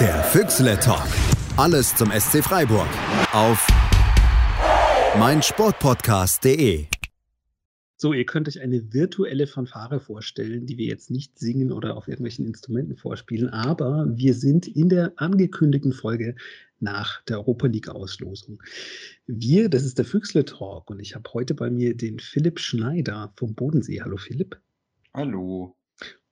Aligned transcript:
Der 0.00 0.24
Füchsle 0.24 0.76
Talk. 0.80 1.06
Alles 1.56 1.94
zum 1.94 2.10
SC 2.10 2.42
Freiburg. 2.42 2.88
Auf 3.32 3.64
meinsportpodcast.de. 5.16 6.86
So, 7.96 8.12
ihr 8.12 8.26
könnt 8.26 8.48
euch 8.48 8.60
eine 8.60 8.92
virtuelle 8.92 9.46
Fanfare 9.46 10.00
vorstellen, 10.00 10.66
die 10.66 10.78
wir 10.78 10.86
jetzt 10.86 11.12
nicht 11.12 11.38
singen 11.38 11.70
oder 11.70 11.96
auf 11.96 12.08
irgendwelchen 12.08 12.44
Instrumenten 12.44 12.96
vorspielen, 12.96 13.50
aber 13.50 14.06
wir 14.16 14.34
sind 14.34 14.66
in 14.66 14.88
der 14.88 15.12
angekündigten 15.14 15.92
Folge 15.92 16.34
nach 16.80 17.22
der 17.26 17.38
Europa 17.38 17.68
League 17.68 17.88
Auslosung. 17.88 18.60
Wir, 19.28 19.68
das 19.68 19.84
ist 19.84 19.98
der 19.98 20.04
Füchsle 20.04 20.44
Talk 20.44 20.90
und 20.90 20.98
ich 20.98 21.14
habe 21.14 21.30
heute 21.34 21.54
bei 21.54 21.70
mir 21.70 21.96
den 21.96 22.18
Philipp 22.18 22.58
Schneider 22.58 23.32
vom 23.36 23.54
Bodensee. 23.54 24.02
Hallo 24.02 24.16
Philipp. 24.16 24.60
Hallo. 25.12 25.76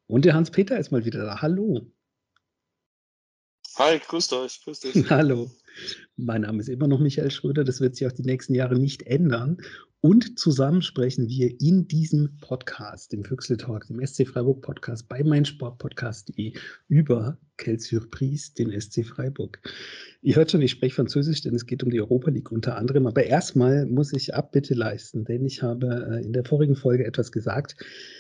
Und 0.08 0.24
der 0.24 0.34
Hans-Peter 0.34 0.80
ist 0.80 0.90
mal 0.90 1.04
wieder 1.04 1.24
da. 1.24 1.42
Hallo. 1.42 1.86
Hi, 3.79 3.99
grüßt 3.99 4.35
euch, 4.35 4.61
grüßt 4.64 4.85
dich. 4.85 4.94
Hallo. 5.11 5.50
Mein 6.17 6.43
Name 6.43 6.61
ist 6.61 6.68
immer 6.68 6.89
noch 6.89 7.00
Michael 7.00 7.30
Schröder. 7.30 7.64
Das 7.64 7.80
wird 7.80 7.96
sich 7.96 8.07
auch 8.07 8.13
die 8.13 8.22
nächsten 8.22 8.54
Jahre 8.54 8.79
nicht 8.79 9.04
ändern. 9.04 9.57
Und 10.03 10.39
zusammen 10.39 10.82
sprechen 10.82 11.29
wir 11.29 11.58
in 11.58 11.89
diesem 11.89 12.36
Podcast, 12.40 13.13
dem 13.13 13.25
Füchsle 13.25 13.57
Talk, 13.57 13.86
dem 13.86 14.04
SC 14.04 14.29
Freiburg 14.29 14.61
Podcast 14.61 15.08
bei 15.08 15.22
meinsportpodcast.de 15.22 16.53
über 16.89 17.39
Quelle 17.57 17.79
Surprise, 17.79 18.53
den 18.53 18.79
SC 18.79 19.07
Freiburg. 19.07 19.63
Ihr 20.21 20.36
hört 20.36 20.50
schon, 20.50 20.61
ich 20.61 20.72
spreche 20.72 20.96
Französisch, 20.96 21.41
denn 21.41 21.54
es 21.54 21.64
geht 21.64 21.82
um 21.82 21.89
die 21.89 22.00
Europa 22.00 22.30
League 22.30 22.52
unter 22.52 22.77
anderem. 22.77 23.07
Aber 23.07 23.25
erstmal 23.25 23.86
muss 23.86 24.13
ich 24.13 24.35
Abbitte 24.35 24.75
leisten, 24.75 25.25
denn 25.25 25.46
ich 25.46 25.63
habe 25.63 26.11
äh, 26.11 26.25
in 26.27 26.35
der 26.35 26.44
vorigen 26.44 26.77
Folge 26.77 27.07
etwas 27.07 27.32
gesagt, 27.32 27.77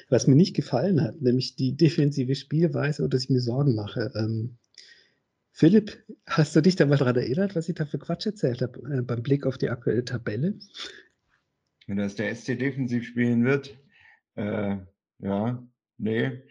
was 0.08 0.26
mir 0.26 0.36
nicht 0.36 0.56
gefallen 0.56 1.02
hat, 1.02 1.20
nämlich 1.20 1.56
die 1.56 1.76
defensive 1.76 2.36
Spielweise 2.36 3.04
und 3.04 3.12
dass 3.12 3.24
ich 3.24 3.30
mir 3.30 3.40
Sorgen 3.40 3.74
mache. 3.74 4.12
Ähm, 4.14 4.56
Philipp, 5.52 6.02
hast 6.26 6.56
du 6.56 6.62
dich 6.62 6.76
da 6.76 6.86
mal 6.86 6.96
daran 6.96 7.16
erinnert, 7.16 7.54
was 7.54 7.68
ich 7.68 7.74
da 7.74 7.84
für 7.84 7.98
Quatsch 7.98 8.26
erzählt 8.26 8.62
habe 8.62 8.80
äh, 8.90 9.02
beim 9.02 9.22
Blick 9.22 9.46
auf 9.46 9.58
die 9.58 9.68
aktuelle 9.68 10.04
Tabelle? 10.04 10.58
Wenn 11.86 11.98
das 11.98 12.14
der 12.14 12.34
SC 12.34 12.58
defensiv 12.58 13.06
spielen 13.06 13.44
wird, 13.44 13.78
äh, 14.34 14.78
ja, 15.18 15.62
nee. 15.98 16.42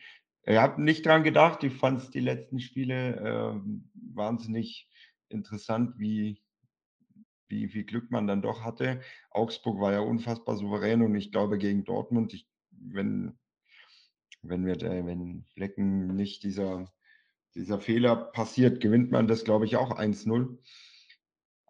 Ich 0.44 0.58
habe 0.58 0.81
nicht 0.81 1.06
dran 1.06 1.23
gedacht. 1.23 1.64
Ich 1.64 1.73
fand 1.73 2.14
die 2.14 2.20
letzten 2.20 2.59
Spiele 2.59 3.16
äh, 3.16 3.59
wahnsinnig 4.16 4.88
interessant, 5.30 5.97
wie, 5.97 6.42
wie 7.47 7.68
viel 7.70 7.86
Glück 7.86 8.12
man 8.12 8.28
dann 8.28 8.42
doch 8.42 8.64
hatte. 8.64 9.02
Augsburg 9.31 9.80
war 9.80 9.94
ja 9.94 10.00
unfassbar 10.00 10.58
souverän 10.58 11.02
und 11.02 11.16
ich 11.16 11.31
glaube 11.31 11.58
gegen 11.58 11.86
Dortmund, 11.86 12.34
ich, 12.34 12.47
wenn, 12.72 13.38
wenn, 14.42 14.66
wir, 14.66 14.80
wenn 14.80 15.45
Flecken 15.53 16.16
nicht 16.16 16.44
dieser 16.44 16.92
dieser 17.55 17.80
Fehler 17.80 18.16
passiert, 18.16 18.80
gewinnt 18.80 19.11
man 19.11 19.27
das, 19.27 19.44
glaube 19.44 19.66
ich, 19.66 19.75
auch 19.75 19.97
1-0. 19.97 20.57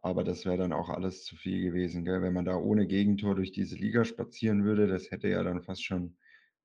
Aber 0.04 0.24
das 0.24 0.46
wäre 0.46 0.58
dann 0.58 0.74
auch 0.74 0.90
alles 0.90 1.24
zu 1.26 1.36
viel 1.36 1.62
gewesen, 1.62 2.06
gell? 2.06 2.22
wenn 2.22 2.34
man 2.34 2.46
da 2.46 2.56
ohne 2.56 2.88
Gegentor 2.88 3.36
durch 3.36 3.52
diese 3.52 3.76
Liga 3.76 4.04
spazieren 4.04 4.64
würde. 4.64 4.88
Das 4.88 5.12
hätte 5.12 5.28
ja 5.28 5.44
dann 5.44 5.62
fast 5.62 5.84
schon 5.84 6.18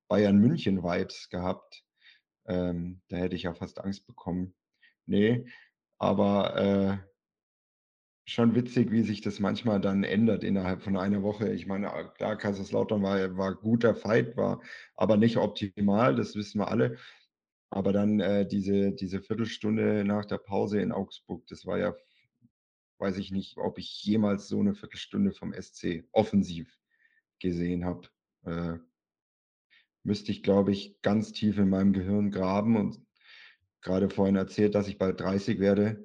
Bayern 0.08 0.38
München-Vibes 0.38 1.28
gehabt. 1.28 1.84
Ähm, 2.46 3.02
da 3.08 3.16
hätte 3.16 3.36
ich 3.36 3.42
ja 3.42 3.54
fast 3.54 3.80
Angst 3.80 4.06
bekommen. 4.06 4.54
Nee, 5.04 5.46
aber 5.98 6.56
äh, 6.56 6.98
schon 8.28 8.54
witzig, 8.54 8.90
wie 8.90 9.02
sich 9.02 9.20
das 9.20 9.38
manchmal 9.38 9.80
dann 9.80 10.02
ändert 10.02 10.42
innerhalb 10.42 10.82
von 10.82 10.96
einer 10.96 11.22
Woche. 11.22 11.52
Ich 11.52 11.66
meine, 11.66 11.90
klar, 12.16 12.36
Kaiserslautern 12.36 13.02
war, 13.02 13.36
war 13.36 13.54
guter 13.54 13.94
Fight, 13.94 14.36
war 14.36 14.62
aber 14.96 15.16
nicht 15.16 15.36
optimal, 15.36 16.16
das 16.16 16.34
wissen 16.34 16.60
wir 16.60 16.68
alle. 16.68 16.98
Aber 17.70 17.92
dann 17.92 18.20
äh, 18.20 18.46
diese, 18.46 18.92
diese 18.92 19.20
Viertelstunde 19.20 20.04
nach 20.04 20.24
der 20.24 20.38
Pause 20.38 20.80
in 20.80 20.92
Augsburg, 20.92 21.46
das 21.48 21.66
war 21.66 21.78
ja, 21.78 21.94
weiß 22.98 23.18
ich 23.18 23.32
nicht, 23.32 23.58
ob 23.58 23.78
ich 23.78 24.02
jemals 24.04 24.48
so 24.48 24.60
eine 24.60 24.74
Viertelstunde 24.74 25.32
vom 25.32 25.52
SC 25.52 26.04
offensiv 26.12 26.78
gesehen 27.40 27.84
habe. 27.84 28.08
Äh, 28.44 28.78
müsste 30.04 30.30
ich, 30.30 30.42
glaube 30.42 30.72
ich, 30.72 31.00
ganz 31.02 31.32
tief 31.32 31.58
in 31.58 31.68
meinem 31.68 31.92
Gehirn 31.92 32.30
graben 32.30 32.76
und 32.76 33.00
gerade 33.82 34.08
vorhin 34.10 34.36
erzählt, 34.36 34.74
dass 34.74 34.88
ich 34.88 34.98
bald 34.98 35.20
30 35.20 35.58
werde. 35.58 36.04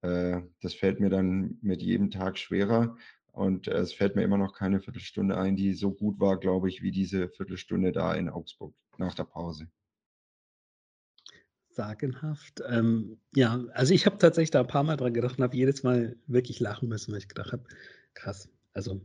Äh, 0.00 0.40
das 0.60 0.74
fällt 0.74 1.00
mir 1.00 1.10
dann 1.10 1.58
mit 1.60 1.82
jedem 1.82 2.10
Tag 2.10 2.38
schwerer. 2.38 2.96
Und 3.32 3.66
es 3.68 3.92
fällt 3.92 4.16
mir 4.16 4.22
immer 4.22 4.38
noch 4.38 4.54
keine 4.54 4.80
Viertelstunde 4.80 5.36
ein, 5.36 5.56
die 5.56 5.74
so 5.74 5.92
gut 5.92 6.20
war, 6.20 6.38
glaube 6.38 6.68
ich, 6.68 6.82
wie 6.82 6.92
diese 6.92 7.28
Viertelstunde 7.28 7.92
da 7.92 8.14
in 8.14 8.28
Augsburg 8.28 8.74
nach 8.96 9.14
der 9.14 9.24
Pause 9.24 9.68
sagenhaft. 11.74 12.62
Ähm, 12.68 13.18
ja, 13.34 13.64
also 13.72 13.94
ich 13.94 14.06
habe 14.06 14.18
tatsächlich 14.18 14.50
da 14.50 14.60
ein 14.60 14.66
paar 14.66 14.82
Mal 14.82 14.96
dran 14.96 15.14
gedacht 15.14 15.38
und 15.38 15.44
habe 15.44 15.56
jedes 15.56 15.82
Mal 15.82 16.16
wirklich 16.26 16.60
lachen 16.60 16.88
müssen, 16.88 17.12
weil 17.12 17.18
ich 17.18 17.28
gedacht 17.28 17.52
habe, 17.52 17.64
krass, 18.14 18.48
also 18.72 19.00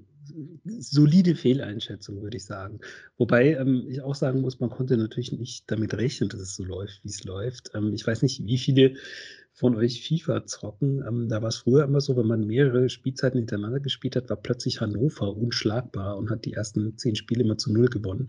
solide 0.65 1.35
Fehleinschätzung, 1.35 2.21
würde 2.21 2.37
ich 2.37 2.45
sagen. 2.45 2.79
Wobei 3.17 3.53
ähm, 3.53 3.85
ich 3.87 4.01
auch 4.01 4.15
sagen 4.15 4.41
muss, 4.41 4.59
man 4.59 4.69
konnte 4.69 4.97
natürlich 4.97 5.31
nicht 5.31 5.69
damit 5.71 5.93
rechnen, 5.93 6.29
dass 6.29 6.39
es 6.39 6.55
so 6.55 6.63
läuft, 6.63 7.03
wie 7.03 7.09
es 7.09 7.23
läuft. 7.23 7.71
Ähm, 7.73 7.93
ich 7.93 8.05
weiß 8.05 8.21
nicht, 8.21 8.45
wie 8.45 8.57
viele 8.57 8.95
von 9.59 9.75
euch 9.75 10.07
FIFA 10.07 10.45
zocken. 10.45 11.03
Ähm, 11.05 11.27
da 11.27 11.41
war 11.41 11.49
es 11.49 11.57
früher 11.57 11.83
immer 11.83 11.99
so, 11.99 12.15
wenn 12.15 12.27
man 12.27 12.47
mehrere 12.47 12.87
Spielzeiten 12.87 13.39
hintereinander 13.39 13.81
gespielt 13.81 14.15
hat, 14.15 14.29
war 14.29 14.37
plötzlich 14.37 14.79
Hannover 14.79 15.35
unschlagbar 15.35 16.17
und 16.17 16.29
hat 16.29 16.45
die 16.45 16.53
ersten 16.53 16.97
zehn 16.97 17.17
Spiele 17.17 17.43
immer 17.43 17.57
zu 17.57 17.73
null 17.73 17.89
gewonnen. 17.89 18.27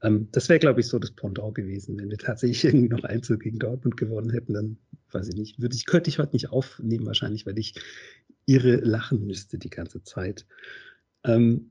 Ähm, 0.00 0.28
das 0.32 0.48
wäre, 0.48 0.58
glaube 0.58 0.80
ich, 0.80 0.88
so 0.88 0.98
das 0.98 1.10
Pendant 1.10 1.54
gewesen. 1.54 1.98
Wenn 1.98 2.08
wir 2.08 2.16
tatsächlich 2.16 2.64
irgendwie 2.64 2.88
noch 2.88 3.04
Einzel 3.04 3.38
gegen 3.38 3.58
Dortmund 3.58 3.98
gewonnen 3.98 4.30
hätten, 4.30 4.54
dann 4.54 4.78
weiß 5.10 5.28
ich 5.28 5.36
nicht, 5.36 5.60
würde 5.60 5.76
ich, 5.76 5.84
könnte 5.84 6.08
ich 6.08 6.18
heute 6.18 6.32
nicht 6.32 6.48
aufnehmen, 6.48 7.04
wahrscheinlich, 7.04 7.44
weil 7.44 7.58
ich 7.58 7.74
irre 8.46 8.76
lachen 8.76 9.26
müsste 9.26 9.58
die 9.58 9.68
ganze 9.68 10.02
Zeit. 10.04 10.46
Ähm, 11.22 11.70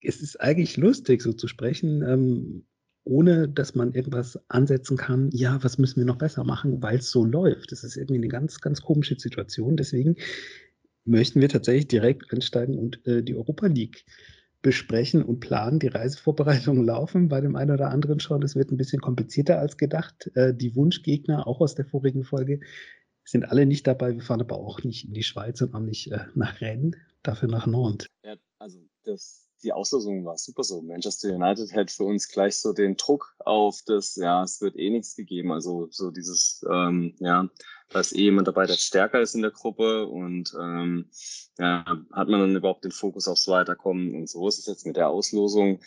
es 0.00 0.20
ist 0.20 0.40
eigentlich 0.40 0.76
lustig, 0.76 1.22
so 1.22 1.32
zu 1.32 1.46
sprechen, 1.46 2.02
ähm, 2.02 2.64
ohne 3.04 3.48
dass 3.48 3.74
man 3.74 3.92
irgendwas 3.92 4.38
ansetzen 4.48 4.96
kann, 4.96 5.30
ja, 5.32 5.62
was 5.62 5.78
müssen 5.78 6.00
wir 6.00 6.06
noch 6.06 6.18
besser 6.18 6.44
machen, 6.44 6.82
weil 6.82 6.98
es 6.98 7.10
so 7.10 7.24
läuft. 7.24 7.72
Das 7.72 7.84
ist 7.84 7.96
irgendwie 7.96 8.18
eine 8.18 8.28
ganz, 8.28 8.60
ganz 8.60 8.80
komische 8.82 9.18
Situation. 9.18 9.76
Deswegen 9.76 10.16
möchten 11.04 11.40
wir 11.40 11.48
tatsächlich 11.48 11.88
direkt 11.88 12.32
einsteigen 12.32 12.78
und 12.78 13.04
äh, 13.06 13.22
die 13.22 13.34
Europa 13.34 13.66
League 13.66 14.04
besprechen 14.62 15.24
und 15.24 15.40
planen. 15.40 15.80
Die 15.80 15.88
Reisevorbereitungen 15.88 16.84
laufen 16.86 17.28
bei 17.28 17.40
dem 17.40 17.56
einen 17.56 17.72
oder 17.72 17.90
anderen 17.90 18.20
schon. 18.20 18.42
Es 18.42 18.54
wird 18.54 18.70
ein 18.70 18.76
bisschen 18.76 19.00
komplizierter 19.00 19.58
als 19.58 19.76
gedacht. 19.76 20.30
Äh, 20.34 20.54
die 20.54 20.74
Wunschgegner, 20.76 21.46
auch 21.46 21.60
aus 21.60 21.74
der 21.74 21.84
vorigen 21.84 22.24
Folge, 22.24 22.60
sind 23.24 23.44
alle 23.44 23.66
nicht 23.66 23.86
dabei. 23.86 24.14
Wir 24.14 24.22
fahren 24.22 24.40
aber 24.40 24.56
auch 24.56 24.82
nicht 24.84 25.06
in 25.06 25.14
die 25.14 25.22
Schweiz 25.22 25.60
und 25.60 25.74
auch 25.74 25.80
nicht 25.80 26.10
äh, 26.12 26.20
nach 26.34 26.60
Rennes, 26.60 26.96
dafür 27.22 27.48
nach 27.48 27.66
Nantes. 27.66 28.08
Ja, 28.24 28.36
also 28.58 28.78
das, 29.04 29.50
die 29.62 29.72
Auslosung 29.72 30.24
war 30.24 30.36
super 30.38 30.64
so. 30.64 30.82
Manchester 30.82 31.34
United 31.34 31.72
hält 31.72 31.90
für 31.90 32.04
uns 32.04 32.28
gleich 32.28 32.56
so 32.56 32.72
den 32.72 32.96
Druck 32.96 33.34
auf 33.38 33.80
das, 33.86 34.16
ja, 34.16 34.42
es 34.42 34.60
wird 34.60 34.76
eh 34.76 34.90
nichts 34.90 35.16
gegeben. 35.16 35.52
Also 35.52 35.88
so 35.90 36.10
dieses, 36.10 36.64
ähm, 36.70 37.14
ja, 37.20 37.48
da 37.90 38.00
ist 38.00 38.12
eh 38.12 38.22
jemand 38.22 38.48
dabei, 38.48 38.66
der 38.66 38.74
stärker 38.74 39.20
ist 39.20 39.34
in 39.34 39.42
der 39.42 39.50
Gruppe 39.50 40.06
und 40.06 40.54
ähm, 40.60 41.10
ja, 41.58 41.84
hat 42.12 42.28
man 42.28 42.40
dann 42.40 42.56
überhaupt 42.56 42.84
den 42.84 42.92
Fokus 42.92 43.28
aufs 43.28 43.48
Weiterkommen 43.48 44.14
und 44.14 44.28
so 44.28 44.48
ist 44.48 44.58
es 44.58 44.66
jetzt 44.66 44.86
mit 44.86 44.96
der 44.96 45.08
Auslosung. 45.08 45.80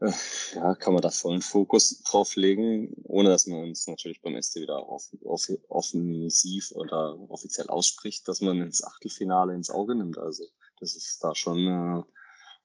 Äh, 0.00 0.12
ja, 0.54 0.74
kann 0.76 0.94
man 0.94 1.02
da 1.02 1.10
vollen 1.10 1.42
Fokus 1.42 2.02
drauf 2.02 2.36
legen, 2.36 2.94
ohne 3.04 3.28
dass 3.28 3.46
man 3.46 3.64
uns 3.64 3.86
natürlich 3.86 4.22
beim 4.22 4.40
SC 4.40 4.60
wieder 4.60 4.88
off 4.88 5.10
off 5.24 5.50
offensiv 5.68 6.72
oder 6.72 7.18
offiziell 7.28 7.66
ausspricht, 7.66 8.26
dass 8.26 8.40
man 8.40 8.62
ins 8.62 8.82
Achtelfinale 8.82 9.54
ins 9.54 9.70
Auge 9.70 9.94
nimmt. 9.94 10.18
Also 10.18 10.44
das 10.78 10.96
ist 10.96 11.22
da 11.22 11.34
schon 11.34 11.66
äh, 11.66 12.02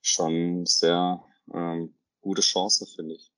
schon 0.06 0.66
sehr 0.66 1.24
ähm, 1.54 1.94
gute 2.22 2.42
Chance, 2.42 2.86
finde 2.96 3.16
ich. 3.16 3.32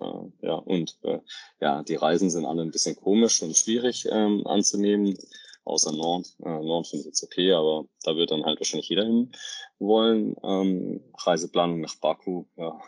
Äh, 0.00 0.46
ja, 0.46 0.54
und 0.54 0.98
äh, 1.02 1.20
ja, 1.60 1.82
die 1.82 1.94
Reisen 1.94 2.30
sind 2.30 2.46
alle 2.46 2.62
ein 2.62 2.70
bisschen 2.70 2.96
komisch 2.96 3.42
und 3.42 3.56
schwierig 3.56 4.06
ähm, 4.10 4.46
anzunehmen, 4.46 5.16
außer 5.64 5.92
Nord. 5.92 6.34
Äh, 6.44 6.48
Nord 6.48 6.86
finde 6.86 7.02
ich 7.02 7.06
jetzt 7.06 7.22
okay, 7.22 7.52
aber 7.52 7.86
da 8.02 8.16
wird 8.16 8.30
dann 8.30 8.44
halt 8.44 8.58
wahrscheinlich 8.58 8.88
jeder 8.88 9.04
hin 9.04 9.32
wollen. 9.78 10.34
Ähm, 10.42 11.04
Reiseplanung 11.18 11.80
nach 11.80 11.96
Baku, 11.96 12.46
ja, 12.56 12.80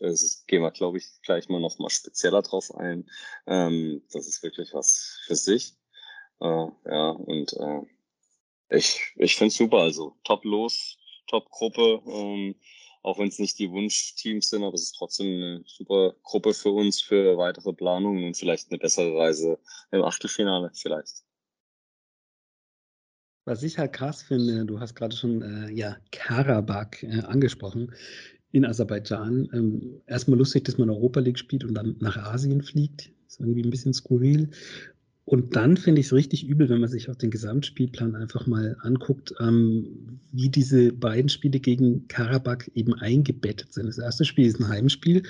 es 0.00 0.44
gehen 0.46 0.62
wir, 0.62 0.70
glaube 0.70 0.98
ich, 0.98 1.06
gleich 1.22 1.48
mal 1.48 1.60
noch 1.60 1.78
mal 1.78 1.90
spezieller 1.90 2.42
drauf 2.42 2.74
ein. 2.74 3.10
Ähm, 3.46 4.02
das 4.12 4.26
ist 4.26 4.42
wirklich 4.42 4.72
was 4.72 5.20
für 5.26 5.36
sich. 5.36 5.74
Äh, 6.40 6.66
ja, 6.86 7.10
und 7.10 7.52
äh, 7.54 7.82
ich, 8.70 9.12
ich 9.16 9.36
finde 9.36 9.48
es 9.48 9.56
super, 9.56 9.78
also 9.78 10.16
top 10.24 10.44
los, 10.44 10.96
top 11.26 11.50
Gruppe. 11.50 12.02
Ähm, 12.06 12.54
auch 13.04 13.18
wenn 13.18 13.28
es 13.28 13.38
nicht 13.38 13.58
die 13.58 13.70
Wunschteams 13.70 14.48
sind, 14.48 14.64
aber 14.64 14.74
es 14.74 14.84
ist 14.84 14.96
trotzdem 14.96 15.26
eine 15.26 15.62
super 15.66 16.14
Gruppe 16.22 16.54
für 16.54 16.70
uns 16.70 17.00
für 17.00 17.36
weitere 17.36 17.72
Planungen 17.74 18.24
und 18.24 18.36
vielleicht 18.36 18.70
eine 18.70 18.78
bessere 18.78 19.14
Reise 19.16 19.58
im 19.92 20.02
Achtelfinale 20.02 20.70
vielleicht. 20.74 21.22
Was 23.44 23.62
ich 23.62 23.76
halt 23.76 23.92
krass 23.92 24.22
finde, 24.22 24.64
du 24.64 24.80
hast 24.80 24.94
gerade 24.94 25.14
schon 25.14 25.42
äh, 25.42 25.70
ja, 25.70 25.98
Karabakh 26.12 27.02
äh, 27.02 27.20
angesprochen 27.20 27.94
in 28.52 28.64
Aserbaidschan. 28.64 29.50
Ähm, 29.52 30.00
erstmal 30.06 30.38
lustig, 30.38 30.64
dass 30.64 30.78
man 30.78 30.88
Europa 30.88 31.20
League 31.20 31.38
spielt 31.38 31.64
und 31.64 31.74
dann 31.74 31.96
nach 32.00 32.16
Asien 32.16 32.62
fliegt. 32.62 33.10
Ist 33.26 33.40
irgendwie 33.40 33.62
ein 33.62 33.70
bisschen 33.70 33.92
skurril. 33.92 34.48
Und 35.26 35.56
dann 35.56 35.78
finde 35.78 36.02
ich 36.02 36.08
es 36.08 36.12
richtig 36.12 36.46
übel, 36.46 36.68
wenn 36.68 36.80
man 36.80 36.90
sich 36.90 37.08
auch 37.08 37.14
den 37.14 37.30
Gesamtspielplan 37.30 38.14
einfach 38.14 38.46
mal 38.46 38.76
anguckt, 38.80 39.34
ähm, 39.40 40.20
wie 40.32 40.50
diese 40.50 40.92
beiden 40.92 41.30
Spiele 41.30 41.60
gegen 41.60 42.06
Karabakh 42.08 42.70
eben 42.74 42.92
eingebettet 42.92 43.72
sind. 43.72 43.86
Das 43.86 43.96
erste 43.96 44.26
Spiel 44.26 44.46
ist 44.46 44.60
ein 44.60 44.68
Heimspiel. 44.68 45.22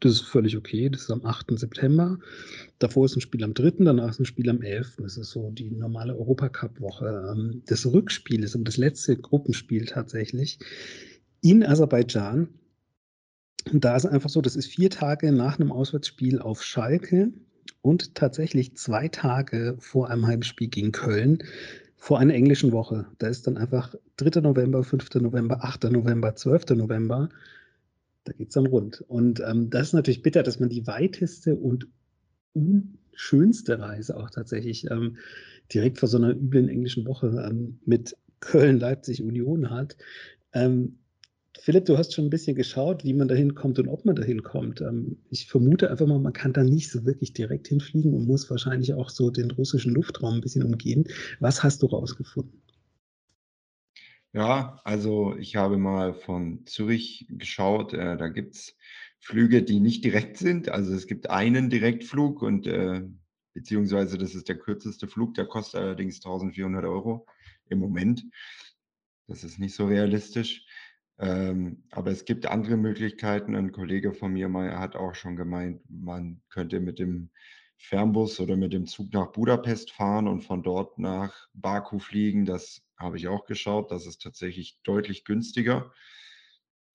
Das 0.00 0.12
ist 0.12 0.20
völlig 0.22 0.58
okay. 0.58 0.90
Das 0.90 1.02
ist 1.02 1.10
am 1.10 1.24
8. 1.24 1.58
September. 1.58 2.18
Davor 2.78 3.06
ist 3.06 3.16
ein 3.16 3.22
Spiel 3.22 3.42
am 3.42 3.54
3., 3.54 3.84
danach 3.84 4.10
ist 4.10 4.20
ein 4.20 4.26
Spiel 4.26 4.50
am 4.50 4.60
11. 4.60 4.96
Das 4.98 5.16
ist 5.16 5.30
so 5.30 5.50
die 5.50 5.70
normale 5.70 6.14
Europacup-Woche. 6.16 7.32
Ähm, 7.32 7.62
das 7.66 7.86
Rückspiel 7.86 8.44
ist 8.44 8.54
um 8.54 8.64
das 8.64 8.76
letzte 8.76 9.16
Gruppenspiel 9.16 9.86
tatsächlich 9.86 10.58
in 11.40 11.64
Aserbaidschan. 11.64 12.48
Und 13.72 13.84
da 13.86 13.96
ist 13.96 14.04
einfach 14.04 14.28
so, 14.30 14.42
das 14.42 14.56
ist 14.56 14.66
vier 14.66 14.90
Tage 14.90 15.32
nach 15.32 15.58
einem 15.58 15.72
Auswärtsspiel 15.72 16.40
auf 16.40 16.62
Schalke 16.62 17.32
und 17.82 18.14
tatsächlich 18.14 18.76
zwei 18.76 19.08
Tage 19.08 19.76
vor 19.78 20.10
einem 20.10 20.26
Heimspiel 20.26 20.68
gegen 20.68 20.92
Köln 20.92 21.42
vor 21.96 22.18
einer 22.18 22.34
englischen 22.34 22.72
Woche. 22.72 23.06
Da 23.18 23.28
ist 23.28 23.46
dann 23.46 23.58
einfach 23.58 23.94
3. 24.16 24.40
November, 24.40 24.82
5. 24.82 25.14
November, 25.16 25.64
8. 25.64 25.84
November, 25.84 26.34
12. 26.34 26.70
November. 26.70 27.28
Da 28.24 28.32
geht 28.32 28.48
es 28.48 28.54
dann 28.54 28.66
rund. 28.66 29.02
Und 29.06 29.40
ähm, 29.40 29.70
das 29.70 29.88
ist 29.88 29.92
natürlich 29.92 30.22
bitter, 30.22 30.42
dass 30.42 30.60
man 30.60 30.70
die 30.70 30.86
weiteste 30.86 31.56
und 31.56 31.88
unschönste 32.54 33.78
Reise 33.78 34.16
auch 34.16 34.30
tatsächlich 34.30 34.90
ähm, 34.90 35.18
direkt 35.72 35.98
vor 35.98 36.08
so 36.08 36.16
einer 36.16 36.30
üblen 36.30 36.68
englischen 36.68 37.06
Woche 37.06 37.46
ähm, 37.48 37.78
mit 37.84 38.16
Köln, 38.40 38.78
Leipzig, 38.78 39.22
Union 39.22 39.70
hat. 39.70 39.96
Ähm, 40.52 40.98
Philipp, 41.62 41.84
du 41.84 41.98
hast 41.98 42.14
schon 42.14 42.24
ein 42.24 42.30
bisschen 42.30 42.56
geschaut, 42.56 43.04
wie 43.04 43.12
man 43.12 43.28
da 43.28 43.34
hinkommt 43.34 43.78
und 43.78 43.88
ob 43.88 44.06
man 44.06 44.16
da 44.16 44.22
hinkommt. 44.22 44.80
Ähm, 44.80 45.18
ich 45.28 45.46
vermute 45.46 45.90
einfach 45.90 46.06
mal, 46.06 46.18
man 46.18 46.32
kann 46.32 46.54
da 46.54 46.64
nicht 46.64 46.90
so 46.90 47.04
wirklich 47.04 47.34
direkt 47.34 47.68
hinfliegen 47.68 48.14
und 48.14 48.26
muss 48.26 48.48
wahrscheinlich 48.50 48.94
auch 48.94 49.10
so 49.10 49.30
den 49.30 49.50
russischen 49.50 49.92
Luftraum 49.92 50.36
ein 50.36 50.40
bisschen 50.40 50.62
umgehen. 50.62 51.04
Was 51.38 51.62
hast 51.62 51.82
du 51.82 51.86
rausgefunden? 51.86 52.62
Ja, 54.32 54.80
also 54.84 55.36
ich 55.36 55.56
habe 55.56 55.76
mal 55.76 56.14
von 56.14 56.64
Zürich 56.64 57.26
geschaut. 57.28 57.92
Äh, 57.92 58.16
da 58.16 58.28
gibt 58.28 58.54
es 58.54 58.76
Flüge, 59.18 59.62
die 59.62 59.80
nicht 59.80 60.02
direkt 60.02 60.38
sind. 60.38 60.70
Also 60.70 60.94
es 60.94 61.06
gibt 61.06 61.28
einen 61.28 61.68
Direktflug 61.68 62.40
und 62.40 62.66
äh, 62.66 63.02
beziehungsweise 63.52 64.16
das 64.16 64.34
ist 64.34 64.48
der 64.48 64.56
kürzeste 64.56 65.08
Flug, 65.08 65.34
der 65.34 65.44
kostet 65.44 65.82
allerdings 65.82 66.16
1400 66.24 66.84
Euro 66.84 67.26
im 67.68 67.80
Moment. 67.80 68.24
Das 69.26 69.44
ist 69.44 69.58
nicht 69.58 69.74
so 69.74 69.86
realistisch. 69.86 70.64
Ähm, 71.20 71.84
aber 71.90 72.10
es 72.10 72.24
gibt 72.24 72.46
andere 72.46 72.78
Möglichkeiten. 72.78 73.54
Ein 73.54 73.72
Kollege 73.72 74.14
von 74.14 74.32
mir 74.32 74.48
mal 74.48 74.78
hat 74.78 74.96
auch 74.96 75.14
schon 75.14 75.36
gemeint, 75.36 75.82
man 75.90 76.40
könnte 76.48 76.80
mit 76.80 76.98
dem 76.98 77.30
Fernbus 77.76 78.40
oder 78.40 78.56
mit 78.56 78.72
dem 78.72 78.86
Zug 78.86 79.12
nach 79.12 79.32
Budapest 79.32 79.92
fahren 79.92 80.28
und 80.28 80.40
von 80.40 80.62
dort 80.62 80.98
nach 80.98 81.48
Baku 81.52 81.98
fliegen. 81.98 82.46
Das 82.46 82.82
habe 82.96 83.18
ich 83.18 83.28
auch 83.28 83.44
geschaut. 83.44 83.90
Das 83.90 84.06
ist 84.06 84.22
tatsächlich 84.22 84.78
deutlich 84.82 85.24
günstiger. 85.24 85.92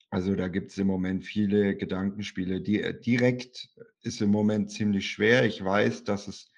Also 0.10 0.36
da 0.36 0.48
gibt 0.48 0.72
es 0.72 0.78
im 0.80 0.88
Moment 0.88 1.24
viele 1.24 1.76
Gedankenspiele. 1.76 2.62
Die, 2.62 2.82
äh, 2.82 3.00
direkt 3.00 3.70
ist 4.02 4.22
im 4.22 4.32
Moment 4.32 4.72
ziemlich 4.72 5.10
schwer. 5.10 5.46
Ich 5.46 5.64
weiß, 5.64 6.04
dass 6.04 6.28
es 6.28 6.52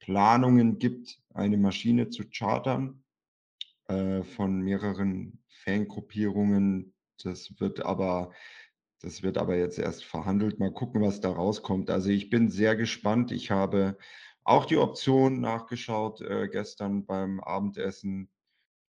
Planungen 0.00 0.78
gibt, 0.78 1.20
eine 1.32 1.58
Maschine 1.58 2.08
zu 2.08 2.24
chartern 2.28 3.04
äh, 3.88 4.22
von 4.22 4.62
mehreren 4.62 5.44
Fangruppierungen. 5.64 6.94
Das 7.22 7.58
wird 7.58 7.84
aber 7.84 8.32
das 9.00 9.22
wird 9.22 9.38
aber 9.38 9.56
jetzt 9.56 9.78
erst 9.78 10.04
verhandelt. 10.04 10.58
Mal 10.58 10.72
gucken, 10.72 11.02
was 11.02 11.20
da 11.20 11.30
rauskommt. 11.30 11.88
Also 11.88 12.10
ich 12.10 12.30
bin 12.30 12.48
sehr 12.48 12.74
gespannt. 12.74 13.30
Ich 13.30 13.50
habe 13.50 13.96
auch 14.42 14.64
die 14.64 14.76
Option 14.76 15.40
nachgeschaut, 15.40 16.20
äh, 16.20 16.48
gestern 16.48 17.06
beim 17.06 17.38
Abendessen 17.40 18.28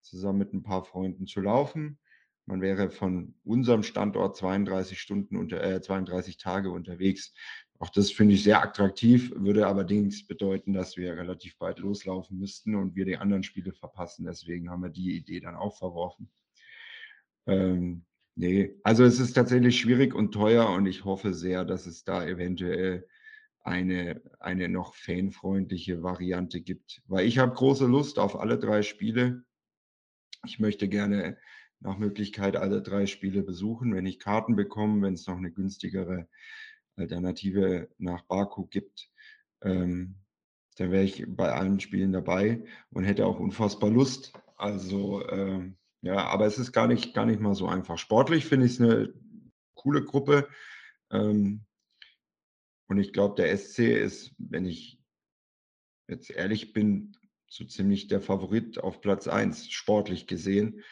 zusammen 0.02 0.40
mit 0.40 0.54
ein 0.54 0.64
paar 0.64 0.84
Freunden 0.84 1.28
zu 1.28 1.42
laufen. 1.42 2.00
Man 2.48 2.62
wäre 2.62 2.90
von 2.90 3.36
unserem 3.44 3.84
Standort 3.84 4.36
32 4.36 5.00
Stunden 5.00 5.38
unter, 5.38 5.62
äh, 5.64 5.82
32 5.82 6.38
Tage 6.38 6.72
unterwegs. 6.72 7.34
Auch 7.78 7.90
das 7.90 8.12
finde 8.12 8.34
ich 8.34 8.44
sehr 8.44 8.64
attraktiv, 8.64 9.32
würde 9.36 9.68
allerdings 9.68 10.26
bedeuten, 10.26 10.74
dass 10.74 10.98
wir 10.98 11.16
relativ 11.16 11.58
bald 11.60 11.80
loslaufen 11.80 12.40
müssten 12.40 12.76
und 12.76 12.96
wir 12.96 13.06
die 13.06 13.18
anderen 13.18 13.44
Spiele 13.44 13.74
verpassen. 13.74 14.26
Deswegen 14.26 14.72
haben 14.72 14.82
wir 14.82 14.90
die 14.90 15.16
Idee 15.16 15.40
dann 15.40 15.56
auch 15.56 15.78
verworfen. 15.78 16.32
Ähm, 17.50 18.06
nee, 18.36 18.76
also 18.84 19.04
es 19.04 19.20
ist 19.20 19.34
tatsächlich 19.34 19.80
schwierig 19.80 20.14
und 20.14 20.32
teuer 20.32 20.70
und 20.70 20.86
ich 20.86 21.06
hoffe 21.06 21.34
sehr, 21.34 21.66
dass 21.66 21.86
es 21.86 22.04
da 22.04 22.26
eventuell 22.26 23.08
eine, 23.62 24.22
eine 24.40 24.70
noch 24.70 24.96
fanfreundliche 24.96 26.02
Variante 26.02 26.62
gibt. 26.62 27.02
Weil 27.08 27.26
ich 27.26 27.38
habe 27.38 27.54
große 27.54 27.86
Lust 27.86 28.20
auf 28.20 28.40
alle 28.40 28.58
drei 28.58 28.82
Spiele. 28.82 29.44
Ich 30.46 30.60
möchte 30.60 30.88
gerne 30.88 31.38
nach 31.82 31.98
Möglichkeit 31.98 32.56
alle 32.56 32.82
drei 32.82 33.06
Spiele 33.06 33.44
besuchen, 33.44 33.96
wenn 33.96 34.06
ich 34.06 34.20
Karten 34.20 34.56
bekomme, 34.56 35.02
wenn 35.02 35.14
es 35.14 35.28
noch 35.28 35.38
eine 35.38 35.52
günstigere 35.52 36.28
Alternative 36.96 37.90
nach 37.98 38.24
Baku 38.24 38.66
gibt, 38.66 39.10
ähm, 39.62 40.16
dann 40.78 40.92
wäre 40.92 41.04
ich 41.04 41.26
bei 41.28 41.52
allen 41.52 41.80
Spielen 41.80 42.12
dabei 42.12 42.64
und 42.92 43.04
hätte 43.04 43.26
auch 43.26 43.40
unfassbar 43.40 43.90
Lust. 43.90 44.34
Also 44.56 45.28
ähm, 45.30 45.78
ja, 46.02 46.18
aber 46.28 46.46
es 46.46 46.58
ist 46.58 46.72
gar 46.72 46.88
nicht, 46.88 47.14
gar 47.14 47.26
nicht 47.26 47.40
mal 47.40 47.56
so 47.56 47.68
einfach. 47.68 47.98
Sportlich 47.98 48.46
finde 48.46 48.66
ich 48.66 48.74
es 48.74 48.82
eine 48.82 49.14
coole 49.74 50.04
Gruppe. 50.04 50.48
Ähm, 51.12 51.66
und 52.88 52.98
ich 52.98 53.14
glaube, 53.14 53.36
der 53.36 53.56
SC 53.56 53.80
ist, 53.80 54.34
wenn 54.38 54.66
ich 54.66 55.00
jetzt 56.08 56.32
ehrlich 56.32 56.74
bin, 56.74 57.16
so 57.48 57.66
ziemlich 57.66 58.08
der 58.08 58.22
Favorit 58.22 58.80
auf 58.80 59.02
Platz 59.02 59.28
1, 59.28 59.72
sportlich 59.72 60.28
gesehen. 60.28 60.84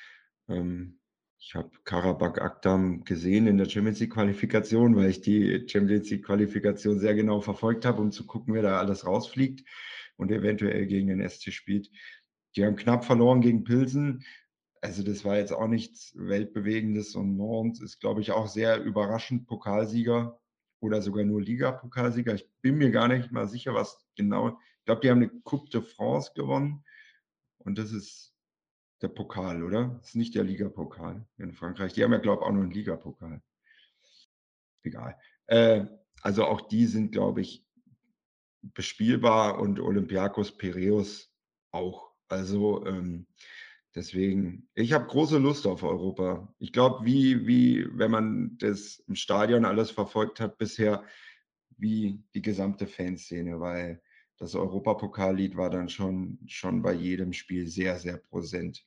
Ähm, 0.48 1.00
ich 1.39 1.53
habe 1.53 1.69
Karabakh 1.83 2.42
Akdam 2.42 3.03
gesehen 3.03 3.48
in 3.48 3.57
der 3.57 3.69
Champions 3.69 4.00
League 4.00 4.13
Qualifikation, 4.13 4.95
weil 4.95 5.10
ich 5.10 5.21
die 5.21 5.68
Champions 5.68 6.10
League 6.10 6.25
Qualifikation 6.25 7.00
sehr 7.00 7.13
genau 7.13 7.42
verfolgt 7.42 7.86
habe, 7.86 8.01
um 8.01 8.12
zu 8.12 8.25
gucken, 8.25 8.53
wer 8.53 8.63
da 8.63 8.80
alles 8.80 9.06
rausfliegt 9.06 9.68
und 10.18 10.31
eventuell 10.31 10.88
gegen 10.88 11.07
den 11.07 11.27
SC 11.27 11.53
spielt. 11.53 11.92
Die 12.56 12.65
haben 12.65 12.75
knapp 12.75 13.06
verloren 13.06 13.42
gegen 13.42 13.63
Pilsen. 13.63 14.25
Also 14.81 15.03
das 15.03 15.25
war 15.25 15.38
jetzt 15.38 15.51
auch 15.51 15.68
nichts 15.68 16.13
Weltbewegendes 16.15 17.15
und 17.15 17.35
Norns 17.35 17.81
ist, 17.81 18.00
glaube 18.00 18.21
ich, 18.21 18.31
auch 18.31 18.47
sehr 18.47 18.81
überraschend 18.83 19.47
Pokalsieger 19.47 20.39
oder 20.79 21.01
sogar 21.01 21.24
nur 21.24 21.41
Liga-Pokalsieger. 21.41 22.35
Ich 22.35 22.47
bin 22.62 22.77
mir 22.77 22.91
gar 22.91 23.07
nicht 23.07 23.31
mal 23.31 23.47
sicher, 23.47 23.74
was 23.74 24.06
genau. 24.15 24.50
Ich 24.50 24.85
glaube, 24.85 25.01
die 25.01 25.09
haben 25.09 25.21
eine 25.21 25.41
Coupe 25.44 25.69
de 25.69 25.81
France 25.81 26.31
gewonnen 26.35 26.83
und 27.57 27.77
das 27.77 27.91
ist 27.91 28.34
der 29.01 29.10
Pokal, 29.10 29.63
oder? 29.63 29.98
Das 30.00 30.10
ist 30.10 30.15
nicht 30.15 30.36
der 30.36 30.43
Ligapokal 30.43 31.27
in 31.38 31.53
Frankreich. 31.53 31.93
Die 31.93 32.03
haben 32.03 32.13
ja, 32.13 32.19
glaube 32.19 32.41
ich, 32.41 32.48
auch 32.48 32.51
noch 32.51 32.62
einen 32.62 32.72
Ligapokal. 32.72 33.41
Egal. 34.84 35.17
Äh, 35.48 35.86
also 36.22 36.46
auch 36.46 36.62
die 36.62 36.86
sind, 36.86 37.12
glaube 37.12 37.41
ich, 37.41 37.65
bespielbar 38.62 39.60
und 39.60 39.79
Olympiakos 39.79 40.57
Piraeus 40.57 41.31
auch. 41.72 42.12
Also 42.27 42.86
ähm, 42.86 43.27
deswegen, 43.98 44.70
ich 44.75 44.94
habe 44.94 45.08
große 45.08 45.39
Lust 45.39 45.66
auf 45.66 45.84
Europa. 45.84 46.54
Ich 46.60 46.72
glaube, 46.72 47.06
wie, 47.06 47.48
wie, 47.48 47.88
wenn 47.92 48.12
man 48.12 48.58
das 48.60 49.04
im 49.08 49.16
Stadion 49.16 49.66
alles 49.66 49.92
verfolgt 49.92 50.39
hat 50.39 50.58
bisher, 50.58 51.04
wie 51.77 52.24
die 52.34 52.42
gesamte 52.42 52.88
Fanszene, 52.88 53.60
weil 53.60 54.01
das 54.38 54.56
Europapokallied 54.56 55.58
war 55.58 55.72
dann 55.72 55.89
schon, 55.89 56.39
schon 56.46 56.82
bei 56.84 56.94
jedem 56.94 57.34
Spiel 57.34 57.68
sehr, 57.68 57.98
sehr 57.98 58.18
präsent. 58.18 58.86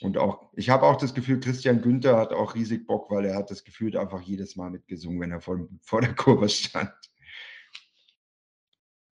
Und 0.00 0.18
auch, 0.18 0.52
ich 0.56 0.68
habe 0.68 0.84
auch 0.84 0.96
das 0.96 1.14
Gefühl, 1.14 1.40
Christian 1.40 1.80
Günther 1.80 2.16
hat 2.16 2.32
auch 2.32 2.54
riesig 2.54 2.86
Bock, 2.86 3.10
weil 3.10 3.26
er 3.26 3.36
hat 3.36 3.50
das 3.50 3.64
Gefühl 3.64 3.96
einfach 3.96 4.20
jedes 4.20 4.56
Mal 4.56 4.70
mitgesungen, 4.70 5.20
wenn 5.20 5.30
er 5.30 5.40
vor, 5.40 5.68
vor 5.82 6.00
der 6.00 6.14
Kurve 6.14 6.48
stand. 6.48 6.92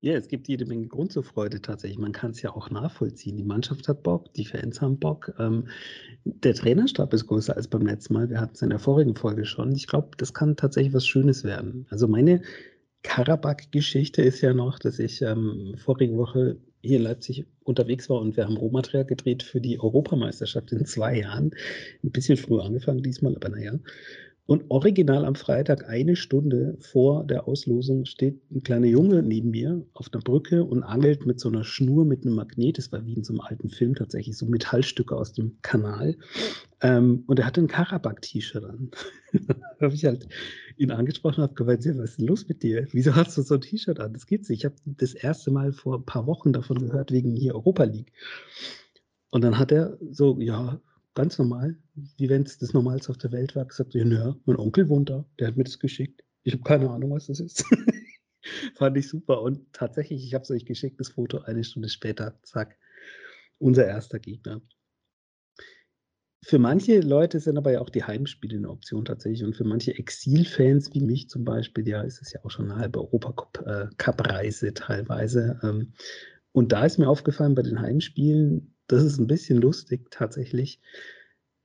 Ja, 0.00 0.14
es 0.14 0.28
gibt 0.28 0.46
jede 0.46 0.64
Menge 0.64 0.86
Grund 0.86 1.12
zur 1.12 1.24
Freude 1.24 1.60
tatsächlich. 1.60 1.98
Man 1.98 2.12
kann 2.12 2.30
es 2.30 2.40
ja 2.40 2.54
auch 2.54 2.70
nachvollziehen. 2.70 3.36
Die 3.36 3.42
Mannschaft 3.42 3.88
hat 3.88 4.04
Bock, 4.04 4.32
die 4.34 4.44
Fans 4.44 4.80
haben 4.80 4.98
Bock. 5.00 5.34
Ähm, 5.40 5.66
der 6.24 6.54
Trainerstab 6.54 7.12
ist 7.12 7.26
größer 7.26 7.56
als 7.56 7.66
beim 7.66 7.84
letzten 7.84 8.14
Mal. 8.14 8.30
Wir 8.30 8.40
hatten 8.40 8.54
es 8.54 8.62
in 8.62 8.70
der 8.70 8.78
vorigen 8.78 9.16
Folge 9.16 9.44
schon. 9.44 9.72
Ich 9.72 9.88
glaube, 9.88 10.10
das 10.16 10.32
kann 10.32 10.54
tatsächlich 10.54 10.94
was 10.94 11.04
Schönes 11.04 11.42
werden. 11.42 11.86
Also 11.90 12.06
meine 12.06 12.42
Karabakh-Geschichte 13.02 14.22
ist 14.22 14.40
ja 14.40 14.54
noch, 14.54 14.78
dass 14.78 15.00
ich 15.00 15.20
ähm, 15.22 15.74
vorige 15.76 16.16
Woche 16.16 16.58
hier 16.80 16.98
in 16.98 17.02
Leipzig 17.02 17.46
unterwegs 17.64 18.08
war 18.08 18.20
und 18.20 18.36
wir 18.36 18.44
haben 18.44 18.56
Rohmaterial 18.56 19.04
gedreht 19.04 19.42
für 19.42 19.60
die 19.60 19.80
Europameisterschaft 19.80 20.70
in 20.70 20.86
zwei 20.86 21.18
Jahren. 21.18 21.50
Ein 22.04 22.12
bisschen 22.12 22.36
früher 22.36 22.64
angefangen 22.64 23.02
diesmal, 23.02 23.34
aber 23.34 23.48
naja. 23.48 23.72
Und 24.48 24.64
original 24.70 25.26
am 25.26 25.34
Freitag, 25.34 25.90
eine 25.90 26.16
Stunde 26.16 26.78
vor 26.80 27.26
der 27.26 27.46
Auslosung, 27.46 28.06
steht 28.06 28.40
ein 28.50 28.62
kleiner 28.62 28.86
Junge 28.86 29.22
neben 29.22 29.50
mir 29.50 29.84
auf 29.92 30.08
der 30.08 30.20
Brücke 30.20 30.64
und 30.64 30.82
angelt 30.82 31.26
mit 31.26 31.38
so 31.38 31.50
einer 31.50 31.64
Schnur 31.64 32.06
mit 32.06 32.24
einem 32.24 32.36
Magnet. 32.36 32.78
Das 32.78 32.90
war 32.90 33.04
wie 33.04 33.12
in 33.12 33.24
so 33.24 33.34
einem 33.34 33.42
alten 33.42 33.68
Film 33.68 33.94
tatsächlich, 33.94 34.38
so 34.38 34.46
Metallstücke 34.46 35.14
aus 35.14 35.34
dem 35.34 35.58
Kanal. 35.60 36.16
Ähm, 36.80 37.24
und 37.26 37.38
er 37.38 37.44
hatte 37.44 37.60
ein 37.60 37.68
Karabakh-T-Shirt 37.68 38.64
an. 38.64 38.90
da 39.46 39.54
habe 39.82 39.94
ich 39.94 40.06
halt 40.06 40.26
ihn 40.78 40.92
angesprochen 40.92 41.42
und 41.42 41.48
habe 41.48 41.54
gemeint, 41.54 41.84
was 41.84 42.12
ist 42.12 42.18
denn 42.18 42.26
los 42.26 42.48
mit 42.48 42.62
dir? 42.62 42.88
Wieso 42.92 43.14
hast 43.14 43.36
du 43.36 43.42
so 43.42 43.56
ein 43.56 43.60
T-Shirt 43.60 44.00
an? 44.00 44.14
Das 44.14 44.24
geht's 44.24 44.48
nicht. 44.48 44.60
Ich 44.60 44.64
habe 44.64 44.76
das 44.86 45.12
erste 45.12 45.50
Mal 45.50 45.74
vor 45.74 45.98
ein 45.98 46.06
paar 46.06 46.26
Wochen 46.26 46.54
davon 46.54 46.78
gehört, 46.78 47.12
wegen 47.12 47.36
hier 47.36 47.54
Europa 47.54 47.84
League. 47.84 48.14
Und 49.28 49.44
dann 49.44 49.58
hat 49.58 49.72
er 49.72 49.98
so, 50.10 50.40
ja, 50.40 50.80
ganz 51.18 51.36
normal, 51.36 51.76
wie 52.16 52.28
wenn 52.28 52.44
es 52.44 52.58
das 52.58 52.72
Normalste 52.72 53.10
auf 53.10 53.18
der 53.18 53.32
Welt 53.32 53.56
war, 53.56 53.64
gesagt, 53.64 53.92
ja, 53.92 54.04
ja, 54.04 54.36
mein 54.44 54.56
Onkel 54.56 54.88
wohnt 54.88 55.10
da, 55.10 55.24
der 55.40 55.48
hat 55.48 55.56
mir 55.56 55.64
das 55.64 55.80
geschickt. 55.80 56.22
Ich 56.44 56.52
habe 56.52 56.62
keine 56.62 56.88
Ahnung, 56.88 57.10
was 57.10 57.26
das 57.26 57.40
ist. 57.40 57.64
Fand 58.76 58.96
ich 58.96 59.08
super. 59.08 59.42
Und 59.42 59.72
tatsächlich, 59.72 60.24
ich 60.24 60.34
habe 60.34 60.42
es 60.42 60.50
euch 60.52 60.64
geschickt, 60.64 61.00
das 61.00 61.08
Foto 61.08 61.40
eine 61.40 61.64
Stunde 61.64 61.88
später, 61.88 62.38
zack, 62.44 62.78
unser 63.58 63.84
erster 63.84 64.20
Gegner. 64.20 64.62
Für 66.44 66.60
manche 66.60 67.00
Leute 67.00 67.40
sind 67.40 67.58
aber 67.58 67.72
ja 67.72 67.80
auch 67.80 67.90
die 67.90 68.04
Heimspiele 68.04 68.56
eine 68.56 68.70
Option 68.70 69.04
tatsächlich. 69.04 69.42
Und 69.42 69.56
für 69.56 69.64
manche 69.64 69.98
Exilfans 69.98 70.94
wie 70.94 71.00
mich 71.00 71.28
zum 71.28 71.44
Beispiel, 71.44 71.88
ja, 71.88 72.02
ist 72.02 72.22
es 72.22 72.32
ja 72.32 72.44
auch 72.44 72.50
schon 72.52 72.70
eine 72.70 72.80
halbe 72.80 73.00
Europacup-Reise 73.00 74.68
äh, 74.68 74.72
teilweise. 74.72 75.58
Ähm, 75.64 75.94
und 76.52 76.70
da 76.70 76.86
ist 76.86 76.98
mir 76.98 77.08
aufgefallen 77.08 77.56
bei 77.56 77.62
den 77.62 77.80
Heimspielen, 77.80 78.77
das 78.88 79.04
ist 79.04 79.18
ein 79.18 79.26
bisschen 79.26 79.60
lustig 79.60 80.10
tatsächlich, 80.10 80.80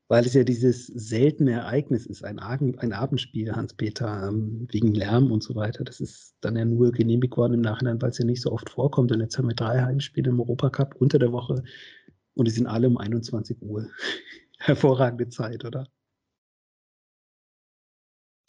weil 0.08 0.26
es 0.26 0.34
ja 0.34 0.44
dieses 0.44 0.88
seltene 0.88 1.54
Ereignis 1.54 2.06
ist, 2.06 2.24
ein, 2.24 2.38
ein 2.40 2.94
Abendspiel, 2.94 3.54
Hans-Peter, 3.54 4.28
ähm, 4.28 4.68
wegen 4.72 4.94
Lärm 4.94 5.32
und 5.32 5.42
so 5.42 5.56
weiter. 5.56 5.84
Das 5.84 6.00
ist 6.00 6.36
dann 6.42 6.56
ja 6.56 6.66
nur 6.66 6.92
genehmigt 6.92 7.36
worden 7.38 7.56
im 7.56 7.62
Nachhinein, 7.62 8.02
weil 8.02 8.12
es 8.12 8.20
ja 8.20 8.26
nicht 8.26 8.42
so 8.42 8.52
oft 8.52 8.70
vorkommt. 8.70 9.12
Und 9.12 9.22
jetzt 9.22 9.38
haben 9.38 9.48
wir 9.48 9.56
drei 9.56 9.82
Heimspiele 9.82 10.30
im 10.30 10.40
Europacup 10.40 10.96
unter 10.96 11.18
der 11.18 11.32
Woche 11.32 11.64
und 12.36 12.48
die 12.48 12.52
sind 12.52 12.68
alle 12.68 12.88
um 12.88 12.98
21 12.98 13.62
Uhr. 13.62 13.88
Hervorragende 14.60 15.30
Zeit, 15.30 15.66
oder? 15.66 15.88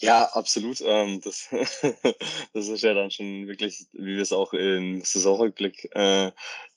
Ja, 0.05 0.25
absolut. 0.35 0.83
Ähm, 0.85 1.21
das, 1.23 1.49
das 2.53 2.69
ist 2.69 2.83
ja 2.83 2.93
dann 2.93 3.11
schon 3.11 3.47
wirklich, 3.47 3.87
wie 3.93 4.17
wir 4.17 4.23
es 4.23 4.33
auch 4.33 4.53
im 4.53 5.03
Saisonrückblick 5.03 5.89
äh, 5.95 6.31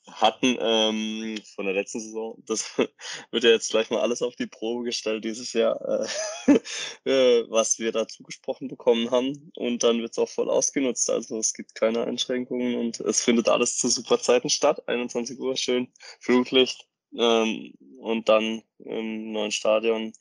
hatten 0.10 0.58
ähm, 0.62 1.38
von 1.54 1.66
der 1.66 1.74
letzten 1.74 2.00
Saison. 2.00 2.42
Das 2.46 2.78
wird 3.32 3.44
ja 3.44 3.50
jetzt 3.50 3.70
gleich 3.70 3.90
mal 3.90 4.00
alles 4.00 4.22
auf 4.22 4.38
die 4.38 4.48
Probe 4.48 4.86
gestellt 4.86 5.26
dieses 5.26 5.52
Jahr, 5.52 6.08
äh, 6.48 6.60
äh, 7.10 7.46
was 7.50 7.80
wir 7.80 7.92
da 7.92 8.08
zugesprochen 8.08 8.70
bekommen 8.70 9.12
haben. 9.12 9.52
Und 9.58 9.84
dann 9.84 10.00
wird 10.00 10.12
es 10.12 10.20
auch 10.20 10.30
voll 10.30 10.50
ausgenutzt. 10.50 11.10
Also 11.10 11.38
es 11.38 11.54
gibt 11.54 11.76
keine 11.76 12.06
Einschränkungen 12.06 12.76
und 12.76 13.02
es 13.02 13.22
findet 13.22 13.50
alles 13.50 13.78
zu 13.78 13.90
super 13.90 14.20
Zeiten 14.20 14.50
statt. 14.50 14.88
21 14.88 15.38
Uhr, 15.38 15.58
schön 15.58 15.92
Flutlicht 16.22 16.88
ähm, 17.18 17.74
und 18.00 18.30
dann 18.30 18.64
im 18.80 19.34
neuen 19.34 19.52
Stadion 19.52 20.14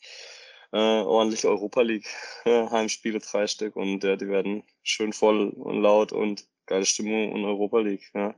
äh, 0.73 0.78
ordentlich 0.78 1.44
Europa 1.44 1.82
League 1.82 2.08
Heimspiele, 2.44 3.20
drei 3.20 3.46
Stück 3.46 3.76
und 3.76 4.04
äh, 4.04 4.16
die 4.16 4.28
werden 4.28 4.62
schön 4.82 5.12
voll 5.12 5.50
und 5.50 5.80
laut 5.80 6.12
und 6.12 6.46
geile 6.66 6.87
Stimmung 6.87 7.32
und 7.32 7.44
Europa 7.44 7.80
League. 7.80 8.11
Ja. 8.14 8.35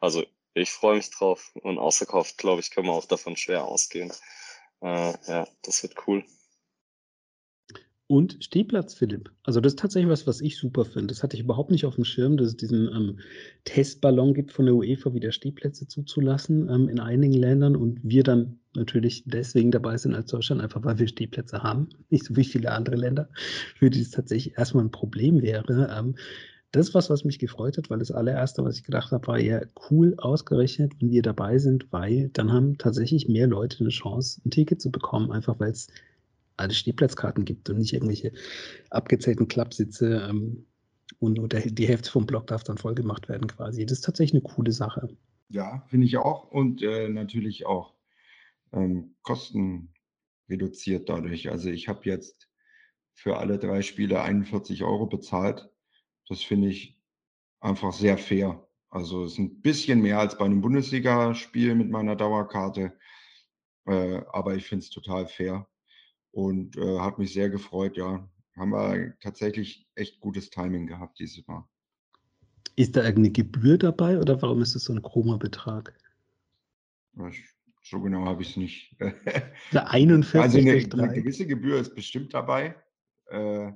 Also 0.00 0.24
ich 0.54 0.70
freue 0.70 0.96
mich 0.96 1.10
drauf 1.10 1.52
und 1.54 1.78
ausverkauft, 1.78 2.38
glaube 2.38 2.60
ich, 2.60 2.70
kann 2.70 2.84
man 2.84 2.94
auch 2.94 3.06
davon 3.06 3.36
schwer 3.36 3.64
ausgehen. 3.64 4.12
Äh, 4.80 5.14
ja, 5.26 5.46
das 5.62 5.82
wird 5.82 6.06
cool. 6.06 6.24
Und 8.08 8.42
Stehplatz, 8.42 8.94
Philipp. 8.94 9.30
Also 9.42 9.60
das 9.60 9.72
ist 9.72 9.80
tatsächlich 9.80 10.10
was, 10.10 10.26
was 10.26 10.40
ich 10.40 10.56
super 10.56 10.86
finde. 10.86 11.08
Das 11.08 11.22
hatte 11.22 11.36
ich 11.36 11.42
überhaupt 11.42 11.70
nicht 11.70 11.84
auf 11.84 11.96
dem 11.96 12.04
Schirm, 12.04 12.38
dass 12.38 12.48
es 12.48 12.56
diesen 12.56 12.88
ähm, 12.88 13.18
Testballon 13.64 14.32
gibt 14.32 14.50
von 14.50 14.64
der 14.64 14.74
UEFA, 14.74 15.12
wieder 15.12 15.30
Stehplätze 15.30 15.86
zuzulassen 15.86 16.70
ähm, 16.70 16.88
in 16.88 17.00
einigen 17.00 17.34
Ländern 17.34 17.76
und 17.76 18.00
wir 18.02 18.22
dann 18.22 18.60
natürlich 18.74 19.24
deswegen 19.26 19.70
dabei 19.70 19.98
sind 19.98 20.14
als 20.14 20.30
Deutschland, 20.30 20.62
einfach 20.62 20.82
weil 20.84 20.98
wir 20.98 21.06
Stehplätze 21.06 21.62
haben, 21.62 21.90
nicht 22.08 22.24
so 22.24 22.34
wie 22.34 22.44
viele 22.44 22.72
andere 22.72 22.96
Länder, 22.96 23.28
für 23.76 23.90
die 23.90 24.00
es 24.00 24.10
tatsächlich 24.10 24.56
erstmal 24.56 24.84
ein 24.84 24.90
Problem 24.90 25.42
wäre. 25.42 25.94
Ähm, 25.94 26.14
das 26.72 26.88
ist 26.88 26.94
was, 26.94 27.10
was 27.10 27.24
mich 27.24 27.38
gefreut 27.38 27.76
hat, 27.76 27.90
weil 27.90 27.98
das 27.98 28.10
allererste, 28.10 28.64
was 28.64 28.78
ich 28.78 28.84
gedacht 28.84 29.12
habe, 29.12 29.26
war 29.26 29.38
ja 29.38 29.60
cool 29.90 30.14
ausgerechnet, 30.16 30.92
wenn 30.98 31.10
wir 31.10 31.20
dabei 31.20 31.58
sind, 31.58 31.92
weil 31.92 32.30
dann 32.32 32.52
haben 32.52 32.78
tatsächlich 32.78 33.28
mehr 33.28 33.46
Leute 33.46 33.80
eine 33.80 33.90
Chance, 33.90 34.40
ein 34.46 34.50
Ticket 34.50 34.80
zu 34.80 34.90
bekommen, 34.90 35.30
einfach 35.30 35.60
weil 35.60 35.72
es 35.72 35.88
alle 36.58 36.74
Stehplatzkarten 36.74 37.44
gibt 37.44 37.70
und 37.70 37.78
nicht 37.78 37.92
irgendwelche 37.92 38.32
abgezählten 38.90 39.48
Klappsitze 39.48 40.28
ähm, 40.28 40.66
und 41.18 41.34
nur 41.34 41.48
der, 41.48 41.62
die 41.62 41.88
Hälfte 41.88 42.10
vom 42.10 42.26
Block 42.26 42.46
darf 42.46 42.64
dann 42.64 42.78
voll 42.78 42.94
gemacht 42.94 43.28
werden 43.28 43.46
quasi. 43.46 43.86
Das 43.86 43.98
ist 43.98 44.04
tatsächlich 44.04 44.42
eine 44.42 44.52
coole 44.54 44.72
Sache. 44.72 45.08
Ja, 45.48 45.84
finde 45.88 46.06
ich 46.06 46.16
auch 46.18 46.50
und 46.50 46.82
äh, 46.82 47.08
natürlich 47.08 47.66
auch 47.66 47.94
ähm, 48.72 49.14
Kosten 49.22 49.94
reduziert 50.48 51.08
dadurch. 51.08 51.50
Also 51.50 51.70
ich 51.70 51.88
habe 51.88 52.00
jetzt 52.04 52.48
für 53.14 53.38
alle 53.38 53.58
drei 53.58 53.82
Spiele 53.82 54.22
41 54.22 54.84
Euro 54.84 55.06
bezahlt. 55.06 55.70
Das 56.28 56.42
finde 56.42 56.68
ich 56.68 57.00
einfach 57.60 57.92
sehr 57.92 58.18
fair. 58.18 58.66
Also 58.90 59.24
es 59.24 59.32
ist 59.32 59.38
ein 59.38 59.60
bisschen 59.60 60.00
mehr 60.00 60.18
als 60.18 60.38
bei 60.38 60.44
einem 60.44 60.60
Bundesligaspiel 60.60 61.74
mit 61.74 61.90
meiner 61.90 62.16
Dauerkarte, 62.16 62.96
äh, 63.86 64.20
aber 64.32 64.54
ich 64.54 64.66
finde 64.66 64.84
es 64.84 64.90
total 64.90 65.26
fair 65.26 65.68
und 66.32 66.76
äh, 66.76 66.98
hat 66.98 67.18
mich 67.18 67.32
sehr 67.32 67.50
gefreut. 67.50 67.96
Ja, 67.96 68.28
haben 68.56 68.70
wir 68.70 69.14
tatsächlich 69.20 69.88
echt 69.94 70.20
gutes 70.20 70.50
Timing 70.50 70.86
gehabt 70.86 71.18
dieses 71.18 71.46
Mal. 71.46 71.68
Ist 72.76 72.96
da 72.96 73.00
irgendeine 73.00 73.32
Gebühr 73.32 73.78
dabei 73.78 74.18
oder 74.18 74.40
warum 74.40 74.62
ist 74.62 74.74
es 74.76 74.84
so 74.84 74.92
ein 74.92 75.02
chroma 75.02 75.36
Betrag? 75.36 75.98
So 77.82 78.00
genau 78.00 78.24
habe 78.24 78.42
ich 78.42 78.50
es 78.50 78.56
nicht. 78.56 78.96
Der 79.72 79.90
41 79.90 80.40
also 80.40 80.58
eine, 80.58 81.04
eine, 81.04 81.14
gewisse 81.14 81.46
Gebühr 81.46 81.80
ist 81.80 81.94
bestimmt 81.94 82.34
dabei. 82.34 82.76
Äh, 83.30 83.72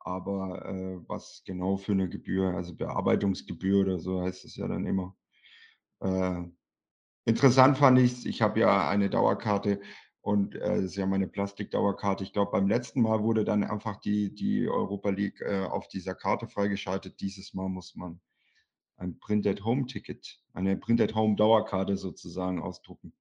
aber 0.00 0.66
äh, 0.66 1.08
was 1.08 1.42
genau 1.46 1.76
für 1.76 1.92
eine 1.92 2.08
Gebühr, 2.08 2.54
also 2.54 2.74
Bearbeitungsgebühr 2.74 3.80
oder 3.82 3.98
so 3.98 4.22
heißt 4.22 4.44
es 4.44 4.56
ja 4.56 4.66
dann 4.66 4.84
immer. 4.84 5.16
Äh, 6.00 6.42
interessant 7.24 7.78
fand 7.78 8.00
ich 8.00 8.12
es, 8.12 8.24
ich 8.24 8.42
habe 8.42 8.60
ja 8.60 8.88
eine 8.88 9.08
Dauerkarte 9.08 9.80
und 10.22 10.54
äh, 10.54 10.76
das 10.76 10.84
ist 10.84 10.96
ja 10.96 11.04
meine 11.04 11.26
Plastikdauerkarte. 11.26 12.22
Ich 12.22 12.32
glaube, 12.32 12.52
beim 12.52 12.68
letzten 12.68 13.02
Mal 13.02 13.22
wurde 13.22 13.44
dann 13.44 13.64
einfach 13.64 13.96
die, 13.96 14.32
die 14.32 14.68
Europa 14.68 15.10
League 15.10 15.40
äh, 15.40 15.64
auf 15.64 15.88
dieser 15.88 16.14
Karte 16.14 16.46
freigeschaltet. 16.46 17.20
Dieses 17.20 17.54
Mal 17.54 17.68
muss 17.68 17.96
man 17.96 18.20
ein 18.96 19.18
Printed 19.18 19.64
Home 19.64 19.86
Ticket, 19.86 20.38
eine 20.52 20.76
Printed 20.76 21.16
Home 21.16 21.34
Dauerkarte 21.34 21.96
sozusagen 21.96 22.62
ausdrucken. 22.62 23.12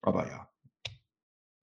Aber 0.00 0.26
ja. 0.26 0.48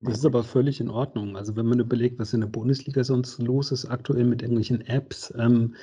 Das 0.01 0.19
ist 0.19 0.25
aber 0.25 0.43
völlig 0.43 0.79
in 0.79 0.91
Ordnung. 0.91 1.35
Also 1.35 1.55
wenn 1.55 1.65
man 1.65 1.79
überlegt, 1.79 2.19
was 2.19 2.33
in 2.33 2.41
der 2.41 2.47
Bundesliga 2.47 3.03
sonst 3.03 3.39
los 3.39 3.71
ist, 3.71 3.85
aktuell 3.85 4.25
mit 4.25 4.43
irgendwelchen 4.43 4.81
Apps. 4.81 5.33
Ähm, 5.35 5.75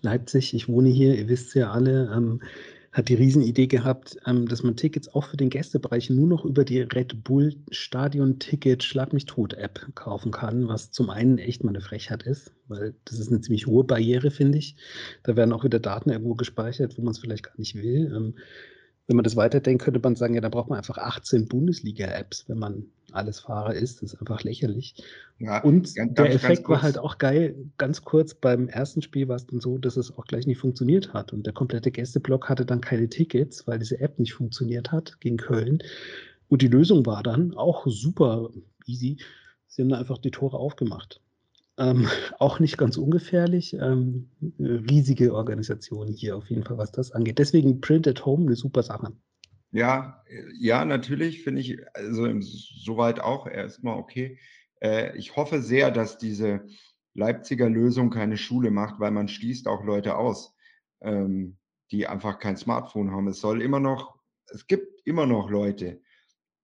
Leipzig, 0.00 0.54
ich 0.54 0.68
wohne 0.68 0.88
hier, 0.88 1.14
ihr 1.18 1.28
wisst 1.28 1.54
ja 1.54 1.70
alle, 1.70 2.10
ähm, 2.14 2.40
hat 2.92 3.08
die 3.08 3.14
Riesenidee 3.14 3.68
gehabt, 3.68 4.16
ähm, 4.26 4.48
dass 4.48 4.62
man 4.64 4.76
Tickets 4.76 5.08
auch 5.08 5.24
für 5.24 5.36
den 5.36 5.50
Gästebereich 5.50 6.10
nur 6.10 6.26
noch 6.26 6.44
über 6.44 6.64
die 6.64 6.80
Red 6.80 7.22
Bull 7.22 7.54
Stadion 7.70 8.40
Ticket 8.40 8.82
Schlag 8.82 9.12
mich 9.12 9.26
tot 9.26 9.54
App 9.54 9.86
kaufen 9.94 10.32
kann, 10.32 10.66
was 10.66 10.90
zum 10.90 11.08
einen 11.08 11.38
echt 11.38 11.62
mal 11.62 11.70
eine 11.70 11.80
Frechheit 11.80 12.24
ist, 12.24 12.52
weil 12.66 12.94
das 13.04 13.20
ist 13.20 13.30
eine 13.30 13.40
ziemlich 13.40 13.66
hohe 13.66 13.84
Barriere, 13.84 14.30
finde 14.30 14.58
ich. 14.58 14.76
Da 15.22 15.36
werden 15.36 15.52
auch 15.52 15.64
wieder 15.64 15.78
Daten 15.78 16.10
irgendwo 16.10 16.34
gespeichert, 16.34 16.98
wo 16.98 17.02
man 17.02 17.12
es 17.12 17.20
vielleicht 17.20 17.44
gar 17.44 17.58
nicht 17.58 17.76
will. 17.76 18.12
Ähm, 18.14 18.34
wenn 19.06 19.16
man 19.16 19.24
das 19.24 19.36
weiterdenkt, 19.36 19.82
könnte 19.82 20.00
man 20.00 20.16
sagen, 20.16 20.34
ja, 20.34 20.40
da 20.40 20.48
braucht 20.48 20.68
man 20.68 20.78
einfach 20.78 20.98
18 20.98 21.46
Bundesliga-Apps, 21.46 22.48
wenn 22.48 22.58
man 22.58 22.86
alles 23.14 23.40
Fahrer 23.40 23.74
ist. 23.74 24.02
Das 24.02 24.12
ist 24.12 24.20
einfach 24.20 24.42
lächerlich. 24.42 24.94
Ja, 25.38 25.62
und 25.62 25.94
ganz, 25.94 26.14
der 26.14 26.34
Effekt 26.34 26.68
war 26.68 26.82
halt 26.82 26.98
auch 26.98 27.18
geil. 27.18 27.54
Ganz 27.78 28.02
kurz, 28.02 28.34
beim 28.34 28.68
ersten 28.68 29.02
Spiel 29.02 29.28
war 29.28 29.36
es 29.36 29.46
dann 29.46 29.60
so, 29.60 29.78
dass 29.78 29.96
es 29.96 30.16
auch 30.16 30.26
gleich 30.26 30.46
nicht 30.46 30.58
funktioniert 30.58 31.12
hat. 31.12 31.32
Und 31.32 31.46
der 31.46 31.52
komplette 31.52 31.90
Gästeblock 31.90 32.48
hatte 32.48 32.66
dann 32.66 32.80
keine 32.80 33.08
Tickets, 33.08 33.66
weil 33.66 33.78
diese 33.78 34.00
App 34.00 34.18
nicht 34.18 34.34
funktioniert 34.34 34.92
hat 34.92 35.20
gegen 35.20 35.36
Köln. 35.36 35.82
Und 36.48 36.62
die 36.62 36.68
Lösung 36.68 37.06
war 37.06 37.22
dann 37.22 37.54
auch 37.54 37.86
super 37.86 38.50
easy. 38.86 39.18
Sie 39.66 39.82
haben 39.82 39.88
dann 39.88 40.00
einfach 40.00 40.18
die 40.18 40.30
Tore 40.32 40.58
aufgemacht. 40.58 41.20
Ähm, 41.78 42.06
auch 42.38 42.60
nicht 42.60 42.76
ganz 42.76 42.96
ungefährlich. 42.96 43.74
Ähm, 43.74 44.28
riesige 44.58 45.34
Organisation 45.34 46.08
hier 46.08 46.36
auf 46.36 46.50
jeden 46.50 46.64
Fall, 46.64 46.78
was 46.78 46.92
das 46.92 47.12
angeht. 47.12 47.38
Deswegen 47.38 47.80
Print 47.80 48.06
at 48.08 48.24
Home 48.26 48.46
eine 48.46 48.56
super 48.56 48.82
Sache. 48.82 49.12
Ja, 49.72 50.24
ja, 50.58 50.84
natürlich 50.84 51.44
finde 51.44 51.60
ich, 51.60 51.78
also 51.94 52.26
soweit 52.40 53.20
auch 53.20 53.46
erstmal 53.46 53.98
okay. 53.98 54.38
Äh, 54.80 55.16
ich 55.16 55.36
hoffe 55.36 55.62
sehr, 55.62 55.90
dass 55.90 56.18
diese 56.18 56.66
Leipziger 57.14 57.68
Lösung 57.68 58.10
keine 58.10 58.36
Schule 58.36 58.70
macht, 58.70 58.98
weil 58.98 59.12
man 59.12 59.28
schließt 59.28 59.68
auch 59.68 59.84
Leute 59.84 60.16
aus, 60.16 60.54
ähm, 61.02 61.56
die 61.92 62.06
einfach 62.06 62.38
kein 62.40 62.56
Smartphone 62.56 63.12
haben. 63.12 63.28
Es 63.28 63.40
soll 63.40 63.62
immer 63.62 63.80
noch, 63.80 64.18
es 64.46 64.66
gibt 64.66 65.06
immer 65.06 65.26
noch 65.26 65.50
Leute, 65.50 66.00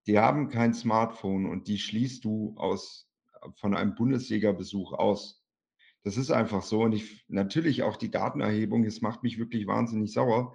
die 0.07 0.19
haben 0.19 0.49
kein 0.49 0.75
Smartphone 0.75 1.47
und 1.47 1.69
die 1.69 1.79
schließt 1.79 2.25
du 2.25 2.55
aus 2.57 3.09
von 3.55 3.77
einem 3.77 3.95
Bundesliga-Besuch 3.95 4.93
aus. 4.93 5.45
Das 6.03 6.17
ist 6.17 6.31
einfach 6.31 6.63
so. 6.63 6.83
Und 6.83 6.93
ich 6.93 7.25
natürlich 7.29 7.83
auch 7.83 7.97
die 7.97 8.11
Datenerhebung, 8.11 8.85
es 8.85 9.01
macht 9.01 9.23
mich 9.23 9.39
wirklich 9.39 9.67
wahnsinnig 9.67 10.13
sauer. 10.13 10.55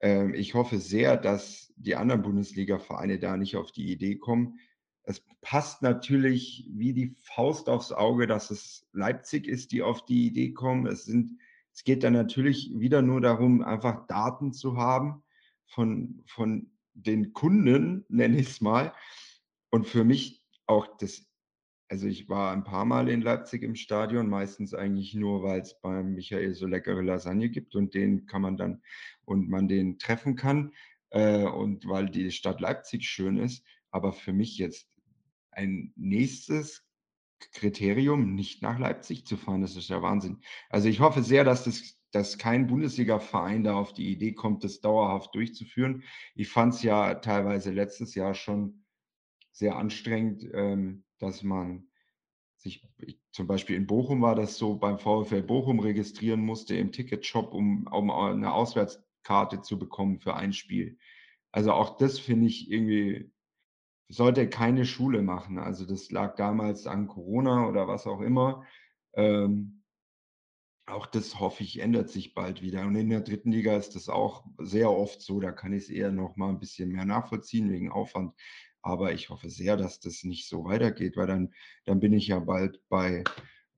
Ähm, 0.00 0.34
ich 0.34 0.54
hoffe 0.54 0.78
sehr, 0.78 1.16
dass 1.16 1.72
die 1.76 1.96
anderen 1.96 2.22
Bundesliga-Vereine 2.22 3.18
da 3.18 3.36
nicht 3.36 3.56
auf 3.56 3.72
die 3.72 3.90
Idee 3.90 4.16
kommen. 4.16 4.58
Es 5.02 5.22
passt 5.40 5.82
natürlich 5.82 6.68
wie 6.72 6.92
die 6.92 7.14
Faust 7.22 7.68
aufs 7.68 7.92
Auge, 7.92 8.26
dass 8.26 8.50
es 8.50 8.88
Leipzig 8.92 9.46
ist, 9.46 9.72
die 9.72 9.82
auf 9.82 10.04
die 10.04 10.26
Idee 10.26 10.52
kommen. 10.52 10.86
Es 10.86 11.04
sind, 11.04 11.38
es 11.72 11.84
geht 11.84 12.02
dann 12.02 12.14
natürlich 12.14 12.72
wieder 12.74 13.02
nur 13.02 13.20
darum, 13.20 13.62
einfach 13.62 14.06
Daten 14.06 14.52
zu 14.52 14.76
haben 14.76 15.22
von, 15.66 16.22
von 16.26 16.70
den 16.94 17.32
Kunden, 17.32 18.04
nenne 18.08 18.38
ich 18.38 18.48
es 18.48 18.60
mal. 18.60 18.92
Und 19.70 19.86
für 19.86 20.04
mich 20.04 20.42
auch 20.66 20.96
das, 20.98 21.24
also 21.88 22.06
ich 22.06 22.28
war 22.28 22.52
ein 22.52 22.64
paar 22.64 22.84
Mal 22.84 23.08
in 23.08 23.22
Leipzig 23.22 23.62
im 23.62 23.76
Stadion, 23.76 24.28
meistens 24.28 24.74
eigentlich 24.74 25.14
nur, 25.14 25.42
weil 25.42 25.60
es 25.60 25.80
beim 25.80 26.14
Michael 26.14 26.54
so 26.54 26.66
leckere 26.66 27.02
Lasagne 27.02 27.48
gibt 27.48 27.74
und 27.74 27.94
den 27.94 28.26
kann 28.26 28.42
man 28.42 28.56
dann 28.56 28.82
und 29.24 29.48
man 29.48 29.68
den 29.68 29.98
treffen 29.98 30.36
kann 30.36 30.72
äh, 31.10 31.44
und 31.44 31.86
weil 31.86 32.08
die 32.08 32.30
Stadt 32.32 32.60
Leipzig 32.60 33.08
schön 33.08 33.36
ist. 33.38 33.64
Aber 33.90 34.12
für 34.12 34.32
mich 34.32 34.58
jetzt 34.58 34.88
ein 35.52 35.92
nächstes 35.96 36.84
Kriterium, 37.52 38.34
nicht 38.34 38.62
nach 38.62 38.78
Leipzig 38.78 39.26
zu 39.26 39.36
fahren, 39.36 39.60
das 39.60 39.76
ist 39.76 39.88
ja 39.88 40.02
Wahnsinn. 40.02 40.40
Also 40.70 40.88
ich 40.88 41.00
hoffe 41.00 41.22
sehr, 41.22 41.44
dass 41.44 41.64
das 41.64 41.96
dass 42.12 42.38
kein 42.38 42.66
Bundesliga-Verein 42.66 43.64
da 43.64 43.74
auf 43.74 43.92
die 43.92 44.10
Idee 44.10 44.32
kommt, 44.32 44.64
das 44.64 44.80
dauerhaft 44.80 45.34
durchzuführen. 45.34 46.02
Ich 46.34 46.48
fand 46.48 46.72
es 46.72 46.82
ja 46.82 47.16
teilweise 47.16 47.72
letztes 47.72 48.14
Jahr 48.14 48.32
schon 48.32 48.84
sehr 49.52 49.76
anstrengend, 49.76 50.48
ähm, 50.54 51.04
dass 51.18 51.42
man 51.42 51.88
sich, 52.56 52.88
zum 53.32 53.46
Beispiel 53.46 53.76
in 53.76 53.86
Bochum 53.86 54.22
war 54.22 54.34
das 54.34 54.56
so, 54.56 54.76
beim 54.76 54.98
VfL 54.98 55.42
Bochum 55.42 55.80
registrieren 55.80 56.40
musste 56.40 56.76
im 56.76 56.92
Ticketshop, 56.92 57.52
um, 57.52 57.86
um 57.86 58.10
eine 58.10 58.52
Auswärtskarte 58.52 59.60
zu 59.62 59.78
bekommen 59.78 60.18
für 60.18 60.34
ein 60.34 60.52
Spiel. 60.52 60.98
Also 61.52 61.72
auch 61.72 61.96
das 61.96 62.18
finde 62.18 62.46
ich 62.48 62.70
irgendwie, 62.70 63.30
sollte 64.08 64.48
keine 64.48 64.84
Schule 64.84 65.22
machen. 65.22 65.58
Also 65.58 65.86
das 65.86 66.10
lag 66.10 66.36
damals 66.36 66.86
an 66.86 67.08
Corona 67.08 67.68
oder 67.68 67.88
was 67.88 68.06
auch 68.06 68.20
immer. 68.20 68.64
Ähm, 69.14 69.82
auch 70.86 71.06
das 71.06 71.40
hoffe 71.40 71.64
ich, 71.64 71.80
ändert 71.80 72.10
sich 72.10 72.32
bald 72.34 72.62
wieder. 72.62 72.86
Und 72.86 72.94
in 72.94 73.10
der 73.10 73.20
dritten 73.20 73.50
Liga 73.50 73.76
ist 73.76 73.96
das 73.96 74.08
auch 74.08 74.44
sehr 74.58 74.90
oft 74.90 75.20
so. 75.20 75.40
Da 75.40 75.50
kann 75.50 75.72
ich 75.72 75.84
es 75.84 75.90
eher 75.90 76.12
noch 76.12 76.36
mal 76.36 76.48
ein 76.48 76.60
bisschen 76.60 76.90
mehr 76.90 77.04
nachvollziehen 77.04 77.70
wegen 77.70 77.90
Aufwand. 77.90 78.34
Aber 78.86 79.12
ich 79.12 79.30
hoffe 79.30 79.50
sehr, 79.50 79.76
dass 79.76 79.98
das 79.98 80.22
nicht 80.22 80.48
so 80.48 80.64
weitergeht, 80.64 81.16
weil 81.16 81.26
dann, 81.26 81.52
dann 81.86 81.98
bin 81.98 82.12
ich 82.12 82.28
ja 82.28 82.38
bald 82.38 82.80
bei 82.88 83.24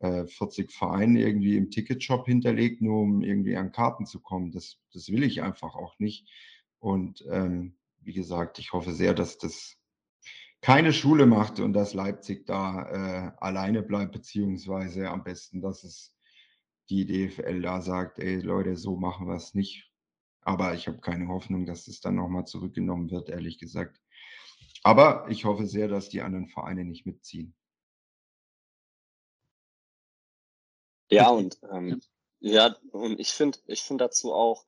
äh, 0.00 0.26
40 0.26 0.70
Vereinen 0.70 1.16
irgendwie 1.16 1.56
im 1.56 1.70
Ticketshop 1.70 2.26
hinterlegt, 2.26 2.82
nur 2.82 3.00
um 3.00 3.22
irgendwie 3.22 3.56
an 3.56 3.72
Karten 3.72 4.04
zu 4.04 4.20
kommen. 4.20 4.52
Das, 4.52 4.76
das 4.92 5.08
will 5.08 5.22
ich 5.22 5.40
einfach 5.40 5.74
auch 5.76 5.98
nicht. 5.98 6.28
Und 6.78 7.24
ähm, 7.30 7.78
wie 8.00 8.12
gesagt, 8.12 8.58
ich 8.58 8.74
hoffe 8.74 8.92
sehr, 8.92 9.14
dass 9.14 9.38
das 9.38 9.78
keine 10.60 10.92
Schule 10.92 11.24
macht 11.24 11.58
und 11.58 11.72
dass 11.72 11.94
Leipzig 11.94 12.44
da 12.44 12.82
äh, 12.90 13.32
alleine 13.38 13.82
bleibt, 13.82 14.12
beziehungsweise 14.12 15.08
am 15.08 15.24
besten, 15.24 15.62
dass 15.62 15.84
es 15.84 16.14
die 16.90 17.06
DFL 17.06 17.62
da 17.62 17.80
sagt, 17.80 18.18
ey 18.18 18.40
Leute, 18.40 18.76
so 18.76 18.98
machen 18.98 19.26
wir 19.26 19.36
es 19.36 19.54
nicht. 19.54 19.90
Aber 20.42 20.74
ich 20.74 20.86
habe 20.86 20.98
keine 20.98 21.28
Hoffnung, 21.28 21.64
dass 21.64 21.88
es 21.88 22.02
dann 22.02 22.16
nochmal 22.16 22.44
zurückgenommen 22.44 23.10
wird, 23.10 23.30
ehrlich 23.30 23.58
gesagt. 23.58 24.02
Aber 24.82 25.26
ich 25.28 25.44
hoffe 25.44 25.66
sehr, 25.66 25.88
dass 25.88 26.08
die 26.08 26.22
anderen 26.22 26.48
Vereine 26.48 26.84
nicht 26.84 27.06
mitziehen. 27.06 27.54
Ja, 31.10 31.30
und 31.30 31.58
ähm, 31.72 32.00
ja, 32.40 32.76
und 32.92 33.18
ich 33.18 33.30
finde, 33.30 33.58
ich 33.66 33.82
finde 33.82 34.04
dazu 34.04 34.32
auch, 34.32 34.64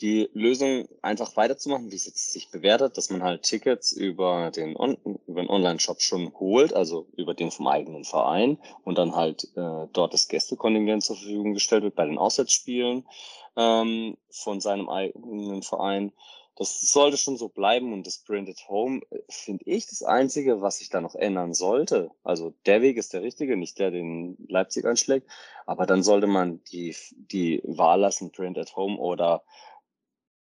die 0.00 0.30
Lösung 0.32 0.88
einfach 1.02 1.36
weiterzumachen, 1.36 1.90
wie 1.90 1.96
es 1.96 2.06
jetzt 2.06 2.32
sich 2.32 2.50
bewertet, 2.50 2.96
dass 2.96 3.10
man 3.10 3.22
halt 3.22 3.42
Tickets 3.42 3.92
über 3.92 4.50
den, 4.50 4.74
On 4.76 4.96
über 5.26 5.42
den 5.42 5.50
Online-Shop 5.50 6.00
schon 6.00 6.32
holt, 6.38 6.72
also 6.72 7.06
über 7.16 7.34
den 7.34 7.50
vom 7.50 7.66
eigenen 7.66 8.04
Verein 8.04 8.58
und 8.84 8.96
dann 8.96 9.14
halt 9.14 9.44
äh, 9.56 9.86
dort 9.92 10.14
das 10.14 10.28
Gästekontingent 10.28 11.04
zur 11.04 11.16
Verfügung 11.16 11.52
gestellt 11.52 11.82
wird 11.82 11.96
bei 11.96 12.06
den 12.06 12.16
Auswärtsspielen 12.16 13.06
ähm, 13.56 14.16
von 14.30 14.60
seinem 14.60 14.88
eigenen 14.88 15.62
Verein. 15.62 16.12
Das 16.56 16.80
sollte 16.80 17.16
schon 17.16 17.36
so 17.36 17.48
bleiben 17.48 17.92
und 17.92 18.06
das 18.06 18.18
Branded 18.18 18.68
Home 18.68 19.00
äh, 19.10 19.20
finde 19.28 19.64
ich 19.66 19.86
das 19.86 20.02
Einzige, 20.02 20.60
was 20.60 20.78
sich 20.78 20.90
da 20.90 21.00
noch 21.00 21.14
ändern 21.14 21.54
sollte. 21.54 22.10
Also 22.22 22.54
der 22.66 22.82
Weg 22.82 22.96
ist 22.96 23.12
der 23.12 23.22
richtige, 23.22 23.56
nicht 23.56 23.78
der, 23.78 23.90
den 23.90 24.36
Leipzig 24.48 24.84
anschlägt, 24.84 25.30
aber 25.66 25.86
dann 25.86 26.02
sollte 26.02 26.26
man 26.26 26.62
die, 26.64 26.94
die 27.12 27.62
Wahl 27.64 28.00
lassen, 28.00 28.30
Branded 28.30 28.76
Home 28.76 28.98
oder 28.98 29.42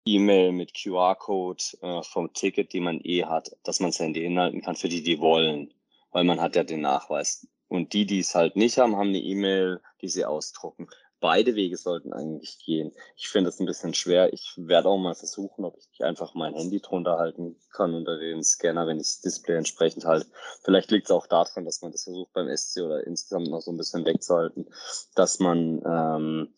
E-Mail 0.06 0.52
mit 0.52 0.74
QR-Code 0.74 1.64
äh, 1.82 2.04
vom 2.04 2.34
Ticket, 2.34 2.74
die 2.74 2.82
man 2.82 3.00
eh 3.04 3.24
hat, 3.24 3.56
dass 3.64 3.80
man 3.80 3.92
das 3.92 4.00
Handy 4.00 4.24
inhalten 4.26 4.62
kann 4.62 4.76
für 4.76 4.90
die, 4.90 5.02
die 5.02 5.20
wollen, 5.20 5.74
weil 6.12 6.26
man 6.26 6.42
hat 6.42 6.56
ja 6.56 6.64
den 6.64 6.82
Nachweis. 6.82 7.48
Und 7.70 7.94
die, 7.94 8.06
die 8.06 8.20
es 8.20 8.36
halt 8.36 8.56
nicht 8.56 8.78
haben, 8.78 8.98
haben 8.98 9.10
eine 9.10 9.20
E-Mail, 9.20 9.82
die 10.02 10.10
sie 10.10 10.26
ausdrucken. 10.26 10.88
Beide 11.24 11.56
Wege 11.56 11.78
sollten 11.78 12.12
eigentlich 12.12 12.60
gehen. 12.66 12.92
Ich 13.16 13.30
finde 13.30 13.48
es 13.48 13.58
ein 13.58 13.66
bisschen 13.66 13.94
schwer. 13.94 14.34
Ich 14.34 14.56
werde 14.58 14.90
auch 14.90 14.98
mal 14.98 15.16
versuchen, 15.16 15.64
ob 15.64 15.78
ich 15.78 15.88
nicht 15.88 16.04
einfach 16.04 16.34
mein 16.34 16.54
Handy 16.54 16.82
drunter 16.82 17.18
halten 17.18 17.56
kann 17.72 17.94
unter 17.94 18.18
den 18.18 18.44
Scanner, 18.44 18.88
wenn 18.88 18.98
ich 18.98 19.04
das 19.04 19.22
Display 19.22 19.56
entsprechend 19.56 20.04
halte. 20.04 20.28
Vielleicht 20.66 20.92
liegt 20.92 21.06
es 21.06 21.12
auch 21.12 21.26
daran, 21.26 21.64
dass 21.64 21.82
man 21.82 21.94
das 21.94 22.04
versucht 22.04 22.34
beim 22.34 22.54
SC 22.54 22.82
oder 22.82 23.08
insgesamt 23.08 23.48
noch 23.48 23.62
so 23.62 23.72
ein 23.72 23.78
bisschen 23.78 24.06
wegzuhalten, 24.06 24.68
dass 25.16 25.40
man 25.40 25.82
ähm, 25.86 26.54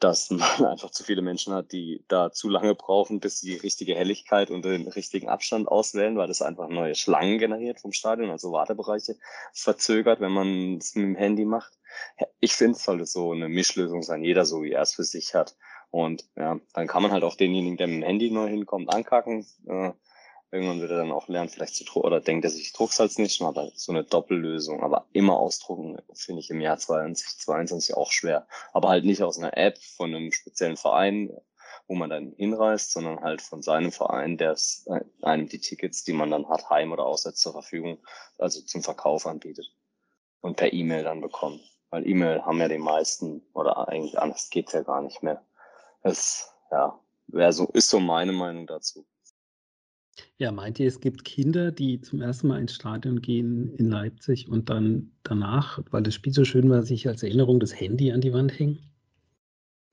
dass 0.00 0.30
man 0.30 0.40
einfach 0.66 0.90
zu 0.90 1.04
viele 1.04 1.22
Menschen 1.22 1.54
hat, 1.54 1.72
die 1.72 2.04
da 2.08 2.32
zu 2.32 2.48
lange 2.48 2.74
brauchen, 2.74 3.20
bis 3.20 3.40
sie 3.40 3.52
die 3.52 3.56
richtige 3.58 3.94
Helligkeit 3.94 4.50
und 4.50 4.64
den 4.64 4.88
richtigen 4.88 5.28
Abstand 5.28 5.68
auswählen, 5.68 6.16
weil 6.16 6.28
das 6.28 6.42
einfach 6.42 6.68
neue 6.68 6.94
Schlangen 6.94 7.38
generiert 7.38 7.80
vom 7.80 7.92
Stadion, 7.92 8.30
also 8.30 8.52
Wartebereiche 8.52 9.16
verzögert, 9.52 10.20
wenn 10.20 10.32
man 10.32 10.78
es 10.78 10.94
mit 10.94 11.04
dem 11.04 11.16
Handy 11.16 11.44
macht. 11.44 11.78
Ich 12.40 12.54
finde, 12.54 12.76
es 12.76 12.84
sollte 12.84 13.06
so 13.06 13.32
eine 13.32 13.48
Mischlösung 13.48 14.02
sein, 14.02 14.24
jeder 14.24 14.44
so, 14.44 14.62
wie 14.62 14.72
er 14.72 14.82
es 14.82 14.94
für 14.94 15.04
sich 15.04 15.34
hat. 15.34 15.56
Und 15.90 16.24
ja, 16.36 16.58
dann 16.72 16.86
kann 16.86 17.02
man 17.02 17.12
halt 17.12 17.24
auch 17.24 17.36
denjenigen, 17.36 17.76
der 17.76 17.88
mit 17.88 17.96
dem 17.96 18.02
Handy 18.04 18.30
neu 18.30 18.48
hinkommt, 18.48 18.92
ankacken. 18.94 19.44
Äh, 19.66 19.92
Irgendwann 20.52 20.80
wird 20.80 20.90
er 20.90 20.96
dann 20.96 21.12
auch 21.12 21.28
lernen, 21.28 21.48
vielleicht 21.48 21.76
zu 21.76 21.84
drucken, 21.84 22.06
oder 22.06 22.20
denkt 22.20 22.44
er 22.44 22.50
sich, 22.50 22.62
ich 22.62 22.72
druck's 22.72 22.98
halt 22.98 23.16
nicht, 23.18 23.40
aber 23.40 23.70
so 23.76 23.92
eine 23.92 24.02
Doppellösung. 24.02 24.82
Aber 24.82 25.06
immer 25.12 25.38
ausdrucken 25.38 25.98
finde 26.12 26.40
ich 26.40 26.50
im 26.50 26.60
Jahr 26.60 26.78
2022 26.78 27.96
auch 27.96 28.10
schwer. 28.10 28.48
Aber 28.72 28.88
halt 28.88 29.04
nicht 29.04 29.22
aus 29.22 29.38
einer 29.38 29.56
App 29.56 29.78
von 29.78 30.12
einem 30.12 30.32
speziellen 30.32 30.76
Verein, 30.76 31.30
wo 31.86 31.94
man 31.94 32.10
dann 32.10 32.32
hinreist, 32.36 32.92
sondern 32.92 33.20
halt 33.20 33.42
von 33.42 33.62
seinem 33.62 33.92
Verein, 33.92 34.38
der 34.38 34.56
äh, 34.86 35.00
einem 35.22 35.48
die 35.48 35.60
Tickets, 35.60 36.04
die 36.04 36.12
man 36.12 36.30
dann 36.30 36.48
hat, 36.48 36.68
heim 36.68 36.90
oder 36.92 37.06
aussetzt 37.06 37.40
zur 37.40 37.52
Verfügung, 37.52 37.98
also 38.38 38.60
zum 38.62 38.82
Verkauf 38.82 39.26
anbietet. 39.26 39.72
Und 40.40 40.56
per 40.56 40.72
E-Mail 40.72 41.04
dann 41.04 41.20
bekommen. 41.20 41.60
Weil 41.90 42.06
E-Mail 42.08 42.42
haben 42.44 42.60
ja 42.60 42.68
die 42.68 42.78
meisten, 42.78 43.42
oder 43.52 43.88
eigentlich 43.88 44.18
anders 44.18 44.50
geht's 44.50 44.72
ja 44.72 44.82
gar 44.82 45.02
nicht 45.02 45.22
mehr. 45.22 45.44
Es, 46.02 46.52
ja, 46.70 46.98
wäre 47.26 47.52
so, 47.52 47.66
ist 47.72 47.90
so 47.90 48.00
meine 48.00 48.32
Meinung 48.32 48.66
dazu. 48.66 49.06
Ja, 50.38 50.52
meint 50.52 50.78
ihr, 50.80 50.88
es 50.88 51.00
gibt 51.00 51.24
Kinder, 51.24 51.70
die 51.70 52.00
zum 52.00 52.20
ersten 52.20 52.48
Mal 52.48 52.60
ins 52.60 52.74
Stadion 52.74 53.20
gehen 53.20 53.74
in 53.76 53.90
Leipzig 53.90 54.48
und 54.48 54.70
dann 54.70 55.12
danach, 55.22 55.80
weil 55.90 56.02
das 56.02 56.14
Spiel 56.14 56.32
so 56.32 56.44
schön 56.44 56.70
war, 56.70 56.82
sich 56.82 57.06
als 57.08 57.22
Erinnerung 57.22 57.60
das 57.60 57.78
Handy 57.78 58.12
an 58.12 58.20
die 58.20 58.32
Wand 58.32 58.58
hängen? 58.58 58.90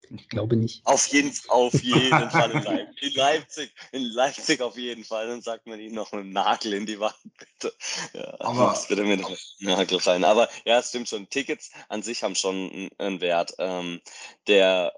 Ich 0.10 0.30
glaube 0.30 0.56
nicht. 0.56 0.86
Auf 0.86 1.08
jeden, 1.08 1.34
auf 1.50 1.74
jeden 1.84 2.30
Fall 2.30 2.52
in 2.52 2.64
Leipzig. 2.64 3.02
in 3.02 3.14
Leipzig. 3.14 3.72
In 3.92 4.04
Leipzig 4.04 4.62
auf 4.62 4.78
jeden 4.78 5.04
Fall. 5.04 5.28
Dann 5.28 5.42
sagt 5.42 5.68
man 5.68 5.80
ihnen 5.80 5.96
noch 5.96 6.12
dem 6.12 6.30
Nagel 6.30 6.74
in 6.74 6.86
die 6.86 7.00
Wand, 7.00 7.16
bitte. 7.38 7.74
Ja, 8.14 8.36
aber 8.40 8.78
bitte 8.88 9.04
mit 9.04 9.22
Nagel 9.60 9.98
rein. 9.98 10.24
Aber 10.24 10.48
ja, 10.66 10.80
es 10.80 10.90
stimmt 10.90 11.10
schon. 11.10 11.30
Tickets 11.30 11.72
an 11.90 12.04
sich 12.04 12.24
haben 12.24 12.36
schon 12.36 12.90
einen 12.98 13.20
Wert. 13.20 13.54
Ähm, 13.60 14.00
der 14.48 14.94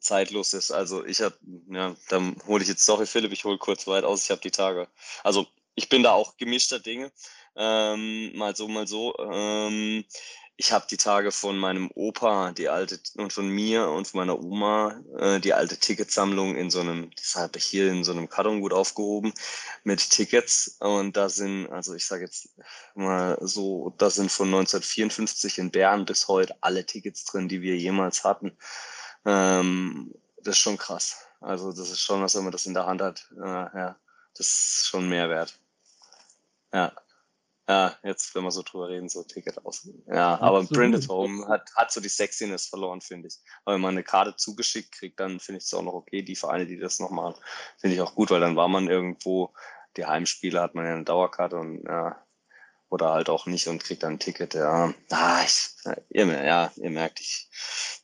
zeitlos 0.00 0.52
ist. 0.52 0.70
Also 0.70 1.04
ich 1.04 1.20
habe, 1.20 1.36
ja, 1.68 1.94
dann 2.08 2.36
hole 2.46 2.62
ich 2.62 2.68
jetzt, 2.68 2.84
sorry 2.84 3.06
Philipp, 3.06 3.32
ich 3.32 3.44
hole 3.44 3.58
kurz 3.58 3.86
weit 3.86 4.04
aus, 4.04 4.24
ich 4.24 4.30
habe 4.30 4.40
die 4.40 4.50
Tage. 4.50 4.88
Also 5.22 5.46
ich 5.74 5.88
bin 5.88 6.02
da 6.02 6.12
auch 6.12 6.36
gemischter 6.36 6.78
Dinge. 6.78 7.12
Ähm, 7.56 8.36
mal 8.36 8.56
so, 8.56 8.68
mal 8.68 8.86
so. 8.86 9.14
Ähm, 9.18 10.04
ich 10.56 10.70
habe 10.70 10.86
die 10.88 10.96
Tage 10.96 11.32
von 11.32 11.56
meinem 11.58 11.90
Opa, 11.94 12.52
die 12.52 12.68
alte, 12.68 13.00
und 13.16 13.32
von 13.32 13.48
mir 13.48 13.88
und 13.88 14.06
von 14.06 14.18
meiner 14.18 14.38
Oma, 14.38 15.02
äh, 15.18 15.40
die 15.40 15.54
alte 15.54 15.78
Ticketsammlung 15.78 16.56
in 16.56 16.70
so 16.70 16.80
einem, 16.80 17.10
das 17.16 17.34
habe 17.36 17.58
ich 17.58 17.64
hier 17.64 17.90
in 17.90 18.04
so 18.04 18.12
einem 18.12 18.28
Karton 18.28 18.60
gut 18.60 18.72
aufgehoben 18.72 19.32
mit 19.82 20.08
Tickets. 20.10 20.76
Und 20.80 21.16
da 21.16 21.28
sind, 21.28 21.68
also 21.68 21.94
ich 21.94 22.06
sage 22.06 22.24
jetzt 22.24 22.50
mal 22.94 23.38
so, 23.40 23.94
da 23.98 24.10
sind 24.10 24.30
von 24.30 24.48
1954 24.48 25.58
in 25.58 25.70
Bern 25.70 26.04
bis 26.04 26.28
heute 26.28 26.54
alle 26.60 26.86
Tickets 26.86 27.24
drin, 27.24 27.48
die 27.48 27.62
wir 27.62 27.76
jemals 27.76 28.22
hatten. 28.24 28.56
Ähm, 29.24 30.14
das 30.38 30.56
ist 30.56 30.58
schon 30.58 30.76
krass. 30.76 31.26
Also 31.40 31.70
das 31.70 31.90
ist 31.90 32.00
schon, 32.00 32.22
was 32.22 32.34
wenn 32.36 32.44
man 32.44 32.52
das 32.52 32.66
in 32.66 32.74
der 32.74 32.86
Hand 32.86 33.02
hat, 33.02 33.28
äh, 33.36 33.40
ja, 33.40 33.96
das 34.36 34.46
ist 34.46 34.86
schon 34.88 35.08
Mehrwert. 35.08 35.58
Ja. 36.72 36.92
Ja, 37.68 37.96
jetzt, 38.02 38.34
wenn 38.34 38.42
wir 38.42 38.50
so 38.50 38.62
drüber 38.62 38.88
reden, 38.88 39.08
so 39.08 39.22
Ticket 39.22 39.64
aus. 39.64 39.88
Ja, 40.06 40.40
aber 40.40 40.58
Absolut. 40.58 40.72
Branded 40.72 41.08
Home 41.08 41.46
hat, 41.46 41.70
hat 41.76 41.92
so 41.92 42.00
die 42.00 42.08
Sexiness 42.08 42.66
verloren, 42.66 43.00
finde 43.00 43.28
ich. 43.28 43.38
Aber 43.64 43.76
wenn 43.76 43.80
man 43.80 43.94
eine 43.94 44.02
Karte 44.02 44.34
zugeschickt 44.34 44.92
kriegt, 44.92 45.20
dann 45.20 45.38
finde 45.38 45.58
ich 45.58 45.64
es 45.64 45.74
auch 45.74 45.82
noch 45.82 45.94
okay. 45.94 46.22
Die 46.22 46.34
Vereine, 46.34 46.66
die 46.66 46.76
das 46.76 46.98
noch 46.98 47.10
machen, 47.10 47.40
finde 47.78 47.94
ich 47.94 48.02
auch 48.02 48.16
gut, 48.16 48.30
weil 48.30 48.40
dann 48.40 48.56
war 48.56 48.68
man 48.68 48.88
irgendwo, 48.88 49.54
die 49.96 50.04
Heimspiele 50.04 50.60
hat 50.60 50.74
man 50.74 50.86
ja 50.86 50.92
eine 50.92 51.04
Dauerkarte 51.04 51.56
und 51.56 51.84
ja, 51.84 52.21
oder 52.92 53.14
halt 53.14 53.30
auch 53.30 53.46
nicht 53.46 53.68
und 53.68 53.82
kriegt 53.82 54.02
dann 54.02 54.14
ein 54.14 54.18
Ticket. 54.18 54.52
Ja, 54.52 54.92
ah, 55.10 55.42
ich, 55.42 55.70
ihr, 56.10 56.26
ja, 56.26 56.70
ihr 56.76 56.90
merkt, 56.90 57.20
ich 57.20 57.48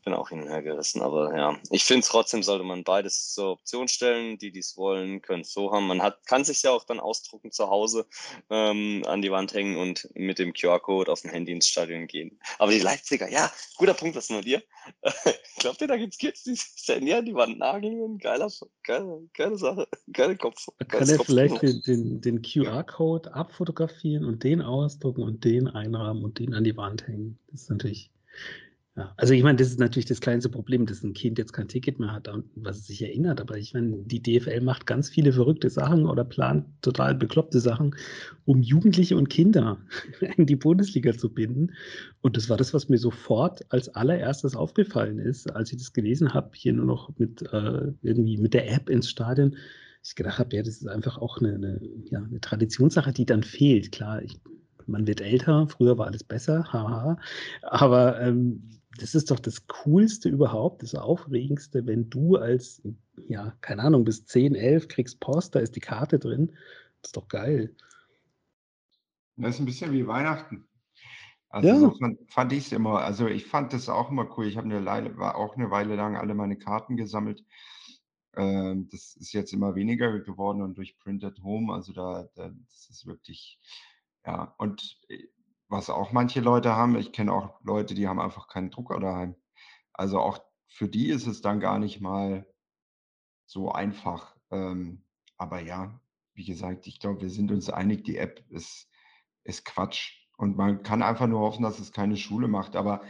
bin 0.03 0.15
auch 0.15 0.31
hin 0.31 0.41
und 0.41 0.49
her 0.49 0.63
gerissen. 0.63 1.03
Aber 1.03 1.37
ja, 1.37 1.59
ich 1.71 1.85
finde 1.85 2.07
trotzdem 2.07 2.43
sollte 2.43 2.65
man 2.65 2.85
beides 2.85 3.35
zur 3.35 3.51
Option 3.51 3.87
stellen. 3.87 4.39
Die, 4.39 4.51
die 4.51 4.61
es 4.61 4.79
wollen, 4.79 5.21
können 5.21 5.43
es 5.43 5.53
so 5.53 5.73
haben. 5.73 5.87
Man 5.87 6.01
hat, 6.01 6.27
kann 6.27 6.43
sich 6.43 6.63
ja 6.63 6.71
auch 6.71 6.85
dann 6.85 7.01
ausdrucken 7.01 7.53
zu 7.53 7.69
Hause 7.69 8.07
ähm, 8.49 9.03
an 9.07 9.21
die 9.21 9.31
Wand 9.31 9.53
hängen 9.53 9.77
und 9.77 10.09
mit 10.15 10.39
dem 10.39 10.55
QR-Code 10.55 11.13
auf 11.13 11.21
dem 11.21 11.33
Handy 11.33 11.53
ins 11.53 11.69
Stadion 11.69 12.07
gehen. 12.07 12.41
Aber 12.59 12.73
die 12.73 12.79
Leipziger, 12.79 13.31
ja, 13.31 13.53
guter 13.77 13.93
Punkt, 13.93 14.17
was 14.17 14.31
nur 14.31 14.41
dir. 14.41 14.63
Glaubt 15.59 15.83
ihr, 15.83 15.89
da 15.89 15.99
gibt 15.99 16.15
es 16.15 16.19
Kids, 16.19 16.45
die 16.45 16.55
sich 16.55 16.73
das 16.75 16.97
Handy 16.97 17.13
an 17.13 17.27
die 17.27 17.35
Wand 17.35 17.59
nageln? 17.59 18.17
Geiler, 18.17 18.51
geile, 18.85 19.29
geile 19.35 19.59
Sache, 19.59 19.87
geile 20.11 20.37
Kopf. 20.37 20.69
Kann 20.89 21.07
er 21.07 21.19
vielleicht 21.23 21.61
den, 21.61 21.83
den, 21.83 22.21
den 22.23 22.43
QR-Code 22.43 23.35
abfotografieren 23.35 24.25
und 24.25 24.45
den 24.45 24.63
ausdrucken 24.79 25.23
und 25.23 25.45
den 25.45 25.69
einrahmen 25.69 26.25
und 26.25 26.39
den 26.39 26.55
an 26.55 26.65
die 26.65 26.77
Wand 26.77 27.07
hängen? 27.07 27.39
Das 27.51 27.63
ist 27.63 27.71
natürlich. 27.71 28.11
Ja, 28.99 29.15
also 29.17 29.33
ich 29.33 29.45
meine, 29.45 29.59
das 29.59 29.69
ist 29.69 29.79
natürlich 29.79 30.07
das 30.07 30.21
kleinste 30.21 30.49
Problem, 30.49 30.85
dass 30.85 31.05
ein 31.05 31.13
Kind 31.13 31.39
jetzt 31.39 31.53
kein 31.53 31.69
Ticket 31.69 32.01
mehr 32.01 32.13
hat, 32.13 32.29
was 32.57 32.79
es 32.79 32.87
sich 32.89 33.01
erinnert. 33.01 33.41
Aber 33.41 33.57
ich 33.57 33.73
meine, 33.73 33.99
die 33.99 34.21
DFL 34.21 34.61
macht 34.61 34.87
ganz 34.87 35.09
viele 35.09 35.33
verrückte 35.33 35.71
Sachen 35.71 36.05
oder 36.05 36.25
plant 36.25 36.67
total 36.83 37.15
bekloppte 37.15 37.61
Sachen, 37.61 37.95
um 38.45 38.61
Jugendliche 38.61 39.17
und 39.17 39.29
Kinder 39.29 39.79
in 40.37 40.47
die 40.47 40.57
Bundesliga 40.57 41.13
zu 41.17 41.33
binden. 41.33 41.75
Und 42.23 42.37
das 42.37 42.51
war 42.51 42.57
das, 42.57 42.75
was 42.75 42.89
mir 42.89 42.99
sofort 42.99 43.65
als 43.71 43.89
allererstes 43.89 44.57
aufgefallen 44.57 45.21
ist, 45.21 45.49
als 45.55 45.71
ich 45.71 45.79
das 45.79 45.93
gelesen 45.93 46.35
habe, 46.35 46.51
hier 46.55 46.73
nur 46.73 46.87
noch 46.87 47.17
mit 47.19 47.43
äh, 47.53 47.93
irgendwie 48.03 48.37
mit 48.37 48.53
der 48.53 48.69
App 48.69 48.91
ins 48.91 49.09
Stadion. 49.09 49.55
Ich 50.03 50.17
gedacht 50.17 50.41
habe, 50.41 50.57
ja, 50.57 50.63
das 50.63 50.79
ist 50.79 50.89
einfach 50.89 51.19
auch 51.19 51.39
eine, 51.39 51.55
eine, 51.55 51.81
ja, 52.11 52.21
eine 52.21 52.41
Traditionssache, 52.41 53.13
die 53.13 53.27
dann 53.27 53.45
fehlt. 53.45 53.93
Klar, 53.93 54.23
ich, 54.23 54.41
man 54.89 55.07
wird 55.07 55.21
älter, 55.21 55.69
früher 55.69 55.99
war 55.99 56.07
alles 56.07 56.25
besser, 56.25 56.65
haha. 56.73 57.19
Aber 57.63 58.21
ähm, 58.21 58.81
das 58.99 59.15
ist 59.15 59.31
doch 59.31 59.39
das 59.39 59.67
Coolste 59.67 60.29
überhaupt, 60.29 60.83
das 60.83 60.95
Aufregendste, 60.95 61.87
wenn 61.87 62.11
du 62.11 62.37
als, 62.37 62.83
ja, 63.29 63.53
keine 63.61 63.83
Ahnung, 63.83 64.05
bis 64.05 64.25
10, 64.27 64.55
11 64.55 64.89
kriegst 64.89 65.21
Post, 65.21 65.55
da 65.55 65.61
ist 65.61 65.77
die 65.77 65.81
Karte 65.81 66.19
drin. 66.19 66.49
Das 67.03 67.11
ist 67.11 67.17
doch 67.17 67.29
geil. 67.29 67.75
Das 69.37 69.55
ist 69.55 69.61
ein 69.61 69.67
bisschen 69.67 69.93
wie 69.93 70.07
Weihnachten. 70.07 70.67
Also 71.51 71.69
Ja. 71.69 71.79
so 71.79 71.91
fand, 71.93 72.19
fand 72.31 72.53
ich 72.53 72.67
es 72.67 72.73
immer. 72.73 73.01
Also 73.01 73.27
ich 73.29 73.47
fand 73.47 73.73
das 73.73 73.89
auch 73.89 74.11
immer 74.11 74.29
cool. 74.37 74.47
Ich 74.47 74.57
habe 74.57 74.67
eine 74.67 74.85
Weile, 74.85 75.17
war 75.17 75.37
auch 75.37 75.57
eine 75.57 75.71
Weile 75.71 75.95
lang 75.97 76.17
alle 76.17 76.35
meine 76.35 76.57
Karten 76.59 76.97
gesammelt. 76.97 77.45
Ähm, 78.37 78.89
das 78.91 79.17
ist 79.17 79.33
jetzt 79.33 79.53
immer 79.53 79.75
weniger 79.75 80.19
geworden 80.21 80.63
und 80.63 80.77
durch 80.77 80.99
Printed 80.99 81.43
Home, 81.43 81.73
also 81.73 81.93
da, 81.93 82.29
da 82.35 82.51
das 82.69 82.89
ist 82.91 83.07
wirklich, 83.07 83.59
ja, 84.29 84.55
und 84.59 85.01
äh, 85.09 85.27
was 85.69 85.89
auch 85.89 86.13
manche 86.13 86.41
Leute 86.41 86.77
haben, 86.77 86.97
ich 86.97 87.13
kenne 87.13 87.33
auch 87.33 87.61
Leute, 87.63 87.95
die 87.95 88.07
haben 88.09 88.21
einfach 88.21 88.49
keinen 88.49 88.71
Drucker 88.71 89.01
daheim. 89.01 89.37
Also 89.95 90.21
auch 90.21 90.39
für 90.67 90.87
die 90.89 91.09
ist 91.09 91.27
es 91.27 91.41
dann 91.41 91.61
gar 91.61 91.79
nicht 91.79 92.03
mal 92.03 92.47
so 93.47 93.73
einfach. 93.73 94.37
Ähm, 94.51 95.03
aber 95.39 95.61
ja, 95.61 95.99
wie 96.35 96.45
gesagt, 96.45 96.87
ich 96.87 97.01
glaube, 97.01 97.23
wir 97.23 97.31
sind 97.31 97.51
uns 97.51 97.71
einig, 97.71 98.05
die 98.05 98.19
App 98.19 98.45
ist, 98.51 98.91
ist 99.45 99.65
Quatsch. 99.65 100.13
Und 100.37 100.59
man 100.59 100.83
kann 100.83 101.03
einfach 101.03 101.27
nur 101.27 101.41
hoffen, 101.41 101.63
dass 101.63 101.79
es 101.79 101.93
keine 101.93 102.19
Schule 102.19 102.49
macht. 102.49 102.77
Aber 102.77 103.01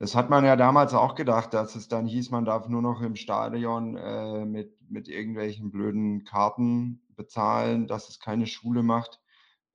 das 0.00 0.16
hat 0.16 0.28
man 0.28 0.44
ja 0.44 0.56
damals 0.56 0.92
auch 0.92 1.14
gedacht, 1.14 1.54
dass 1.54 1.76
es 1.76 1.86
dann 1.86 2.06
hieß, 2.06 2.30
man 2.30 2.44
darf 2.44 2.68
nur 2.68 2.82
noch 2.82 3.00
im 3.00 3.14
Stadion 3.14 3.96
äh, 3.96 4.44
mit, 4.44 4.76
mit 4.90 5.06
irgendwelchen 5.08 5.70
blöden 5.70 6.24
Karten 6.24 7.00
bezahlen, 7.10 7.86
dass 7.86 8.08
es 8.08 8.18
keine 8.18 8.48
Schule 8.48 8.82
macht. 8.82 9.20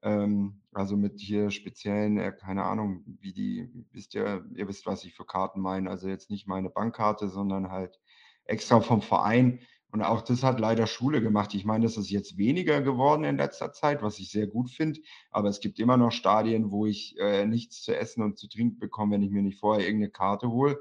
Ähm, 0.02 0.60
also 0.72 0.96
mit 0.96 1.20
hier 1.20 1.50
speziellen, 1.50 2.18
äh, 2.18 2.32
keine 2.32 2.64
Ahnung, 2.64 3.04
wie 3.20 3.32
die, 3.32 3.68
wisst 3.92 4.14
ihr, 4.14 4.44
ihr 4.54 4.68
wisst, 4.68 4.86
was 4.86 5.04
ich 5.04 5.14
für 5.14 5.24
Karten 5.24 5.60
meine. 5.60 5.90
Also 5.90 6.08
jetzt 6.08 6.30
nicht 6.30 6.46
meine 6.46 6.70
Bankkarte, 6.70 7.28
sondern 7.28 7.70
halt 7.70 7.98
extra 8.44 8.80
vom 8.80 9.02
Verein. 9.02 9.60
Und 9.92 10.02
auch 10.02 10.22
das 10.22 10.44
hat 10.44 10.60
leider 10.60 10.86
Schule 10.86 11.20
gemacht. 11.20 11.52
Ich 11.54 11.64
meine, 11.64 11.84
das 11.84 11.96
ist 11.96 12.10
jetzt 12.10 12.38
weniger 12.38 12.80
geworden 12.80 13.24
in 13.24 13.36
letzter 13.36 13.72
Zeit, 13.72 14.02
was 14.02 14.20
ich 14.20 14.30
sehr 14.30 14.46
gut 14.46 14.70
finde. 14.70 15.00
Aber 15.30 15.48
es 15.48 15.60
gibt 15.60 15.80
immer 15.80 15.96
noch 15.96 16.12
Stadien, 16.12 16.70
wo 16.70 16.86
ich 16.86 17.16
äh, 17.18 17.44
nichts 17.44 17.82
zu 17.82 17.96
essen 17.96 18.22
und 18.22 18.38
zu 18.38 18.48
trinken 18.48 18.78
bekomme, 18.78 19.14
wenn 19.14 19.22
ich 19.22 19.30
mir 19.30 19.42
nicht 19.42 19.58
vorher 19.58 19.84
irgendeine 19.84 20.12
Karte 20.12 20.50
hole. 20.50 20.80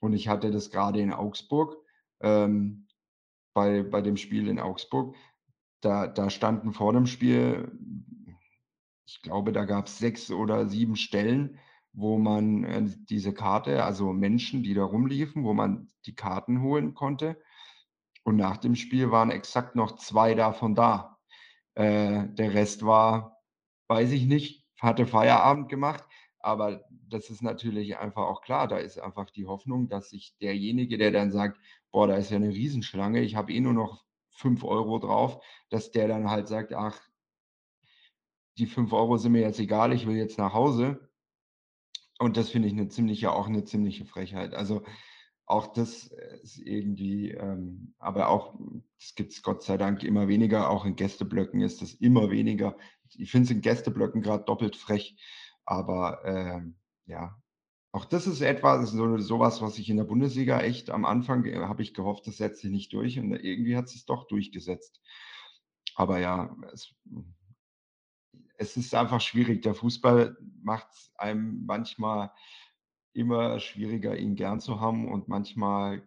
Und 0.00 0.12
ich 0.12 0.28
hatte 0.28 0.50
das 0.50 0.70
gerade 0.70 1.00
in 1.00 1.12
Augsburg, 1.12 1.76
ähm, 2.20 2.86
bei, 3.54 3.82
bei 3.82 4.02
dem 4.02 4.16
Spiel 4.16 4.48
in 4.48 4.60
Augsburg. 4.60 5.16
Da, 5.80 6.06
da 6.06 6.28
standen 6.28 6.72
vor 6.72 6.92
dem 6.92 7.06
Spiel, 7.06 7.72
ich 9.08 9.22
glaube, 9.22 9.52
da 9.52 9.64
gab 9.64 9.86
es 9.86 9.98
sechs 9.98 10.30
oder 10.30 10.68
sieben 10.68 10.94
Stellen, 10.94 11.58
wo 11.94 12.18
man 12.18 12.64
äh, 12.64 12.84
diese 13.08 13.32
Karte, 13.32 13.82
also 13.82 14.12
Menschen, 14.12 14.62
die 14.62 14.74
da 14.74 14.84
rumliefen, 14.84 15.44
wo 15.44 15.54
man 15.54 15.88
die 16.04 16.14
Karten 16.14 16.60
holen 16.60 16.92
konnte. 16.92 17.40
Und 18.22 18.36
nach 18.36 18.58
dem 18.58 18.76
Spiel 18.76 19.10
waren 19.10 19.30
exakt 19.30 19.76
noch 19.76 19.96
zwei 19.96 20.34
davon 20.34 20.74
da. 20.74 21.16
Äh, 21.74 22.28
der 22.28 22.52
Rest 22.52 22.84
war, 22.84 23.38
weiß 23.88 24.12
ich 24.12 24.26
nicht, 24.26 24.66
hatte 24.78 25.06
Feierabend 25.06 25.70
gemacht. 25.70 26.04
Aber 26.40 26.84
das 26.90 27.30
ist 27.30 27.42
natürlich 27.42 27.96
einfach 27.96 28.24
auch 28.24 28.42
klar. 28.42 28.68
Da 28.68 28.76
ist 28.76 28.98
einfach 28.98 29.30
die 29.30 29.46
Hoffnung, 29.46 29.88
dass 29.88 30.10
sich 30.10 30.36
derjenige, 30.42 30.98
der 30.98 31.12
dann 31.12 31.32
sagt, 31.32 31.58
boah, 31.90 32.08
da 32.08 32.16
ist 32.16 32.30
ja 32.30 32.36
eine 32.36 32.50
Riesenschlange, 32.50 33.22
ich 33.22 33.36
habe 33.36 33.54
eh 33.54 33.60
nur 33.60 33.72
noch 33.72 34.04
fünf 34.28 34.64
Euro 34.64 34.98
drauf, 34.98 35.42
dass 35.70 35.92
der 35.92 36.08
dann 36.08 36.30
halt 36.30 36.46
sagt, 36.46 36.74
ach, 36.74 37.07
die 38.58 38.66
fünf 38.66 38.92
Euro 38.92 39.16
sind 39.16 39.32
mir 39.32 39.42
jetzt 39.42 39.60
egal, 39.60 39.92
ich 39.92 40.06
will 40.06 40.16
jetzt 40.16 40.38
nach 40.38 40.52
Hause. 40.52 41.08
Und 42.18 42.36
das 42.36 42.50
finde 42.50 42.68
ich 42.68 42.74
eine 42.74 42.88
ziemliche, 42.88 43.32
auch 43.32 43.46
eine 43.46 43.64
ziemliche 43.64 44.04
Frechheit. 44.04 44.54
Also 44.54 44.82
auch 45.46 45.72
das 45.72 46.08
ist 46.42 46.58
irgendwie, 46.58 47.30
ähm, 47.30 47.94
aber 47.98 48.28
auch, 48.28 48.54
das 48.98 49.14
gibt 49.14 49.32
es 49.32 49.42
Gott 49.42 49.62
sei 49.62 49.78
Dank 49.78 50.02
immer 50.02 50.28
weniger, 50.28 50.68
auch 50.68 50.84
in 50.84 50.96
Gästeblöcken 50.96 51.62
ist 51.62 51.80
das 51.80 51.94
immer 51.94 52.30
weniger. 52.30 52.76
Ich 53.16 53.30
finde 53.30 53.46
es 53.46 53.50
in 53.52 53.62
Gästeblöcken 53.62 54.20
gerade 54.20 54.44
doppelt 54.44 54.76
frech, 54.76 55.16
aber 55.64 56.22
ähm, 56.24 56.76
ja, 57.06 57.40
auch 57.92 58.04
das 58.04 58.26
ist 58.26 58.42
etwas, 58.42 58.90
so, 58.90 59.16
sowas, 59.18 59.62
was 59.62 59.78
ich 59.78 59.88
in 59.88 59.96
der 59.96 60.04
Bundesliga 60.04 60.60
echt 60.60 60.90
am 60.90 61.06
Anfang 61.06 61.46
äh, 61.46 61.56
habe 61.60 61.82
ich 61.82 61.94
gehofft, 61.94 62.26
das 62.26 62.36
setzt 62.36 62.60
sich 62.60 62.70
nicht 62.70 62.92
durch 62.92 63.18
und 63.18 63.32
irgendwie 63.32 63.76
hat 63.76 63.86
es 63.86 63.92
sich 63.92 64.04
doch 64.04 64.26
durchgesetzt. 64.26 65.00
Aber 65.94 66.18
ja, 66.18 66.54
es, 66.72 66.94
es 68.58 68.76
ist 68.76 68.94
einfach 68.94 69.20
schwierig. 69.20 69.62
Der 69.62 69.74
Fußball 69.74 70.36
macht 70.62 70.88
es 70.92 71.12
einem 71.16 71.64
manchmal 71.64 72.32
immer 73.14 73.58
schwieriger, 73.60 74.16
ihn 74.16 74.34
gern 74.34 74.60
zu 74.60 74.80
haben 74.80 75.10
und 75.10 75.28
manchmal 75.28 76.02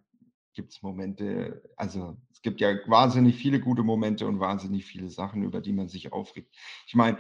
gibt 0.53 0.73
es 0.73 0.81
Momente, 0.81 1.63
also 1.77 2.17
es 2.29 2.41
gibt 2.41 2.59
ja 2.59 2.75
wahnsinnig 2.87 3.37
viele 3.37 3.59
gute 3.59 3.83
Momente 3.83 4.27
und 4.27 4.39
wahnsinnig 4.39 4.85
viele 4.85 5.09
Sachen, 5.09 5.43
über 5.43 5.61
die 5.61 5.71
man 5.71 5.87
sich 5.87 6.11
aufregt. 6.11 6.53
Ich 6.87 6.93
meine, 6.93 7.17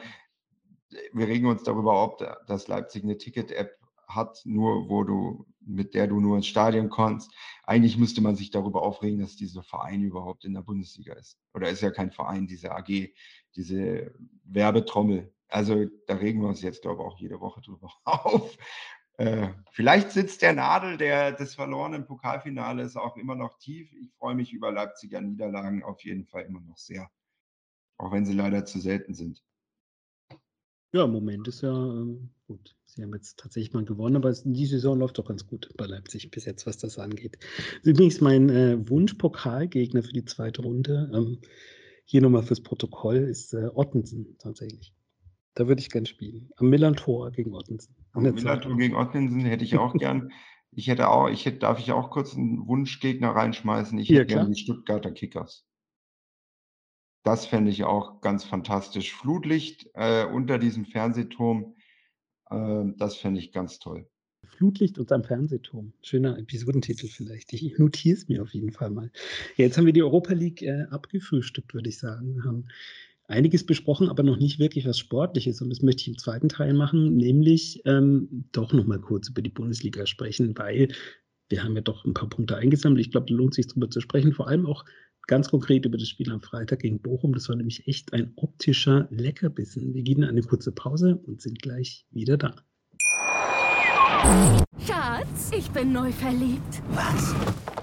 wir 1.13 1.27
regen 1.27 1.47
uns 1.47 1.63
darüber, 1.63 2.03
ob 2.03 2.19
das 2.47 2.67
Leipzig 2.67 3.03
eine 3.03 3.17
Ticket-App 3.17 3.80
hat, 4.15 4.41
nur 4.45 4.89
wo 4.89 5.03
du, 5.03 5.45
mit 5.59 5.93
der 5.93 6.07
du 6.07 6.19
nur 6.19 6.37
ins 6.37 6.47
Stadion 6.47 6.89
kannst. 6.89 7.33
Eigentlich 7.63 7.97
müsste 7.97 8.21
man 8.21 8.35
sich 8.35 8.51
darüber 8.51 8.81
aufregen, 8.81 9.19
dass 9.19 9.35
dieser 9.35 9.63
Verein 9.63 10.01
überhaupt 10.03 10.45
in 10.45 10.53
der 10.53 10.61
Bundesliga 10.61 11.13
ist. 11.13 11.37
Oder 11.53 11.69
ist 11.69 11.81
ja 11.81 11.91
kein 11.91 12.11
Verein, 12.11 12.47
diese 12.47 12.71
AG, 12.71 13.13
diese 13.55 14.13
Werbetrommel. 14.43 15.33
Also 15.47 15.85
da 16.07 16.15
regen 16.15 16.41
wir 16.41 16.49
uns 16.49 16.61
jetzt, 16.61 16.81
glaube 16.81 17.03
ich, 17.03 17.07
auch 17.07 17.19
jede 17.19 17.39
Woche 17.39 17.61
drüber 17.61 17.91
auf. 18.03 18.57
Äh, 19.17 19.49
vielleicht 19.71 20.11
sitzt 20.11 20.41
der 20.41 20.53
Nadel 20.53 20.97
der, 20.97 21.33
des 21.33 21.53
verlorenen 21.53 22.05
Pokalfinales 22.05 22.95
auch 22.95 23.17
immer 23.17 23.35
noch 23.35 23.57
tief. 23.59 23.93
Ich 23.93 24.11
freue 24.13 24.35
mich 24.35 24.53
über 24.53 24.71
Leipziger 24.71 25.21
Niederlagen 25.21 25.83
auf 25.83 26.03
jeden 26.03 26.25
Fall 26.25 26.43
immer 26.45 26.61
noch 26.61 26.77
sehr. 26.77 27.09
Auch 27.97 28.11
wenn 28.11 28.25
sie 28.25 28.33
leider 28.33 28.65
zu 28.65 28.79
selten 28.79 29.13
sind. 29.13 29.43
Ja, 30.93 31.05
im 31.05 31.11
Moment 31.11 31.47
ist 31.47 31.61
ja 31.61 31.71
ähm, 31.71 32.33
gut. 32.51 32.75
Sie 32.85 33.03
haben 33.03 33.13
jetzt 33.13 33.39
tatsächlich 33.39 33.73
mal 33.73 33.85
gewonnen, 33.85 34.17
aber 34.17 34.33
die 34.33 34.65
Saison 34.65 34.99
läuft 34.99 35.17
doch 35.17 35.25
ganz 35.25 35.47
gut 35.47 35.69
bei 35.77 35.85
Leipzig 35.85 36.29
bis 36.29 36.45
jetzt, 36.45 36.67
was 36.67 36.77
das 36.77 36.99
angeht. 36.99 37.37
Übrigens 37.83 38.19
mein 38.19 38.49
äh, 38.49 38.89
Wunsch-Pokalgegner 38.89 40.03
für 40.03 40.11
die 40.11 40.25
zweite 40.25 40.61
Runde, 40.61 41.09
ähm, 41.13 41.39
hier 42.03 42.21
nochmal 42.21 42.43
fürs 42.43 42.61
Protokoll, 42.61 43.17
ist 43.17 43.53
äh, 43.53 43.69
Ottensen 43.73 44.35
tatsächlich. 44.39 44.93
Da 45.53 45.67
würde 45.67 45.81
ich 45.81 45.89
gern 45.89 46.05
spielen. 46.05 46.49
Am 46.57 46.69
Millantor 46.69 47.31
gegen 47.31 47.53
Ottensen. 47.53 47.95
Am 48.11 48.23
Millantor 48.23 48.77
gegen 48.77 48.95
Ottensen 48.95 49.41
hätte 49.41 49.63
ich 49.63 49.77
auch 49.77 49.93
gern. 49.93 50.31
Ich 50.71 50.87
hätte 50.87 51.09
auch, 51.09 51.29
ich 51.29 51.45
hätte, 51.45 51.59
darf 51.59 51.79
ich 51.79 51.91
auch 51.91 52.09
kurz 52.09 52.35
einen 52.35 52.67
Wunschgegner 52.67 53.29
reinschmeißen? 53.29 53.97
Ich 53.99 54.09
Ja, 54.09 54.19
hätte 54.19 54.27
gerne 54.27 54.51
die 54.51 54.59
Stuttgarter 54.59 55.11
Kickers. 55.11 55.65
Das 57.23 57.45
fände 57.45 57.69
ich 57.69 57.83
auch 57.83 58.21
ganz 58.21 58.43
fantastisch. 58.43 59.13
Flutlicht 59.13 59.89
äh, 59.93 60.25
unter 60.25 60.57
diesem 60.57 60.85
Fernsehturm, 60.85 61.75
das 62.97 63.15
fände 63.15 63.39
ich 63.39 63.51
ganz 63.51 63.79
toll. 63.79 64.07
Flutlicht 64.43 64.99
unterm 64.99 65.23
Fernsehturm. 65.23 65.93
Schöner 66.01 66.37
Episodentitel 66.37 67.07
vielleicht. 67.07 67.53
Ich 67.53 67.77
notiere 67.77 68.17
es 68.17 68.27
mir 68.27 68.41
auf 68.41 68.53
jeden 68.53 68.71
Fall 68.71 68.89
mal. 68.89 69.11
Jetzt 69.55 69.77
haben 69.77 69.85
wir 69.85 69.93
die 69.93 70.03
Europa 70.03 70.33
League 70.33 70.61
äh, 70.61 70.83
abgefrühstückt, 70.89 71.73
würde 71.73 71.89
ich 71.89 71.99
sagen. 71.99 72.35
Wir 72.35 72.43
haben 72.43 72.67
einiges 73.27 73.65
besprochen, 73.65 74.09
aber 74.09 74.23
noch 74.23 74.37
nicht 74.37 74.59
wirklich 74.59 74.85
was 74.85 74.99
Sportliches. 74.99 75.61
Und 75.61 75.69
das 75.69 75.81
möchte 75.81 76.01
ich 76.01 76.07
im 76.09 76.17
zweiten 76.17 76.49
Teil 76.49 76.73
machen, 76.73 77.15
nämlich 77.15 77.81
ähm, 77.85 78.45
doch 78.51 78.73
noch 78.73 78.85
mal 78.85 78.99
kurz 78.99 79.29
über 79.29 79.41
die 79.41 79.49
Bundesliga 79.49 80.05
sprechen, 80.05 80.57
weil 80.57 80.89
wir 81.49 81.63
haben 81.63 81.75
ja 81.75 81.81
doch 81.81 82.05
ein 82.05 82.13
paar 82.13 82.29
Punkte 82.29 82.57
eingesammelt. 82.57 83.01
Ich 83.01 83.11
glaube, 83.11 83.27
da 83.29 83.35
lohnt 83.35 83.53
sich 83.53 83.67
darüber 83.67 83.89
zu 83.89 84.01
sprechen. 84.01 84.33
Vor 84.33 84.47
allem 84.47 84.65
auch 84.65 84.85
ganz 85.27 85.49
konkret 85.49 85.85
über 85.85 85.97
das 85.97 86.09
Spiel 86.09 86.31
am 86.31 86.41
Freitag 86.41 86.79
gegen 86.79 86.99
Bochum. 86.99 87.33
Das 87.33 87.49
war 87.49 87.55
nämlich 87.55 87.87
echt 87.87 88.13
ein 88.13 88.33
optischer 88.35 89.07
Leckerbissen. 89.11 89.93
Wir 89.93 90.03
gehen 90.03 90.23
eine 90.23 90.41
kurze 90.41 90.71
Pause 90.71 91.21
und 91.25 91.41
sind 91.41 91.61
gleich 91.61 92.05
wieder 92.11 92.37
da. 92.37 92.55
Schatz, 94.85 95.51
ich 95.55 95.69
bin 95.71 95.91
neu 95.91 96.11
verliebt. 96.11 96.81
Was? 96.91 97.33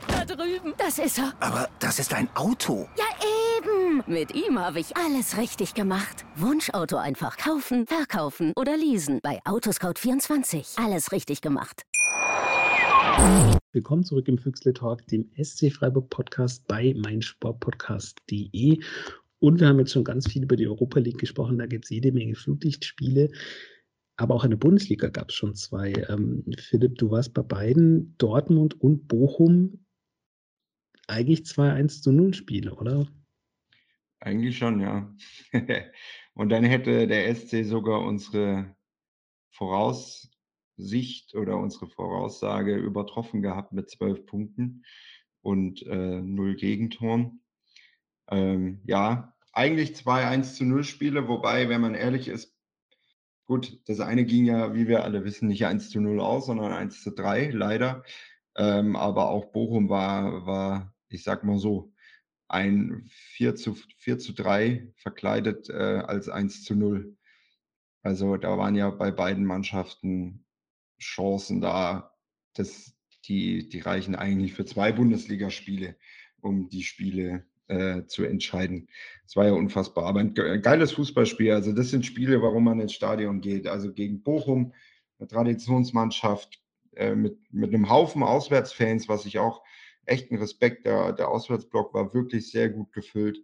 Da 0.09 0.25
drüben. 0.25 0.75
Das 0.79 0.99
ist 0.99 1.19
er. 1.19 1.33
Aber 1.41 1.69
das 1.79 1.99
ist 1.99 2.15
ein 2.15 2.29
Auto. 2.35 2.89
Ja, 2.97 3.05
eben. 3.59 4.03
Mit 4.07 4.35
ihm 4.35 4.59
habe 4.59 4.81
ich 4.81 4.97
alles 4.97 5.37
richtig 5.37 5.75
gemacht. 5.75 6.25
Wunschauto 6.37 6.97
einfach 6.97 7.37
kaufen, 7.37 7.87
verkaufen 7.87 8.53
oder 8.57 8.77
leasen. 8.77 9.21
Bei 9.23 9.41
Autoscout24. 9.45 10.83
Alles 10.83 11.13
richtig 11.13 11.41
gemacht. 11.41 11.83
Willkommen 13.73 14.03
zurück 14.03 14.29
im 14.29 14.39
Füchsle 14.39 14.73
Talk, 14.73 15.07
dem 15.09 15.31
SC 15.37 15.71
Freiburg 15.71 16.09
Podcast 16.09 16.67
bei 16.67 16.95
meinsportpodcast.de. 16.97 18.83
Und 19.41 19.61
wir 19.61 19.69
haben 19.69 19.79
jetzt 19.79 19.93
schon 19.93 20.05
ganz 20.05 20.27
viel 20.27 20.45
über 20.45 20.57
die 20.57 20.67
Europa 20.67 21.01
League 21.01 21.19
gesprochen. 21.19 21.59
Da 21.59 21.67
gibt 21.67 21.85
es 21.85 21.91
jede 21.91 22.11
Menge 22.11 22.35
Flutlichtspiele. 22.35 23.31
Aber 24.17 24.35
auch 24.35 24.45
in 24.45 24.53
der 24.53 24.57
Bundesliga 24.57 25.09
gab 25.09 25.29
es 25.29 25.35
schon 25.35 25.55
zwei. 25.55 25.93
Ähm, 26.09 26.47
Philipp, 26.57 26.97
du 26.97 27.11
warst 27.11 27.35
bei 27.35 27.43
beiden, 27.43 28.17
Dortmund 28.17 28.81
und 28.81 29.07
Bochum, 29.07 29.85
eigentlich 31.07 31.45
zwei 31.45 31.71
1 31.71 32.01
zu 32.01 32.11
0 32.11 32.33
Spiele, 32.33 32.75
oder? 32.75 33.07
Eigentlich 34.21 34.57
schon, 34.57 34.81
ja. 34.81 35.15
und 36.33 36.49
dann 36.49 36.65
hätte 36.65 37.07
der 37.07 37.35
SC 37.35 37.67
sogar 37.67 38.01
unsere 38.01 38.75
Voraussicht 40.79 41.35
oder 41.35 41.59
unsere 41.59 41.89
Voraussage 41.89 42.77
übertroffen 42.77 43.43
gehabt 43.43 43.73
mit 43.73 43.91
zwölf 43.91 44.25
Punkten 44.27 44.85
und 45.43 45.83
äh, 45.83 46.21
null 46.21 46.55
Gegentoren. 46.55 47.41
Ähm, 48.31 48.81
ja, 48.85 49.35
eigentlich 49.53 49.97
zwei 49.97 50.27
1 50.27 50.55
zu 50.55 50.65
0 50.65 50.85
Spiele, 50.85 51.29
wobei, 51.29 51.69
wenn 51.69 51.81
man 51.81 51.95
ehrlich 51.95 52.29
ist, 52.29 52.55
Gut, 53.47 53.81
das 53.89 54.01
eine 54.01 54.27
ging 54.27 54.45
ja, 54.45 54.75
wie 54.75 54.89
wir 54.89 55.05
alle 55.05 55.25
wissen, 55.25 55.49
nicht 55.49 55.65
1 55.65 55.89
zu 55.89 56.03
0 56.03 56.21
aus, 56.21 56.45
sondern 56.45 56.71
1 56.71 57.03
zu 57.03 57.13
3, 57.13 57.49
leider. 57.49 58.05
Ähm, 58.57 58.95
aber 58.95 59.31
auch 59.31 59.47
Bochum 59.53 59.89
war, 59.89 60.45
war, 60.45 60.95
ich 61.09 61.25
sag 61.25 61.45
mal 61.45 61.57
so, 61.57 61.95
ein 62.47 63.09
4 63.09 63.55
zu, 63.55 63.75
4 63.97 64.19
zu 64.19 64.35
3 64.35 64.93
verkleidet 64.97 65.71
äh, 65.71 65.73
als 65.73 66.29
1 66.29 66.63
zu 66.63 66.75
0. 66.75 67.17
Also 68.03 68.37
da 68.37 68.59
waren 68.59 68.75
ja 68.75 68.91
bei 68.91 69.11
beiden 69.11 69.47
Mannschaften 69.47 70.45
Chancen 70.99 71.61
da, 71.61 72.15
dass 72.55 72.95
die, 73.27 73.69
die 73.69 73.81
reichen 73.81 74.15
eigentlich 74.15 74.55
für 74.55 74.65
zwei 74.65 74.93
Bundesligaspiele, 74.93 75.97
um 76.41 76.69
die 76.69 76.83
Spiele 76.83 77.45
äh, 77.69 78.07
zu 78.07 78.25
entscheiden. 78.25 78.89
Es 79.27 79.37
war 79.37 79.47
ja 79.47 79.53
unfassbar. 79.53 80.07
Aber 80.07 80.21
ein 80.21 80.35
geiles 80.35 80.93
Fußballspiel. 80.93 81.53
Also 81.53 81.73
das 81.73 81.91
sind 81.91 82.07
Spiele, 82.07 82.43
warum 82.43 82.65
man 82.65 82.81
ins 82.81 82.95
Stadion 82.95 83.41
geht. 83.41 83.67
Also 83.67 83.93
gegen 83.93 84.23
Bochum, 84.23 84.73
eine 85.19 85.29
Traditionsmannschaft 85.29 86.61
äh, 86.97 87.15
mit, 87.15 87.39
mit 87.53 87.75
einem 87.75 87.91
Haufen 87.91 88.23
Auswärtsfans, 88.23 89.09
was 89.09 89.27
ich 89.27 89.39
auch 89.39 89.63
echten 90.07 90.37
Respekt. 90.37 90.87
Der, 90.87 91.13
der 91.13 91.29
Auswärtsblock 91.29 91.93
war 91.95 92.15
wirklich 92.15 92.51
sehr 92.51 92.71
gut 92.71 92.93
gefüllt. 92.93 93.39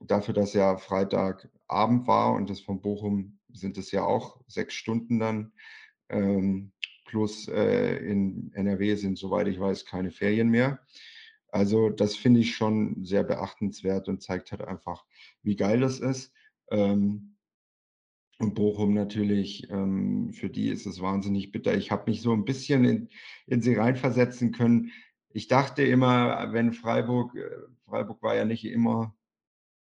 Dafür, 0.00 0.34
dass 0.34 0.52
ja 0.54 0.76
Freitagabend 0.76 2.06
war 2.06 2.32
und 2.32 2.50
das 2.50 2.60
von 2.60 2.80
Bochum 2.80 3.38
sind 3.52 3.78
es 3.78 3.90
ja 3.92 4.04
auch 4.04 4.40
sechs 4.46 4.74
Stunden 4.74 5.18
dann. 5.18 5.52
Ähm, 6.12 6.72
plus 7.06 7.48
äh, 7.48 7.96
in 7.96 8.52
NRW 8.54 8.94
sind, 8.94 9.18
soweit 9.18 9.48
ich 9.48 9.60
weiß, 9.60 9.84
keine 9.84 10.10
Ferien 10.10 10.48
mehr. 10.48 10.80
Also 11.48 11.90
das 11.90 12.16
finde 12.16 12.40
ich 12.40 12.54
schon 12.56 13.04
sehr 13.04 13.24
beachtenswert 13.24 14.08
und 14.08 14.22
zeigt 14.22 14.52
halt 14.52 14.62
einfach, 14.62 15.04
wie 15.42 15.56
geil 15.56 15.80
das 15.80 16.00
ist. 16.00 16.32
Ähm, 16.70 17.36
und 18.38 18.54
Bochum 18.54 18.94
natürlich, 18.94 19.70
ähm, 19.70 20.32
für 20.32 20.48
die 20.48 20.68
ist 20.68 20.86
es 20.86 21.00
wahnsinnig 21.00 21.52
bitter. 21.52 21.76
Ich 21.76 21.90
habe 21.90 22.10
mich 22.10 22.22
so 22.22 22.32
ein 22.32 22.44
bisschen 22.44 22.84
in, 22.84 23.08
in 23.46 23.60
sie 23.60 23.74
reinversetzen 23.74 24.52
können. 24.52 24.90
Ich 25.28 25.46
dachte 25.48 25.82
immer, 25.82 26.52
wenn 26.52 26.72
Freiburg, 26.72 27.36
äh, 27.36 27.50
Freiburg 27.84 28.22
war 28.22 28.34
ja 28.34 28.44
nicht 28.44 28.64
immer 28.64 29.14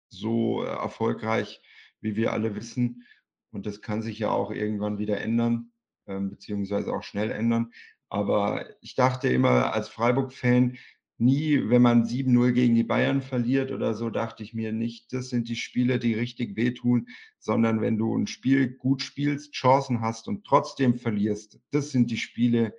so 0.10 0.64
äh, 0.64 0.68
erfolgreich, 0.68 1.62
wie 2.02 2.16
wir 2.16 2.34
alle 2.34 2.56
wissen. 2.56 3.06
Und 3.52 3.66
das 3.66 3.82
kann 3.82 4.02
sich 4.02 4.20
ja 4.20 4.32
auch 4.32 4.52
irgendwann 4.52 4.98
wieder 4.98 5.22
ändern, 5.22 5.71
beziehungsweise 6.06 6.94
auch 6.94 7.04
schnell 7.04 7.32
ändern. 7.32 7.72
Aber 8.10 8.66
ich 8.82 8.96
dachte 8.96 9.30
immer 9.30 9.74
als 9.74 9.88
Freiburg-Fan, 9.90 10.78
nie, 11.22 11.70
wenn 11.70 11.84
man 11.84 12.04
7-0 12.04 12.52
gegen 12.52 12.76
die 12.76 12.84
Bayern 12.84 13.22
verliert 13.22 13.72
oder 13.72 13.94
so, 13.94 14.10
dachte 14.10 14.44
ich 14.44 14.54
mir 14.54 14.72
nicht, 14.72 15.14
das 15.14 15.30
sind 15.30 15.48
die 15.48 15.56
Spiele, 15.56 16.00
die 16.00 16.16
richtig 16.16 16.56
wehtun, 16.56 17.08
sondern 17.40 17.80
wenn 17.80 17.98
du 17.98 18.18
ein 18.18 18.28
Spiel 18.28 18.70
gut 18.70 19.04
spielst, 19.04 19.54
Chancen 19.54 20.02
hast 20.02 20.28
und 20.28 20.46
trotzdem 20.46 20.96
verlierst, 20.96 21.60
das 21.70 21.92
sind 21.92 22.10
die 22.10 22.18
Spiele, 22.18 22.76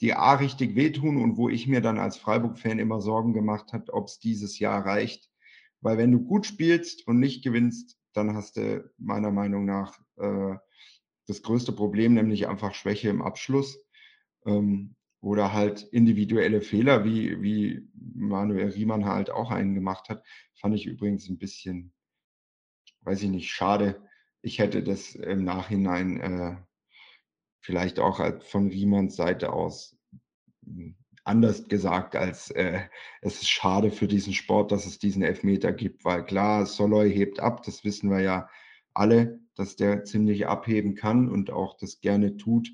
die 0.00 0.14
A 0.14 0.34
richtig 0.34 0.74
wehtun 0.74 1.22
und 1.22 1.36
wo 1.36 1.48
ich 1.48 1.68
mir 1.68 1.80
dann 1.80 1.98
als 1.98 2.16
Freiburg-Fan 2.16 2.78
immer 2.78 3.00
Sorgen 3.00 3.34
gemacht 3.34 3.72
habe, 3.72 3.92
ob 3.92 4.08
es 4.08 4.18
dieses 4.18 4.58
Jahr 4.58 4.84
reicht. 4.84 5.30
Weil 5.80 5.98
wenn 5.98 6.12
du 6.12 6.20
gut 6.20 6.46
spielst 6.46 7.06
und 7.06 7.20
nicht 7.20 7.44
gewinnst, 7.44 7.98
dann 8.14 8.34
hast 8.34 8.56
du 8.56 8.90
meiner 8.98 9.30
Meinung 9.30 9.64
nach 9.64 9.98
äh, 10.16 10.56
das 11.26 11.42
größte 11.42 11.72
Problem, 11.72 12.14
nämlich 12.14 12.48
einfach 12.48 12.74
Schwäche 12.74 13.08
im 13.08 13.22
Abschluss. 13.22 13.78
Ähm, 14.46 14.96
oder 15.20 15.52
halt 15.52 15.84
individuelle 15.92 16.60
Fehler, 16.60 17.04
wie, 17.04 17.40
wie 17.40 17.88
Manuel 17.94 18.70
Riemann 18.70 19.04
halt 19.04 19.30
auch 19.30 19.52
einen 19.52 19.74
gemacht 19.74 20.08
hat, 20.08 20.24
fand 20.54 20.74
ich 20.74 20.84
übrigens 20.84 21.28
ein 21.28 21.38
bisschen, 21.38 21.92
weiß 23.02 23.22
ich 23.22 23.30
nicht, 23.30 23.50
schade. 23.50 24.02
Ich 24.42 24.58
hätte 24.58 24.82
das 24.82 25.14
im 25.14 25.44
Nachhinein 25.44 26.20
äh, 26.20 26.56
vielleicht 27.60 28.00
auch 28.00 28.20
von 28.42 28.68
Riemanns 28.68 29.14
Seite 29.14 29.52
aus 29.52 29.96
hm, 30.64 30.96
anders 31.24 31.68
gesagt, 31.68 32.16
als 32.16 32.50
äh, 32.50 32.80
es 33.20 33.42
ist 33.42 33.48
schade 33.48 33.90
für 33.90 34.08
diesen 34.08 34.32
Sport, 34.32 34.72
dass 34.72 34.86
es 34.86 34.98
diesen 34.98 35.22
Elfmeter 35.22 35.72
gibt, 35.72 36.04
weil 36.04 36.24
klar, 36.24 36.66
Soloy 36.66 37.12
hebt 37.12 37.38
ab, 37.38 37.62
das 37.62 37.84
wissen 37.84 38.10
wir 38.10 38.20
ja 38.20 38.48
alle, 38.94 39.40
dass 39.54 39.76
der 39.76 40.04
ziemlich 40.04 40.46
abheben 40.46 40.94
kann 40.94 41.28
und 41.28 41.50
auch 41.50 41.76
das 41.76 42.00
gerne 42.00 42.36
tut. 42.36 42.70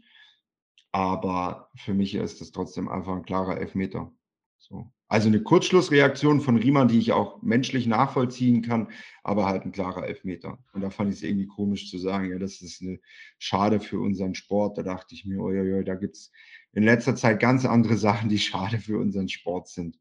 Aber 0.92 1.70
für 1.76 1.94
mich 1.94 2.14
ist 2.14 2.40
es 2.40 2.52
trotzdem 2.52 2.88
einfach 2.88 3.14
ein 3.14 3.24
klarer 3.24 3.58
Elfmeter. 3.58 4.12
So. 4.58 4.90
Also 5.10 5.28
eine 5.28 5.42
Kurzschlussreaktion 5.42 6.42
von 6.42 6.56
Riemann, 6.58 6.88
die 6.88 6.98
ich 6.98 7.12
auch 7.12 7.40
menschlich 7.40 7.86
nachvollziehen 7.86 8.60
kann, 8.60 8.90
aber 9.22 9.46
halt 9.46 9.64
ein 9.64 9.72
klarer 9.72 10.06
Elfmeter. 10.06 10.58
Und 10.74 10.82
da 10.82 10.90
fand 10.90 11.10
ich 11.10 11.16
es 11.16 11.22
irgendwie 11.22 11.46
komisch 11.46 11.90
zu 11.90 11.98
sagen, 11.98 12.30
ja, 12.30 12.38
das 12.38 12.60
ist 12.60 12.82
eine 12.82 13.00
schade 13.38 13.80
für 13.80 14.00
unseren 14.00 14.34
Sport. 14.34 14.76
Da 14.76 14.82
dachte 14.82 15.14
ich 15.14 15.24
mir, 15.24 15.40
oi, 15.40 15.82
da 15.84 15.94
gibt 15.94 16.16
es 16.16 16.30
in 16.72 16.82
letzter 16.82 17.16
Zeit 17.16 17.40
ganz 17.40 17.64
andere 17.64 17.96
Sachen, 17.96 18.28
die 18.28 18.38
schade 18.38 18.78
für 18.78 18.98
unseren 18.98 19.30
Sport 19.30 19.68
sind. 19.68 19.98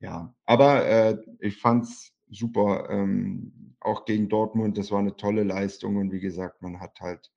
Ja, 0.00 0.34
aber 0.44 0.84
äh, 0.84 1.16
ich 1.40 1.56
fand 1.56 1.84
es 1.84 2.11
super, 2.32 2.88
ähm, 2.90 3.76
auch 3.80 4.04
gegen 4.04 4.28
Dortmund. 4.28 4.78
Das 4.78 4.90
war 4.90 4.98
eine 4.98 5.16
tolle 5.16 5.44
Leistung 5.44 5.96
und 5.96 6.12
wie 6.12 6.20
gesagt, 6.20 6.62
man 6.62 6.80
hat 6.80 7.00
halt 7.00 7.30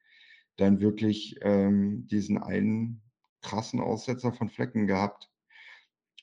dann 0.58 0.80
wirklich 0.80 1.38
ähm, 1.42 2.08
diesen 2.08 2.38
einen 2.38 3.02
krassen 3.42 3.80
Aussetzer 3.80 4.34
von 4.34 4.50
Flecken 4.50 4.88
gehabt. 4.88 5.30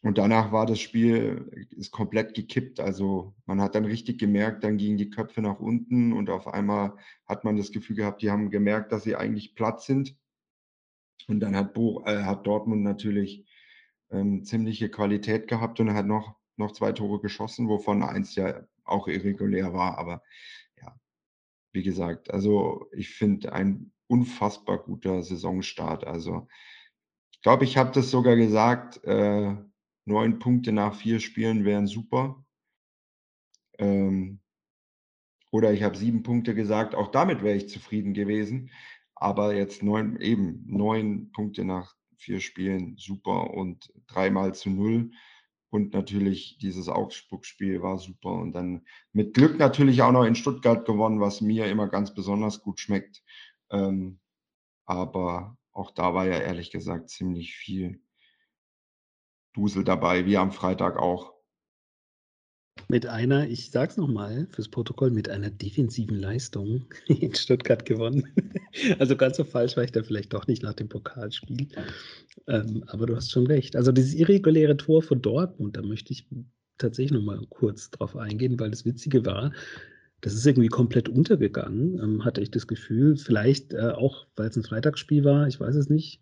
Und 0.02 0.18
danach 0.18 0.50
war 0.50 0.66
das 0.66 0.80
Spiel 0.80 1.68
ist 1.70 1.92
komplett 1.92 2.34
gekippt. 2.34 2.80
Also 2.80 3.34
man 3.46 3.60
hat 3.60 3.76
dann 3.76 3.84
richtig 3.84 4.18
gemerkt, 4.18 4.64
dann 4.64 4.76
gingen 4.76 4.98
die 4.98 5.10
Köpfe 5.10 5.42
nach 5.42 5.60
unten 5.60 6.12
und 6.12 6.28
auf 6.28 6.48
einmal 6.48 6.96
hat 7.26 7.44
man 7.44 7.56
das 7.56 7.70
Gefühl 7.70 7.96
gehabt, 7.96 8.20
die 8.20 8.30
haben 8.30 8.50
gemerkt, 8.50 8.90
dass 8.90 9.04
sie 9.04 9.14
eigentlich 9.14 9.54
platt 9.54 9.80
sind. 9.80 10.16
Und 11.28 11.38
dann 11.38 11.54
hat, 11.54 11.72
Bo, 11.72 12.02
äh, 12.04 12.24
hat 12.24 12.46
Dortmund 12.48 12.82
natürlich 12.82 13.46
ähm, 14.10 14.44
ziemliche 14.44 14.88
Qualität 14.88 15.46
gehabt 15.46 15.78
und 15.78 15.94
hat 15.94 16.06
noch, 16.06 16.34
noch 16.56 16.72
zwei 16.72 16.92
Tore 16.92 17.20
geschossen, 17.20 17.68
wovon 17.68 18.02
eins 18.02 18.34
ja 18.34 18.66
auch 18.84 19.08
irregulär 19.08 19.72
war. 19.72 19.98
Aber 19.98 20.22
ja, 20.80 20.94
wie 21.72 21.82
gesagt, 21.82 22.30
also 22.30 22.88
ich 22.92 23.10
finde 23.10 23.52
ein 23.52 23.92
unfassbar 24.06 24.78
guter 24.78 25.22
Saisonstart. 25.22 26.06
Also 26.06 26.48
ich 27.32 27.40
glaube, 27.42 27.64
ich 27.64 27.76
habe 27.76 27.92
das 27.92 28.10
sogar 28.10 28.36
gesagt, 28.36 29.02
äh, 29.04 29.56
neun 30.04 30.38
Punkte 30.38 30.72
nach 30.72 30.94
vier 30.94 31.20
Spielen 31.20 31.64
wären 31.64 31.86
super. 31.86 32.44
Ähm, 33.78 34.40
Oder 35.50 35.72
ich 35.72 35.82
habe 35.82 35.96
sieben 35.96 36.22
Punkte 36.22 36.54
gesagt, 36.54 36.94
auch 36.94 37.08
damit 37.10 37.42
wäre 37.42 37.56
ich 37.56 37.68
zufrieden 37.68 38.14
gewesen. 38.14 38.70
Aber 39.14 39.54
jetzt 39.54 39.82
neun, 39.82 40.20
eben 40.20 40.64
neun 40.66 41.30
Punkte 41.32 41.64
nach 41.64 41.94
vier 42.16 42.40
Spielen, 42.40 42.96
super 42.96 43.50
und 43.52 43.92
dreimal 44.06 44.54
zu 44.54 44.70
null. 44.70 45.10
Und 45.72 45.94
natürlich 45.94 46.58
dieses 46.58 46.90
Augsburg-Spiel 46.90 47.80
war 47.80 47.96
super. 47.96 48.32
Und 48.32 48.52
dann 48.52 48.84
mit 49.14 49.32
Glück 49.32 49.58
natürlich 49.58 50.02
auch 50.02 50.12
noch 50.12 50.24
in 50.24 50.34
Stuttgart 50.34 50.84
gewonnen, 50.84 51.18
was 51.18 51.40
mir 51.40 51.64
immer 51.64 51.88
ganz 51.88 52.12
besonders 52.12 52.60
gut 52.60 52.78
schmeckt. 52.78 53.22
Ähm, 53.70 54.20
aber 54.84 55.56
auch 55.72 55.90
da 55.90 56.12
war 56.12 56.26
ja 56.26 56.38
ehrlich 56.38 56.72
gesagt 56.72 57.08
ziemlich 57.08 57.54
viel 57.54 58.02
Dusel 59.54 59.82
dabei, 59.82 60.26
wie 60.26 60.36
am 60.36 60.52
Freitag 60.52 60.98
auch. 60.98 61.31
Mit 62.88 63.06
einer, 63.06 63.48
ich 63.48 63.70
sag's 63.70 63.96
nochmal 63.96 64.46
fürs 64.50 64.68
Protokoll, 64.68 65.10
mit 65.10 65.28
einer 65.28 65.50
defensiven 65.50 66.18
Leistung 66.18 66.84
in 67.06 67.34
Stuttgart 67.34 67.84
gewonnen. 67.84 68.28
Also 68.98 69.16
ganz 69.16 69.36
so 69.36 69.44
falsch 69.44 69.76
war 69.76 69.84
ich 69.84 69.92
da 69.92 70.02
vielleicht 70.02 70.32
doch 70.32 70.46
nicht 70.46 70.62
nach 70.62 70.72
dem 70.72 70.88
Pokalspiel. 70.88 71.68
Ähm, 72.46 72.84
aber 72.86 73.04
du 73.04 73.14
hast 73.14 73.30
schon 73.30 73.46
recht. 73.46 73.76
Also 73.76 73.92
dieses 73.92 74.14
irreguläre 74.14 74.78
Tor 74.78 75.02
von 75.02 75.20
Dortmund, 75.20 75.76
da 75.76 75.82
möchte 75.82 76.14
ich 76.14 76.26
tatsächlich 76.78 77.12
nochmal 77.12 77.38
kurz 77.50 77.90
drauf 77.90 78.16
eingehen, 78.16 78.58
weil 78.58 78.70
das 78.70 78.86
Witzige 78.86 79.26
war, 79.26 79.52
das 80.22 80.34
ist 80.34 80.46
irgendwie 80.46 80.68
komplett 80.68 81.08
untergegangen, 81.08 81.98
ähm, 82.00 82.24
hatte 82.24 82.40
ich 82.40 82.50
das 82.50 82.68
Gefühl. 82.68 83.16
Vielleicht 83.16 83.74
äh, 83.74 83.90
auch, 83.90 84.26
weil 84.36 84.48
es 84.48 84.56
ein 84.56 84.62
Freitagsspiel 84.62 85.24
war, 85.24 85.48
ich 85.48 85.58
weiß 85.58 85.74
es 85.74 85.90
nicht. 85.90 86.20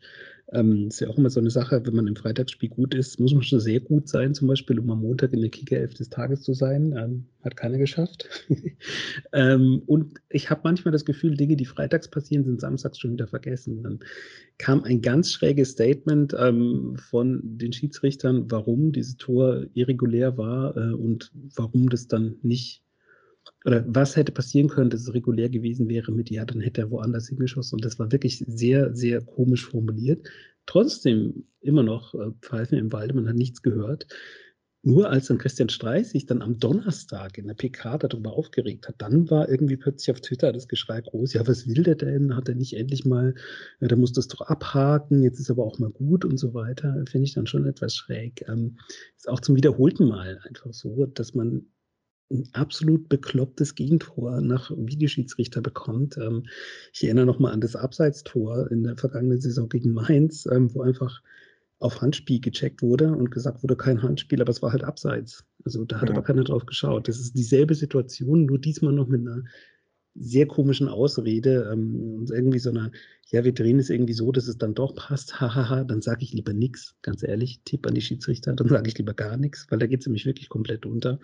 Ähm, 0.53 0.89
ist 0.89 1.01
ja 1.01 1.09
auch 1.09 1.19
immer 1.19 1.29
so 1.29 1.39
eine 1.39 1.51
Sache, 1.51 1.85
wenn 1.85 1.95
man 1.95 2.07
im 2.07 2.17
Freitagsspiel 2.17 2.71
gut 2.71 2.95
ist, 2.95 3.21
muss 3.21 3.35
man 3.35 3.43
schon 3.43 3.61
sehr 3.61 3.79
gut 3.79 4.09
sein, 4.09 4.35
zum 4.35 4.49
Beispiel, 4.49 4.81
um 4.81 4.91
am 4.91 5.03
Montag 5.03 5.35
in 5.35 5.43
der 5.43 5.51
Kicker-Elf 5.51 5.95
des 5.95 6.09
Tages 6.09 6.41
zu 6.43 6.55
sein. 6.55 6.95
Ähm, 6.97 7.27
hat 7.45 7.57
keiner 7.57 7.77
geschafft. 7.77 8.27
ähm, 9.33 9.83
und 9.87 10.15
ich 10.31 10.49
habe 10.49 10.63
manchmal 10.65 10.93
das 10.93 11.05
Gefühl, 11.05 11.37
Dinge, 11.37 11.57
die 11.57 11.67
freitags 11.67 12.09
passieren, 12.09 12.45
sind 12.45 12.61
samstags 12.61 12.99
schon 12.99 13.13
wieder 13.13 13.29
vergessen. 13.29 13.83
Dann 13.83 14.01
kam 14.57 14.83
ein 14.83 15.03
ganz 15.03 15.31
schräges 15.31 15.73
Statement 15.73 16.35
ähm, 16.39 16.97
von 16.97 17.43
den 17.59 17.75
Schiedsrichtern, 17.75 18.51
warum 18.51 18.93
dieses 18.93 19.19
Tor 19.19 19.67
irregulär 19.75 20.39
war 20.39 20.75
äh, 20.75 20.95
und 20.95 21.31
warum 21.55 21.91
das 21.91 22.09
dann 22.09 22.37
nicht 22.43 22.83
oder 23.65 23.85
was 23.87 24.17
hätte 24.17 24.33
passieren 24.33 24.69
können, 24.69 24.91
dass 24.91 25.03
es 25.03 25.15
regulär 25.15 25.49
gewesen 25.49 25.89
wäre 25.89 26.13
mit, 26.13 26.31
ja, 26.31 26.45
dann 26.45 26.61
hätte 26.61 26.81
er 26.81 26.91
woanders 26.91 27.29
hingeschossen. 27.29 27.77
Und 27.77 27.85
das 27.85 27.99
war 27.99 28.11
wirklich 28.11 28.39
sehr, 28.47 28.95
sehr 28.95 29.21
komisch 29.21 29.67
formuliert. 29.67 30.27
Trotzdem 30.67 31.45
immer 31.61 31.83
noch 31.83 32.15
äh, 32.15 32.31
Pfeifen 32.41 32.79
im 32.79 32.93
Walde, 32.93 33.15
man 33.15 33.29
hat 33.29 33.37
nichts 33.37 33.63
gehört. 33.63 34.07
Nur 34.83 35.11
als 35.11 35.27
dann 35.27 35.37
Christian 35.37 35.69
Streich 35.69 36.09
sich 36.09 36.25
dann 36.25 36.41
am 36.41 36.59
Donnerstag 36.59 37.37
in 37.37 37.49
der 37.49 37.55
PK 37.55 37.99
darüber 37.99 38.33
aufgeregt 38.33 38.89
hat, 38.89 38.95
dann 38.97 39.29
war 39.29 39.51
irgendwie 39.51 39.77
plötzlich 39.77 40.11
auf 40.11 40.23
Twitter 40.23 40.55
das 40.55 40.69
Geschrei 40.69 41.03
groß, 41.03 41.35
ja, 41.35 41.47
was 41.47 41.69
will 41.69 41.83
der 41.83 41.97
denn? 41.97 42.35
Hat 42.35 42.49
er 42.49 42.55
nicht 42.55 42.75
endlich 42.75 43.05
mal, 43.05 43.35
ja, 43.81 43.89
der 43.89 43.99
muss 43.99 44.13
das 44.13 44.29
doch 44.29 44.41
abhaken, 44.41 45.23
jetzt 45.23 45.39
ist 45.39 45.51
aber 45.51 45.67
auch 45.67 45.79
mal 45.79 45.91
gut 45.91 46.25
und 46.25 46.39
so 46.39 46.55
weiter. 46.55 47.05
Finde 47.11 47.27
ich 47.27 47.35
dann 47.35 47.47
schon 47.47 47.67
etwas 47.67 47.95
schräg. 47.95 48.43
Ähm, 48.49 48.79
ist 49.19 49.29
auch 49.29 49.41
zum 49.41 49.55
wiederholten 49.55 50.09
Mal 50.09 50.41
einfach 50.49 50.73
so, 50.73 51.05
dass 51.05 51.35
man 51.35 51.67
ein 52.31 52.49
absolut 52.53 53.09
beklopptes 53.09 53.75
Gegentor 53.75 54.41
nach 54.41 54.71
Videoschiedsrichter 54.71 55.61
bekommt. 55.61 56.17
Ähm, 56.17 56.45
ich 56.93 57.05
erinnere 57.05 57.27
nochmal 57.27 57.53
an 57.53 57.61
das 57.61 57.77
Abseitstor 57.77 58.71
in 58.71 58.85
der 58.85 58.97
vergangenen 58.97 59.41
Saison 59.41 59.69
gegen 59.69 59.93
Mainz, 59.93 60.47
ähm, 60.47 60.73
wo 60.75 60.83
einfach 60.83 61.23
auf 61.81 62.03
Handspiel 62.03 62.41
gecheckt 62.41 62.83
wurde 62.83 63.11
und 63.13 63.31
gesagt 63.31 63.63
wurde, 63.63 63.75
kein 63.75 64.03
Handspiel, 64.03 64.41
aber 64.41 64.51
es 64.51 64.63
war 64.63 64.71
halt 64.71 64.85
abseits. 64.85 65.45
Also 65.65 65.85
da 65.85 66.01
hat 66.01 66.09
ja. 66.09 66.15
aber 66.15 66.23
keiner 66.23 66.45
drauf 66.45 66.67
geschaut. 66.67 67.09
Das 67.09 67.19
ist 67.19 67.37
dieselbe 67.37 67.75
Situation, 67.75 68.45
nur 68.45 68.59
diesmal 68.59 68.93
noch 68.93 69.09
mit 69.09 69.23
einer 69.23 69.43
sehr 70.15 70.47
komischen 70.47 70.89
Ausrede 70.89 71.71
ähm, 71.73 72.19
und 72.19 72.31
irgendwie 72.31 72.59
so 72.59 72.71
einer, 72.71 72.91
ja, 73.31 73.45
wir 73.45 73.55
drehen 73.55 73.79
es 73.79 73.91
irgendwie 73.91 74.13
so, 74.13 74.31
dass 74.31 74.49
es 74.49 74.59
dann 74.59 74.75
doch 74.75 74.95
passt, 74.95 75.41
hahaha, 75.41 75.85
dann 75.85 76.03
sage 76.03 76.23
ich 76.23 76.33
lieber 76.33 76.53
nichts, 76.53 76.97
ganz 77.03 77.23
ehrlich, 77.23 77.61
Tipp 77.65 77.87
an 77.87 77.95
die 77.95 78.03
Schiedsrichter, 78.03 78.53
dann 78.53 78.69
sage 78.69 78.89
ich 78.89 78.99
lieber 78.99 79.15
gar 79.15 79.37
nichts, 79.37 79.67
weil 79.71 79.79
da 79.79 79.87
geht 79.87 80.01
es 80.01 80.07
nämlich 80.07 80.27
wirklich 80.27 80.49
komplett 80.49 80.85
unter. 80.85 81.19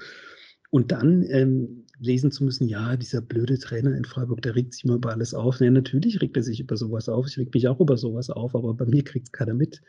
Und 0.77 0.93
dann 0.93 1.23
ähm, 1.31 1.87
lesen 1.99 2.31
zu 2.31 2.45
müssen, 2.45 2.69
ja, 2.69 2.99
dieser 2.99 3.23
blöde 3.23 3.59
Trainer 3.59 3.97
in 3.97 4.05
Freiburg, 4.05 4.43
der 4.43 4.55
regt 4.55 4.75
sich 4.75 4.85
immer 4.85 4.97
über 4.97 5.11
alles 5.11 5.33
auf. 5.33 5.59
Ja, 5.59 5.71
natürlich 5.71 6.21
regt 6.21 6.37
er 6.37 6.43
sich 6.43 6.61
über 6.61 6.77
sowas 6.77 7.09
auf. 7.09 7.27
Ich 7.27 7.39
reg 7.39 7.55
mich 7.55 7.67
auch 7.67 7.81
über 7.81 7.97
sowas 7.97 8.29
auf, 8.29 8.55
aber 8.55 8.75
bei 8.75 8.85
mir 8.85 9.03
kriegt 9.03 9.29
es 9.29 9.33
keiner 9.33 9.55
mit. 9.55 9.81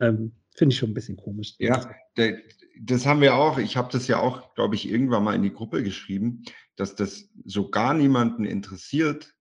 Ähm, 0.00 0.32
Finde 0.54 0.74
ich 0.74 0.78
schon 0.78 0.90
ein 0.90 0.94
bisschen 0.94 1.16
komisch. 1.16 1.54
Ja, 1.58 1.90
das 2.78 3.06
haben 3.06 3.22
wir 3.22 3.36
auch. 3.36 3.56
Ich 3.56 3.78
habe 3.78 3.90
das 3.90 4.06
ja 4.06 4.20
auch, 4.20 4.54
glaube 4.54 4.74
ich, 4.74 4.90
irgendwann 4.90 5.24
mal 5.24 5.34
in 5.34 5.42
die 5.42 5.54
Gruppe 5.54 5.82
geschrieben, 5.82 6.42
dass 6.76 6.94
das 6.94 7.30
so 7.46 7.70
gar 7.70 7.94
niemanden 7.94 8.44
interessiert 8.44 9.34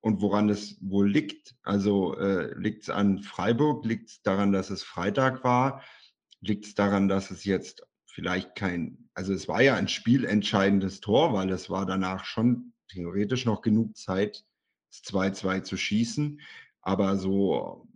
und 0.00 0.22
woran 0.22 0.48
es 0.48 0.78
wohl 0.80 1.10
liegt. 1.10 1.56
Also 1.64 2.16
äh, 2.18 2.56
liegt 2.56 2.84
es 2.84 2.90
an 2.90 3.18
Freiburg, 3.18 3.84
liegt 3.84 4.10
es 4.10 4.22
daran, 4.22 4.52
dass 4.52 4.70
es 4.70 4.84
Freitag 4.84 5.42
war, 5.42 5.82
liegt 6.40 6.66
es 6.66 6.76
daran, 6.76 7.08
dass 7.08 7.32
es 7.32 7.42
jetzt 7.42 7.82
vielleicht 8.14 8.54
kein, 8.54 9.08
also 9.14 9.32
es 9.32 9.48
war 9.48 9.60
ja 9.60 9.74
ein 9.74 9.88
spielentscheidendes 9.88 11.00
Tor, 11.00 11.34
weil 11.34 11.50
es 11.50 11.68
war 11.68 11.84
danach 11.84 12.24
schon 12.24 12.72
theoretisch 12.88 13.44
noch 13.44 13.60
genug 13.60 13.96
Zeit, 13.96 14.44
das 14.88 15.12
2-2 15.12 15.64
zu 15.64 15.76
schießen. 15.76 16.40
Aber 16.80 17.16
so, 17.16 17.88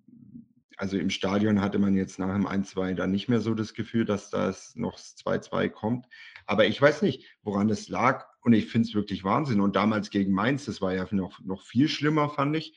also 0.76 0.98
im 0.98 1.11
Stadion 1.11 1.61
hatte 1.61 1.78
man 1.78 1.94
jetzt 1.94 2.18
nach 2.18 2.35
dem 2.35 2.48
1-2 2.48 2.94
dann 2.94 3.12
nicht 3.12 3.28
mehr 3.28 3.40
so 3.40 3.54
das 3.54 3.74
Gefühl, 3.74 4.04
dass 4.04 4.28
das 4.31 4.74
noch 4.74 4.94
das 4.94 5.16
2-2 5.18 5.68
kommt. 5.68 6.07
Aber 6.46 6.66
ich 6.66 6.83
weiß 6.83 7.02
nicht, 7.02 7.24
woran 7.42 7.70
es 7.70 7.88
lag. 7.88 8.26
Und 8.40 8.54
ich 8.54 8.66
finde 8.66 8.88
es 8.88 8.94
wirklich 8.94 9.22
Wahnsinn. 9.22 9.61
Und 9.61 9.76
damals 9.76 10.11
gegen 10.11 10.33
Mainz, 10.33 10.64
das 10.64 10.81
war 10.81 10.94
ja 10.94 11.07
noch, 11.12 11.38
noch 11.44 11.62
viel 11.62 11.88
schlimmer, 11.88 12.28
fand 12.28 12.57
ich, 12.57 12.76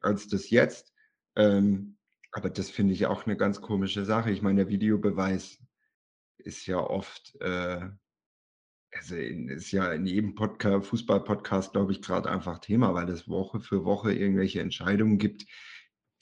als 0.00 0.28
das 0.28 0.50
jetzt. 0.50 0.92
Ähm, 1.34 1.96
aber 2.30 2.50
das 2.50 2.70
finde 2.70 2.94
ich 2.94 3.06
auch 3.06 3.26
eine 3.26 3.36
ganz 3.36 3.60
komische 3.60 4.04
Sache. 4.04 4.30
Ich 4.30 4.42
meine, 4.42 4.64
der 4.64 4.68
Videobeweis 4.68 5.58
ist 6.38 6.66
ja 6.66 6.78
oft, 6.78 7.36
äh, 7.40 7.88
also 8.92 9.16
in, 9.16 9.48
ist 9.48 9.70
ja 9.72 9.92
in 9.92 10.06
jedem 10.06 10.34
Podcast, 10.34 10.88
Fußball-Podcast, 10.88 11.72
glaube 11.72 11.92
ich, 11.92 12.02
gerade 12.02 12.30
einfach 12.30 12.58
Thema, 12.58 12.94
weil 12.94 13.08
es 13.10 13.28
Woche 13.28 13.60
für 13.60 13.84
Woche 13.84 14.12
irgendwelche 14.12 14.60
Entscheidungen 14.60 15.18
gibt, 15.18 15.44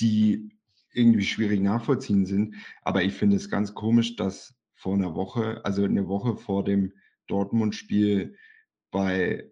die 0.00 0.56
irgendwie 0.92 1.24
schwierig 1.24 1.60
nachvollziehen 1.60 2.26
sind. 2.26 2.56
Aber 2.82 3.02
ich 3.02 3.12
finde 3.12 3.36
es 3.36 3.50
ganz 3.50 3.74
komisch, 3.74 4.16
dass 4.16 4.54
vor 4.74 4.94
einer 4.94 5.14
Woche, 5.14 5.64
also 5.64 5.84
eine 5.84 6.08
Woche 6.08 6.36
vor 6.36 6.64
dem 6.64 6.92
Dortmund-Spiel 7.28 8.36
bei 8.90 9.50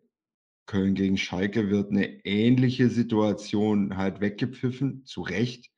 Köln 0.67 0.95
gegen 0.95 1.19
Schalke 1.19 1.71
wird 1.71 1.91
eine 1.91 2.25
ähnliche 2.25 2.89
Situation 2.89 3.97
halt 3.97 4.21
weggepfiffen, 4.21 5.05
zu 5.05 5.23
Recht. 5.23 5.71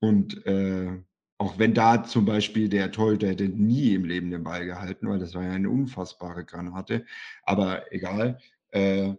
Und 0.00 0.44
äh, 0.46 1.02
auch 1.40 1.58
wenn 1.58 1.72
da 1.72 2.04
zum 2.04 2.26
Beispiel 2.26 2.68
der 2.68 2.92
Torhüter 2.92 3.28
hätte 3.28 3.48
nie 3.48 3.94
im 3.94 4.04
Leben 4.04 4.30
den 4.30 4.44
Ball 4.44 4.66
gehalten, 4.66 5.08
weil 5.08 5.18
das 5.18 5.34
war 5.34 5.42
ja 5.42 5.52
eine 5.52 5.70
unfassbare 5.70 6.44
Granate. 6.44 7.06
Aber 7.44 7.90
egal. 7.94 8.38
Äh, 8.72 9.14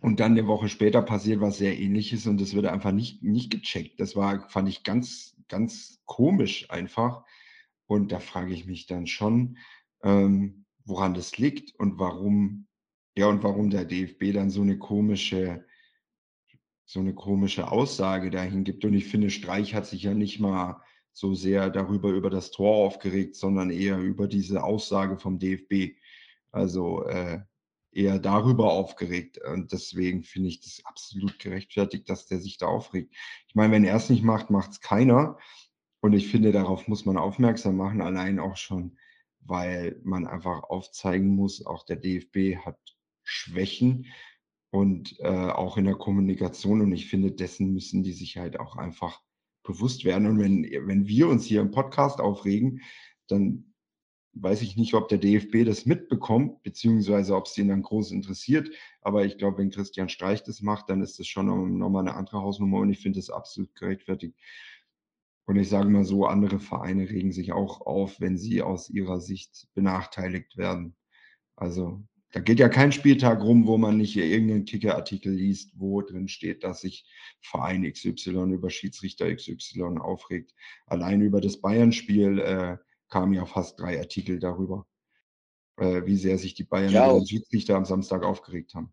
und 0.00 0.20
dann 0.20 0.32
eine 0.32 0.46
Woche 0.46 0.68
später 0.68 1.02
passiert 1.02 1.40
was 1.40 1.58
sehr 1.58 1.76
ähnliches 1.76 2.28
und 2.28 2.40
das 2.40 2.54
wird 2.54 2.66
einfach 2.66 2.92
nicht, 2.92 3.24
nicht 3.24 3.50
gecheckt. 3.50 3.98
Das 3.98 4.14
war, 4.14 4.48
fand 4.50 4.68
ich 4.68 4.84
ganz, 4.84 5.36
ganz 5.48 6.00
komisch 6.04 6.70
einfach. 6.70 7.24
Und 7.86 8.12
da 8.12 8.20
frage 8.20 8.54
ich 8.54 8.66
mich 8.66 8.86
dann 8.86 9.08
schon, 9.08 9.58
ähm, 10.04 10.64
woran 10.84 11.14
das 11.14 11.38
liegt 11.38 11.74
und 11.74 11.98
warum, 11.98 12.68
ja, 13.16 13.26
und 13.26 13.42
warum 13.42 13.70
der 13.70 13.84
DFB 13.84 14.32
dann 14.32 14.50
so 14.50 14.62
eine 14.62 14.78
komische, 14.78 15.66
so 16.84 17.00
eine 17.00 17.14
komische 17.14 17.72
Aussage 17.72 18.30
dahin 18.30 18.62
gibt. 18.62 18.84
Und 18.84 18.94
ich 18.94 19.06
finde, 19.06 19.30
Streich 19.30 19.74
hat 19.74 19.86
sich 19.86 20.04
ja 20.04 20.14
nicht 20.14 20.38
mal 20.38 20.80
so 21.16 21.34
sehr 21.34 21.70
darüber 21.70 22.10
über 22.10 22.28
das 22.28 22.50
Tor 22.50 22.76
aufgeregt, 22.76 23.36
sondern 23.36 23.70
eher 23.70 23.98
über 23.98 24.28
diese 24.28 24.62
Aussage 24.62 25.16
vom 25.16 25.38
DFB. 25.38 25.96
Also 26.52 27.06
äh, 27.06 27.40
eher 27.90 28.18
darüber 28.18 28.70
aufgeregt. 28.70 29.38
Und 29.38 29.72
deswegen 29.72 30.24
finde 30.24 30.50
ich 30.50 30.60
das 30.60 30.82
absolut 30.84 31.38
gerechtfertigt, 31.38 32.10
dass 32.10 32.26
der 32.26 32.38
sich 32.38 32.58
da 32.58 32.66
aufregt. 32.66 33.14
Ich 33.48 33.54
meine, 33.54 33.72
wenn 33.72 33.84
er 33.84 33.96
es 33.96 34.10
nicht 34.10 34.24
macht, 34.24 34.50
macht 34.50 34.72
es 34.72 34.80
keiner. 34.82 35.38
Und 36.00 36.12
ich 36.12 36.28
finde, 36.28 36.52
darauf 36.52 36.86
muss 36.86 37.06
man 37.06 37.16
aufmerksam 37.16 37.78
machen, 37.78 38.02
allein 38.02 38.38
auch 38.38 38.56
schon, 38.56 38.98
weil 39.40 39.98
man 40.04 40.26
einfach 40.26 40.64
aufzeigen 40.64 41.34
muss, 41.34 41.64
auch 41.64 41.86
der 41.86 41.96
DFB 41.96 42.58
hat 42.62 42.78
Schwächen 43.22 44.04
und 44.68 45.18
äh, 45.20 45.48
auch 45.48 45.78
in 45.78 45.86
der 45.86 45.96
Kommunikation. 45.96 46.82
Und 46.82 46.92
ich 46.92 47.08
finde, 47.08 47.32
dessen 47.32 47.72
müssen 47.72 48.02
die 48.02 48.12
sich 48.12 48.36
halt 48.36 48.60
auch 48.60 48.76
einfach 48.76 49.22
bewusst 49.66 50.04
werden. 50.04 50.26
Und 50.26 50.38
wenn, 50.38 50.62
wenn 50.86 51.06
wir 51.06 51.28
uns 51.28 51.44
hier 51.44 51.60
im 51.60 51.70
Podcast 51.70 52.20
aufregen, 52.20 52.80
dann 53.28 53.74
weiß 54.38 54.62
ich 54.62 54.76
nicht, 54.76 54.94
ob 54.94 55.08
der 55.08 55.18
DFB 55.18 55.64
das 55.64 55.86
mitbekommt, 55.86 56.62
beziehungsweise 56.62 57.34
ob 57.34 57.46
es 57.46 57.56
ihn 57.56 57.68
dann 57.68 57.82
groß 57.82 58.10
interessiert. 58.12 58.70
Aber 59.00 59.24
ich 59.24 59.38
glaube, 59.38 59.58
wenn 59.58 59.70
Christian 59.70 60.08
Streich 60.08 60.42
das 60.42 60.60
macht, 60.60 60.90
dann 60.90 61.00
ist 61.00 61.18
das 61.18 61.26
schon 61.26 61.78
nochmal 61.78 62.06
eine 62.06 62.16
andere 62.16 62.42
Hausnummer 62.42 62.78
und 62.78 62.90
ich 62.90 62.98
finde 62.98 63.18
das 63.18 63.30
absolut 63.30 63.74
gerechtfertigt. 63.74 64.36
Und 65.46 65.56
ich 65.56 65.68
sage 65.68 65.88
mal 65.88 66.04
so, 66.04 66.26
andere 66.26 66.58
Vereine 66.58 67.08
regen 67.08 67.32
sich 67.32 67.52
auch 67.52 67.80
auf, 67.80 68.20
wenn 68.20 68.36
sie 68.36 68.62
aus 68.62 68.90
ihrer 68.90 69.20
Sicht 69.20 69.68
benachteiligt 69.74 70.56
werden. 70.56 70.96
Also 71.54 72.02
Da 72.36 72.42
geht 72.42 72.58
ja 72.58 72.68
kein 72.68 72.92
Spieltag 72.92 73.40
rum, 73.40 73.66
wo 73.66 73.78
man 73.78 73.96
nicht 73.96 74.14
irgendeinen 74.14 74.66
Kicker-Artikel 74.66 75.32
liest, 75.32 75.70
wo 75.74 76.02
drin 76.02 76.28
steht, 76.28 76.64
dass 76.64 76.82
sich 76.82 77.06
Verein 77.40 77.90
XY 77.90 78.52
über 78.52 78.68
Schiedsrichter 78.68 79.34
XY 79.34 80.00
aufregt. 80.00 80.52
Allein 80.84 81.22
über 81.22 81.40
das 81.40 81.62
Bayern-Spiel 81.62 82.38
äh, 82.40 82.76
kamen 83.08 83.32
ja 83.32 83.46
fast 83.46 83.80
drei 83.80 83.98
Artikel 83.98 84.38
darüber, 84.38 84.86
äh, 85.78 86.04
wie 86.04 86.18
sehr 86.18 86.36
sich 86.36 86.52
die 86.52 86.64
Bayern 86.64 86.92
ja, 86.92 87.08
über 87.08 87.20
den 87.20 87.26
Schiedsrichter 87.26 87.74
am 87.74 87.86
Samstag 87.86 88.22
aufgeregt 88.22 88.74
haben. 88.74 88.92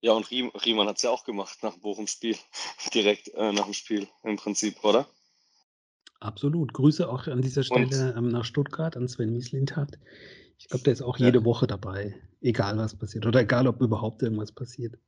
Ja, 0.00 0.12
und 0.12 0.30
Riemann 0.30 0.86
hat 0.86 0.98
es 0.98 1.02
ja 1.02 1.10
auch 1.10 1.24
gemacht 1.24 1.58
nach 1.64 1.72
dem 1.72 1.80
Bochum-Spiel, 1.80 2.36
direkt 2.94 3.26
äh, 3.34 3.50
nach 3.50 3.64
dem 3.64 3.74
Spiel 3.74 4.06
im 4.22 4.36
Prinzip, 4.36 4.84
oder? 4.84 5.08
Absolut. 6.20 6.72
Grüße 6.72 7.08
auch 7.08 7.26
an 7.26 7.42
dieser 7.42 7.62
Stelle 7.62 8.14
ähm, 8.16 8.28
nach 8.28 8.44
Stuttgart 8.44 8.96
an 8.96 9.08
Sven 9.08 9.32
Mieslintat. 9.32 9.98
Ich 10.58 10.68
glaube, 10.68 10.82
der 10.84 10.92
ist 10.92 11.02
auch 11.02 11.16
jede 11.18 11.44
Woche 11.44 11.68
dabei, 11.68 12.20
egal 12.40 12.76
was 12.78 12.96
passiert 12.96 13.26
oder 13.26 13.40
egal, 13.40 13.68
ob 13.68 13.80
überhaupt 13.80 14.22
irgendwas 14.22 14.50
passiert. 14.50 14.98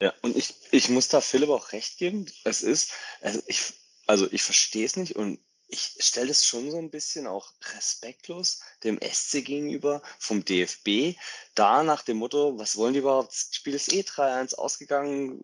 Ja, 0.00 0.12
und 0.22 0.36
ich, 0.36 0.54
ich 0.70 0.88
muss 0.88 1.08
da 1.08 1.20
Philipp 1.20 1.48
auch 1.48 1.72
recht 1.72 1.98
geben. 1.98 2.26
Es 2.44 2.62
ist, 2.62 2.92
also 3.20 3.40
ich, 3.46 3.72
also 4.06 4.30
ich 4.30 4.42
verstehe 4.42 4.84
es 4.84 4.96
nicht 4.96 5.16
und 5.16 5.40
ich 5.74 5.96
stelle 5.98 6.28
das 6.28 6.44
schon 6.44 6.70
so 6.70 6.78
ein 6.78 6.90
bisschen 6.90 7.26
auch 7.26 7.52
respektlos 7.74 8.60
dem 8.84 8.98
SC 9.02 9.44
gegenüber 9.44 10.02
vom 10.20 10.44
DFB. 10.44 11.18
Da 11.56 11.82
nach 11.82 12.02
dem 12.02 12.18
Motto, 12.18 12.56
was 12.58 12.76
wollen 12.76 12.94
die 12.94 13.00
überhaupt? 13.00 13.32
Das 13.32 13.48
Spiel 13.50 13.74
ist 13.74 13.92
eh 13.92 14.02
3-1 14.02 14.54
ausgegangen. 14.54 15.40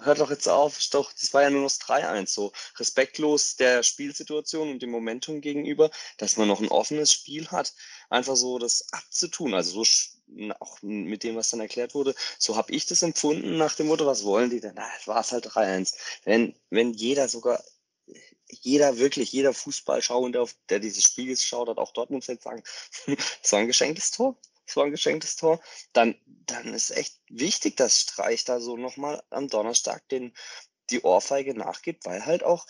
Hört 0.00 0.18
doch 0.18 0.30
jetzt 0.30 0.48
auf. 0.48 0.78
Ist 0.78 0.94
doch, 0.94 1.12
das 1.12 1.32
war 1.32 1.42
ja 1.42 1.50
nur 1.50 1.62
noch 1.62 1.70
3-1. 1.70 2.26
So 2.26 2.52
respektlos 2.76 3.54
der 3.56 3.84
Spielsituation 3.84 4.68
und 4.68 4.82
dem 4.82 4.90
Momentum 4.90 5.40
gegenüber, 5.40 5.90
dass 6.18 6.36
man 6.36 6.48
noch 6.48 6.60
ein 6.60 6.68
offenes 6.68 7.12
Spiel 7.12 7.48
hat. 7.48 7.72
Einfach 8.08 8.34
so 8.34 8.58
das 8.58 8.92
abzutun. 8.92 9.54
Also 9.54 9.84
so 9.84 9.90
auch 10.58 10.78
mit 10.82 11.22
dem, 11.24 11.36
was 11.36 11.50
dann 11.50 11.60
erklärt 11.60 11.94
wurde, 11.94 12.14
so 12.38 12.56
habe 12.56 12.72
ich 12.72 12.86
das 12.86 13.02
empfunden 13.02 13.56
nach 13.56 13.74
dem 13.74 13.88
Motto, 13.88 14.06
was 14.06 14.24
wollen 14.24 14.50
die 14.50 14.60
denn? 14.60 14.74
Na, 14.76 14.88
war 15.06 15.20
es 15.20 15.32
halt 15.32 15.46
3-1. 15.46 15.94
Wenn, 16.24 16.54
wenn 16.70 16.92
jeder 16.92 17.28
sogar 17.28 17.62
jeder, 18.60 18.98
wirklich 18.98 19.32
jeder 19.32 19.54
Fußballschauende, 19.54 20.44
der 20.68 20.80
dieses 20.80 21.04
Spiel 21.04 21.26
geschaut 21.26 21.68
hat, 21.68 21.78
auch 21.78 21.92
Dortmund-Fans 21.92 22.42
sagen, 22.42 22.62
es 23.42 23.52
war 23.52 23.60
ein 23.60 23.66
geschenktes 23.66 24.10
Tor. 24.10 24.36
Es 24.66 24.76
war 24.76 24.84
ein 24.84 24.92
geschenktes 24.92 25.36
Tor. 25.36 25.60
Dann, 25.92 26.14
dann 26.26 26.72
ist 26.74 26.90
echt 26.90 27.20
wichtig, 27.28 27.76
dass 27.76 28.00
Streich 28.00 28.44
da 28.44 28.60
so 28.60 28.76
nochmal 28.76 29.22
am 29.30 29.48
Donnerstag 29.48 30.08
den, 30.08 30.32
die 30.90 31.02
Ohrfeige 31.02 31.54
nachgibt, 31.54 32.04
weil 32.06 32.24
halt 32.24 32.44
auch 32.44 32.66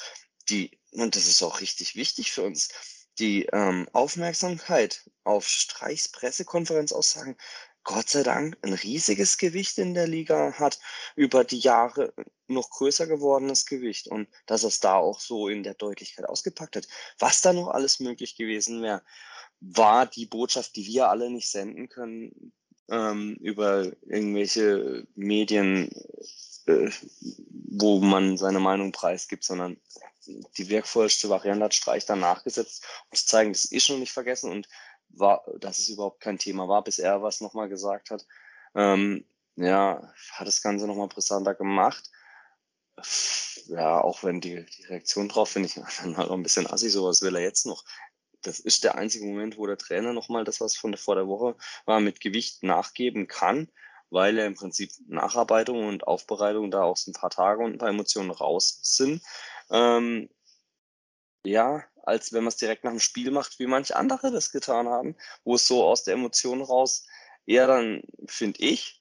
die, 0.48 0.78
und 0.92 1.14
das 1.14 1.26
ist 1.26 1.42
auch 1.42 1.60
richtig 1.60 1.96
wichtig 1.96 2.32
für 2.32 2.42
uns, 2.42 2.70
die 3.18 3.44
ähm, 3.52 3.86
Aufmerksamkeit 3.92 5.10
auf 5.24 5.46
Streichs 5.46 6.08
Pressekonferenzaussagen 6.08 7.36
Gott 7.84 8.08
sei 8.10 8.22
Dank 8.22 8.58
ein 8.62 8.74
riesiges 8.74 9.38
Gewicht 9.38 9.78
in 9.78 9.94
der 9.94 10.06
Liga 10.06 10.52
hat, 10.58 10.78
über 11.16 11.44
die 11.44 11.58
Jahre 11.58 12.12
noch 12.46 12.70
größer 12.70 13.06
gewordenes 13.06 13.64
Gewicht 13.64 14.08
und 14.08 14.28
dass 14.46 14.64
es 14.64 14.80
da 14.80 14.96
auch 14.96 15.20
so 15.20 15.48
in 15.48 15.62
der 15.62 15.74
Deutlichkeit 15.74 16.28
ausgepackt 16.28 16.76
hat. 16.76 16.88
Was 17.18 17.40
da 17.40 17.52
noch 17.52 17.68
alles 17.68 18.00
möglich 18.00 18.36
gewesen 18.36 18.82
wäre, 18.82 19.02
war 19.60 20.06
die 20.06 20.26
Botschaft, 20.26 20.76
die 20.76 20.86
wir 20.86 21.08
alle 21.08 21.30
nicht 21.30 21.50
senden 21.50 21.88
können 21.88 22.52
ähm, 22.88 23.36
über 23.40 23.90
irgendwelche 24.02 25.06
Medien, 25.14 25.90
äh, 26.66 26.90
wo 27.50 28.00
man 28.00 28.36
seine 28.36 28.60
Meinung 28.60 28.92
preisgibt, 28.92 29.44
sondern 29.44 29.78
die 30.58 30.68
wirkvollste 30.68 31.28
Variante 31.28 31.64
hat 31.64 31.74
Streich 31.74 32.04
dann 32.04 32.20
nachgesetzt, 32.20 32.84
um 33.10 33.16
zu 33.16 33.26
zeigen, 33.26 33.52
das 33.52 33.64
ist 33.64 33.86
schon 33.86 34.00
nicht 34.00 34.12
vergessen 34.12 34.50
und 34.50 34.68
war, 35.12 35.44
dass 35.58 35.78
es 35.78 35.88
überhaupt 35.88 36.20
kein 36.20 36.38
Thema 36.38 36.68
war, 36.68 36.82
bis 36.82 36.98
er 36.98 37.22
was 37.22 37.40
nochmal 37.40 37.68
gesagt 37.68 38.10
hat. 38.10 38.26
Ähm, 38.74 39.24
ja, 39.56 40.12
hat 40.32 40.46
das 40.46 40.62
Ganze 40.62 40.86
nochmal 40.86 41.08
brisanter 41.08 41.54
gemacht. 41.54 42.10
Ja, 43.66 44.00
auch 44.00 44.22
wenn 44.24 44.40
die, 44.40 44.64
die 44.64 44.84
Reaktion 44.84 45.28
drauf 45.28 45.50
finde 45.50 45.68
ich 45.68 45.74
dann 46.02 46.16
halt 46.16 46.30
ein 46.30 46.42
bisschen 46.42 46.66
assi, 46.66 46.90
so 46.90 47.04
was 47.04 47.22
will 47.22 47.36
er 47.36 47.42
jetzt 47.42 47.66
noch. 47.66 47.84
Das 48.42 48.58
ist 48.58 48.84
der 48.84 48.94
einzige 48.96 49.26
Moment, 49.26 49.58
wo 49.58 49.66
der 49.66 49.76
Trainer 49.76 50.12
nochmal 50.12 50.44
das, 50.44 50.60
was 50.60 50.76
von 50.76 50.92
der, 50.92 50.98
vor 50.98 51.14
der 51.14 51.28
Woche 51.28 51.56
war, 51.84 52.00
mit 52.00 52.20
Gewicht 52.20 52.62
nachgeben 52.62 53.28
kann, 53.28 53.70
weil 54.08 54.38
er 54.38 54.46
im 54.46 54.54
Prinzip 54.54 54.92
Nacharbeitung 55.08 55.86
und 55.86 56.06
Aufbereitung 56.06 56.70
da 56.70 56.82
auch 56.82 56.96
so 56.96 57.10
ein 57.10 57.14
paar 57.14 57.30
Tage 57.30 57.62
und 57.62 57.72
ein 57.72 57.78
paar 57.78 57.90
Emotionen 57.90 58.30
raus 58.30 58.80
sind. 58.82 59.22
Ähm, 59.70 60.30
ja, 61.44 61.84
als 62.10 62.32
wenn 62.32 62.42
man 62.42 62.48
es 62.48 62.56
direkt 62.56 62.84
nach 62.84 62.90
dem 62.90 63.00
Spiel 63.00 63.30
macht, 63.30 63.58
wie 63.58 63.66
manche 63.66 63.96
andere 63.96 64.32
das 64.32 64.50
getan 64.50 64.88
haben, 64.88 65.16
wo 65.44 65.54
es 65.54 65.66
so 65.66 65.84
aus 65.84 66.04
der 66.04 66.14
Emotion 66.14 66.60
raus 66.60 67.06
eher 67.46 67.66
dann, 67.66 68.02
finde 68.26 68.60
ich, 68.60 69.00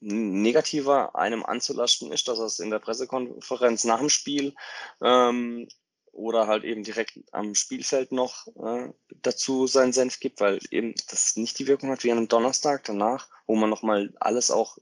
negativer 0.00 1.16
einem 1.16 1.44
anzulasten 1.44 2.12
ist, 2.12 2.28
dass 2.28 2.38
er 2.38 2.46
es 2.46 2.60
in 2.60 2.70
der 2.70 2.78
Pressekonferenz 2.78 3.84
nach 3.84 3.98
dem 3.98 4.08
Spiel 4.08 4.54
ähm, 5.02 5.68
oder 6.12 6.46
halt 6.46 6.64
eben 6.64 6.84
direkt 6.84 7.18
am 7.32 7.54
Spielfeld 7.54 8.12
noch 8.12 8.46
äh, 8.62 8.92
dazu 9.22 9.66
seinen 9.66 9.92
Senf 9.92 10.20
gibt, 10.20 10.40
weil 10.40 10.60
eben 10.70 10.94
das 11.10 11.36
nicht 11.36 11.58
die 11.58 11.66
Wirkung 11.66 11.90
hat 11.90 12.04
wie 12.04 12.12
an 12.12 12.18
einem 12.18 12.28
Donnerstag 12.28 12.84
danach, 12.84 13.28
wo 13.46 13.56
man 13.56 13.70
nochmal 13.70 14.14
alles 14.20 14.50
auch 14.50 14.78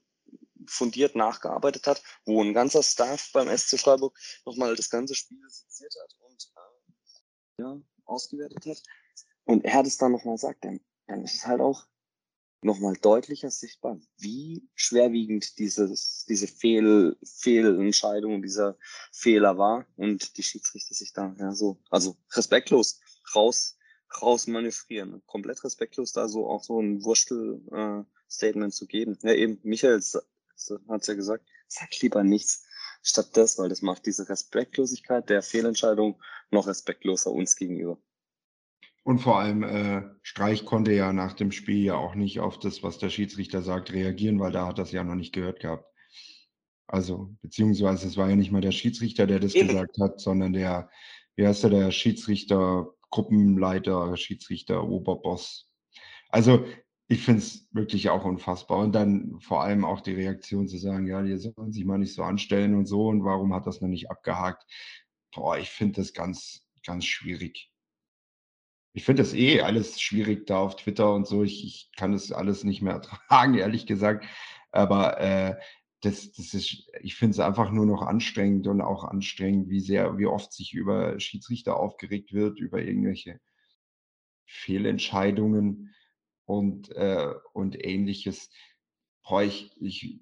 fundiert 0.66 1.14
nachgearbeitet 1.14 1.86
hat, 1.86 2.02
wo 2.24 2.42
ein 2.42 2.54
ganzer 2.54 2.82
Staff 2.82 3.30
beim 3.32 3.48
SC 3.56 3.78
Freiburg 3.78 4.18
nochmal 4.44 4.74
das 4.76 4.90
ganze 4.90 5.14
Spiel 5.14 5.38
seziert 5.48 5.94
hat 6.02 6.14
ja, 7.58 7.80
ausgewertet 8.04 8.66
hat. 8.66 8.82
Und 9.44 9.64
er 9.64 9.74
hat 9.74 9.86
es 9.86 9.98
dann 9.98 10.12
nochmal 10.12 10.34
gesagt, 10.34 10.64
dann, 10.64 10.80
dann 11.06 11.22
ist 11.22 11.34
es 11.34 11.46
halt 11.46 11.60
auch 11.60 11.86
nochmal 12.62 12.94
deutlicher 12.94 13.50
sichtbar, 13.50 14.00
wie 14.18 14.68
schwerwiegend 14.74 15.58
dieses, 15.58 16.24
diese 16.28 16.48
Fehl, 16.48 17.16
Fehlentscheidung, 17.22 18.42
dieser 18.42 18.76
Fehler 19.12 19.56
war 19.58 19.86
und 19.96 20.36
die 20.36 20.42
Schiedsrichter 20.42 20.94
sich 20.94 21.12
da 21.12 21.34
ja 21.38 21.52
so, 21.52 21.78
also 21.90 22.16
respektlos 22.32 23.00
raus, 23.34 23.78
raus 24.20 24.46
manövrieren, 24.46 25.22
komplett 25.26 25.62
respektlos 25.64 26.12
da 26.12 26.28
so 26.28 26.48
auch 26.48 26.64
so 26.64 26.80
ein 26.80 27.04
Wurstel-Statement 27.04 28.72
äh, 28.72 28.76
zu 28.76 28.86
geben. 28.86 29.18
Ja, 29.22 29.32
eben, 29.32 29.60
Michael 29.62 30.00
hat 30.00 31.00
es 31.00 31.06
ja 31.06 31.14
gesagt, 31.14 31.46
sag 31.68 32.00
lieber 32.00 32.24
nichts 32.24 32.65
statt 33.06 33.30
das, 33.34 33.58
weil 33.58 33.68
das 33.68 33.82
macht 33.82 34.04
diese 34.06 34.28
Respektlosigkeit 34.28 35.30
der 35.30 35.42
Fehlentscheidung 35.42 36.20
noch 36.50 36.66
respektloser 36.66 37.30
uns 37.30 37.56
gegenüber. 37.56 37.98
Und 39.04 39.20
vor 39.20 39.38
allem 39.38 39.62
äh, 39.62 40.02
Streich 40.22 40.64
konnte 40.64 40.92
ja 40.92 41.12
nach 41.12 41.34
dem 41.34 41.52
Spiel 41.52 41.84
ja 41.84 41.94
auch 41.94 42.16
nicht 42.16 42.40
auf 42.40 42.58
das, 42.58 42.82
was 42.82 42.98
der 42.98 43.08
Schiedsrichter 43.08 43.62
sagt, 43.62 43.92
reagieren, 43.92 44.40
weil 44.40 44.50
da 44.50 44.66
hat 44.66 44.80
das 44.80 44.90
ja 44.90 45.04
noch 45.04 45.14
nicht 45.14 45.32
gehört 45.32 45.60
gehabt. 45.60 45.86
Also, 46.88 47.30
beziehungsweise 47.40 48.08
es 48.08 48.16
war 48.16 48.28
ja 48.28 48.34
nicht 48.36 48.50
mal 48.50 48.60
der 48.60 48.72
Schiedsrichter, 48.72 49.28
der 49.28 49.38
das 49.38 49.54
Eben. 49.54 49.68
gesagt 49.68 49.98
hat, 50.00 50.20
sondern 50.20 50.52
der, 50.52 50.90
wie 51.36 51.46
heißt 51.46 51.62
der, 51.62 51.70
der 51.70 51.90
Schiedsrichter, 51.92 52.88
Gruppenleiter, 53.10 54.16
Schiedsrichter, 54.16 54.82
Oberboss. 54.82 55.70
Also, 56.28 56.66
ich 57.08 57.22
finde 57.22 57.40
es 57.40 57.68
wirklich 57.72 58.10
auch 58.10 58.24
unfassbar. 58.24 58.78
Und 58.78 58.92
dann 58.92 59.38
vor 59.40 59.62
allem 59.62 59.84
auch 59.84 60.00
die 60.00 60.14
Reaktion 60.14 60.68
zu 60.68 60.78
sagen, 60.78 61.06
ja, 61.06 61.22
die 61.22 61.36
sollen 61.36 61.72
sich 61.72 61.84
mal 61.84 61.98
nicht 61.98 62.14
so 62.14 62.22
anstellen 62.22 62.74
und 62.74 62.86
so 62.86 63.08
und 63.08 63.24
warum 63.24 63.54
hat 63.54 63.66
das 63.66 63.80
noch 63.80 63.88
nicht 63.88 64.10
abgehakt? 64.10 64.64
Boah, 65.32 65.58
ich 65.58 65.70
finde 65.70 66.00
das 66.00 66.12
ganz, 66.12 66.66
ganz 66.84 67.04
schwierig. 67.04 67.70
Ich 68.92 69.04
finde 69.04 69.22
das 69.22 69.34
eh 69.34 69.60
alles 69.60 70.00
schwierig 70.00 70.46
da 70.46 70.58
auf 70.58 70.76
Twitter 70.76 71.12
und 71.14 71.26
so. 71.26 71.44
Ich, 71.44 71.64
ich 71.64 71.90
kann 71.96 72.12
das 72.12 72.32
alles 72.32 72.64
nicht 72.64 72.82
mehr 72.82 72.94
ertragen, 72.94 73.54
ehrlich 73.54 73.86
gesagt. 73.86 74.26
Aber 74.72 75.20
äh, 75.20 75.56
das, 76.00 76.32
das 76.32 76.54
ist, 76.54 76.88
ich 77.02 77.14
finde 77.14 77.32
es 77.32 77.40
einfach 77.40 77.70
nur 77.70 77.86
noch 77.86 78.02
anstrengend 78.02 78.66
und 78.66 78.80
auch 78.80 79.04
anstrengend, 79.04 79.68
wie 79.68 79.80
sehr, 79.80 80.18
wie 80.18 80.26
oft 80.26 80.52
sich 80.52 80.74
über 80.74 81.18
Schiedsrichter 81.20 81.78
aufgeregt 81.78 82.32
wird, 82.32 82.58
über 82.58 82.82
irgendwelche 82.82 83.40
Fehlentscheidungen 84.46 85.94
und, 86.46 86.90
äh, 86.92 87.28
und 87.52 87.84
ähnliches. 87.84 88.50
Ich, 89.42 89.72
ich, 89.80 90.20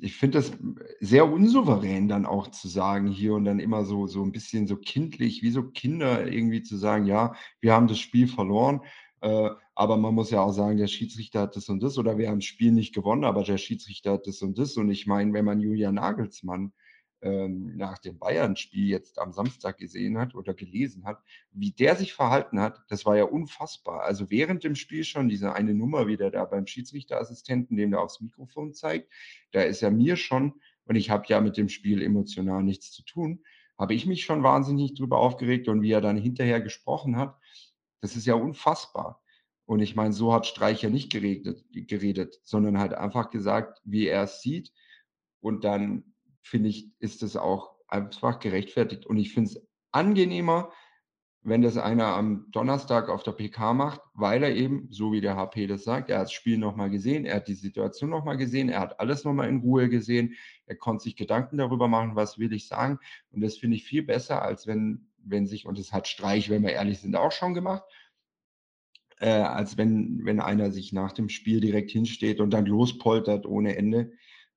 ich 0.00 0.16
finde 0.16 0.38
das 0.38 0.52
sehr 1.00 1.30
unsouverän 1.30 2.08
dann 2.08 2.26
auch 2.26 2.48
zu 2.48 2.66
sagen 2.68 3.06
hier 3.06 3.34
und 3.34 3.44
dann 3.44 3.60
immer 3.60 3.84
so, 3.84 4.08
so 4.08 4.22
ein 4.22 4.32
bisschen 4.32 4.66
so 4.66 4.76
kindlich, 4.76 5.42
wie 5.42 5.52
so 5.52 5.62
Kinder 5.62 6.26
irgendwie 6.30 6.62
zu 6.62 6.76
sagen, 6.76 7.06
ja, 7.06 7.34
wir 7.60 7.72
haben 7.72 7.86
das 7.86 8.00
Spiel 8.00 8.26
verloren, 8.26 8.80
äh, 9.20 9.50
aber 9.76 9.96
man 9.96 10.14
muss 10.14 10.30
ja 10.30 10.40
auch 10.40 10.52
sagen, 10.52 10.76
der 10.76 10.88
Schiedsrichter 10.88 11.42
hat 11.42 11.56
das 11.56 11.68
und 11.68 11.82
das 11.82 11.96
oder 11.98 12.18
wir 12.18 12.28
haben 12.28 12.40
das 12.40 12.46
Spiel 12.46 12.72
nicht 12.72 12.94
gewonnen, 12.94 13.24
aber 13.24 13.44
der 13.44 13.58
Schiedsrichter 13.58 14.14
hat 14.14 14.26
das 14.26 14.42
und 14.42 14.58
das. 14.58 14.76
Und 14.76 14.90
ich 14.90 15.06
meine, 15.06 15.32
wenn 15.32 15.44
man 15.44 15.60
Julian 15.60 15.94
Nagelsmann 15.94 16.72
ähm, 17.22 17.76
nach 17.76 17.98
dem 17.98 18.18
Bayern-Spiel 18.18 18.88
jetzt 18.88 19.18
am 19.18 19.32
Samstag 19.32 19.78
gesehen 19.78 20.18
hat 20.18 20.34
oder 20.34 20.54
gelesen 20.54 21.04
hat, 21.04 21.22
wie 21.52 21.70
der 21.70 21.96
sich 21.96 22.12
verhalten 22.12 22.60
hat, 22.60 22.82
das 22.88 23.06
war 23.06 23.16
ja 23.16 23.24
unfassbar. 23.24 24.02
Also 24.02 24.30
während 24.30 24.64
dem 24.64 24.74
Spiel 24.74 25.04
schon 25.04 25.28
diese 25.28 25.52
eine 25.52 25.72
Nummer 25.72 26.08
wieder 26.08 26.30
da 26.30 26.44
beim 26.44 26.66
Schiedsrichterassistenten, 26.66 27.76
dem 27.76 27.92
der 27.92 28.00
aufs 28.00 28.20
Mikrofon 28.20 28.74
zeigt, 28.74 29.10
da 29.52 29.62
ist 29.62 29.82
er 29.82 29.90
mir 29.90 30.16
schon, 30.16 30.54
und 30.84 30.96
ich 30.96 31.10
habe 31.10 31.24
ja 31.28 31.40
mit 31.40 31.56
dem 31.56 31.68
Spiel 31.68 32.02
emotional 32.02 32.62
nichts 32.64 32.90
zu 32.90 33.04
tun, 33.04 33.44
habe 33.78 33.94
ich 33.94 34.04
mich 34.04 34.24
schon 34.24 34.42
wahnsinnig 34.42 34.94
drüber 34.94 35.18
aufgeregt 35.18 35.68
und 35.68 35.82
wie 35.82 35.92
er 35.92 36.00
dann 36.00 36.16
hinterher 36.16 36.60
gesprochen 36.60 37.16
hat, 37.16 37.38
das 38.00 38.16
ist 38.16 38.26
ja 38.26 38.34
unfassbar. 38.34 39.22
Und 39.64 39.80
ich 39.80 39.94
meine, 39.94 40.12
so 40.12 40.34
hat 40.34 40.46
Streich 40.46 40.82
ja 40.82 40.90
nicht 40.90 41.12
geredet, 41.12 41.64
geredet, 41.72 42.40
sondern 42.42 42.78
halt 42.78 42.94
einfach 42.94 43.30
gesagt, 43.30 43.80
wie 43.84 44.08
er 44.08 44.24
es 44.24 44.42
sieht. 44.42 44.72
Und 45.40 45.64
dann 45.64 46.11
finde 46.42 46.68
ich, 46.68 46.90
ist 46.98 47.22
es 47.22 47.36
auch 47.36 47.76
einfach 47.88 48.38
gerechtfertigt. 48.38 49.06
Und 49.06 49.18
ich 49.18 49.32
finde 49.32 49.50
es 49.50 49.66
angenehmer, 49.92 50.72
wenn 51.44 51.62
das 51.62 51.76
einer 51.76 52.06
am 52.06 52.46
Donnerstag 52.52 53.08
auf 53.08 53.24
der 53.24 53.32
PK 53.32 53.74
macht, 53.74 54.00
weil 54.14 54.44
er 54.44 54.54
eben, 54.54 54.86
so 54.90 55.12
wie 55.12 55.20
der 55.20 55.36
HP 55.36 55.66
das 55.66 55.82
sagt, 55.82 56.08
er 56.08 56.18
hat 56.18 56.26
das 56.26 56.32
Spiel 56.32 56.56
nochmal 56.56 56.88
gesehen, 56.88 57.24
er 57.24 57.36
hat 57.36 57.48
die 57.48 57.54
Situation 57.54 58.10
nochmal 58.10 58.36
gesehen, 58.36 58.68
er 58.68 58.80
hat 58.80 59.00
alles 59.00 59.24
nochmal 59.24 59.48
in 59.48 59.60
Ruhe 59.60 59.88
gesehen, 59.88 60.36
er 60.66 60.76
konnte 60.76 61.02
sich 61.02 61.16
Gedanken 61.16 61.58
darüber 61.58 61.88
machen, 61.88 62.14
was 62.14 62.38
will 62.38 62.52
ich 62.52 62.68
sagen. 62.68 62.98
Und 63.30 63.40
das 63.40 63.56
finde 63.56 63.76
ich 63.76 63.84
viel 63.84 64.04
besser, 64.04 64.42
als 64.42 64.68
wenn, 64.68 65.08
wenn 65.18 65.46
sich, 65.46 65.66
und 65.66 65.78
das 65.78 65.92
hat 65.92 66.06
Streich, 66.06 66.48
wenn 66.48 66.62
wir 66.62 66.72
ehrlich 66.72 67.00
sind, 67.00 67.16
auch 67.16 67.32
schon 67.32 67.54
gemacht, 67.54 67.82
äh, 69.18 69.30
als 69.30 69.76
wenn, 69.76 70.24
wenn 70.24 70.40
einer 70.40 70.70
sich 70.70 70.92
nach 70.92 71.12
dem 71.12 71.28
Spiel 71.28 71.60
direkt 71.60 71.90
hinsteht 71.90 72.40
und 72.40 72.50
dann 72.50 72.66
lospoltert 72.66 73.46
ohne 73.46 73.76
Ende. 73.76 74.12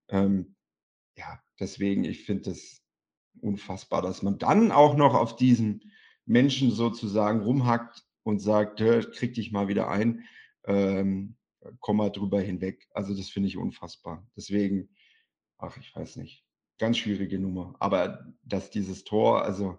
Ähm, 0.08 0.56
ja, 1.18 1.40
deswegen, 1.60 2.04
ich 2.04 2.26
finde 2.26 2.52
das 2.52 2.82
unfassbar, 3.42 4.02
dass 4.02 4.24
man 4.24 4.38
dann 4.38 4.72
auch 4.72 4.96
noch 4.96 5.14
auf 5.14 5.36
diesen 5.36 5.92
Menschen 6.26 6.72
sozusagen 6.72 7.42
rumhackt 7.42 8.04
und 8.24 8.40
sagt, 8.40 8.80
krieg 8.80 9.34
dich 9.34 9.52
mal 9.52 9.68
wieder 9.68 9.90
ein, 9.90 10.24
ähm, 10.66 11.38
komm 11.80 11.98
mal 11.98 12.10
drüber 12.10 12.42
hinweg. 12.42 12.88
Also 12.92 13.16
das 13.16 13.30
finde 13.30 13.50
ich 13.50 13.58
unfassbar. 13.58 14.26
Deswegen, 14.36 14.90
ach, 15.58 15.78
ich 15.78 15.96
weiß 15.96 16.18
nicht, 16.18 16.44
ganz 16.80 16.98
schwierige 16.98 17.40
Nummer. 17.40 17.76
Aber 17.80 18.34
dass 18.44 18.70
dieses 18.70 19.04
Tor, 19.04 19.44
also 19.44 19.78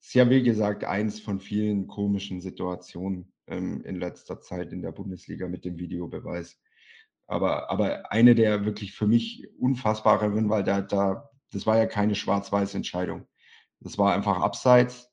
ist 0.00 0.14
ja 0.14 0.30
wie 0.30 0.42
gesagt 0.42 0.84
eins 0.84 1.20
von 1.20 1.40
vielen 1.40 1.86
komischen 1.86 2.40
Situationen 2.40 3.32
ähm, 3.46 3.82
in 3.84 3.96
letzter 3.96 4.40
Zeit 4.40 4.72
in 4.72 4.82
der 4.82 4.92
Bundesliga 4.92 5.48
mit 5.48 5.64
dem 5.64 5.78
Videobeweis. 5.78 6.60
Aber, 7.28 7.70
aber 7.70 8.10
eine 8.10 8.34
der 8.34 8.64
wirklich 8.64 8.92
für 8.92 9.06
mich 9.06 9.46
unfassbareren, 9.58 10.48
weil 10.48 10.64
da, 10.64 10.80
da, 10.80 11.30
das 11.52 11.66
war 11.66 11.76
ja 11.76 11.86
keine 11.86 12.14
schwarz-weiß 12.14 12.74
Entscheidung. 12.74 13.28
Das 13.80 13.98
war 13.98 14.14
einfach 14.14 14.40
abseits 14.40 15.12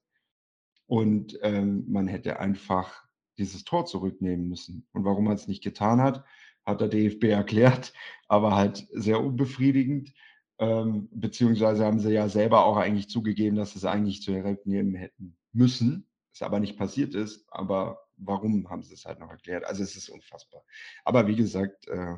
und 0.88 1.38
ähm, 1.42 1.86
man 1.88 2.08
hätte 2.08 2.40
einfach 2.40 3.04
dieses 3.38 3.66
Tor 3.66 3.86
zurücknehmen 3.86 4.48
müssen. 4.48 4.88
Und 4.94 5.04
warum 5.04 5.26
man 5.26 5.36
es 5.36 5.48
nicht 5.48 5.62
getan 5.64 6.02
hat, 6.02 6.24
hat 6.66 6.82
der 6.82 6.88
DFB 6.88 7.26
erklärt, 7.26 7.94
aber 8.28 8.56
halt 8.56 8.88
sehr 8.92 9.20
unbefriedigend. 9.20 10.14
Ähm, 10.58 11.10
beziehungsweise 11.12 11.86
haben 11.86 12.00
sie 12.00 12.14
ja 12.14 12.30
selber 12.30 12.66
auch 12.66 12.78
eigentlich 12.78 13.10
zugegeben, 13.10 13.58
dass 13.58 13.72
sie 13.72 13.80
es 13.80 13.86
eigentlich 13.86 14.22
zurücknehmen 14.22 14.96
hätten 14.96 15.38
müssen, 15.52 16.08
es 16.34 16.42
aber 16.42 16.62
nicht 16.62 16.78
passiert 16.78 17.14
ist. 17.14 17.46
Aber 17.52 18.05
warum 18.18 18.70
haben 18.70 18.84
sie 18.84 18.94
es 18.94 19.06
halt 19.06 19.20
noch 19.20 19.30
erklärt? 19.30 19.66
Also 19.66 19.84
es 19.84 19.96
ist 19.96 20.10
unfassbar. 20.10 20.64
Aber 21.04 21.28
wie 21.28 21.36
gesagt, 21.36 21.88
äh, 21.88 22.16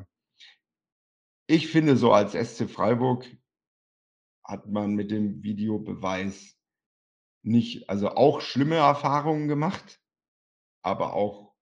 ich 1.46 1.68
finde 1.68 1.96
so 1.96 2.12
als 2.12 2.32
SC 2.32 2.68
Freiburg 2.68 3.26
hat 4.44 4.66
man 4.66 4.94
mit 4.94 5.10
dem 5.10 5.42
Videobeweis 5.42 6.58
nicht, 7.42 7.88
also 7.88 8.10
auch 8.10 8.40
schlimme 8.40 8.76
Erfahrungen 8.76 9.48
gemacht, 9.48 10.00
aber 10.82 11.14
auch, 11.14 11.54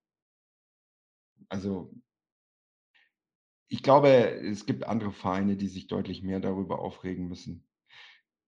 also 1.49 1.93
ich 3.69 3.83
glaube, 3.83 4.09
es 4.09 4.65
gibt 4.65 4.85
andere 4.85 5.11
Vereine, 5.11 5.57
die 5.57 5.67
sich 5.67 5.87
deutlich 5.87 6.23
mehr 6.23 6.39
darüber 6.39 6.79
aufregen 6.79 7.27
müssen, 7.27 7.67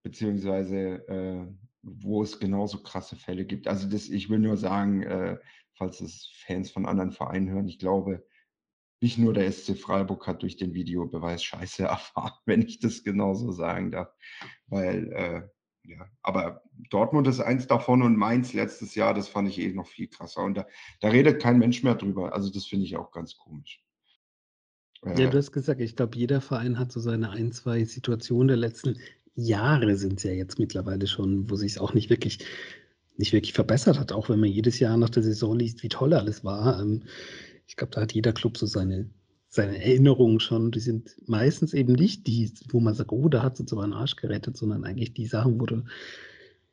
beziehungsweise 0.04 1.08
äh, 1.08 1.48
wo 1.82 2.24
es 2.24 2.40
genauso 2.40 2.82
krasse 2.84 3.16
Fälle 3.16 3.46
gibt. 3.46 3.68
Also 3.68 3.90
das, 3.90 4.10
ich 4.10 4.30
will 4.30 4.40
nur 4.40 4.58
sagen, 4.58 5.04
äh, 5.04 5.38
falls 5.80 6.02
es 6.02 6.30
Fans 6.46 6.70
von 6.70 6.86
anderen 6.86 7.12
Vereinen 7.12 7.50
hören, 7.50 7.68
ich 7.68 7.80
glaube, 7.80 8.24
nicht 9.02 9.18
nur 9.18 9.34
der 9.34 9.50
SC 9.52 9.78
Freiburg 9.78 10.28
hat 10.28 10.44
durch 10.44 10.58
den 10.58 10.74
Videobeweis 10.74 11.42
Scheiße 11.44 11.84
erfahren, 11.86 12.38
wenn 12.46 12.62
ich 12.62 12.80
das 12.80 13.04
genauso 13.04 13.52
sagen 13.52 13.92
darf. 13.92 14.14
Weil, 14.68 15.12
äh, 15.14 15.42
ja, 15.90 16.06
aber 16.22 16.62
Dortmund 16.90 17.28
ist 17.28 17.40
eins 17.40 17.66
davon 17.66 18.04
und 18.04 18.18
Mainz 18.18 18.54
letztes 18.54 18.94
Jahr, 18.94 19.14
das 19.14 19.30
fand 19.30 19.48
ich 19.48 19.60
eh 19.60 19.74
noch 19.74 19.88
viel 19.88 20.08
krasser. 20.08 20.44
Und 20.44 20.56
da, 20.56 20.68
da 21.00 21.08
redet 21.08 21.42
kein 21.42 21.58
Mensch 21.58 21.82
mehr 21.82 21.96
drüber. 21.96 22.34
Also 22.34 22.52
das 22.52 22.66
finde 22.66 22.86
ich 22.86 22.98
auch 22.98 23.12
ganz 23.12 23.38
komisch. 23.38 23.82
Äh, 25.04 25.24
ja, 25.24 25.30
du 25.30 25.38
hast 25.38 25.54
gesagt, 25.54 25.80
ich 25.80 25.96
glaube, 25.96 26.18
jeder 26.18 26.42
Verein 26.42 26.78
hat 26.78 26.92
so 26.92 27.00
seine 27.00 27.30
ein, 27.32 27.54
zwei 27.54 27.86
Situationen 27.86 28.50
der 28.50 28.58
letzten 28.58 29.00
Jahre 29.36 29.96
sind 29.96 30.18
es 30.18 30.24
ja 30.24 30.32
jetzt 30.32 30.60
mittlerweile 30.60 31.08
schon, 31.08 31.50
wo 31.50 31.56
sich 31.56 31.74
es 31.74 31.78
auch 31.78 31.94
nicht 31.94 32.10
wirklich, 32.10 32.40
nicht 33.20 33.34
wirklich 33.34 33.54
verbessert 33.54 34.00
hat, 34.00 34.12
auch 34.12 34.30
wenn 34.30 34.40
man 34.40 34.50
jedes 34.50 34.80
Jahr 34.80 34.98
nach 34.98 35.10
der 35.10 35.24
Saison 35.24 35.60
liest, 35.60 35.84
wie 35.84 35.90
toll 35.90 36.14
alles 36.14 36.44
war. 36.44 36.82
Ähm, 36.82 37.04
ich 37.68 37.76
glaube, 37.76 37.92
da 37.92 38.02
hat 38.02 38.14
jeder 38.14 38.32
Club 38.32 38.58
so 38.58 38.66
seine, 38.66 39.10
seine 39.50 39.78
Erinnerungen 39.78 40.40
schon. 40.40 40.72
Die 40.72 40.80
sind 40.80 41.16
meistens 41.28 41.74
eben 41.74 41.94
nicht 41.94 42.26
die, 42.28 42.52
wo 42.72 42.80
man 42.80 42.96
sagt, 42.96 43.12
oh, 43.12 43.28
da 43.28 43.44
hat 43.44 43.58
sie 43.58 43.64
uns 43.64 43.74
aber 43.74 43.84
einen 43.84 43.94
Arsch 43.94 44.16
gerettet, 44.16 44.58
sondern 44.58 44.86
eigentlich 44.86 45.14
die 45.14 45.28
Sachen, 45.28 45.60
wo 45.60 45.66
du 45.66 45.84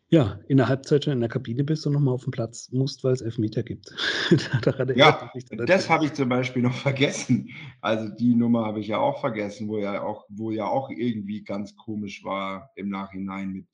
ja, 0.09 0.39
in 0.47 0.57
der 0.57 0.69
Halbzeit 0.69 1.03
schon 1.03 1.15
in 1.15 1.21
der 1.21 1.29
Kabine 1.29 1.65
bist 1.65 1.85
und 1.85 1.93
nochmal 1.93 2.15
auf 2.15 2.23
den 2.23 2.31
Platz 2.31 2.71
musst, 2.71 3.03
weil 3.03 3.13
es 3.13 3.23
Elfmeter 3.23 3.65
gibt. 3.65 3.93
ja, 4.95 5.33
das 5.67 5.91
habe 5.91 6.05
ich 6.05 6.13
zum 6.13 6.29
Beispiel 6.29 6.63
noch 6.63 6.75
vergessen. 6.75 7.51
Also 7.81 8.09
die 8.15 8.37
Nummer 8.37 8.67
habe 8.67 8.79
ich 8.79 8.87
ja 8.87 8.99
auch 8.99 9.21
vergessen, 9.21 9.67
wo 9.67 9.79
ja 9.79 10.05
auch, 10.05 10.25
wo 10.29 10.53
ja 10.53 10.67
auch 10.67 10.91
irgendwie 10.91 11.43
ganz 11.43 11.75
komisch 11.75 12.23
war 12.23 12.71
im 12.77 12.89
Nachhinein 12.89 13.51
mit 13.51 13.67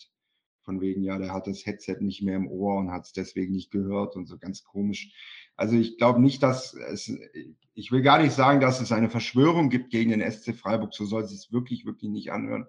von 0.63 0.81
wegen, 0.81 1.03
ja, 1.03 1.19
der 1.19 1.33
hat 1.33 1.47
das 1.47 1.67
Headset 1.67 1.99
nicht 2.01 2.23
mehr 2.23 2.37
im 2.37 2.49
Ohr 2.49 2.79
und 2.79 2.91
hat 2.91 3.05
es 3.05 3.13
deswegen 3.13 3.53
nicht 3.53 3.71
gehört 3.71 4.17
und 4.17 4.27
so 4.27 4.39
ganz 4.39 4.65
komisch. 4.65 5.13
Also 5.57 5.77
ich 5.77 5.99
glaube 5.99 6.21
nicht, 6.21 6.43
dass 6.43 6.75
es, 6.75 7.13
ich 7.75 7.93
will 7.93 8.03
gar 8.03 8.21
nicht 8.21 8.33
sagen, 8.33 8.61
dass 8.61 8.81
es 8.81 8.93
eine 8.93 9.11
Verschwörung 9.11 9.71
gibt 9.71 9.91
gegen 9.91 10.11
den 10.11 10.31
SC 10.31 10.55
Freiburg, 10.55 10.95
so 10.95 11.05
soll 11.05 11.23
es 11.23 11.31
sich 11.31 11.53
wirklich, 11.53 11.85
wirklich 11.85 12.11
nicht 12.11 12.33
anhören. 12.33 12.67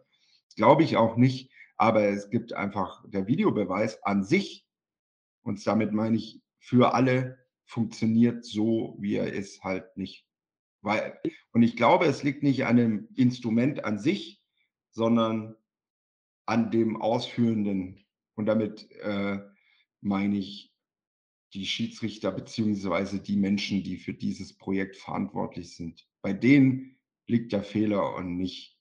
Glaube 0.55 0.83
ich 0.83 0.97
auch 0.97 1.17
nicht. 1.17 1.51
Aber 1.77 2.03
es 2.03 2.29
gibt 2.29 2.53
einfach 2.53 3.03
der 3.09 3.27
Videobeweis 3.27 4.03
an 4.03 4.23
sich, 4.23 4.65
und 5.41 5.65
damit 5.67 5.91
meine 5.91 6.17
ich 6.17 6.41
für 6.59 6.93
alle, 6.93 7.37
funktioniert 7.65 8.45
so, 8.45 8.95
wie 8.99 9.15
er 9.15 9.33
ist, 9.33 9.63
halt 9.63 9.97
nicht. 9.97 10.25
Weil, 10.81 11.19
und 11.51 11.63
ich 11.63 11.75
glaube, 11.75 12.05
es 12.05 12.23
liegt 12.23 12.43
nicht 12.43 12.65
an 12.65 12.77
dem 12.77 13.07
Instrument 13.15 13.83
an 13.85 13.99
sich, 13.99 14.41
sondern 14.91 15.55
an 16.45 16.71
dem 16.71 17.01
Ausführenden. 17.01 18.05
Und 18.35 18.45
damit 18.45 18.89
äh, 19.01 19.39
meine 20.01 20.37
ich 20.37 20.73
die 21.53 21.65
Schiedsrichter 21.65 22.31
beziehungsweise 22.31 23.19
die 23.19 23.37
Menschen, 23.37 23.83
die 23.83 23.97
für 23.97 24.13
dieses 24.13 24.57
Projekt 24.57 24.97
verantwortlich 24.97 25.75
sind. 25.75 26.07
Bei 26.21 26.33
denen 26.33 26.97
liegt 27.27 27.51
der 27.53 27.63
Fehler 27.63 28.15
und 28.15 28.37
nicht 28.37 28.73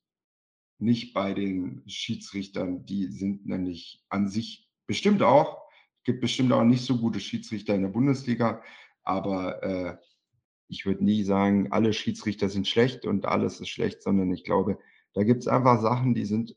nicht 0.83 1.15
bei 1.15 1.33
den 1.33 1.83
Schiedsrichtern. 1.87 2.85
Die 2.85 3.07
sind 3.07 3.47
nämlich 3.47 4.05
an 4.09 4.29
sich 4.29 4.69
bestimmt 4.87 5.23
auch, 5.23 5.63
gibt 6.05 6.21
bestimmt 6.21 6.53
auch 6.53 6.65
nicht 6.65 6.85
so 6.85 6.99
gute 6.99 7.21
Schiedsrichter 7.21 7.75
in 7.75 7.83
der 7.83 7.89
Bundesliga, 7.89 8.63
aber 9.05 9.63
äh, 9.63 9.97
ich 10.69 10.85
würde 10.85 11.05
nie 11.05 11.23
sagen, 11.23 11.71
alle 11.71 11.93
Schiedsrichter 11.93 12.49
sind 12.49 12.67
schlecht 12.67 13.07
und 13.07 13.27
alles 13.27 13.61
ist 13.61 13.69
schlecht, 13.69 14.03
sondern 14.03 14.33
ich 14.33 14.45
glaube, 14.45 14.79
da 15.15 15.23
gibt 15.23 15.43
es 15.43 15.49
einfach 15.49 15.81
Sachen, 15.81 16.15
die 16.15 16.25
sind, 16.25 16.57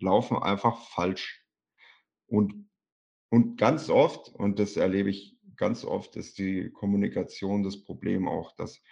laufen 0.00 0.36
einfach 0.36 0.86
falsch. 0.88 1.44
Und, 2.26 2.68
und 3.30 3.56
ganz 3.56 3.88
oft, 3.90 4.28
und 4.28 4.58
das 4.58 4.76
erlebe 4.76 5.10
ich 5.10 5.36
ganz 5.56 5.84
oft, 5.84 6.16
ist 6.16 6.38
die 6.38 6.70
Kommunikation 6.70 7.62
das 7.62 7.82
Problem 7.82 8.28
auch, 8.28 8.52
dass 8.56 8.82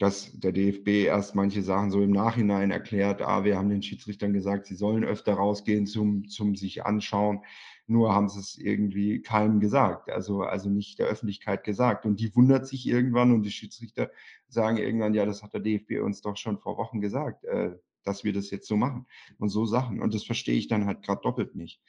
dass 0.00 0.32
der 0.32 0.52
DFB 0.52 1.04
erst 1.04 1.34
manche 1.34 1.62
Sachen 1.62 1.90
so 1.90 2.02
im 2.02 2.10
Nachhinein 2.10 2.70
erklärt, 2.70 3.20
ah, 3.20 3.44
wir 3.44 3.58
haben 3.58 3.68
den 3.68 3.82
Schiedsrichtern 3.82 4.32
gesagt, 4.32 4.66
sie 4.66 4.74
sollen 4.74 5.04
öfter 5.04 5.34
rausgehen 5.34 5.86
zum, 5.86 6.26
zum 6.26 6.56
sich 6.56 6.86
anschauen. 6.86 7.42
Nur 7.86 8.14
haben 8.14 8.30
sie 8.30 8.40
es 8.40 8.56
irgendwie 8.56 9.20
keinem 9.20 9.60
gesagt, 9.60 10.10
also, 10.10 10.40
also 10.40 10.70
nicht 10.70 10.98
der 11.00 11.06
Öffentlichkeit 11.06 11.64
gesagt. 11.64 12.06
Und 12.06 12.18
die 12.18 12.34
wundert 12.34 12.66
sich 12.66 12.88
irgendwann 12.88 13.34
und 13.34 13.42
die 13.42 13.50
Schiedsrichter 13.50 14.10
sagen 14.48 14.78
irgendwann, 14.78 15.12
ja, 15.12 15.26
das 15.26 15.42
hat 15.42 15.52
der 15.52 15.60
DFB 15.60 16.00
uns 16.02 16.22
doch 16.22 16.38
schon 16.38 16.58
vor 16.58 16.78
Wochen 16.78 17.02
gesagt, 17.02 17.44
äh, 17.44 17.72
dass 18.04 18.24
wir 18.24 18.32
das 18.32 18.50
jetzt 18.50 18.66
so 18.66 18.76
machen 18.76 19.06
und 19.38 19.48
so 19.48 19.66
Sachen. 19.66 20.00
Und 20.00 20.14
das 20.14 20.24
verstehe 20.24 20.56
ich 20.56 20.68
dann 20.68 20.86
halt 20.86 21.02
gerade 21.02 21.22
doppelt 21.22 21.54
nicht. 21.54 21.82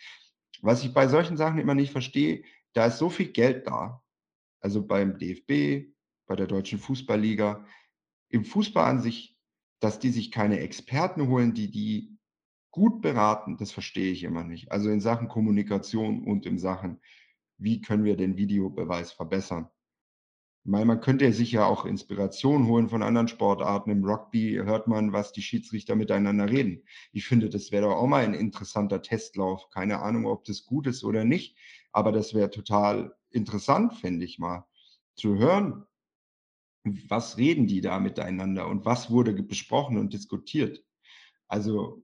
Was 0.62 0.84
ich 0.84 0.94
bei 0.94 1.08
solchen 1.08 1.38
Sachen 1.38 1.60
immer 1.60 1.76
nicht 1.76 1.92
verstehe, 1.92 2.44
da 2.74 2.86
ist 2.86 2.98
so 2.98 3.10
viel 3.10 3.28
Geld 3.28 3.68
da. 3.68 4.04
Also 4.60 4.86
beim 4.86 5.18
DFB, 5.18 5.92
bei 6.28 6.36
der 6.36 6.48
Deutschen 6.48 6.80
Fußballliga, 6.80 7.66
im 8.30 8.46
Fußball 8.46 8.86
an 8.86 9.02
sich, 9.02 9.38
dass 9.80 10.00
die 10.00 10.10
sich 10.10 10.32
keine 10.32 10.60
Experten 10.60 11.28
holen, 11.28 11.54
die 11.54 11.72
die 11.72 12.18
gut 12.72 13.02
beraten, 13.02 13.58
das 13.58 13.72
verstehe 13.72 14.12
ich 14.12 14.24
immer 14.24 14.44
nicht. 14.44 14.72
Also 14.72 14.90
in 14.90 15.02
Sachen 15.02 15.28
Kommunikation 15.28 16.24
und 16.24 16.46
in 16.46 16.58
Sachen, 16.58 17.02
wie 17.58 17.82
können 17.82 18.06
wir 18.06 18.16
den 18.16 18.38
Videobeweis 18.38 19.12
verbessern. 19.12 19.70
Weil 20.64 20.86
man 20.86 21.02
könnte 21.02 21.34
sich 21.34 21.52
ja 21.52 21.66
auch 21.66 21.86
Inspiration 21.86 22.68
holen 22.68 22.88
von 22.88 23.02
anderen 23.02 23.28
Sportarten. 23.28 23.90
Im 23.90 24.06
Rugby 24.06 24.60
hört 24.64 24.88
man, 24.88 25.12
was 25.12 25.34
die 25.34 25.42
Schiedsrichter 25.42 25.96
miteinander 25.96 26.50
reden. 26.50 26.84
Ich 27.12 27.26
finde, 27.26 27.50
das 27.50 27.72
wäre 27.72 27.86
doch 27.86 27.96
auch 27.96 28.08
mal 28.08 28.24
ein 28.24 28.36
interessanter 28.36 29.02
Testlauf. 29.02 29.70
Keine 29.72 30.02
Ahnung, 30.02 30.28
ob 30.28 30.46
das 30.46 30.66
gut 30.66 30.86
ist 30.86 31.04
oder 31.04 31.26
nicht, 31.26 31.58
aber 31.92 32.12
das 32.12 32.36
wäre 32.36 32.52
total 32.52 33.16
interessant, 33.32 33.96
fände 33.96 34.24
ich 34.26 34.38
mal, 34.38 34.66
zu 35.16 35.38
hören, 35.38 35.86
was 36.84 37.38
reden 37.38 37.68
die 37.68 37.82
da 37.82 38.00
miteinander 38.00 38.68
und 38.68 38.86
was 38.86 39.12
wurde 39.12 39.34
besprochen 39.34 39.98
und 39.98 40.14
diskutiert? 40.14 40.84
Also 41.48 42.04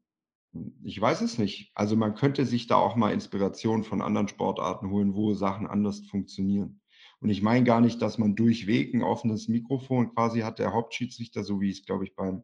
ich 0.83 0.99
weiß 0.99 1.21
es 1.21 1.37
nicht. 1.37 1.71
Also 1.75 1.95
man 1.95 2.15
könnte 2.15 2.45
sich 2.45 2.67
da 2.67 2.75
auch 2.75 2.95
mal 2.95 3.13
Inspiration 3.13 3.83
von 3.83 4.01
anderen 4.01 4.27
Sportarten 4.27 4.89
holen, 4.89 5.13
wo 5.13 5.33
Sachen 5.33 5.67
anders 5.67 6.01
funktionieren. 6.01 6.81
Und 7.19 7.29
ich 7.29 7.41
meine 7.41 7.63
gar 7.63 7.81
nicht, 7.81 8.01
dass 8.01 8.17
man 8.17 8.35
durchweg 8.35 8.93
ein 8.93 9.03
offenes 9.03 9.47
Mikrofon 9.47 10.13
quasi 10.13 10.41
hat, 10.41 10.59
der 10.59 10.73
Hauptschiedsrichter, 10.73 11.43
so 11.43 11.59
wie 11.61 11.69
es, 11.69 11.85
glaube 11.85 12.05
ich, 12.05 12.15
beim, 12.15 12.43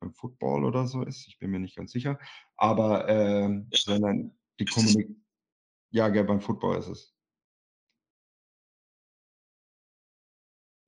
beim 0.00 0.12
Football 0.12 0.64
oder 0.64 0.86
so 0.86 1.02
ist. 1.02 1.26
Ich 1.28 1.38
bin 1.38 1.50
mir 1.50 1.58
nicht 1.58 1.76
ganz 1.76 1.92
sicher. 1.92 2.18
Aber, 2.56 3.08
äh, 3.08 3.64
sondern 3.72 4.38
die 4.60 4.64
Kommunikation. 4.64 5.24
Ja, 5.90 6.08
gell, 6.08 6.24
beim 6.24 6.40
Football 6.40 6.78
ist 6.78 6.88
es. 6.88 7.14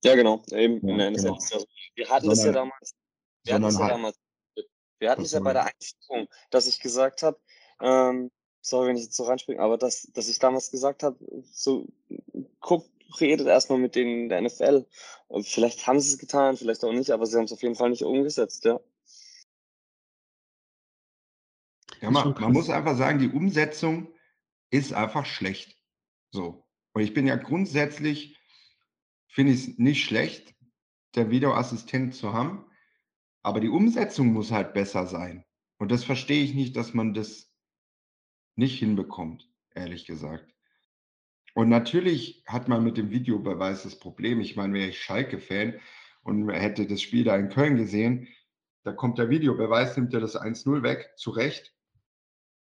Ja, 0.04 0.14
genau. 0.14 0.42
Eben 0.50 0.86
Ja, 0.88 1.10
genau. 1.10 1.36
es 1.36 1.50
ja. 1.50 1.58
Wir 1.94 2.08
hatten 2.08 2.28
damals. 2.52 2.94
Wir 3.44 3.54
hatten 3.54 3.62
das 3.62 3.78
ja 3.78 3.88
damals. 3.88 4.20
Wir 4.98 5.10
hatten 5.10 5.22
es 5.22 5.32
ja 5.32 5.40
bei 5.40 5.52
der 5.52 5.66
Einführung, 5.66 6.28
dass 6.50 6.66
ich 6.66 6.80
gesagt 6.80 7.22
habe, 7.22 7.40
ähm, 7.80 8.30
sorry, 8.66 8.88
wenn 8.88 8.96
ich 8.96 9.04
jetzt 9.04 9.16
so 9.16 9.24
reinspringe, 9.24 9.60
aber 9.60 9.78
dass, 9.78 10.10
dass 10.12 10.28
ich 10.28 10.40
damals 10.40 10.70
gesagt 10.70 11.04
habe, 11.04 11.16
so 11.52 11.86
guckt, 12.60 12.90
redet 13.20 13.46
erstmal 13.46 13.78
mit 13.78 13.94
denen 13.94 14.24
in 14.24 14.28
der 14.28 14.42
NFL. 14.42 14.86
Und 15.28 15.46
vielleicht 15.46 15.86
haben 15.86 16.00
sie 16.00 16.12
es 16.12 16.18
getan, 16.18 16.56
vielleicht 16.56 16.84
auch 16.84 16.92
nicht, 16.92 17.10
aber 17.10 17.26
sie 17.26 17.36
haben 17.36 17.44
es 17.44 17.52
auf 17.52 17.62
jeden 17.62 17.76
Fall 17.76 17.90
nicht 17.90 18.02
umgesetzt, 18.02 18.64
ja. 18.64 18.80
Ja, 22.00 22.10
man, 22.10 22.34
man 22.38 22.52
muss 22.52 22.68
einfach 22.68 22.96
sagen, 22.96 23.20
die 23.20 23.30
Umsetzung 23.30 24.12
ist 24.70 24.92
einfach 24.92 25.24
schlecht. 25.24 25.78
So. 26.30 26.66
Und 26.92 27.02
ich 27.02 27.14
bin 27.14 27.26
ja 27.26 27.36
grundsätzlich, 27.36 28.36
finde 29.28 29.52
ich 29.52 29.60
es 29.60 29.78
nicht 29.78 30.04
schlecht, 30.04 30.54
der 31.14 31.30
Videoassistent 31.30 32.14
zu 32.14 32.32
haben, 32.32 32.66
aber 33.42 33.60
die 33.60 33.68
Umsetzung 33.68 34.32
muss 34.32 34.50
halt 34.50 34.74
besser 34.74 35.06
sein. 35.06 35.44
Und 35.78 35.92
das 35.92 36.04
verstehe 36.04 36.42
ich 36.42 36.54
nicht, 36.54 36.76
dass 36.76 36.92
man 36.92 37.14
das 37.14 37.45
nicht 38.56 38.78
hinbekommt, 38.78 39.48
ehrlich 39.74 40.06
gesagt. 40.06 40.52
Und 41.54 41.68
natürlich 41.68 42.44
hat 42.46 42.68
man 42.68 42.84
mit 42.84 42.96
dem 42.96 43.10
Videobeweis 43.10 43.84
das 43.84 43.98
Problem. 43.98 44.40
Ich 44.40 44.56
meine, 44.56 44.74
wäre 44.74 44.88
ich 44.88 45.00
Schalke-Fan 45.00 45.80
und 46.22 46.50
hätte 46.50 46.86
das 46.86 47.00
Spiel 47.00 47.24
da 47.24 47.36
in 47.36 47.48
Köln 47.48 47.76
gesehen, 47.76 48.28
da 48.82 48.92
kommt 48.92 49.18
der 49.18 49.30
Videobeweis, 49.30 49.96
nimmt 49.96 50.12
dir 50.12 50.20
das 50.20 50.40
1-0 50.40 50.82
weg, 50.82 51.12
zu 51.16 51.30
Recht. 51.30 51.74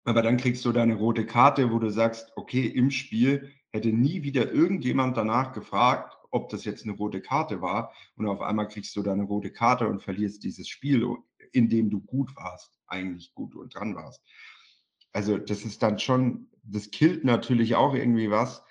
Aber 0.05 0.23
dann 0.23 0.39
kriegst 0.39 0.65
du 0.65 0.73
da 0.73 0.83
eine 0.83 0.97
rote 0.97 1.25
Karte, 1.25 1.71
wo 1.71 1.79
du 1.79 1.91
sagst, 1.91 2.33
okay, 2.37 2.67
im 2.67 2.91
Spiel 2.91 3.53
hätte 3.71 3.91
nie 3.91 4.23
wieder 4.23 4.51
irgendjemand 4.51 5.17
danach 5.17 5.53
gefragt, 5.53 6.17
ob 6.31 6.49
das 6.49 6.65
jetzt 6.65 6.85
eine 6.85 6.97
rote 6.97 7.21
Karte 7.21 7.61
war. 7.61 7.95
Und 8.17 8.27
auf 8.27 8.41
einmal 8.41 8.67
kriegst 8.67 8.97
du 8.97 9.03
da 9.03 9.13
eine 9.13 9.23
rote 9.23 9.53
Karte 9.53 9.87
und 9.87 10.03
verlierst 10.03 10.43
dieses 10.43 10.69
Spiel, 10.69 11.07
in 11.53 11.69
dem 11.69 11.91
du 11.91 12.01
gut 12.01 12.35
warst, 12.35 12.81
eigentlich 12.87 13.33
gut 13.35 13.55
und 13.55 13.75
dran 13.75 13.95
warst. 13.95 14.21
Also 15.13 15.39
das 15.39 15.65
ist 15.65 15.83
dann 15.83 15.99
schon, 15.99 16.49
das 16.63 16.91
killt 16.91 17.25
natürlich 17.25 17.75
auch 17.75 17.95
irgendwie 17.95 18.31
was, 18.31 18.63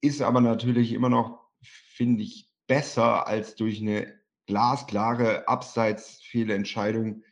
ist 0.00 0.22
aber 0.22 0.40
natürlich 0.40 0.92
immer 0.92 1.08
noch, 1.08 1.40
finde 1.60 2.22
ich, 2.22 2.48
besser 2.66 3.26
als 3.26 3.56
durch 3.56 3.80
eine 3.80 4.18
glasklare 4.46 5.48
Abseitsfehlentscheidung 5.48 7.22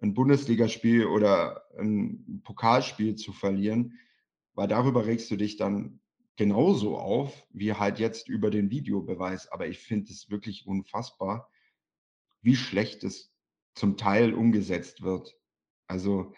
ein 0.00 0.14
Bundesligaspiel 0.14 1.06
oder 1.06 1.64
ein 1.78 2.42
Pokalspiel 2.44 3.16
zu 3.16 3.32
verlieren, 3.32 3.98
weil 4.54 4.66
darüber 4.66 5.06
regst 5.06 5.30
du 5.30 5.36
dich 5.36 5.56
dann 5.56 6.00
genauso 6.36 6.96
auf, 6.98 7.46
wie 7.50 7.74
halt 7.74 7.98
jetzt 7.98 8.28
über 8.28 8.50
den 8.50 8.70
Videobeweis. 8.70 9.48
Aber 9.52 9.68
ich 9.68 9.78
finde 9.78 10.10
es 10.10 10.30
wirklich 10.30 10.66
unfassbar, 10.66 11.50
wie 12.40 12.56
schlecht 12.56 13.04
es 13.04 13.30
zum 13.74 13.96
Teil 13.96 14.32
umgesetzt 14.32 15.02
wird. 15.02 15.36
Also, 15.86 16.34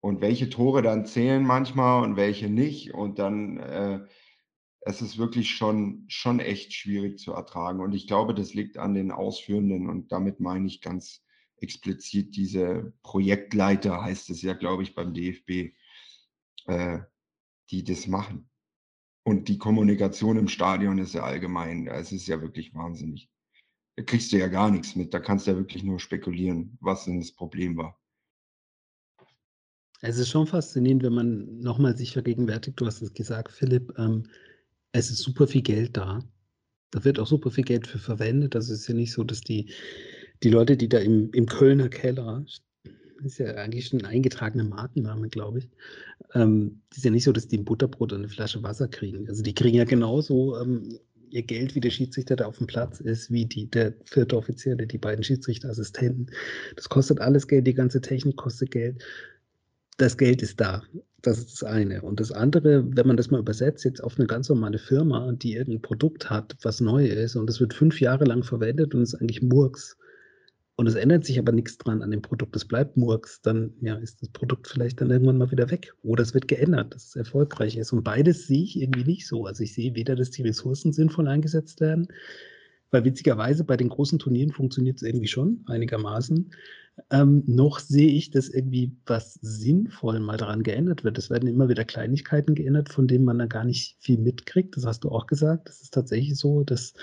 und 0.00 0.20
welche 0.20 0.48
Tore 0.48 0.82
dann 0.82 1.06
zählen 1.06 1.42
manchmal 1.42 2.02
und 2.02 2.16
welche 2.16 2.48
nicht. 2.48 2.94
Und 2.94 3.18
dann, 3.18 3.58
äh, 3.58 4.00
es 4.82 5.02
ist 5.02 5.18
wirklich 5.18 5.50
schon, 5.50 6.04
schon 6.08 6.40
echt 6.40 6.72
schwierig 6.72 7.18
zu 7.18 7.32
ertragen. 7.32 7.80
Und 7.80 7.94
ich 7.94 8.06
glaube, 8.06 8.34
das 8.34 8.54
liegt 8.54 8.78
an 8.78 8.94
den 8.94 9.10
Ausführenden. 9.12 9.88
Und 9.88 10.10
damit 10.10 10.40
meine 10.40 10.66
ich 10.66 10.80
ganz 10.80 11.22
explizit 11.58 12.34
diese 12.36 12.94
Projektleiter, 13.02 14.02
heißt 14.02 14.30
es 14.30 14.40
ja, 14.40 14.54
glaube 14.54 14.82
ich, 14.82 14.94
beim 14.94 15.12
DFB, 15.12 15.74
äh, 16.66 17.00
die 17.70 17.84
das 17.84 18.06
machen. 18.06 18.48
Und 19.22 19.48
die 19.48 19.58
Kommunikation 19.58 20.38
im 20.38 20.48
Stadion 20.48 20.96
ist 20.98 21.12
ja 21.12 21.22
allgemein, 21.24 21.86
es 21.88 22.10
ist 22.10 22.26
ja 22.26 22.40
wirklich 22.40 22.74
wahnsinnig. 22.74 23.30
Da 23.96 24.02
kriegst 24.02 24.32
du 24.32 24.38
ja 24.38 24.48
gar 24.48 24.70
nichts 24.70 24.96
mit, 24.96 25.12
da 25.12 25.20
kannst 25.20 25.46
du 25.46 25.50
ja 25.50 25.56
wirklich 25.58 25.82
nur 25.82 26.00
spekulieren, 26.00 26.78
was 26.80 27.04
denn 27.04 27.20
das 27.20 27.32
Problem 27.32 27.76
war. 27.76 27.99
Es 30.02 30.18
ist 30.18 30.28
schon 30.28 30.46
faszinierend, 30.46 31.02
wenn 31.02 31.12
man 31.12 31.60
nochmal 31.60 31.96
sich 31.96 32.12
vergegenwärtigt, 32.12 32.80
du 32.80 32.86
hast 32.86 33.02
es 33.02 33.12
gesagt, 33.12 33.52
Philipp, 33.52 33.92
ähm, 33.98 34.24
es 34.92 35.10
ist 35.10 35.18
super 35.18 35.46
viel 35.46 35.62
Geld 35.62 35.96
da. 35.96 36.20
Da 36.90 37.04
wird 37.04 37.18
auch 37.18 37.26
super 37.26 37.50
viel 37.50 37.64
Geld 37.64 37.86
für 37.86 37.98
verwendet. 37.98 38.54
Es 38.54 38.70
ist 38.70 38.88
ja 38.88 38.94
nicht 38.94 39.12
so, 39.12 39.22
dass 39.22 39.40
die, 39.40 39.70
die 40.42 40.50
Leute, 40.50 40.76
die 40.76 40.88
da 40.88 40.98
im, 40.98 41.30
im 41.32 41.46
Kölner 41.46 41.88
Keller, 41.88 42.44
ist 43.22 43.38
ja 43.38 43.54
eigentlich 43.54 43.88
schon 43.88 44.00
ein 44.00 44.06
eingetragener 44.06 44.64
Markenname, 44.64 45.28
glaube 45.28 45.58
ich, 45.58 45.68
ähm, 46.34 46.80
ist 46.94 47.04
ja 47.04 47.10
nicht 47.10 47.24
so, 47.24 47.32
dass 47.32 47.46
die 47.46 47.58
ein 47.58 47.64
Butterbrot 47.66 48.12
und 48.12 48.20
eine 48.20 48.28
Flasche 48.28 48.62
Wasser 48.62 48.88
kriegen. 48.88 49.28
Also 49.28 49.42
die 49.42 49.54
kriegen 49.54 49.76
ja 49.76 49.84
genauso 49.84 50.58
ähm, 50.58 50.98
ihr 51.28 51.42
Geld, 51.42 51.74
wie 51.74 51.80
der 51.80 51.90
Schiedsrichter 51.90 52.36
da 52.36 52.46
auf 52.46 52.56
dem 52.56 52.66
Platz 52.66 53.00
ist, 53.00 53.30
wie 53.30 53.44
die, 53.44 53.70
der 53.70 53.94
vierte 54.04 54.36
Offizielle, 54.36 54.86
die 54.86 54.98
beiden 54.98 55.22
Schiedsrichterassistenten. 55.22 56.30
Das 56.76 56.88
kostet 56.88 57.20
alles 57.20 57.46
Geld, 57.46 57.66
die 57.66 57.74
ganze 57.74 58.00
Technik 58.00 58.36
kostet 58.36 58.70
Geld 58.70 59.04
das 60.00 60.16
Geld 60.16 60.42
ist 60.42 60.60
da. 60.60 60.82
Das 61.22 61.38
ist 61.38 61.60
das 61.60 61.64
eine. 61.64 62.00
Und 62.00 62.20
das 62.20 62.32
andere, 62.32 62.84
wenn 62.96 63.06
man 63.06 63.16
das 63.16 63.30
mal 63.30 63.40
übersetzt, 63.40 63.84
jetzt 63.84 64.02
auf 64.02 64.18
eine 64.18 64.26
ganz 64.26 64.48
normale 64.48 64.78
Firma, 64.78 65.32
die 65.32 65.54
irgendein 65.54 65.82
Produkt 65.82 66.30
hat, 66.30 66.56
was 66.62 66.80
neu 66.80 67.06
ist, 67.06 67.36
und 67.36 67.46
das 67.46 67.60
wird 67.60 67.74
fünf 67.74 68.00
Jahre 68.00 68.24
lang 68.24 68.42
verwendet 68.42 68.94
und 68.94 69.02
ist 69.02 69.14
eigentlich 69.14 69.42
Murks. 69.42 69.98
Und 70.76 70.86
es 70.86 70.94
ändert 70.94 71.26
sich 71.26 71.38
aber 71.38 71.52
nichts 71.52 71.76
dran 71.76 72.00
an 72.00 72.10
dem 72.10 72.22
Produkt. 72.22 72.56
Es 72.56 72.64
bleibt 72.64 72.96
Murks. 72.96 73.42
Dann 73.42 73.74
ja, 73.82 73.96
ist 73.96 74.22
das 74.22 74.30
Produkt 74.30 74.66
vielleicht 74.66 75.02
dann 75.02 75.10
irgendwann 75.10 75.36
mal 75.36 75.50
wieder 75.50 75.70
weg. 75.70 75.92
Oder 76.02 76.22
es 76.22 76.32
wird 76.32 76.48
geändert, 76.48 76.94
dass 76.94 77.08
es 77.08 77.16
erfolgreich 77.16 77.76
ist. 77.76 77.92
Und 77.92 78.02
beides 78.02 78.46
sehe 78.46 78.62
ich 78.62 78.80
irgendwie 78.80 79.04
nicht 79.04 79.26
so. 79.26 79.44
Also 79.44 79.62
ich 79.62 79.74
sehe 79.74 79.94
weder, 79.94 80.16
dass 80.16 80.30
die 80.30 80.40
Ressourcen 80.40 80.94
sinnvoll 80.94 81.28
eingesetzt 81.28 81.82
werden, 81.82 82.08
weil 82.90 83.04
witzigerweise 83.04 83.64
bei 83.64 83.76
den 83.76 83.88
großen 83.88 84.18
Turnieren 84.18 84.52
funktioniert 84.52 84.96
es 84.96 85.02
irgendwie 85.02 85.28
schon 85.28 85.62
einigermaßen. 85.66 86.50
Ähm, 87.10 87.44
noch 87.46 87.78
sehe 87.78 88.10
ich, 88.10 88.30
dass 88.30 88.48
irgendwie 88.48 88.96
was 89.06 89.34
sinnvoll 89.34 90.20
mal 90.20 90.36
daran 90.36 90.62
geändert 90.62 91.04
wird. 91.04 91.18
Es 91.18 91.30
werden 91.30 91.48
immer 91.48 91.68
wieder 91.68 91.84
Kleinigkeiten 91.84 92.54
geändert, 92.54 92.90
von 92.90 93.06
denen 93.06 93.24
man 93.24 93.38
da 93.38 93.46
gar 93.46 93.64
nicht 93.64 93.96
viel 94.00 94.18
mitkriegt. 94.18 94.76
Das 94.76 94.84
hast 94.84 95.04
du 95.04 95.10
auch 95.10 95.26
gesagt. 95.26 95.68
Das 95.68 95.80
ist 95.80 95.94
tatsächlich 95.94 96.36
so, 96.36 96.62
dass 96.62 96.94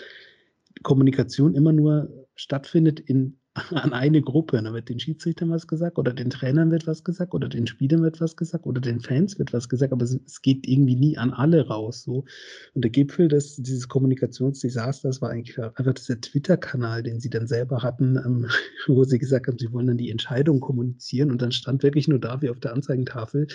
Kommunikation 0.83 1.55
immer 1.55 1.73
nur 1.73 2.27
stattfindet 2.35 2.99
in, 2.99 3.36
an 3.71 3.93
eine 3.93 4.21
Gruppe. 4.21 4.61
Da 4.61 4.73
wird 4.73 4.89
den 4.89 4.99
Schiedsrichtern 4.99 5.49
was 5.49 5.67
gesagt 5.67 5.97
oder 5.97 6.13
den 6.13 6.29
Trainern 6.29 6.71
wird 6.71 6.87
was 6.87 7.03
gesagt 7.03 7.33
oder 7.33 7.49
den 7.49 7.67
Spielern 7.67 8.03
wird 8.03 8.21
was 8.21 8.35
gesagt 8.35 8.65
oder 8.65 8.81
den 8.81 8.99
Fans 8.99 9.37
wird 9.39 9.53
was 9.53 9.69
gesagt, 9.69 9.91
aber 9.93 10.03
es, 10.03 10.19
es 10.25 10.41
geht 10.41 10.67
irgendwie 10.67 10.95
nie 10.95 11.17
an 11.17 11.31
alle 11.31 11.67
raus. 11.67 12.03
So. 12.03 12.25
Und 12.73 12.83
der 12.83 12.91
Gipfel 12.91 13.27
des, 13.27 13.55
dieses 13.57 13.87
Kommunikationsdesasters 13.87 15.21
war 15.21 15.29
eigentlich 15.29 15.57
einfach 15.59 15.93
dieser 15.93 16.19
Twitter-Kanal, 16.21 17.03
den 17.03 17.19
sie 17.19 17.29
dann 17.29 17.47
selber 17.47 17.83
hatten, 17.83 18.17
ähm, 18.17 18.47
wo 18.87 19.03
sie 19.03 19.19
gesagt 19.19 19.47
haben, 19.47 19.57
sie 19.57 19.71
wollen 19.71 19.87
dann 19.87 19.97
die 19.97 20.11
Entscheidung 20.11 20.59
kommunizieren 20.59 21.31
und 21.31 21.41
dann 21.41 21.51
stand 21.51 21.83
wirklich 21.83 22.07
nur 22.07 22.19
da 22.19 22.41
wie 22.41 22.49
auf 22.49 22.59
der 22.59 22.73
Anzeigentafel, 22.73 23.47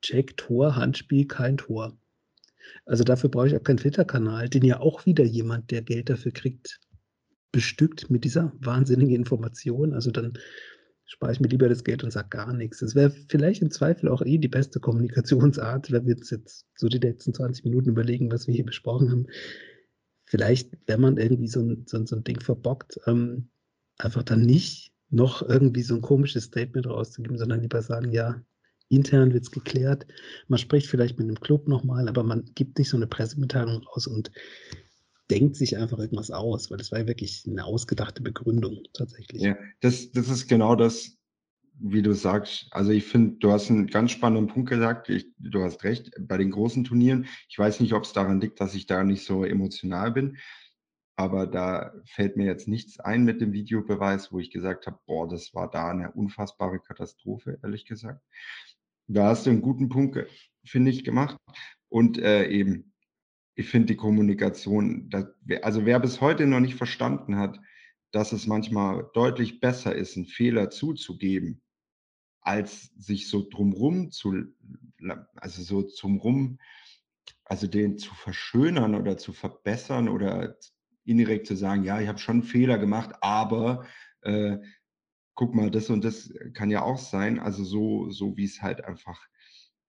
Check, 0.00 0.36
Tor, 0.36 0.76
Handspiel, 0.76 1.26
kein 1.26 1.56
Tor. 1.56 1.96
Also 2.86 3.04
dafür 3.04 3.30
brauche 3.30 3.48
ich 3.48 3.56
auch 3.56 3.62
keinen 3.62 3.76
Twitter-Kanal, 3.76 4.48
den 4.48 4.64
ja 4.64 4.80
auch 4.80 5.06
wieder 5.06 5.24
jemand, 5.24 5.70
der 5.70 5.82
Geld 5.82 6.10
dafür 6.10 6.32
kriegt, 6.32 6.80
bestückt 7.52 8.10
mit 8.10 8.24
dieser 8.24 8.52
wahnsinnigen 8.60 9.14
Information. 9.14 9.92
Also 9.92 10.10
dann 10.10 10.32
spare 11.04 11.32
ich 11.32 11.40
mir 11.40 11.48
lieber 11.48 11.68
das 11.68 11.84
Geld 11.84 12.02
und 12.02 12.10
sage 12.10 12.30
gar 12.30 12.52
nichts. 12.54 12.78
Das 12.78 12.94
wäre 12.94 13.10
vielleicht 13.28 13.62
im 13.62 13.70
Zweifel 13.70 14.08
auch 14.08 14.22
eh 14.22 14.38
die 14.38 14.48
beste 14.48 14.80
Kommunikationsart, 14.80 15.92
wenn 15.92 16.06
wir 16.06 16.16
uns 16.16 16.30
jetzt 16.30 16.66
so 16.74 16.88
die 16.88 16.98
letzten 16.98 17.34
20 17.34 17.64
Minuten 17.64 17.90
überlegen, 17.90 18.32
was 18.32 18.46
wir 18.46 18.54
hier 18.54 18.64
besprochen 18.64 19.10
haben. 19.10 19.26
Vielleicht, 20.24 20.70
wenn 20.86 21.00
man 21.00 21.18
irgendwie 21.18 21.48
so 21.48 21.60
ein, 21.60 21.84
so 21.86 21.98
ein, 21.98 22.06
so 22.06 22.16
ein 22.16 22.24
Ding 22.24 22.40
verbockt, 22.40 22.98
ähm, 23.06 23.50
einfach 23.98 24.22
dann 24.22 24.40
nicht 24.40 24.92
noch 25.10 25.46
irgendwie 25.46 25.82
so 25.82 25.94
ein 25.94 26.00
komisches 26.00 26.44
Statement 26.44 26.86
rauszugeben, 26.86 27.36
sondern 27.36 27.60
lieber 27.60 27.82
sagen, 27.82 28.12
ja, 28.12 28.42
intern 28.88 29.32
wird 29.32 29.44
es 29.44 29.50
geklärt. 29.50 30.06
Man 30.48 30.58
spricht 30.58 30.86
vielleicht 30.86 31.18
mit 31.18 31.26
einem 31.26 31.40
Club 31.40 31.68
nochmal, 31.68 32.08
aber 32.08 32.22
man 32.22 32.50
gibt 32.54 32.78
nicht 32.78 32.88
so 32.88 32.96
eine 32.96 33.06
Pressemitteilung 33.06 33.82
raus 33.82 34.06
und 34.06 34.30
denkt 35.30 35.56
sich 35.56 35.76
einfach 35.76 35.98
irgendwas 35.98 36.30
aus, 36.30 36.70
weil 36.70 36.78
das 36.78 36.92
war 36.92 37.00
ja 37.00 37.06
wirklich 37.06 37.44
eine 37.46 37.64
ausgedachte 37.64 38.22
Begründung 38.22 38.82
tatsächlich. 38.92 39.42
Ja, 39.42 39.56
das, 39.80 40.10
das 40.10 40.28
ist 40.28 40.48
genau 40.48 40.74
das, 40.76 41.16
wie 41.78 42.02
du 42.02 42.14
sagst. 42.14 42.68
Also 42.70 42.90
ich 42.92 43.04
finde, 43.04 43.36
du 43.38 43.50
hast 43.50 43.70
einen 43.70 43.86
ganz 43.86 44.10
spannenden 44.10 44.46
Punkt 44.48 44.70
gesagt. 44.70 45.08
Ich, 45.08 45.26
du 45.38 45.62
hast 45.62 45.84
recht, 45.84 46.12
bei 46.20 46.36
den 46.36 46.50
großen 46.50 46.84
Turnieren, 46.84 47.26
ich 47.48 47.58
weiß 47.58 47.80
nicht, 47.80 47.92
ob 47.94 48.04
es 48.04 48.12
daran 48.12 48.40
liegt, 48.40 48.60
dass 48.60 48.74
ich 48.74 48.86
da 48.86 49.04
nicht 49.04 49.24
so 49.24 49.44
emotional 49.44 50.12
bin. 50.12 50.36
Aber 51.16 51.46
da 51.46 51.92
fällt 52.06 52.36
mir 52.36 52.46
jetzt 52.46 52.68
nichts 52.68 52.98
ein 52.98 53.24
mit 53.24 53.40
dem 53.40 53.52
Videobeweis, 53.52 54.32
wo 54.32 54.38
ich 54.38 54.50
gesagt 54.50 54.86
habe, 54.86 54.98
boah, 55.06 55.28
das 55.28 55.54
war 55.54 55.70
da 55.70 55.90
eine 55.90 56.12
unfassbare 56.12 56.80
Katastrophe, 56.80 57.58
ehrlich 57.62 57.84
gesagt. 57.84 58.22
Da 59.08 59.28
hast 59.28 59.46
du 59.46 59.50
einen 59.50 59.62
guten 59.62 59.88
Punkt, 59.88 60.18
finde 60.64 60.90
ich, 60.90 61.04
gemacht. 61.04 61.36
Und 61.88 62.18
äh, 62.18 62.48
eben, 62.48 62.91
ich 63.54 63.68
finde 63.68 63.88
die 63.88 63.96
Kommunikation, 63.96 65.10
das, 65.10 65.26
also 65.62 65.84
wer 65.84 66.00
bis 66.00 66.20
heute 66.20 66.46
noch 66.46 66.60
nicht 66.60 66.76
verstanden 66.76 67.36
hat, 67.36 67.58
dass 68.10 68.32
es 68.32 68.46
manchmal 68.46 69.10
deutlich 69.14 69.60
besser 69.60 69.94
ist, 69.94 70.16
einen 70.16 70.26
Fehler 70.26 70.70
zuzugeben, 70.70 71.62
als 72.40 72.92
sich 72.96 73.28
so 73.28 73.48
drumrum 73.48 74.10
zu, 74.10 74.34
also 75.36 75.62
so 75.62 75.82
zum 75.82 76.18
Rum, 76.18 76.58
also 77.44 77.66
den 77.66 77.98
zu 77.98 78.14
verschönern 78.14 78.94
oder 78.94 79.16
zu 79.16 79.32
verbessern 79.32 80.08
oder 80.08 80.56
indirekt 81.04 81.46
zu 81.46 81.56
sagen, 81.56 81.84
ja, 81.84 82.00
ich 82.00 82.08
habe 82.08 82.18
schon 82.18 82.36
einen 82.36 82.42
Fehler 82.42 82.78
gemacht, 82.78 83.16
aber 83.20 83.86
äh, 84.22 84.58
guck 85.34 85.54
mal, 85.54 85.70
das 85.70 85.90
und 85.90 86.04
das 86.04 86.32
kann 86.54 86.70
ja 86.70 86.82
auch 86.82 86.98
sein. 86.98 87.38
Also 87.38 87.64
so, 87.64 88.10
so 88.10 88.36
wie 88.36 88.44
es 88.44 88.62
halt 88.62 88.84
einfach, 88.84 89.20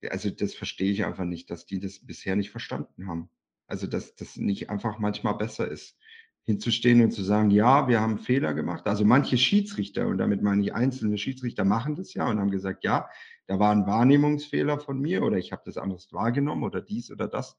also 0.09 0.29
das 0.29 0.53
verstehe 0.53 0.91
ich 0.91 1.05
einfach 1.05 1.25
nicht, 1.25 1.49
dass 1.49 1.65
die 1.65 1.79
das 1.79 2.05
bisher 2.05 2.35
nicht 2.35 2.51
verstanden 2.51 3.07
haben. 3.07 3.29
Also 3.67 3.87
dass 3.87 4.15
das 4.15 4.37
nicht 4.37 4.69
einfach 4.69 4.99
manchmal 4.99 5.35
besser 5.35 5.67
ist 5.67 5.97
hinzustehen 6.45 7.01
und 7.01 7.11
zu 7.11 7.23
sagen, 7.23 7.51
ja, 7.51 7.87
wir 7.87 8.01
haben 8.01 8.19
Fehler 8.19 8.53
gemacht. 8.53 8.85
Also 8.85 9.05
manche 9.05 9.37
Schiedsrichter, 9.37 10.07
und 10.07 10.17
damit 10.17 10.41
meine 10.41 10.61
ich 10.61 10.73
einzelne 10.73 11.17
Schiedsrichter, 11.17 11.63
machen 11.63 11.95
das 11.95 12.13
ja 12.13 12.29
und 12.29 12.39
haben 12.39 12.51
gesagt, 12.51 12.83
ja, 12.83 13.09
da 13.47 13.59
war 13.59 13.71
ein 13.71 13.87
Wahrnehmungsfehler 13.87 14.79
von 14.79 14.99
mir 14.99 15.23
oder 15.23 15.37
ich 15.37 15.51
habe 15.51 15.63
das 15.65 15.77
anders 15.77 16.11
wahrgenommen 16.11 16.63
oder 16.63 16.81
dies 16.81 17.11
oder 17.11 17.27
das. 17.27 17.57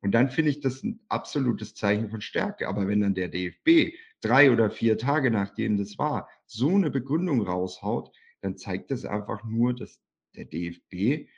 Und 0.00 0.12
dann 0.12 0.28
finde 0.28 0.50
ich 0.50 0.60
das 0.60 0.82
ein 0.82 1.00
absolutes 1.08 1.74
Zeichen 1.74 2.08
von 2.10 2.20
Stärke. 2.20 2.68
Aber 2.68 2.86
wenn 2.86 3.00
dann 3.00 3.14
der 3.14 3.28
DFB 3.28 3.96
drei 4.20 4.52
oder 4.52 4.70
vier 4.70 4.96
Tage 4.98 5.30
nachdem 5.30 5.76
das 5.76 5.98
war, 5.98 6.28
so 6.46 6.74
eine 6.74 6.90
Begründung 6.90 7.42
raushaut, 7.42 8.14
dann 8.42 8.56
zeigt 8.56 8.90
das 8.90 9.04
einfach 9.04 9.42
nur, 9.44 9.74
dass 9.74 10.00
der 10.36 10.44
DFB 10.44 11.28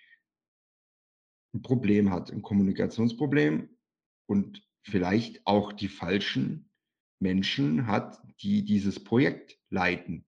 ein 1.54 1.62
Problem 1.62 2.10
hat, 2.10 2.30
ein 2.30 2.42
Kommunikationsproblem 2.42 3.75
und 4.26 4.62
vielleicht 4.82 5.46
auch 5.46 5.72
die 5.72 5.88
falschen 5.88 6.70
Menschen 7.20 7.86
hat, 7.86 8.20
die 8.40 8.64
dieses 8.64 9.02
Projekt 9.02 9.58
leiten. 9.70 10.26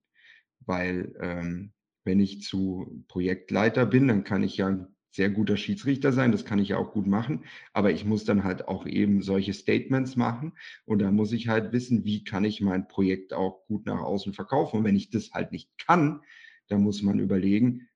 Weil 0.61 1.15
ähm, 1.21 1.73
wenn 2.03 2.19
ich 2.19 2.41
zu 2.41 3.03
Projektleiter 3.07 3.85
bin, 3.85 4.07
dann 4.07 4.23
kann 4.23 4.43
ich 4.43 4.57
ja 4.57 4.67
ein 4.67 4.87
sehr 5.11 5.29
guter 5.29 5.57
Schiedsrichter 5.57 6.11
sein, 6.11 6.31
das 6.31 6.45
kann 6.45 6.59
ich 6.59 6.69
ja 6.69 6.77
auch 6.77 6.91
gut 6.91 7.07
machen, 7.07 7.43
aber 7.73 7.91
ich 7.91 8.05
muss 8.05 8.25
dann 8.25 8.43
halt 8.43 8.67
auch 8.67 8.85
eben 8.85 9.21
solche 9.21 9.53
Statements 9.53 10.15
machen 10.15 10.53
und 10.85 10.99
da 10.99 11.11
muss 11.11 11.31
ich 11.31 11.47
halt 11.47 11.71
wissen, 11.71 12.05
wie 12.05 12.23
kann 12.23 12.45
ich 12.45 12.61
mein 12.61 12.87
Projekt 12.87 13.33
auch 13.33 13.65
gut 13.65 13.85
nach 13.85 14.01
außen 14.01 14.33
verkaufen. 14.33 14.77
Und 14.77 14.83
wenn 14.83 14.95
ich 14.95 15.09
das 15.09 15.31
halt 15.31 15.51
nicht 15.51 15.69
kann, 15.77 16.21
dann 16.67 16.83
muss 16.83 17.01
man 17.01 17.19
überlegen, 17.19 17.87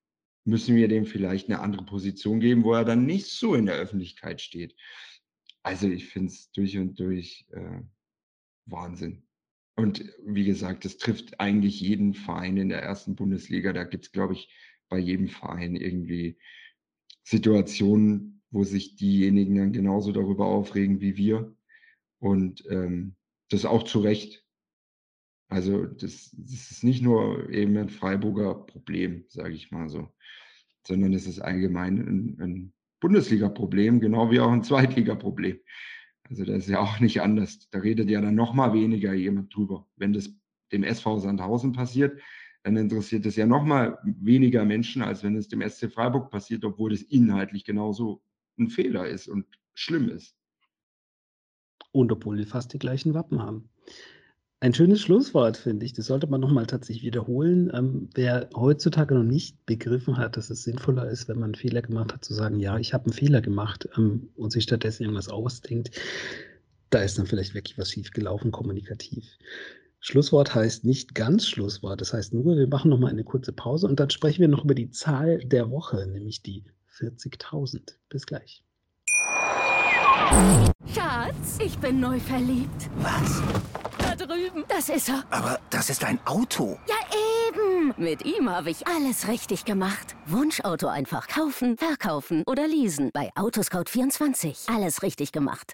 müssen 0.46 0.76
wir 0.76 0.88
dem 0.88 1.06
vielleicht 1.06 1.50
eine 1.50 1.60
andere 1.60 1.86
Position 1.86 2.40
geben, 2.40 2.64
wo 2.64 2.74
er 2.74 2.86
dann 2.86 3.06
nicht 3.06 3.28
so 3.28 3.56
in 3.56 3.68
der 3.68 3.76
Öffentlichkeit 3.76 4.42
steht. 4.42 4.76
Also 5.64 5.88
ich 5.88 6.08
finde 6.10 6.28
es 6.28 6.52
durch 6.52 6.78
und 6.78 7.00
durch 7.00 7.46
äh, 7.52 7.82
Wahnsinn. 8.66 9.24
Und 9.76 10.06
wie 10.26 10.46
gesagt, 10.46 10.86
das 10.86 10.98
trifft 10.98 11.40
eigentlich 11.40 11.80
jeden 11.80 12.14
Verein 12.14 12.58
in 12.58 12.70
der 12.70 12.84
ersten 12.84 13.16
Bundesliga. 13.16 13.74
Da 13.74 13.86
gibt 13.86 14.06
es, 14.06 14.12
glaube 14.12 14.34
ich, 14.34 14.54
bei 14.90 15.00
jedem 15.00 15.28
Verein 15.28 15.76
irgendwie 15.76 16.38
Situationen, 17.24 18.44
wo 18.52 18.64
sich 18.64 18.98
diejenigen 18.98 19.56
dann 19.56 19.74
genauso 19.74 20.12
darüber 20.12 20.46
aufregen 20.46 21.02
wie 21.02 21.18
wir. 21.18 21.56
Und 22.20 22.64
ähm, 22.70 23.16
das 23.50 23.66
auch 23.66 23.84
zu 23.84 24.00
Recht. 24.02 24.46
Also 25.48 25.86
das, 25.86 26.32
das 26.38 26.72
ist 26.72 26.84
nicht 26.84 27.02
nur 27.02 27.50
eben 27.50 27.78
ein 27.78 27.90
Freiburger 27.90 28.56
Problem, 28.56 29.26
sage 29.30 29.54
ich 29.54 29.72
mal 29.72 29.90
so, 29.90 30.14
sondern 30.86 31.14
es 31.14 31.28
ist 31.28 31.40
allgemein 31.40 32.00
ein, 32.00 32.42
ein 32.42 32.74
Bundesliga-Problem, 33.04 34.00
genau 34.00 34.32
wie 34.32 34.40
auch 34.40 34.50
ein 34.50 34.64
Zweitliga-Problem. 34.64 35.60
Also 36.30 36.46
das 36.46 36.60
ist 36.60 36.70
ja 36.70 36.80
auch 36.80 37.02
nicht 37.02 37.22
anders. 37.22 37.70
Da 37.70 37.80
redet 37.80 38.10
ja 38.10 38.22
dann 38.22 38.36
noch 38.36 38.54
mal 38.54 38.72
weniger 38.72 39.14
jemand 39.14 39.54
drüber. 39.54 39.86
Wenn 39.98 40.14
das 40.14 40.34
dem 40.72 40.84
SV 40.84 41.20
Sandhausen 41.20 41.74
passiert, 41.74 42.22
dann 42.64 42.78
interessiert 42.78 43.26
es 43.26 43.36
ja 43.36 43.46
noch 43.46 43.66
mal 43.66 44.00
weniger 44.06 44.64
Menschen, 44.64 45.02
als 45.02 45.22
wenn 45.22 45.36
es 45.36 45.50
dem 45.50 45.62
SC 45.62 45.92
Freiburg 45.92 46.32
passiert, 46.32 46.64
obwohl 46.64 46.94
es 46.94 47.02
inhaltlich 47.02 47.66
genauso 47.66 48.24
ein 48.58 48.70
Fehler 48.70 49.06
ist 49.06 49.28
und 49.28 49.48
schlimm 49.74 50.08
ist. 50.08 50.38
Und 51.92 52.10
obwohl 52.10 52.38
wir 52.38 52.48
fast 52.48 52.72
die 52.72 52.80
gleichen 52.80 53.14
Wappen 53.14 53.42
haben. 53.42 53.70
Ein 54.64 54.74
schönes 54.74 55.02
Schlusswort, 55.02 55.58
finde 55.58 55.86
ich. 55.86 55.92
Das 55.92 56.06
sollte 56.06 56.28
man 56.28 56.40
nochmal 56.40 56.66
tatsächlich 56.66 57.04
wiederholen. 57.04 57.70
Ähm, 57.74 58.08
wer 58.14 58.48
heutzutage 58.56 59.14
noch 59.14 59.24
nicht 59.24 59.66
begriffen 59.66 60.16
hat, 60.16 60.38
dass 60.38 60.50
es 60.50 60.64
sinnvoller 60.64 61.06
ist, 61.10 61.28
wenn 61.28 61.36
man 61.36 61.48
einen 61.48 61.56
Fehler 61.56 61.82
gemacht 61.82 62.14
hat, 62.14 62.24
zu 62.24 62.34
sagen, 62.34 62.62
ja, 62.62 62.78
ich 62.78 62.94
habe 62.94 63.04
einen 63.04 63.14
Fehler 63.14 63.42
gemacht 63.42 63.90
ähm, 63.98 64.30
und 64.38 64.54
sich 64.54 64.64
stattdessen 64.64 65.04
irgendwas 65.04 65.28
ausdenkt, 65.28 65.92
da 66.92 67.00
ist 67.02 67.20
dann 67.20 67.26
vielleicht 67.26 67.54
wirklich 67.56 67.78
was 67.78 67.92
schiefgelaufen 67.92 68.52
kommunikativ. 68.54 69.26
Schlusswort 70.00 70.56
heißt 70.56 70.86
nicht 70.86 71.14
ganz 71.14 71.46
Schlusswort. 71.46 72.00
Das 72.00 72.14
heißt 72.14 72.34
nur, 72.34 72.56
wir 72.56 72.68
machen 72.68 72.90
nochmal 72.90 73.12
eine 73.12 73.26
kurze 73.26 73.52
Pause 73.52 73.88
und 73.88 74.00
dann 74.00 74.12
sprechen 74.12 74.40
wir 74.40 74.48
noch 74.48 74.64
über 74.64 74.76
die 74.76 74.92
Zahl 74.92 75.40
der 75.40 75.72
Woche, 75.72 76.08
nämlich 76.08 76.42
die 76.42 76.64
40.000. 77.02 77.96
Bis 78.08 78.26
gleich. 78.26 78.64
Schatz, 80.96 81.60
ich 81.62 81.78
bin 81.80 82.00
neu 82.00 82.18
verliebt. 82.18 82.90
Was? 83.02 83.42
Da 83.98 84.16
drüben. 84.16 84.64
Das 84.68 84.90
ist 84.90 85.10
er. 85.10 85.24
Aber 85.30 85.60
das 85.70 85.90
ist 85.90 86.04
ein 86.04 86.20
Auto. 86.26 86.78
Ja, 86.88 86.96
eben. 87.48 87.94
Mit 87.98 88.26
ihm 88.26 88.50
habe 88.50 88.70
ich 88.70 88.88
alles 88.88 89.28
richtig 89.28 89.66
gemacht. 89.66 90.16
Wunschauto 90.26 90.88
einfach 90.88 91.28
kaufen, 91.28 91.78
verkaufen 91.78 92.44
oder 92.48 92.68
leasen. 92.68 93.12
Bei 93.14 93.32
Autoscout24. 93.36 94.74
Alles 94.74 95.04
richtig 95.04 95.32
gemacht. 95.32 95.74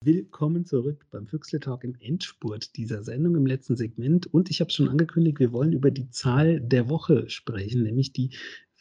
Willkommen 0.00 0.64
zurück 0.64 1.06
beim 1.10 1.26
Füchsle 1.26 1.60
Talk 1.60 1.84
im 1.84 1.94
Endspurt 2.00 2.76
dieser 2.76 3.02
Sendung 3.02 3.34
im 3.36 3.46
letzten 3.46 3.76
Segment. 3.76 4.26
Und 4.32 4.50
ich 4.50 4.60
habe 4.60 4.70
schon 4.70 4.88
angekündigt, 4.88 5.40
wir 5.40 5.52
wollen 5.52 5.72
über 5.72 5.90
die 5.90 6.10
Zahl 6.10 6.60
der 6.60 6.88
Woche 6.88 7.28
sprechen, 7.28 7.82
nämlich 7.82 8.12
die 8.12 8.30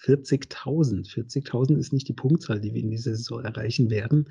40.000. 0.04 1.12
40.000 1.12 1.78
ist 1.78 1.94
nicht 1.94 2.08
die 2.08 2.14
Punktzahl, 2.14 2.62
die 2.62 2.74
wir 2.74 2.82
in 2.82 2.92
dieser 2.92 3.16
Saison 3.16 3.44
erreichen 3.44 3.90
werden. 3.90 4.28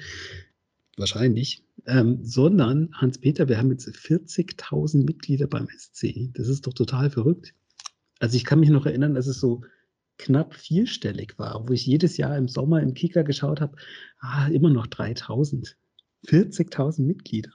Wahrscheinlich. 0.96 1.62
Ähm, 1.86 2.20
sondern, 2.22 2.90
Hans-Peter, 2.94 3.48
wir 3.48 3.58
haben 3.58 3.70
jetzt 3.70 3.86
40.000 3.86 5.04
Mitglieder 5.04 5.46
beim 5.46 5.68
SC. 5.68 6.30
Das 6.32 6.48
ist 6.48 6.66
doch 6.66 6.72
total 6.72 7.10
verrückt. 7.10 7.54
Also 8.18 8.36
ich 8.36 8.44
kann 8.44 8.60
mich 8.60 8.70
noch 8.70 8.86
erinnern, 8.86 9.14
dass 9.14 9.26
es 9.26 9.38
so 9.38 9.62
knapp 10.18 10.54
vierstellig 10.54 11.38
war, 11.38 11.68
wo 11.68 11.72
ich 11.72 11.84
jedes 11.84 12.16
Jahr 12.16 12.36
im 12.36 12.48
Sommer 12.48 12.80
im 12.80 12.94
Kicker 12.94 13.24
geschaut 13.24 13.60
habe, 13.60 13.76
ah, 14.20 14.48
immer 14.48 14.70
noch 14.70 14.86
3.000. 14.86 15.74
40.000 16.26 17.02
Mitglieder. 17.02 17.52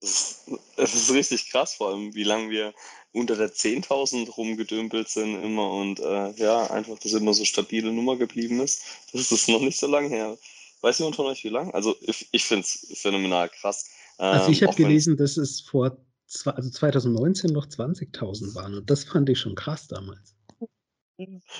Es 0.00 0.44
ist 0.76 1.12
richtig 1.12 1.50
krass, 1.50 1.74
vor 1.74 1.90
allem, 1.90 2.14
wie 2.14 2.24
lange 2.24 2.50
wir 2.50 2.74
unter 3.12 3.36
der 3.36 3.52
10.000 3.52 4.30
rumgedümpelt 4.30 5.08
sind 5.08 5.42
immer 5.42 5.70
und 5.70 6.00
äh, 6.00 6.32
ja, 6.32 6.70
einfach, 6.70 6.98
dass 6.98 7.12
immer 7.12 7.34
so 7.34 7.44
stabile 7.44 7.92
Nummer 7.92 8.16
geblieben 8.16 8.60
ist. 8.60 8.82
Das 9.12 9.30
ist 9.30 9.48
noch 9.48 9.60
nicht 9.60 9.78
so 9.78 9.86
lange 9.86 10.08
her. 10.08 10.38
Weiß 10.82 10.98
jemand 10.98 11.16
von 11.16 11.26
euch, 11.26 11.42
wie 11.44 11.48
lang? 11.48 11.72
Also 11.72 11.96
ich, 12.00 12.28
ich 12.32 12.44
finde 12.44 12.62
es 12.62 13.00
phänomenal 13.00 13.48
krass. 13.48 13.88
Ähm, 14.18 14.26
also 14.26 14.50
ich 14.50 14.62
habe 14.62 14.74
gelesen, 14.74 15.16
dass 15.16 15.36
es 15.36 15.60
vor 15.60 15.96
also 16.44 16.70
2019 16.70 17.52
noch 17.52 17.66
20.000 17.66 18.54
waren 18.54 18.74
und 18.74 18.90
das 18.90 19.04
fand 19.04 19.28
ich 19.28 19.38
schon 19.38 19.54
krass 19.54 19.86
damals. 19.86 20.34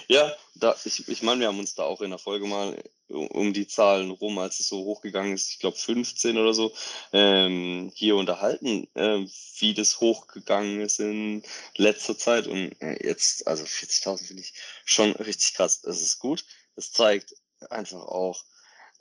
Ja, 0.08 0.32
da, 0.54 0.74
ich, 0.84 1.08
ich 1.08 1.22
meine, 1.22 1.40
wir 1.40 1.48
haben 1.48 1.58
uns 1.58 1.74
da 1.74 1.84
auch 1.84 2.00
in 2.00 2.10
der 2.10 2.18
Folge 2.18 2.46
mal 2.46 2.82
um 3.08 3.52
die 3.52 3.66
Zahlen 3.66 4.10
rum, 4.10 4.38
als 4.38 4.58
es 4.58 4.68
so 4.68 4.84
hochgegangen 4.84 5.34
ist, 5.34 5.50
ich 5.50 5.58
glaube 5.58 5.76
15 5.76 6.38
oder 6.38 6.54
so, 6.54 6.72
ähm, 7.12 7.92
hier 7.94 8.16
unterhalten, 8.16 8.88
äh, 8.94 9.26
wie 9.58 9.74
das 9.74 10.00
hochgegangen 10.00 10.80
ist 10.80 10.98
in 10.98 11.42
letzter 11.76 12.16
Zeit. 12.16 12.46
Und 12.46 12.72
äh, 12.80 13.06
jetzt, 13.06 13.46
also 13.46 13.64
40.000 13.64 14.24
finde 14.24 14.42
ich 14.42 14.54
schon 14.84 15.12
richtig 15.12 15.54
krass. 15.54 15.82
Das 15.82 16.00
ist 16.00 16.18
gut. 16.18 16.44
Das 16.74 16.90
zeigt 16.90 17.34
einfach 17.70 18.02
auch, 18.02 18.44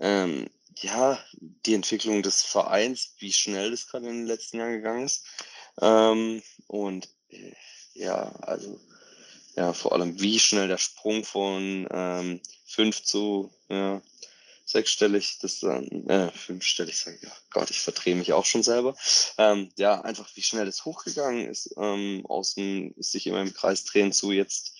ähm, 0.02 0.50
ja, 0.78 1.20
die 1.66 1.76
Entwicklung 1.76 2.24
des 2.24 2.42
Vereins, 2.42 3.14
wie 3.20 3.32
schnell 3.32 3.72
das 3.72 3.88
gerade 3.88 4.08
in 4.08 4.18
den 4.18 4.26
letzten 4.26 4.58
Jahren 4.58 4.74
gegangen 4.74 5.06
ist. 5.06 5.26
Ähm, 5.80 6.42
und 6.68 7.08
äh, 7.30 7.54
ja, 7.94 8.32
also 8.42 8.80
ja, 9.56 9.74
vor 9.74 9.94
allem 9.94 10.20
wie 10.20 10.40
schnell 10.40 10.68
der 10.68 10.78
Sprung 10.78 11.24
von 11.24 11.88
ähm, 11.92 12.42
5 12.66 13.04
zu 13.04 13.52
ja, 13.70 14.02
sechsstellig, 14.66 15.40
das 15.40 15.60
dann, 15.60 15.88
äh, 16.08 16.32
fünfstellig, 16.32 16.98
sage 16.98 17.20
ich, 17.22 17.28
oh 17.28 17.36
Gott, 17.52 17.70
ich 17.70 17.82
verdrehe 17.82 18.16
mich 18.16 18.34
auch 18.34 18.46
schon 18.46 18.64
selber. 18.64 18.96
Ähm, 19.38 19.70
ja, 19.78 20.02
einfach 20.02 20.30
wie 20.36 20.42
schnell 20.42 20.68
es 20.68 20.86
hochgegangen 20.86 21.48
ist, 21.48 21.76
ähm, 21.78 22.26
außen 22.26 22.96
sich 22.98 23.28
immer 23.28 23.42
im 23.42 23.54
Kreis 23.54 23.84
drehen 23.84 24.14
zu 24.14 24.32
jetzt 24.32 24.74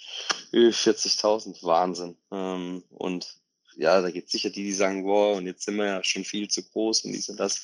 40.000, 0.54 1.64
Wahnsinn. 1.64 2.18
Ähm, 2.32 2.84
und 2.90 3.41
ja, 3.82 4.00
da 4.00 4.12
gibt 4.12 4.28
es 4.28 4.32
sicher 4.32 4.52
die, 4.52 4.64
die 4.64 4.74
sagen, 4.74 5.04
boah, 5.04 5.36
und 5.36 5.48
jetzt 5.48 5.64
sind 5.64 5.76
wir 5.78 5.86
ja 5.88 6.04
schon 6.04 6.24
viel 6.24 6.48
zu 6.48 6.62
groß 6.62 7.04
und 7.06 7.14
dies 7.14 7.30
und 7.30 7.40
das. 7.40 7.64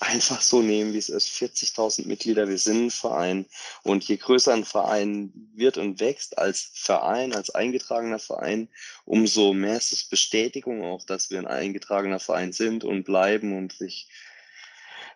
Einfach 0.00 0.40
so 0.40 0.62
nehmen, 0.62 0.94
wie 0.94 0.98
es 0.98 1.10
ist. 1.10 1.28
40.000 1.28 2.06
Mitglieder, 2.06 2.48
wir 2.48 2.56
sind 2.56 2.86
ein 2.86 2.90
Verein. 2.90 3.46
Und 3.82 4.04
je 4.04 4.16
größer 4.16 4.54
ein 4.54 4.64
Verein 4.64 5.30
wird 5.54 5.76
und 5.76 6.00
wächst 6.00 6.38
als 6.38 6.70
Verein, 6.72 7.34
als 7.34 7.50
eingetragener 7.50 8.18
Verein, 8.18 8.70
umso 9.04 9.52
mehr 9.52 9.76
ist 9.76 9.92
es 9.92 10.08
Bestätigung 10.08 10.82
auch, 10.82 11.04
dass 11.04 11.28
wir 11.28 11.38
ein 11.38 11.46
eingetragener 11.46 12.18
Verein 12.18 12.52
sind 12.52 12.82
und 12.82 13.04
bleiben 13.04 13.54
und 13.54 13.74
sich 13.74 14.08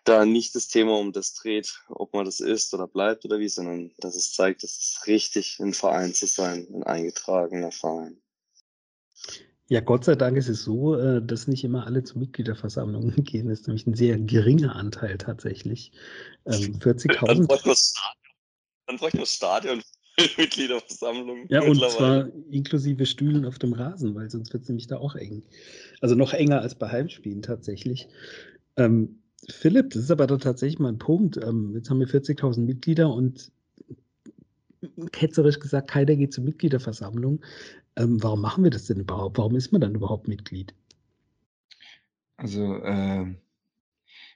da 0.03 0.23
nicht 0.23 0.53
das 0.53 0.67
Thema 0.67 0.99
um 0.99 1.13
das 1.13 1.33
dreht, 1.33 1.81
ob 1.87 2.13
man 2.13 2.25
das 2.25 2.41
ist 2.41 2.73
oder 2.75 2.87
bleibt 2.87 3.25
oder 3.25 3.39
wie, 3.39 3.49
sondern 3.49 3.91
dass 3.97 4.15
es 4.15 4.33
zeigt, 4.33 4.61
dass 4.61 4.77
es 4.77 5.07
richtig, 5.07 5.59
ein 5.59 5.73
Verein 5.73 6.13
zu 6.13 6.27
sein, 6.27 6.67
ein 6.75 6.83
eingetragener 6.83 7.71
Verein. 7.71 8.21
Ja, 9.69 9.79
Gott 9.79 10.03
sei 10.03 10.15
Dank 10.15 10.37
ist 10.37 10.49
es 10.49 10.63
so, 10.63 10.95
äh, 10.95 11.21
dass 11.25 11.47
nicht 11.47 11.63
immer 11.63 11.85
alle 11.87 12.03
zu 12.03 12.19
Mitgliederversammlungen 12.19 13.15
gehen. 13.23 13.47
Das 13.47 13.61
ist 13.61 13.67
nämlich 13.67 13.87
ein 13.87 13.95
sehr 13.95 14.19
geringer 14.19 14.75
Anteil 14.75 15.17
tatsächlich. 15.17 15.91
Ähm, 16.45 16.75
40.000. 16.79 17.93
Dann 18.85 18.97
bräuchte 18.97 19.17
man 19.17 19.23
das 19.23 19.33
Stadion 19.33 19.81
Mitgliederversammlung. 20.37 21.47
Ja, 21.49 21.63
und 21.63 21.79
zwar 21.79 22.27
inklusive 22.51 23.05
Stühlen 23.05 23.45
auf 23.45 23.57
dem 23.57 23.73
Rasen, 23.73 24.13
weil 24.15 24.29
sonst 24.29 24.53
wird 24.53 24.63
es 24.63 24.69
nämlich 24.69 24.87
da 24.87 24.97
auch 24.97 25.15
eng. 25.15 25.43
Also 26.01 26.15
noch 26.15 26.33
enger 26.33 26.61
als 26.61 26.75
bei 26.75 26.89
Heimspielen 26.89 27.41
tatsächlich. 27.41 28.07
Ähm, 28.77 29.23
Philipp, 29.49 29.91
das 29.91 30.03
ist 30.03 30.11
aber 30.11 30.27
doch 30.27 30.39
tatsächlich 30.39 30.79
mal 30.79 30.89
ein 30.89 30.99
Punkt. 30.99 31.37
Ähm, 31.37 31.73
jetzt 31.75 31.89
haben 31.89 31.99
wir 31.99 32.07
40.000 32.07 32.59
Mitglieder 32.61 33.11
und 33.13 33.51
ketzerisch 35.11 35.59
gesagt, 35.59 35.89
keiner 35.89 36.15
geht 36.15 36.33
zur 36.33 36.43
Mitgliederversammlung. 36.43 37.41
Ähm, 37.95 38.21
warum 38.23 38.41
machen 38.41 38.63
wir 38.63 38.71
das 38.71 38.85
denn 38.85 38.99
überhaupt? 38.99 39.37
Warum 39.37 39.55
ist 39.55 39.71
man 39.71 39.81
dann 39.81 39.95
überhaupt 39.95 40.27
Mitglied? 40.27 40.73
Also, 42.37 42.77
äh, 42.77 43.35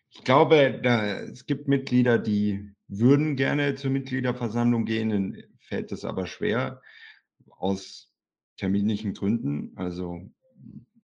ich 0.09 0.23
glaube, 0.23 0.79
da, 0.81 1.19
es 1.21 1.45
gibt 1.45 1.67
Mitglieder, 1.67 2.19
die 2.19 2.71
würden 2.87 3.35
gerne 3.35 3.75
zur 3.75 3.91
Mitgliederversammlung 3.91 4.85
gehen, 4.85 5.09
dann 5.09 5.43
fällt 5.59 5.91
es 5.91 6.05
aber 6.05 6.25
schwer 6.25 6.81
aus 7.49 8.13
terminlichen 8.57 9.13
Gründen. 9.13 9.73
Also 9.75 10.31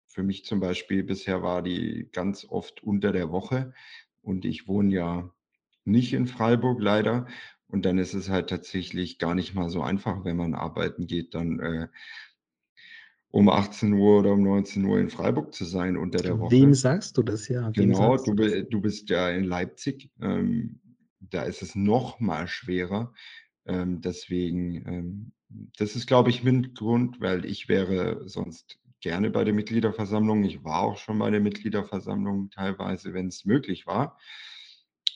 für 0.08 0.24
mich 0.24 0.46
zum 0.46 0.60
Beispiel 0.60 1.04
bisher 1.04 1.42
war 1.42 1.62
die 1.62 2.10
ganz 2.12 2.46
oft 2.46 2.84
unter 2.84 3.12
der 3.12 3.32
Woche 3.32 3.74
und 4.22 4.46
ich 4.46 4.68
wohne 4.68 4.94
ja 4.94 5.34
nicht 5.86 6.14
in 6.14 6.28
Freiburg 6.28 6.82
leider. 6.82 7.28
Und 7.68 7.86
dann 7.86 7.98
ist 7.98 8.14
es 8.14 8.30
halt 8.30 8.50
tatsächlich 8.50 9.18
gar 9.18 9.34
nicht 9.34 9.56
mal 9.56 9.70
so 9.70 9.82
einfach, 9.82 10.26
wenn 10.26 10.36
man 10.36 10.54
arbeiten 10.54 11.08
geht, 11.08 11.34
dann 11.34 11.60
äh, 11.60 11.88
um 13.32 13.50
18 13.50 13.94
Uhr 13.94 14.20
oder 14.20 14.34
um 14.34 14.44
19 14.44 14.84
Uhr 14.86 15.00
in 15.00 15.10
Freiburg 15.10 15.54
zu 15.54 15.64
sein 15.64 15.98
unter 15.98 16.20
der 16.20 16.38
Woche. 16.38 16.52
Wem 16.52 16.74
sagst 16.74 17.18
du 17.18 17.24
das 17.24 17.48
ja? 17.48 17.68
Wem 17.76 17.92
genau, 17.92 18.18
du, 18.18 18.34
du, 18.66 18.82
bist 18.82 19.10
ja 19.10 19.30
in 19.30 19.46
Leipzig. 19.46 20.12
Ähm, 20.22 20.82
da 21.20 21.44
ist 21.44 21.62
es 21.62 21.76
noch 21.76 22.20
mal 22.20 22.48
schwerer. 22.48 23.14
Ähm, 23.66 24.02
deswegen, 24.02 24.86
ähm, 24.86 25.32
das 25.78 25.96
ist, 25.96 26.08
glaube 26.08 26.30
ich, 26.30 26.44
mein 26.44 26.74
Grund, 26.74 27.22
weil 27.22 27.46
ich 27.46 27.70
wäre 27.70 28.28
sonst 28.28 28.80
gerne 29.00 29.30
bei 29.30 29.46
der 29.46 29.54
Mitgliederversammlung. 29.54 30.44
Ich 30.44 30.64
war 30.64 30.82
auch 30.82 30.98
schon 30.98 31.18
bei 31.18 31.30
der 31.30 31.40
Mitgliederversammlung 31.40 32.50
teilweise, 32.50 33.14
wenn 33.14 33.28
es 33.28 33.46
möglich 33.46 33.88
war. 33.88 34.18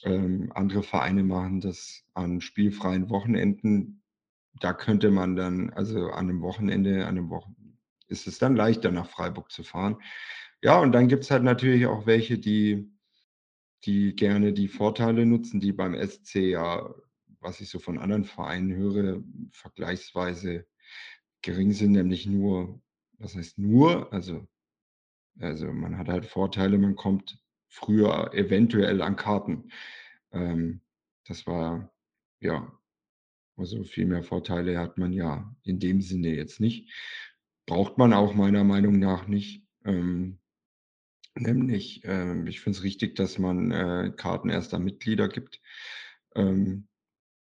Ähm, 0.03 0.51
andere 0.53 0.83
Vereine 0.83 1.23
machen 1.23 1.59
das 1.59 2.03
an 2.13 2.39
spielfreien 2.39 3.09
Wochenenden. 3.09 4.03
Da 4.61 4.71
könnte 4.71 5.11
man 5.11 5.35
dann, 5.35 5.69
also 5.71 6.11
an 6.11 6.29
einem 6.29 6.41
Wochenende, 6.41 7.05
an 7.05 7.17
einem 7.17 7.29
Wochen 7.29 7.55
ist 8.07 8.27
es 8.27 8.39
dann 8.39 8.55
leichter, 8.55 8.91
nach 8.91 9.09
Freiburg 9.09 9.51
zu 9.51 9.63
fahren. 9.63 9.97
Ja, 10.61 10.79
und 10.79 10.91
dann 10.91 11.07
gibt 11.07 11.23
es 11.23 11.31
halt 11.31 11.43
natürlich 11.43 11.85
auch 11.85 12.05
welche, 12.05 12.37
die, 12.37 12.91
die 13.85 14.15
gerne 14.15 14.53
die 14.53 14.67
Vorteile 14.67 15.25
nutzen, 15.25 15.59
die 15.59 15.71
beim 15.73 15.95
SC 15.95 16.35
ja, 16.35 16.93
was 17.39 17.61
ich 17.61 17.69
so 17.69 17.79
von 17.79 17.99
anderen 17.99 18.25
Vereinen 18.25 18.75
höre, 18.75 19.21
vergleichsweise 19.51 20.65
gering 21.41 21.71
sind, 21.71 21.91
nämlich 21.91 22.25
nur 22.25 22.81
was 23.19 23.35
heißt 23.35 23.57
nur? 23.57 24.11
Also, 24.11 24.47
also 25.39 25.71
man 25.71 25.97
hat 25.97 26.07
halt 26.07 26.25
Vorteile, 26.25 26.77
man 26.77 26.95
kommt 26.95 27.39
früher 27.67 28.33
eventuell 28.33 29.01
an 29.01 29.15
Karten. 29.15 29.71
Ähm, 30.31 30.81
das 31.27 31.45
war, 31.47 31.91
ja, 32.39 32.71
also 33.57 33.83
viel 33.83 34.05
mehr 34.05 34.23
Vorteile 34.23 34.77
hat 34.77 34.97
man 34.97 35.13
ja 35.13 35.55
in 35.63 35.79
dem 35.79 36.01
Sinne 36.01 36.29
jetzt 36.35 36.59
nicht. 36.59 36.91
Braucht 37.65 37.97
man 37.97 38.13
auch 38.13 38.33
meiner 38.33 38.63
Meinung 38.63 38.99
nach 38.99 39.27
nicht. 39.27 39.63
Ähm, 39.83 40.39
nämlich, 41.35 42.01
ähm, 42.03 42.47
ich 42.47 42.61
finde 42.61 42.77
es 42.77 42.83
richtig, 42.83 43.15
dass 43.15 43.39
man 43.39 43.71
äh, 43.71 44.11
Karten 44.15 44.49
erster 44.49 44.79
Mitglieder 44.79 45.27
gibt. 45.27 45.61
Ähm, 46.35 46.87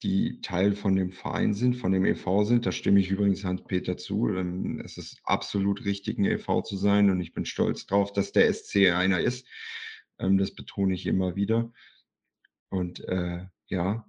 die 0.04 0.40
Teil 0.42 0.74
von 0.74 0.96
dem 0.96 1.12
Verein 1.12 1.54
sind, 1.54 1.76
von 1.76 1.92
dem 1.92 2.06
e.V. 2.06 2.46
sind. 2.46 2.66
Da 2.66 2.72
stimme 2.72 3.00
ich 3.02 3.12
übrigens 3.12 3.44
Hans-Peter 3.44 3.98
zu. 3.98 4.30
Ähm, 4.30 4.82
es 4.84 4.98
ist 4.98 5.20
absolut 5.24 5.84
richtig, 5.86 6.18
ein 6.18 6.26
e.V. 6.26 6.62
zu 6.62 6.78
sein 6.78 7.10
und 7.10 7.20
ich 7.20 7.34
bin 7.34 7.46
stolz 7.46 7.86
drauf, 7.86 8.14
dass 8.14 8.32
der 8.32 8.52
SC 8.54 8.92
einer 8.92 9.20
ist. 9.20 9.48
Ähm, 10.18 10.38
das 10.38 10.56
betone 10.56 10.94
ich 10.94 11.06
immer 11.06 11.36
wieder. 11.36 11.72
Und 12.70 13.02
äh, 13.08 13.46
ja, 13.68 14.06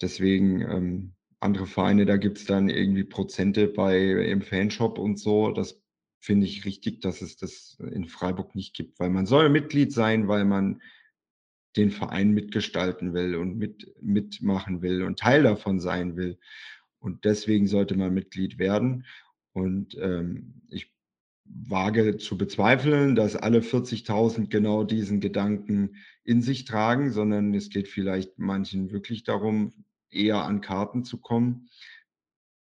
deswegen 0.00 0.62
ähm, 0.62 1.14
andere 1.40 1.66
Vereine, 1.66 2.04
da 2.06 2.16
gibt 2.16 2.38
es 2.38 2.44
dann 2.44 2.68
irgendwie 2.68 3.04
Prozente 3.04 3.68
bei 3.68 3.98
im 4.00 4.42
Fanshop 4.42 4.98
und 4.98 5.18
so. 5.18 5.52
Das 5.52 5.80
finde 6.18 6.46
ich 6.46 6.64
richtig, 6.64 7.00
dass 7.00 7.22
es 7.22 7.36
das 7.36 7.78
in 7.92 8.06
Freiburg 8.08 8.54
nicht 8.54 8.74
gibt, 8.74 8.98
weil 8.98 9.10
man 9.10 9.26
soll 9.26 9.48
Mitglied 9.48 9.92
sein, 9.92 10.28
weil 10.28 10.44
man 10.44 10.82
den 11.76 11.90
Verein 11.90 12.32
mitgestalten 12.32 13.14
will 13.14 13.36
und 13.36 13.56
mit, 13.56 13.94
mitmachen 14.00 14.82
will 14.82 15.02
und 15.02 15.18
Teil 15.18 15.44
davon 15.44 15.78
sein 15.78 16.16
will. 16.16 16.38
Und 16.98 17.24
deswegen 17.24 17.68
sollte 17.68 17.96
man 17.96 18.12
Mitglied 18.12 18.58
werden. 18.58 19.06
Und 19.52 19.96
ähm, 20.00 20.62
ich 20.70 20.92
wage 21.44 22.18
zu 22.18 22.36
bezweifeln, 22.36 23.14
dass 23.14 23.36
alle 23.36 23.60
40.000 23.60 24.48
genau 24.48 24.84
diesen 24.84 25.20
Gedanken 25.20 25.96
in 26.24 26.42
sich 26.42 26.64
tragen, 26.64 27.12
sondern 27.12 27.54
es 27.54 27.70
geht 27.70 27.88
vielleicht 27.88 28.38
manchen 28.38 28.90
wirklich 28.90 29.24
darum, 29.24 29.72
eher 30.10 30.44
an 30.44 30.60
Karten 30.60 31.04
zu 31.04 31.18
kommen. 31.18 31.68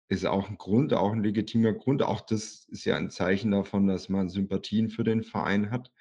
Ist 0.09 0.25
auch 0.25 0.49
ein 0.49 0.57
Grund, 0.57 0.93
auch 0.93 1.11
ein 1.11 1.23
legitimer 1.23 1.73
Grund. 1.73 2.01
Auch 2.01 2.21
das 2.21 2.65
ist 2.69 2.85
ja 2.85 2.95
ein 2.95 3.09
Zeichen 3.09 3.51
davon, 3.51 3.87
dass 3.87 4.09
man 4.09 4.29
Sympathien 4.29 4.89
für 4.89 5.03
den 5.03 5.23
Verein 5.23 5.69
hat 5.69 5.91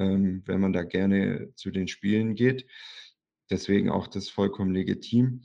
ähm, 0.00 0.42
wenn 0.46 0.60
man 0.60 0.72
da 0.72 0.82
gerne 0.82 1.52
zu 1.54 1.70
den 1.70 1.86
Spielen 1.86 2.34
geht. 2.34 2.66
Deswegen 3.50 3.90
auch 3.90 4.08
das 4.08 4.30
vollkommen 4.30 4.72
legitim. 4.72 5.42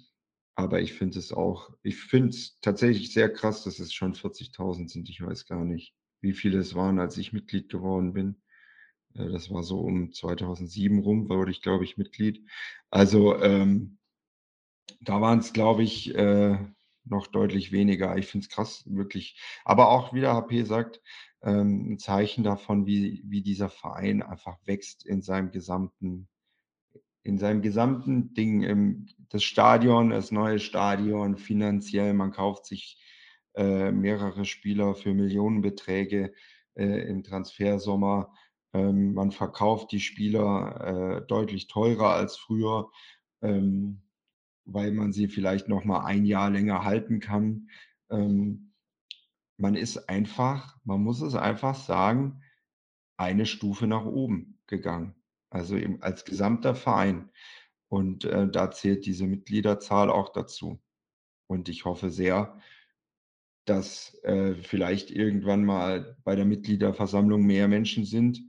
Aber 0.56 0.80
ich 0.80 0.94
finde 0.94 1.20
es 1.20 1.34
auch, 1.34 1.70
ich 1.84 1.98
finde 1.98 2.30
es 2.30 2.58
tatsächlich 2.62 3.12
sehr 3.12 3.32
krass, 3.32 3.66
dass 3.66 3.80
es 3.80 3.94
schon 3.94 4.14
40.000 4.14 4.90
sind. 4.90 5.10
Ich 5.10 5.22
weiß 5.22 5.46
gar 5.48 5.66
nicht, 5.66 5.94
wie 6.22 6.34
viele 6.34 6.60
es 6.60 6.76
waren, 6.76 7.00
als 7.00 7.18
ich 7.18 7.34
Mitglied 7.34 7.70
geworden 7.70 8.14
bin. 8.14 8.42
Äh, 9.16 9.30
das 9.30 9.52
war 9.52 9.64
so 9.64 9.82
um 9.82 10.14
2007 10.14 11.00
rum, 11.00 11.30
wurde 11.30 11.52
ich, 11.52 11.62
glaube 11.62 11.84
ich, 11.84 11.98
Mitglied. 11.98 12.48
Also 12.90 13.38
ähm, 13.42 13.98
da 15.02 15.22
waren 15.22 15.40
es, 15.40 15.54
glaube 15.54 15.84
ich, 15.84 16.16
äh, 16.16 16.58
noch 17.06 17.28
deutlich 17.28 17.72
weniger. 17.72 18.18
Ich 18.18 18.28
finde 18.28 18.46
es 18.46 18.50
krass, 18.50 18.84
wirklich. 18.88 19.40
Aber 19.64 19.90
auch, 19.90 20.14
wie 20.14 20.22
der 20.22 20.34
HP 20.34 20.64
sagt, 20.64 21.02
ähm, 21.44 21.94
ein 21.94 22.00
Zeichen 22.00 22.44
davon, 22.44 22.86
wie, 22.86 23.24
wie 23.26 23.42
dieser 23.42 23.70
Verein 23.70 24.24
einfach 24.24 24.58
wächst 24.66 25.06
in 25.06 25.22
seinem 25.22 25.52
gesamten, 25.52 26.28
in 27.24 27.38
seinem 27.38 27.62
gesamten 27.62 28.34
Ding. 28.34 28.64
Im, 28.64 29.08
das 29.30 29.44
Stadion, 29.44 30.10
das 30.10 30.32
neue 30.32 30.60
Stadion, 30.60 31.38
finanziell, 31.38 32.14
man 32.14 32.32
kauft 32.32 32.66
sich 32.66 33.00
äh, 33.56 33.92
mehrere 33.92 34.46
Spieler 34.46 34.96
für 34.96 35.14
Millionenbeträge 35.14 36.34
äh, 36.76 37.08
im 37.08 37.24
Transfersommer. 37.24 38.34
Ähm, 38.74 39.14
man 39.14 39.32
verkauft 39.32 39.92
die 39.92 40.02
Spieler 40.02 41.22
äh, 41.22 41.28
deutlich 41.28 41.68
teurer 41.68 42.14
als 42.14 42.36
früher. 42.36 42.90
Ähm, 43.42 44.02
weil 44.66 44.92
man 44.92 45.14
sie 45.14 45.28
vielleicht 45.28 45.70
noch 45.70 45.86
mal 45.86 46.06
ein 46.06 46.26
Jahr 46.26 46.50
länger 46.50 46.84
halten 46.84 47.20
kann. 47.20 47.70
Ähm, 48.10 48.74
man 49.58 49.76
ist 49.76 50.10
einfach, 50.10 50.78
man 50.84 51.02
muss 51.02 51.22
es 51.22 51.36
einfach 51.36 51.76
sagen, 51.76 52.42
eine 53.18 53.46
Stufe 53.46 53.88
nach 53.88 54.06
oben 54.06 54.60
gegangen. 54.68 55.16
Also 55.50 55.78
eben 55.78 56.02
als 56.02 56.26
gesamter 56.26 56.76
Verein. 56.76 57.30
Und 57.88 58.26
äh, 58.26 58.50
da 58.50 58.72
zählt 58.72 59.06
diese 59.06 59.28
Mitgliederzahl 59.28 60.10
auch 60.10 60.30
dazu. 60.30 60.82
Und 61.48 61.70
ich 61.70 61.86
hoffe 61.86 62.10
sehr, 62.10 62.60
dass 63.66 64.16
äh, 64.24 64.56
vielleicht 64.56 65.12
irgendwann 65.12 65.64
mal 65.64 66.18
bei 66.24 66.36
der 66.36 66.46
Mitgliederversammlung 66.46 67.44
mehr 67.46 67.68
Menschen 67.68 68.06
sind 68.06 68.42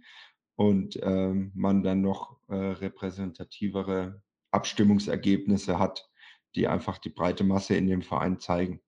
und 0.57 0.97
äh, 0.97 1.33
man 1.55 1.83
dann 1.83 2.01
noch 2.03 2.39
äh, 2.49 2.55
repräsentativere 2.55 4.23
Abstimmungsergebnisse 4.57 5.79
hat, 5.79 6.11
die 6.55 6.67
einfach 6.67 6.99
die 6.99 7.11
breite 7.11 7.45
Masse 7.45 7.77
in 7.77 7.87
dem 7.87 8.03
Verein 8.03 8.41
zeigen. 8.41 8.81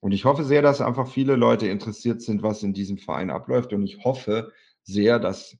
Und 0.00 0.12
ich 0.12 0.24
hoffe 0.24 0.44
sehr, 0.44 0.62
dass 0.62 0.80
einfach 0.80 1.08
viele 1.10 1.34
Leute 1.34 1.66
interessiert 1.66 2.22
sind, 2.22 2.42
was 2.42 2.62
in 2.62 2.72
diesem 2.72 2.98
Verein 2.98 3.30
abläuft. 3.30 3.72
Und 3.72 3.82
ich 3.82 4.04
hoffe 4.04 4.52
sehr, 4.84 5.18
dass 5.18 5.58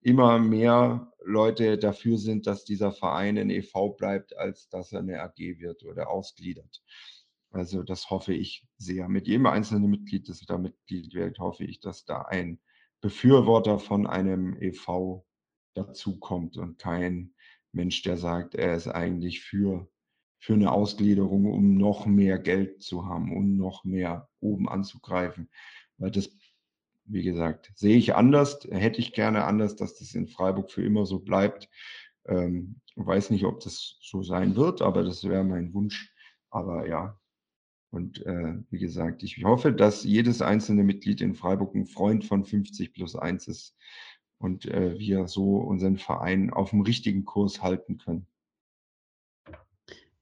immer 0.00 0.38
mehr 0.38 1.12
Leute 1.24 1.76
dafür 1.76 2.18
sind, 2.18 2.46
dass 2.46 2.64
dieser 2.64 2.92
Verein 2.92 3.36
ein 3.36 3.50
e.V. 3.50 3.90
bleibt, 3.90 4.36
als 4.36 4.68
dass 4.68 4.92
er 4.92 5.00
eine 5.00 5.20
AG 5.22 5.38
wird 5.38 5.84
oder 5.84 6.08
ausgliedert. 6.08 6.82
Also 7.50 7.82
das 7.82 8.10
hoffe 8.10 8.32
ich 8.32 8.66
sehr. 8.78 9.08
Mit 9.08 9.26
jedem 9.26 9.46
einzelnen 9.46 9.90
Mitglied, 9.90 10.28
das 10.28 10.40
da 10.40 10.56
Mitglied 10.56 11.12
wird, 11.12 11.38
hoffe 11.38 11.64
ich, 11.64 11.80
dass 11.80 12.04
da 12.04 12.22
ein 12.22 12.60
Befürworter 13.00 13.78
von 13.78 14.06
einem 14.06 14.56
e.V. 14.60 15.26
dazukommt 15.74 16.56
und 16.56 16.78
kein 16.78 17.34
Mensch, 17.72 18.02
der 18.02 18.16
sagt, 18.16 18.54
er 18.54 18.74
ist 18.74 18.88
eigentlich 18.88 19.40
für, 19.40 19.88
für 20.38 20.54
eine 20.54 20.72
Ausgliederung, 20.72 21.46
um 21.46 21.76
noch 21.76 22.06
mehr 22.06 22.38
Geld 22.38 22.82
zu 22.82 23.06
haben, 23.06 23.36
um 23.36 23.56
noch 23.56 23.84
mehr 23.84 24.28
oben 24.40 24.68
anzugreifen. 24.68 25.50
Weil 25.98 26.10
das, 26.10 26.30
wie 27.04 27.22
gesagt, 27.22 27.72
sehe 27.74 27.96
ich 27.96 28.14
anders, 28.14 28.66
hätte 28.70 29.00
ich 29.00 29.12
gerne 29.12 29.44
anders, 29.44 29.76
dass 29.76 29.98
das 29.98 30.14
in 30.14 30.26
Freiburg 30.28 30.70
für 30.70 30.84
immer 30.84 31.06
so 31.06 31.20
bleibt. 31.20 31.68
Ähm, 32.26 32.80
weiß 32.96 33.30
nicht, 33.30 33.44
ob 33.44 33.60
das 33.60 33.98
so 34.00 34.22
sein 34.22 34.56
wird, 34.56 34.82
aber 34.82 35.02
das 35.04 35.24
wäre 35.24 35.44
mein 35.44 35.72
Wunsch. 35.74 36.12
Aber 36.50 36.88
ja, 36.88 37.18
und 37.90 38.24
äh, 38.24 38.54
wie 38.70 38.78
gesagt, 38.78 39.22
ich 39.22 39.42
hoffe, 39.44 39.72
dass 39.72 40.04
jedes 40.04 40.42
einzelne 40.42 40.84
Mitglied 40.84 41.20
in 41.20 41.34
Freiburg 41.34 41.74
ein 41.74 41.86
Freund 41.86 42.24
von 42.24 42.44
50 42.44 42.92
plus 42.92 43.16
1 43.16 43.48
ist 43.48 43.76
und 44.40 44.64
äh, 44.66 44.98
wir 44.98 45.28
so 45.28 45.58
unseren 45.58 45.98
Verein 45.98 46.50
auf 46.50 46.70
dem 46.70 46.80
richtigen 46.80 47.24
Kurs 47.24 47.62
halten 47.62 47.98
können. 47.98 48.26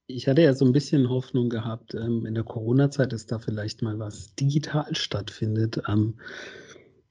Ich 0.07 0.27
hatte 0.27 0.43
ja 0.43 0.55
so 0.55 0.65
ein 0.65 0.73
bisschen 0.73 1.09
Hoffnung 1.09 1.49
gehabt, 1.49 1.95
ähm, 1.95 2.27
in 2.27 2.35
der 2.35 2.45
Corona-Zeit, 2.45 3.13
dass 3.13 3.27
da 3.27 3.39
vielleicht 3.39 3.83
mal 3.83 3.99
was 3.99 4.35
digital 4.35 4.95
stattfindet. 4.95 5.83
Ähm, 5.87 6.15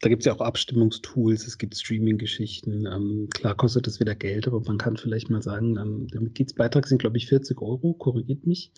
da 0.02 0.10
gibt 0.10 0.22
es 0.22 0.26
ja 0.26 0.34
auch 0.34 0.42
Abstimmungstools, 0.42 1.48
es 1.48 1.58
gibt 1.58 1.78
Streaming-Geschichten. 1.78 2.86
Ähm, 2.86 3.30
klar 3.34 3.56
kostet 3.56 3.88
das 3.88 4.00
wieder 4.00 4.16
Geld, 4.16 4.48
aber 4.48 4.62
man 4.62 4.78
kann 4.78 4.98
vielleicht 4.98 5.30
mal 5.30 5.42
sagen, 5.42 5.78
ähm, 5.78 6.08
der 6.08 6.22
Mitgliedsbeitrag 6.22 6.88
sind, 6.88 7.00
glaube 7.00 7.18
ich, 7.18 7.28
40 7.28 7.62
Euro, 7.62 7.94
korrigiert 7.94 8.46
mich. 8.46 8.72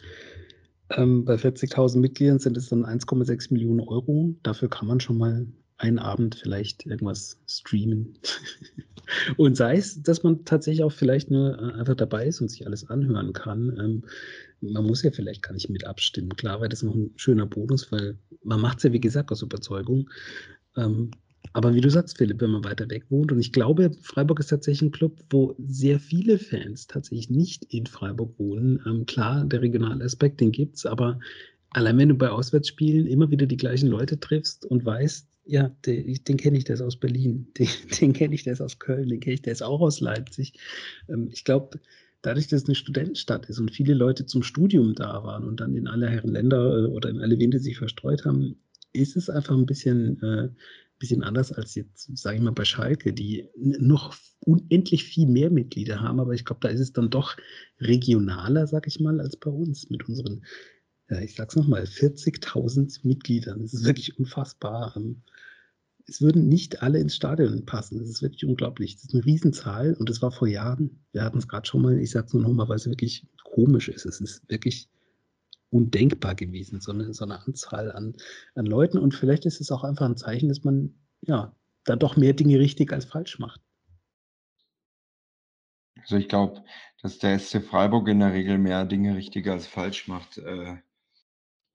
Ähm, 0.92 1.26
bei 1.26 1.36
40.000 1.36 2.00
Mitgliedern 2.00 2.40
sind 2.40 2.58
es 2.58 2.70
dann 2.70 2.86
1,6 2.86 3.54
Millionen 3.54 3.82
Euro. 3.82 4.36
Dafür 4.44 4.70
kann 4.70 4.88
man 4.88 5.00
schon 5.00 5.18
mal 5.18 5.48
einen 5.80 6.00
Abend 6.00 6.36
vielleicht 6.36 6.86
irgendwas 6.86 7.40
streamen. 7.48 8.14
und 9.38 9.56
sei 9.58 9.78
es, 9.78 10.02
dass 10.04 10.24
man 10.24 10.46
tatsächlich 10.46 10.84
auch 10.84 10.92
vielleicht 10.92 11.32
nur 11.32 11.58
äh, 11.58 11.80
einfach 11.80 11.96
dabei 11.96 12.28
ist 12.28 12.42
und 12.42 12.50
sich 12.50 12.66
alles 12.68 12.90
anhören 12.90 13.34
kann. 13.34 13.78
Ähm, 13.80 14.04
man 14.62 14.86
muss 14.86 15.04
ja 15.04 15.12
vielleicht 15.12 15.42
gar 15.42 15.54
nicht 15.54 15.70
mit 15.70 15.88
abstimmen. 15.88 16.36
Klar 16.36 16.60
wäre 16.60 16.70
das 16.70 16.84
noch 16.84 16.94
ein 16.94 17.12
schöner 17.16 17.46
Bonus, 17.46 17.92
weil 17.92 18.18
man 18.44 18.60
macht 18.60 18.80
es 18.80 18.84
ja, 18.84 18.94
wie 18.94 19.00
gesagt, 19.00 19.32
aus 19.32 19.42
Überzeugung. 19.42 20.10
Ähm, 20.76 21.12
aber 21.54 21.74
wie 21.74 21.82
du 21.82 21.90
sagst, 21.90 22.18
Philipp, 22.18 22.42
wenn 22.42 22.52
man 22.52 22.66
weiter 22.66 22.90
weg 22.90 23.06
wohnt, 23.10 23.32
und 23.32 23.40
ich 23.40 23.54
glaube, 23.54 23.92
Freiburg 24.02 24.42
ist 24.42 24.48
tatsächlich 24.48 24.90
ein 24.90 24.92
Club, 24.92 25.18
wo 25.30 25.56
sehr 25.58 26.00
viele 26.00 26.38
Fans 26.38 26.88
tatsächlich 26.88 27.30
nicht 27.30 27.74
in 27.74 27.86
Freiburg 27.86 28.38
wohnen. 28.38 28.82
Ähm, 28.86 29.06
klar, 29.06 29.46
der 29.46 29.62
regionale 29.62 30.04
Aspekt, 30.04 30.42
den 30.42 30.52
gibt 30.52 30.76
es, 30.76 30.86
aber 30.86 31.20
allein 31.72 31.98
wenn 31.98 32.10
du 32.10 32.16
bei 32.16 32.30
Auswärtsspielen 32.30 33.08
immer 33.08 33.32
wieder 33.32 33.46
die 33.46 33.58
gleichen 33.58 33.88
Leute 33.88 34.20
triffst 34.20 34.66
und 34.66 34.86
weißt, 34.86 35.29
ja, 35.46 35.70
den, 35.86 36.14
den 36.28 36.38
kenne 36.38 36.58
ich, 36.58 36.66
der 36.66 36.76
ist 36.76 36.82
aus 36.82 37.00
Berlin, 37.00 37.48
den, 37.58 37.68
den 38.00 38.14
kenne 38.14 38.36
ich, 38.36 38.44
der 38.44 38.54
ist 38.54 38.62
aus 38.62 38.80
Köln, 38.80 39.10
den 39.10 39.20
kenne 39.20 39.36
ich, 39.36 39.42
der 39.42 39.54
ist 39.54 39.64
auch 39.64 39.82
aus 39.82 40.00
Leipzig. 40.00 40.54
Ähm, 41.08 41.30
ich 41.32 41.44
glaube, 41.44 41.80
dadurch, 42.22 42.48
dass 42.48 42.64
es 42.64 42.68
eine 42.68 42.76
Studentenstadt 42.76 43.48
ist 43.48 43.60
und 43.60 43.72
viele 43.72 43.94
Leute 43.94 44.26
zum 44.26 44.44
Studium 44.44 44.96
da 44.96 45.24
waren 45.24 45.46
und 45.46 45.60
dann 45.60 45.76
in 45.76 45.88
alle 45.88 46.10
Herren 46.10 46.32
Länder 46.32 46.86
äh, 46.86 46.88
oder 46.88 47.10
in 47.10 47.20
alle 47.20 47.40
Winde 47.40 47.60
sich 47.60 47.78
verstreut 47.78 48.26
haben, 48.26 48.58
ist 48.92 49.16
es 49.16 49.30
einfach 49.30 49.56
ein 49.56 49.66
bisschen 49.66 50.22
äh, 50.24 50.50
bisschen 51.00 51.24
anders 51.24 51.52
als 51.52 51.76
jetzt, 51.76 52.16
sage 52.18 52.38
ich 52.38 52.44
mal, 52.44 52.52
bei 52.52 52.66
Schalke, 52.66 53.14
die 53.14 53.48
noch 53.56 54.16
unendlich 54.42 55.06
viel 55.06 55.28
mehr 55.28 55.50
Mitglieder 55.50 56.02
haben, 56.02 56.20
aber 56.20 56.34
ich 56.34 56.46
glaube, 56.46 56.60
da 56.62 56.70
ist 56.70 56.82
es 56.82 56.94
dann 56.94 57.10
doch 57.10 57.38
regionaler, 57.80 58.68
sage 58.68 58.90
ich 58.90 59.00
mal, 59.00 59.20
als 59.20 59.38
bei 59.38 59.50
uns 59.50 59.90
mit 59.90 60.08
unseren, 60.08 60.44
ich 61.18 61.36
sag's 61.36 61.56
nochmal, 61.56 61.84
40.000 61.84 63.00
Mitgliedern. 63.04 63.62
Das 63.62 63.74
ist 63.74 63.86
wirklich 63.86 64.20
unfassbar. 64.20 64.94
Ähm, 64.96 65.24
es 66.08 66.22
würden 66.22 66.48
nicht 66.48 66.82
alle 66.82 67.00
ins 67.00 67.16
Stadion 67.16 67.66
passen. 67.66 68.00
Das 68.00 68.10
ist 68.10 68.22
wirklich 68.22 68.46
unglaublich. 68.46 68.96
Das 68.96 69.06
ist 69.06 69.14
eine 69.14 69.26
Riesenzahl 69.26 69.94
und 69.96 70.10
das 70.10 70.22
war 70.22 70.32
vor 70.32 70.48
Jahren. 70.48 71.04
Wir 71.12 71.24
hatten 71.24 71.38
es 71.38 71.48
gerade 71.48 71.68
schon 71.68 71.82
mal, 71.82 71.98
ich 72.00 72.12
sage 72.12 72.28
es 72.28 72.34
nur 72.34 72.44
nochmal, 72.44 72.70
weil 72.70 72.78
es 72.78 72.88
wirklich 72.88 73.28
komisch 73.44 73.90
ist. 73.90 74.06
Es 74.06 74.22
ist 74.22 74.50
wirklich 74.50 74.90
undenkbar 75.72 76.36
gewesen, 76.36 76.82
so 76.82 76.92
eine, 76.92 77.14
so 77.14 77.26
eine 77.26 77.46
Anzahl 77.46 77.92
an, 77.92 78.16
an 78.56 78.66
Leuten. 78.66 78.98
Und 78.98 79.14
vielleicht 79.14 79.46
ist 79.46 79.62
es 79.62 79.72
auch 79.72 79.84
einfach 79.84 80.06
ein 80.06 80.18
Zeichen, 80.18 80.50
dass 80.50 80.64
man 80.64 80.96
ja 81.22 81.56
da 81.86 81.96
doch 81.96 82.18
mehr 82.18 82.34
Dinge 82.34 82.60
richtig 82.60 82.92
als 82.92 83.06
falsch 83.06 83.40
macht. 83.40 83.62
Also 86.02 86.18
ich 86.18 86.28
glaube, 86.28 86.64
dass 87.02 87.20
der 87.20 87.38
SC 87.38 87.62
Freiburg 87.64 88.08
in 88.08 88.20
der 88.20 88.34
Regel 88.34 88.58
mehr 88.58 88.86
Dinge 88.86 89.16
richtig 89.16 89.48
als 89.48 89.68
falsch 89.68 90.08
macht, 90.08 90.38
äh, 90.38 90.78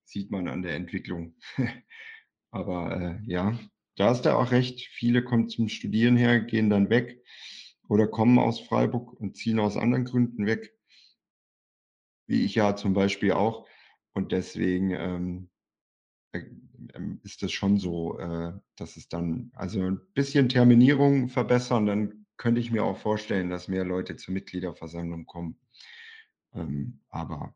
sieht 0.05 0.31
man 0.31 0.49
an 0.49 0.63
der 0.63 0.75
Entwicklung. 0.75 1.35
Aber 2.51 3.01
äh, 3.01 3.31
ja, 3.31 3.59
da 3.97 4.13
ist 4.13 4.27
er 4.27 4.39
auch 4.39 4.51
recht. 4.51 4.81
Viele 4.93 5.25
kommen 5.25 5.49
zum 5.49 5.69
Studieren 5.69 6.17
her, 6.17 6.41
gehen 6.41 6.71
dann 6.71 6.91
weg 6.91 7.23
oder 7.89 8.07
kommen 8.07 8.39
aus 8.39 8.61
Freiburg 8.61 9.13
und 9.21 9.37
ziehen 9.37 9.59
aus 9.59 9.77
anderen 9.77 10.05
Gründen 10.05 10.47
weg. 10.47 10.73
Wie 12.27 12.45
ich 12.45 12.55
ja 12.55 12.77
zum 12.77 12.95
Beispiel 12.95 13.33
auch. 13.33 13.67
Und 14.13 14.33
deswegen 14.33 14.93
ähm, 14.93 15.51
äh, 16.33 16.45
ähm, 16.95 17.21
ist 17.23 17.43
es 17.43 17.53
schon 17.53 17.79
so, 17.79 18.19
äh, 18.19 18.53
dass 18.77 18.97
es 18.97 19.09
dann 19.09 19.51
also 19.55 19.81
ein 19.81 20.01
bisschen 20.15 20.49
Terminierung 20.49 21.29
verbessern, 21.29 21.87
dann 21.87 22.27
könnte 22.37 22.61
ich 22.61 22.71
mir 22.71 22.85
auch 22.85 22.99
vorstellen, 22.99 23.51
dass 23.51 23.69
mehr 23.69 23.85
Leute 23.85 24.17
zur 24.17 24.35
Mitgliederversammlung 24.35 25.27
kommen. 25.27 25.59
Ähm, 26.53 27.01
aber 27.09 27.55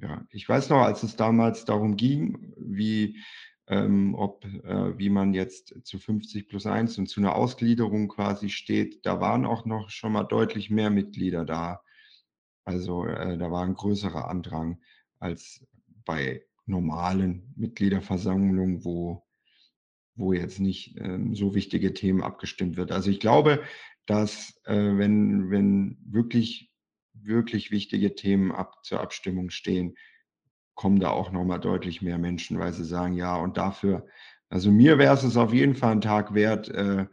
ja, 0.00 0.24
ich 0.30 0.48
weiß 0.48 0.70
noch, 0.70 0.82
als 0.82 1.02
es 1.02 1.16
damals 1.16 1.64
darum 1.64 1.96
ging, 1.96 2.54
wie, 2.56 3.18
ähm, 3.66 4.14
ob, 4.14 4.44
äh, 4.44 4.96
wie 4.98 5.10
man 5.10 5.34
jetzt 5.34 5.74
zu 5.84 5.98
50 5.98 6.48
plus 6.48 6.66
1 6.66 6.98
und 6.98 7.08
zu 7.08 7.20
einer 7.20 7.34
Ausgliederung 7.34 8.08
quasi 8.08 8.48
steht, 8.48 9.04
da 9.04 9.20
waren 9.20 9.44
auch 9.44 9.64
noch 9.64 9.90
schon 9.90 10.12
mal 10.12 10.24
deutlich 10.24 10.70
mehr 10.70 10.90
Mitglieder 10.90 11.44
da. 11.44 11.82
Also 12.64 13.06
äh, 13.06 13.36
da 13.38 13.50
war 13.50 13.64
ein 13.64 13.74
größerer 13.74 14.28
Andrang 14.28 14.80
als 15.18 15.66
bei 16.04 16.44
normalen 16.66 17.52
Mitgliederversammlungen, 17.56 18.84
wo, 18.84 19.24
wo 20.14 20.32
jetzt 20.32 20.60
nicht 20.60 20.96
ähm, 21.00 21.34
so 21.34 21.54
wichtige 21.54 21.94
Themen 21.94 22.22
abgestimmt 22.22 22.76
wird. 22.76 22.92
Also 22.92 23.10
ich 23.10 23.20
glaube, 23.20 23.62
dass 24.06 24.58
äh, 24.64 24.74
wenn, 24.74 25.50
wenn 25.50 25.98
wirklich, 26.04 26.67
wirklich 27.22 27.70
wichtige 27.70 28.14
Themen 28.14 28.52
ab, 28.52 28.84
zur 28.84 29.00
Abstimmung 29.00 29.50
stehen, 29.50 29.96
kommen 30.74 31.00
da 31.00 31.10
auch 31.10 31.32
nochmal 31.32 31.60
deutlich 31.60 32.02
mehr 32.02 32.18
Menschen, 32.18 32.58
weil 32.58 32.72
sie 32.72 32.84
sagen, 32.84 33.14
ja, 33.14 33.36
und 33.36 33.56
dafür, 33.56 34.06
also 34.48 34.70
mir 34.70 34.98
wäre 34.98 35.14
es 35.14 35.36
auf 35.36 35.52
jeden 35.52 35.74
Fall 35.74 35.92
ein 35.92 36.00
Tag 36.00 36.34
wert, 36.34 36.68
äh, 36.68 37.06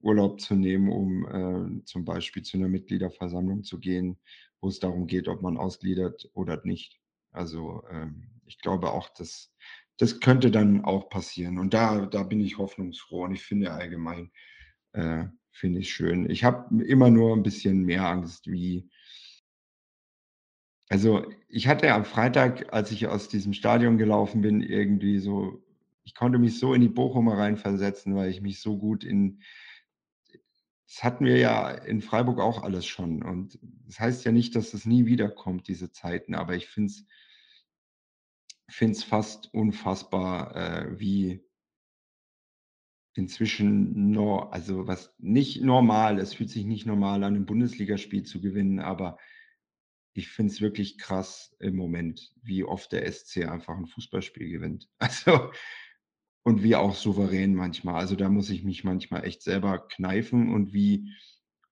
Urlaub 0.00 0.40
zu 0.40 0.54
nehmen, 0.54 0.90
um 0.90 1.80
äh, 1.80 1.84
zum 1.84 2.04
Beispiel 2.04 2.42
zu 2.42 2.56
einer 2.58 2.68
Mitgliederversammlung 2.68 3.64
zu 3.64 3.80
gehen, 3.80 4.18
wo 4.60 4.68
es 4.68 4.78
darum 4.78 5.06
geht, 5.06 5.28
ob 5.28 5.42
man 5.42 5.56
ausgliedert 5.56 6.30
oder 6.34 6.60
nicht. 6.64 7.00
Also 7.32 7.82
ähm, 7.90 8.30
ich 8.46 8.58
glaube 8.60 8.92
auch, 8.92 9.08
dass 9.08 9.52
das 9.98 10.20
könnte 10.20 10.50
dann 10.50 10.84
auch 10.84 11.08
passieren. 11.08 11.58
Und 11.58 11.72
da, 11.74 12.06
da 12.06 12.22
bin 12.22 12.40
ich 12.40 12.58
hoffnungsfroh 12.58 13.24
und 13.24 13.32
ich 13.32 13.42
finde 13.42 13.72
allgemein, 13.72 14.30
äh, 14.92 15.24
finde 15.52 15.80
ich 15.80 15.92
schön. 15.92 16.28
Ich 16.28 16.44
habe 16.44 16.82
immer 16.84 17.10
nur 17.10 17.34
ein 17.34 17.42
bisschen 17.42 17.82
mehr 17.82 18.06
Angst, 18.06 18.50
wie. 18.50 18.88
Also 20.94 21.26
ich 21.48 21.66
hatte 21.66 21.92
am 21.92 22.04
Freitag, 22.04 22.72
als 22.72 22.92
ich 22.92 23.08
aus 23.08 23.28
diesem 23.28 23.52
Stadion 23.52 23.98
gelaufen 23.98 24.42
bin, 24.42 24.60
irgendwie 24.60 25.18
so, 25.18 25.60
ich 26.04 26.14
konnte 26.14 26.38
mich 26.38 26.60
so 26.60 26.72
in 26.72 26.82
die 26.82 26.88
Bochumer 26.88 27.36
reinversetzen, 27.36 28.14
weil 28.14 28.30
ich 28.30 28.42
mich 28.42 28.60
so 28.60 28.78
gut 28.78 29.02
in, 29.02 29.42
das 30.86 31.02
hatten 31.02 31.24
wir 31.24 31.36
ja 31.36 31.68
in 31.68 32.00
Freiburg 32.00 32.38
auch 32.38 32.62
alles 32.62 32.86
schon. 32.86 33.24
Und 33.24 33.58
das 33.88 33.98
heißt 33.98 34.24
ja 34.24 34.30
nicht, 34.30 34.54
dass 34.54 34.72
es 34.72 34.86
nie 34.86 35.04
wiederkommt, 35.04 35.66
diese 35.66 35.90
Zeiten, 35.90 36.36
aber 36.36 36.54
ich 36.54 36.68
finde 36.68 36.92
es 36.92 37.04
finde 38.68 39.00
fast 39.00 39.52
unfassbar, 39.52 40.54
äh, 40.54 41.00
wie 41.00 41.44
inzwischen 43.14 44.12
nur, 44.12 44.52
also 44.52 44.86
was 44.86 45.12
nicht 45.18 45.60
normal, 45.60 46.20
es 46.20 46.34
fühlt 46.34 46.50
sich 46.50 46.64
nicht 46.64 46.86
normal 46.86 47.24
an, 47.24 47.34
ein 47.34 47.46
Bundesligaspiel 47.46 48.22
zu 48.22 48.40
gewinnen, 48.40 48.78
aber 48.78 49.18
ich 50.14 50.28
finde 50.28 50.52
es 50.52 50.60
wirklich 50.60 50.98
krass 50.98 51.54
im 51.58 51.76
Moment, 51.76 52.32
wie 52.42 52.64
oft 52.64 52.92
der 52.92 53.10
SC 53.10 53.46
einfach 53.46 53.76
ein 53.76 53.86
Fußballspiel 53.86 54.48
gewinnt. 54.48 54.88
Also, 54.98 55.50
und 56.46 56.62
wie 56.62 56.76
auch 56.76 56.94
souverän 56.94 57.54
manchmal. 57.54 57.94
Also 57.94 58.16
da 58.16 58.28
muss 58.28 58.50
ich 58.50 58.64
mich 58.64 58.84
manchmal 58.84 59.24
echt 59.24 59.42
selber 59.42 59.78
kneifen 59.88 60.52
und 60.52 60.74
wie, 60.74 61.10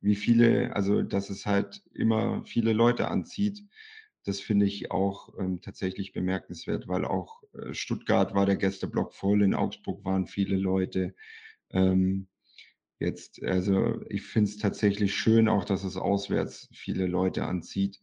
wie 0.00 0.14
viele, 0.14 0.74
also 0.74 1.02
dass 1.02 1.28
es 1.28 1.44
halt 1.44 1.82
immer 1.92 2.42
viele 2.46 2.72
Leute 2.72 3.08
anzieht 3.08 3.62
das 4.24 4.40
finde 4.40 4.66
ich 4.66 4.90
auch 4.90 5.36
ähm, 5.38 5.60
tatsächlich 5.60 6.12
bemerkenswert, 6.12 6.88
weil 6.88 7.04
auch 7.04 7.42
äh, 7.54 7.74
Stuttgart 7.74 8.34
war 8.34 8.46
der 8.46 8.56
Gästeblock 8.56 9.14
voll, 9.14 9.42
in 9.42 9.54
Augsburg 9.54 10.04
waren 10.04 10.26
viele 10.26 10.56
Leute. 10.56 11.14
Ähm, 11.70 12.28
jetzt. 13.00 13.42
Also 13.42 14.00
ich 14.08 14.22
finde 14.22 14.50
es 14.50 14.58
tatsächlich 14.58 15.14
schön, 15.14 15.48
auch 15.48 15.64
dass 15.64 15.82
es 15.84 15.96
auswärts 15.96 16.68
viele 16.72 17.06
Leute 17.06 17.44
anzieht 17.46 18.00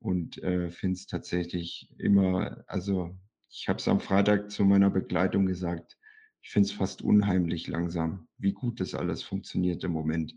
und 0.00 0.42
äh, 0.42 0.70
finde 0.70 0.94
es 0.94 1.06
tatsächlich 1.06 1.88
immer, 1.98 2.64
also 2.66 3.16
ich 3.50 3.68
habe 3.68 3.78
es 3.78 3.88
am 3.88 4.00
Freitag 4.00 4.50
zu 4.50 4.64
meiner 4.64 4.90
Begleitung 4.90 5.46
gesagt, 5.46 5.98
ich 6.42 6.50
finde 6.50 6.68
es 6.68 6.72
fast 6.72 7.02
unheimlich 7.02 7.66
langsam, 7.68 8.28
wie 8.38 8.52
gut 8.52 8.80
das 8.80 8.94
alles 8.94 9.22
funktioniert 9.22 9.84
im 9.84 9.92
Moment. 9.92 10.34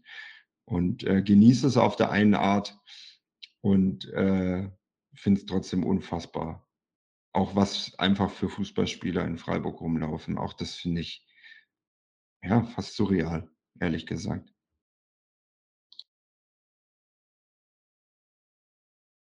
Und 0.66 1.04
äh, 1.04 1.22
genieße 1.22 1.68
es 1.68 1.78
auf 1.78 1.96
der 1.96 2.12
einen 2.12 2.36
Art 2.36 2.78
und 3.62 4.06
äh, 4.10 4.70
finde 5.14 5.40
es 5.40 5.46
trotzdem 5.46 5.86
unfassbar. 5.86 6.68
Auch 7.32 7.56
was 7.56 7.98
einfach 8.00 8.32
für 8.32 8.50
Fußballspieler 8.50 9.26
in 9.26 9.38
Freiburg 9.38 9.80
rumlaufen, 9.80 10.38
auch 10.38 10.54
das 10.54 10.76
finde 10.76 11.02
ich 11.02 11.26
ja 12.44 12.64
fast 12.64 12.96
surreal, 12.96 13.50
ehrlich 13.80 14.06
gesagt. 14.06 14.53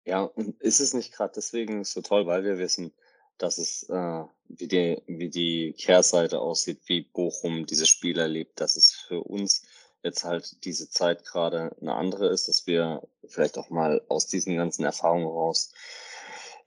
Ja, 0.07 0.21
und 0.23 0.61
ist 0.61 0.79
es 0.79 0.93
nicht 0.93 1.13
gerade 1.13 1.33
deswegen 1.35 1.83
so 1.83 2.01
toll, 2.01 2.27
weil 2.27 2.45
wir 2.45 2.57
wissen, 2.57 2.93
dass 3.37 3.57
es, 3.57 3.83
äh, 3.89 4.23
wie 4.47 4.67
die 4.69 5.03
wie 5.05 5.29
die 5.29 5.73
Kehrseite 5.73 6.39
aussieht, 6.39 6.79
wie 6.87 7.01
Bochum 7.01 7.65
diese 7.65 7.85
Spiele 7.85 8.21
erlebt, 8.21 8.61
dass 8.61 8.77
es 8.77 8.93
für 8.93 9.21
uns 9.21 9.63
jetzt 10.03 10.23
halt 10.23 10.63
diese 10.63 10.89
Zeit 10.89 11.25
gerade 11.25 11.75
eine 11.81 11.93
andere 11.95 12.29
ist, 12.29 12.47
dass 12.47 12.65
wir 12.67 13.05
vielleicht 13.27 13.57
auch 13.57 13.69
mal 13.69 14.01
aus 14.07 14.27
diesen 14.27 14.55
ganzen 14.55 14.85
Erfahrungen 14.85 15.27
raus, 15.27 15.73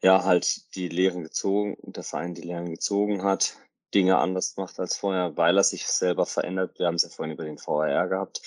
ja, 0.03 0.23
halt 0.25 0.75
die 0.75 0.89
Lehren 0.89 1.23
gezogen 1.23 1.79
der 1.83 2.05
Verein 2.05 2.35
die 2.35 2.43
Lehren 2.43 2.69
gezogen 2.71 3.23
hat, 3.25 3.57
Dinge 3.95 4.19
anders 4.19 4.59
macht 4.59 4.79
als 4.79 4.99
vorher, 4.99 5.39
weil 5.39 5.57
er 5.57 5.65
sich 5.65 5.87
selber 5.87 6.27
verändert. 6.27 6.79
Wir 6.79 6.87
haben 6.89 6.97
es 6.97 7.05
ja 7.05 7.09
vorhin 7.09 7.35
über 7.35 7.45
den 7.45 7.59
VAR 7.59 8.09
gehabt. 8.09 8.43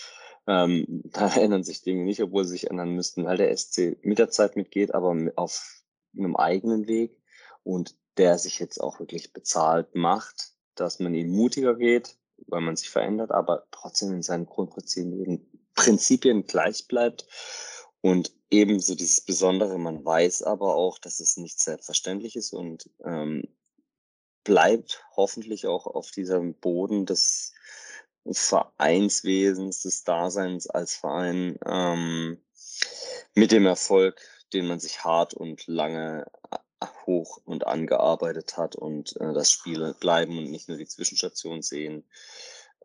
Ähm, 0.48 0.86
da 1.06 1.34
ändern 1.36 1.64
sich 1.64 1.82
Dinge 1.82 2.04
nicht, 2.04 2.22
obwohl 2.22 2.46
sie 2.46 2.52
sich 2.52 2.70
ändern 2.70 2.96
müssten, 2.96 3.26
weil 3.26 3.38
der 3.38 3.56
SC 3.56 3.98
mit 4.04 4.20
der 4.20 4.30
Zeit 4.30 4.56
mitgeht, 4.56 4.94
aber 4.94 5.16
auf 5.36 5.84
einem 6.18 6.36
eigenen 6.36 6.88
Weg 6.88 7.18
und 7.64 7.96
der 8.18 8.38
sich 8.38 8.60
jetzt 8.60 8.80
auch 8.80 9.00
wirklich 9.00 9.34
bezahlt 9.34 9.96
macht, 9.96 10.54
dass 10.76 11.00
man 11.00 11.16
ihn 11.16 11.30
mutiger 11.30 11.76
geht, 11.76 12.18
weil 12.48 12.62
man 12.62 12.76
sich 12.76 12.90
verändert, 12.90 13.32
aber 13.32 13.66
trotzdem 13.72 14.14
in 14.14 14.22
seinen 14.22 14.46
Grundprinzipien 14.46 15.50
Prinzipien 15.76 16.46
gleich 16.46 16.88
bleibt. 16.88 17.28
Und 18.02 18.34
ebenso 18.50 18.96
dieses 18.96 19.22
Besondere, 19.22 19.78
man 19.78 20.04
weiß 20.04 20.44
aber 20.44 20.76
auch, 20.76 21.00
dass 21.00 21.20
es 21.20 21.38
nicht 21.38 21.60
selbstverständlich 21.60 22.36
ist 22.36 22.54
und 22.54 22.90
ähm, 23.04 23.48
bleibt 24.44 25.04
hoffentlich 25.16 25.68
auch 25.68 25.88
auf 25.88 26.12
diesem 26.12 26.54
Boden 26.56 27.06
des 27.06 27.54
Vereinswesens, 28.32 29.82
des 29.82 30.04
Daseins 30.04 30.68
als 30.68 30.96
Verein 30.96 31.58
ähm, 31.66 32.38
mit 33.36 33.52
dem 33.52 33.66
Erfolg, 33.66 34.22
den 34.54 34.68
man 34.68 34.80
sich 34.80 35.04
hart 35.04 35.34
und 35.34 35.68
lange 35.68 36.26
hoch 37.06 37.40
und 37.46 37.68
angearbeitet 37.68 38.58
hat 38.58 38.76
und 38.76 39.20
äh, 39.20 39.34
das 39.34 39.52
Spiel 39.52 39.94
bleiben 40.00 40.38
und 40.38 40.50
nicht 40.50 40.70
nur 40.70 40.78
die 40.78 40.88
Zwischenstation 40.88 41.62
sehen, 41.62 42.04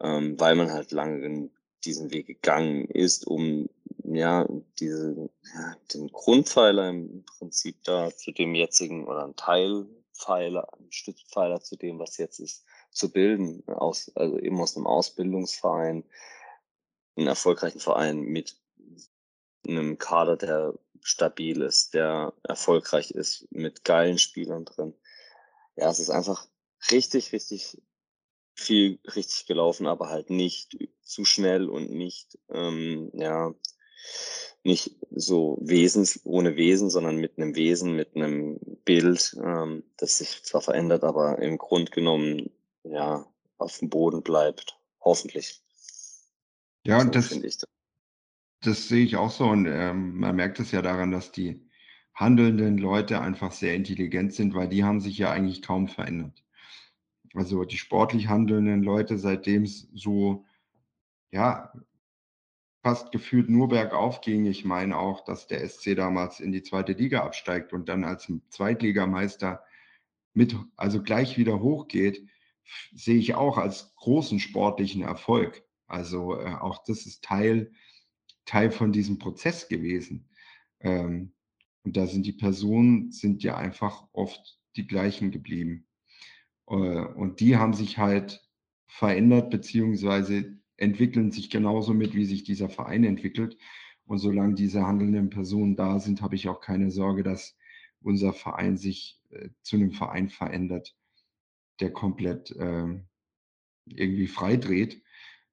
ähm, 0.01 0.39
weil 0.39 0.55
man 0.55 0.73
halt 0.73 0.93
lange 0.93 1.51
diesen 1.85 2.11
Weg 2.13 2.27
gegangen 2.27 2.87
ist, 2.87 3.27
um 3.27 3.69
ja 4.05 4.47
diese, 4.79 5.31
ja, 5.55 5.77
den 5.95 6.09
Grundpfeiler 6.09 6.89
im 6.89 7.25
Prinzip 7.25 7.77
da 7.85 8.15
zu 8.15 8.33
dem 8.33 8.55
jetzigen 8.55 9.07
oder 9.07 9.25
ein 9.25 9.37
Teilpfeiler, 9.37 10.69
ein 10.79 10.91
Stützpfeiler 10.91 11.61
zu 11.61 11.77
dem, 11.77 11.99
was 11.99 12.17
jetzt 12.17 12.41
ist, 12.41 12.65
zu 12.91 13.13
bilden, 13.13 13.63
aus, 13.67 14.11
also 14.15 14.39
eben 14.39 14.61
aus 14.61 14.77
einem 14.77 14.87
Ausbildungsverein, 14.87 16.05
einen 17.17 17.27
erfolgreichen 17.27 17.81
Verein 17.81 18.21
mit 18.21 18.57
einem 19.67 19.99
Kader, 19.99 20.37
der 20.37 20.75
stabil 21.03 21.63
ist, 21.63 21.95
der 21.95 22.33
erfolgreich 22.43 23.11
ist, 23.11 23.47
mit 23.51 23.85
geilen 23.85 24.19
Spielern 24.19 24.65
drin. 24.65 24.95
Ja, 25.77 25.91
es 25.91 25.99
ist 25.99 26.11
einfach 26.11 26.47
richtig, 26.91 27.33
richtig 27.33 27.79
viel 28.55 28.99
richtig 29.15 29.47
gelaufen, 29.47 29.87
aber 29.87 30.09
halt 30.09 30.31
nicht 30.31 30.77
zu 31.03 31.25
schnell 31.25 31.69
und 31.69 31.91
nicht, 31.91 32.39
ähm, 32.51 33.11
ja, 33.15 33.55
nicht 34.65 34.97
so 35.11 35.59
Wesens, 35.61 36.21
ohne 36.25 36.57
Wesen, 36.57 36.91
sondern 36.91 37.17
mit 37.17 37.39
einem 37.39 37.55
Wesen, 37.55 37.95
mit 37.95 38.17
einem 38.17 38.59
Bild, 38.85 39.37
ähm, 39.43 39.85
das 39.97 40.19
sich 40.19 40.43
zwar 40.43 40.61
verändert, 40.61 41.05
aber 41.05 41.39
im 41.39 41.57
Grund 41.57 41.93
genommen, 41.93 42.51
ja, 42.91 43.27
auf 43.59 43.79
dem 43.79 43.89
Boden 43.89 44.23
bleibt. 44.23 44.79
Hoffentlich. 45.01 45.63
Ja, 46.85 47.01
und 47.01 47.15
so 47.15 47.39
das, 47.41 47.67
das 48.63 48.89
sehe 48.89 49.05
ich 49.05 49.17
auch 49.17 49.31
so 49.31 49.47
und 49.47 49.67
ähm, 49.67 50.19
man 50.19 50.37
merkt 50.37 50.59
es 50.61 50.73
ja 50.73 50.83
daran, 50.83 51.11
dass 51.11 51.33
die 51.33 51.69
handelnden 52.15 52.79
Leute 52.79 53.21
einfach 53.21 53.53
sehr 53.53 53.75
intelligent 53.75 54.35
sind, 54.35 54.55
weil 54.55 54.69
die 54.69 54.85
haben 54.85 55.01
sich 55.01 55.19
ja 55.19 55.31
eigentlich 55.31 55.63
kaum 55.63 55.89
verändert. 55.89 56.45
Also 57.35 57.65
die 57.65 57.79
sportlich 57.79 58.29
handelnden 58.29 58.83
Leute, 58.83 59.19
seitdem 59.19 59.63
es 59.63 59.89
so, 59.95 60.45
ja, 61.31 61.73
fast 62.83 63.13
gefühlt 63.13 63.49
nur 63.49 63.69
bergauf 63.69 64.21
ging. 64.21 64.47
Ich 64.47 64.65
meine 64.65 64.97
auch, 64.97 65.25
dass 65.25 65.47
der 65.47 65.67
SC 65.69 65.95
damals 65.95 66.41
in 66.41 66.53
die 66.53 66.63
zweite 66.63 66.93
Liga 66.93 67.23
absteigt 67.23 67.73
und 67.73 67.89
dann 67.89 68.05
als 68.05 68.33
Zweitligameister 68.51 69.63
mit, 70.33 70.57
also 70.77 71.03
gleich 71.03 71.37
wieder 71.37 71.61
hochgeht, 71.61 72.27
sehe 72.95 73.19
ich 73.19 73.35
auch 73.35 73.59
als 73.59 73.95
großen 73.97 74.41
sportlichen 74.41 75.03
Erfolg. 75.03 75.65
Also 75.87 76.39
äh, 76.39 76.55
auch 76.55 76.85
das 76.85 77.07
ist 77.07 77.25
Teil 77.25 77.73
Teil 78.49 78.71
von 78.71 78.93
diesem 78.93 79.19
Prozess 79.19 79.69
gewesen. 79.69 80.29
Ähm, 80.81 81.35
und 81.85 81.97
da 81.97 82.07
sind 82.07 82.25
die 82.25 82.33
Personen, 82.33 83.13
sind 83.13 83.43
ja 83.43 83.57
einfach 83.57 84.09
oft 84.13 84.59
die 84.77 84.87
gleichen 84.87 85.31
geblieben. 85.31 85.87
Äh, 86.67 86.75
und 86.75 87.41
die 87.41 87.57
haben 87.57 87.75
sich 87.75 87.99
halt 87.99 88.43
verändert, 88.87 89.51
beziehungsweise 89.51 90.59
entwickeln 90.79 91.31
sich 91.31 91.51
genauso 91.51 91.93
mit, 91.93 92.15
wie 92.15 92.25
sich 92.25 92.43
dieser 92.43 92.71
Verein 92.71 93.05
entwickelt. 93.05 93.59
Und 94.07 94.19
solange 94.19 94.55
diese 94.55 94.87
handelnden 94.87 95.29
Personen 95.29 95.77
da 95.77 96.01
sind, 96.01 96.23
habe 96.23 96.35
ich 96.35 96.49
auch 96.49 96.61
keine 96.61 96.91
Sorge, 96.91 97.23
dass 97.23 97.59
unser 98.01 98.33
Verein 98.33 98.79
sich 98.79 99.21
äh, 99.29 99.51
zu 99.61 99.77
einem 99.77 99.93
Verein 99.93 100.31
verändert, 100.31 100.97
der 101.81 101.93
komplett 101.93 102.51
äh, 102.53 102.87
irgendwie 103.87 104.27
frei 104.27 104.57
dreht. 104.57 105.03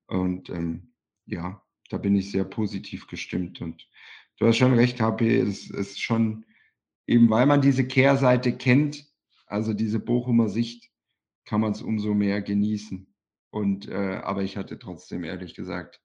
Und 0.07 0.49
ähm, 0.49 0.93
ja, 1.25 1.63
da 1.89 1.97
bin 1.97 2.15
ich 2.15 2.31
sehr 2.31 2.45
positiv 2.45 3.07
gestimmt. 3.07 3.61
Und 3.61 3.87
du 4.37 4.47
hast 4.47 4.57
schon 4.57 4.73
recht, 4.73 5.01
HP, 5.01 5.39
es 5.39 5.69
ist 5.69 6.01
schon, 6.01 6.45
eben 7.07 7.29
weil 7.29 7.45
man 7.45 7.61
diese 7.61 7.87
Kehrseite 7.87 8.55
kennt, 8.55 9.05
also 9.47 9.73
diese 9.73 9.99
Bochumer 9.99 10.49
Sicht, 10.49 10.89
kann 11.45 11.61
man 11.61 11.71
es 11.71 11.81
umso 11.81 12.13
mehr 12.13 12.41
genießen. 12.41 13.07
Und 13.51 13.87
äh, 13.87 14.19
aber 14.23 14.43
ich 14.43 14.57
hatte 14.57 14.79
trotzdem 14.79 15.23
ehrlich 15.23 15.53
gesagt 15.53 16.01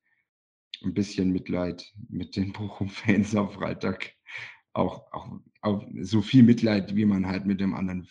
ein 0.83 0.95
bisschen 0.95 1.31
Mitleid 1.31 1.93
mit 2.09 2.37
den 2.37 2.53
Bochum-Fans 2.53 3.35
auf 3.37 3.55
Freitag. 3.55 4.13
Auch, 4.73 5.13
auch, 5.13 5.41
auch 5.63 5.85
so 6.01 6.23
viel 6.23 6.45
Mitleid, 6.45 6.95
wie 6.95 7.05
man 7.05 7.27
halt 7.27 7.45
mit 7.45 7.61
dem 7.61 7.75
anderen 7.75 8.09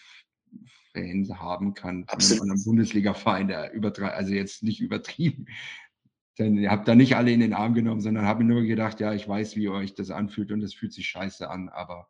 Fans 0.94 1.32
haben 1.34 1.74
kann, 1.74 2.06
von 2.08 2.52
einem 2.52 2.64
Bundesliga-Verein, 2.64 3.48
der 3.48 3.72
übertreibt, 3.74 4.16
also 4.16 4.34
jetzt 4.34 4.64
nicht 4.64 4.82
übertrieben, 4.82 5.48
denn 6.40 6.58
ihr 6.58 6.72
habt 6.72 6.88
da 6.88 6.96
nicht 6.96 7.16
alle 7.16 7.32
in 7.32 7.42
den 7.42 7.54
Arm 7.54 7.74
genommen, 7.74 8.02
sondern 8.02 8.26
habe 8.26 8.44
nur 8.44 8.64
gedacht, 8.64 9.00
ja, 9.02 9.14
ich 9.14 9.28
weiß, 9.28 9.56
wie 9.58 9.70
euch 9.70 9.94
das 9.94 10.10
anfühlt 10.10 10.52
und 10.52 10.64
es 10.64 10.74
fühlt 10.74 10.94
sich 10.94 11.08
scheiße 11.08 11.50
an, 11.50 11.70
aber 11.70 12.10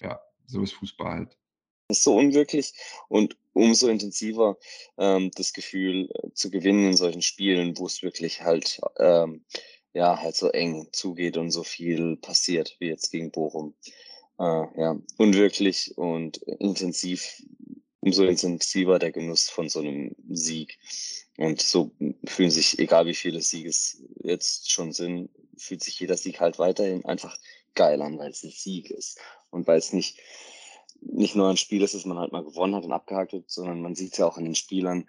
ja, 0.00 0.20
so 0.46 0.62
ist 0.62 0.72
Fußball 0.74 1.12
halt. 1.12 1.38
Das 1.88 1.98
ist 1.98 2.04
so 2.04 2.16
unwirklich 2.16 2.72
und 3.08 3.36
umso 3.52 3.88
intensiver 3.88 4.56
ähm, 4.96 5.30
das 5.34 5.52
Gefühl 5.52 6.08
äh, 6.14 6.32
zu 6.32 6.50
gewinnen 6.50 6.86
in 6.86 6.96
solchen 6.96 7.20
Spielen, 7.20 7.76
wo 7.76 7.86
es 7.86 8.02
wirklich 8.02 8.42
halt 8.42 8.80
ähm, 8.98 9.44
ja 9.92 10.18
halt 10.18 10.36
so 10.36 10.48
eng 10.48 10.88
zugeht 10.92 11.36
und 11.36 11.50
so 11.50 11.64
viel 11.64 12.16
passiert 12.16 12.76
wie 12.78 12.86
jetzt 12.86 13.10
gegen 13.10 13.30
Bochum. 13.30 13.74
Äh, 14.38 14.44
ja, 14.80 14.96
unwirklich 15.18 15.98
und 15.98 16.38
intensiv 16.38 17.42
umso 18.02 18.24
intensiver 18.24 18.98
der 18.98 19.12
Genuss 19.12 19.48
von 19.48 19.68
so 19.68 19.78
einem 19.78 20.14
Sieg. 20.28 20.78
Und 21.38 21.62
so 21.62 21.92
fühlen 22.26 22.50
sich, 22.50 22.78
egal 22.78 23.06
wie 23.06 23.14
viele 23.14 23.40
Siege 23.40 23.70
es 23.70 24.02
jetzt 24.22 24.70
schon 24.70 24.92
sind, 24.92 25.30
fühlt 25.56 25.82
sich 25.82 25.98
jeder 26.00 26.16
Sieg 26.16 26.40
halt 26.40 26.58
weiterhin 26.58 27.04
einfach 27.04 27.38
geil 27.74 28.02
an, 28.02 28.18
weil 28.18 28.32
es 28.32 28.42
ein 28.42 28.50
Sieg 28.50 28.90
ist. 28.90 29.18
Und 29.50 29.66
weil 29.66 29.78
es 29.78 29.92
nicht, 29.92 30.18
nicht 31.00 31.36
nur 31.36 31.48
ein 31.48 31.56
Spiel 31.56 31.82
ist, 31.82 31.94
das 31.94 32.04
man 32.04 32.18
halt 32.18 32.32
mal 32.32 32.44
gewonnen 32.44 32.74
hat 32.74 32.84
und 32.84 32.92
abgehakt 32.92 33.32
wird, 33.32 33.48
sondern 33.48 33.80
man 33.80 33.94
sieht 33.94 34.12
es 34.12 34.18
ja 34.18 34.26
auch 34.26 34.36
an 34.36 34.44
den 34.44 34.56
Spielern, 34.56 35.08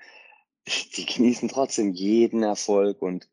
die 0.96 1.06
genießen 1.06 1.50
trotzdem 1.50 1.94
jeden 1.94 2.44
Erfolg 2.44 3.02
und 3.02 3.28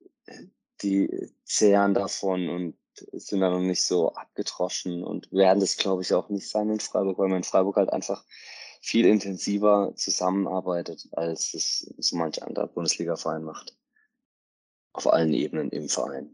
die 0.83 1.31
zehren 1.45 1.93
davon 1.93 2.49
und 2.49 2.77
sind 3.13 3.41
dann 3.41 3.53
noch 3.53 3.61
nicht 3.61 3.83
so 3.83 4.15
abgetroschen 4.15 5.05
und 5.05 5.31
werden 5.31 5.61
das, 5.61 5.77
glaube 5.77 6.03
ich, 6.03 6.15
auch 6.15 6.31
nicht 6.31 6.49
sein 6.49 6.71
in 6.71 6.81
Freiburg, 6.81 7.19
weil 7.19 7.29
man 7.29 7.39
in 7.39 7.45
Freiburg 7.45 7.77
halt 7.77 7.93
einfach 7.93 8.25
viel 8.81 9.05
intensiver 9.05 9.93
zusammenarbeitet, 9.97 11.09
als 11.13 11.55
es 11.55 11.95
so 11.99 12.17
manch 12.17 12.43
anderer 12.43 12.67
Bundesliga-Verein 12.67 13.45
macht. 13.45 13.77
auf 14.93 15.13
allen 15.13 15.33
Ebenen 15.33 15.71
im 15.71 15.89
Verein. 15.89 16.31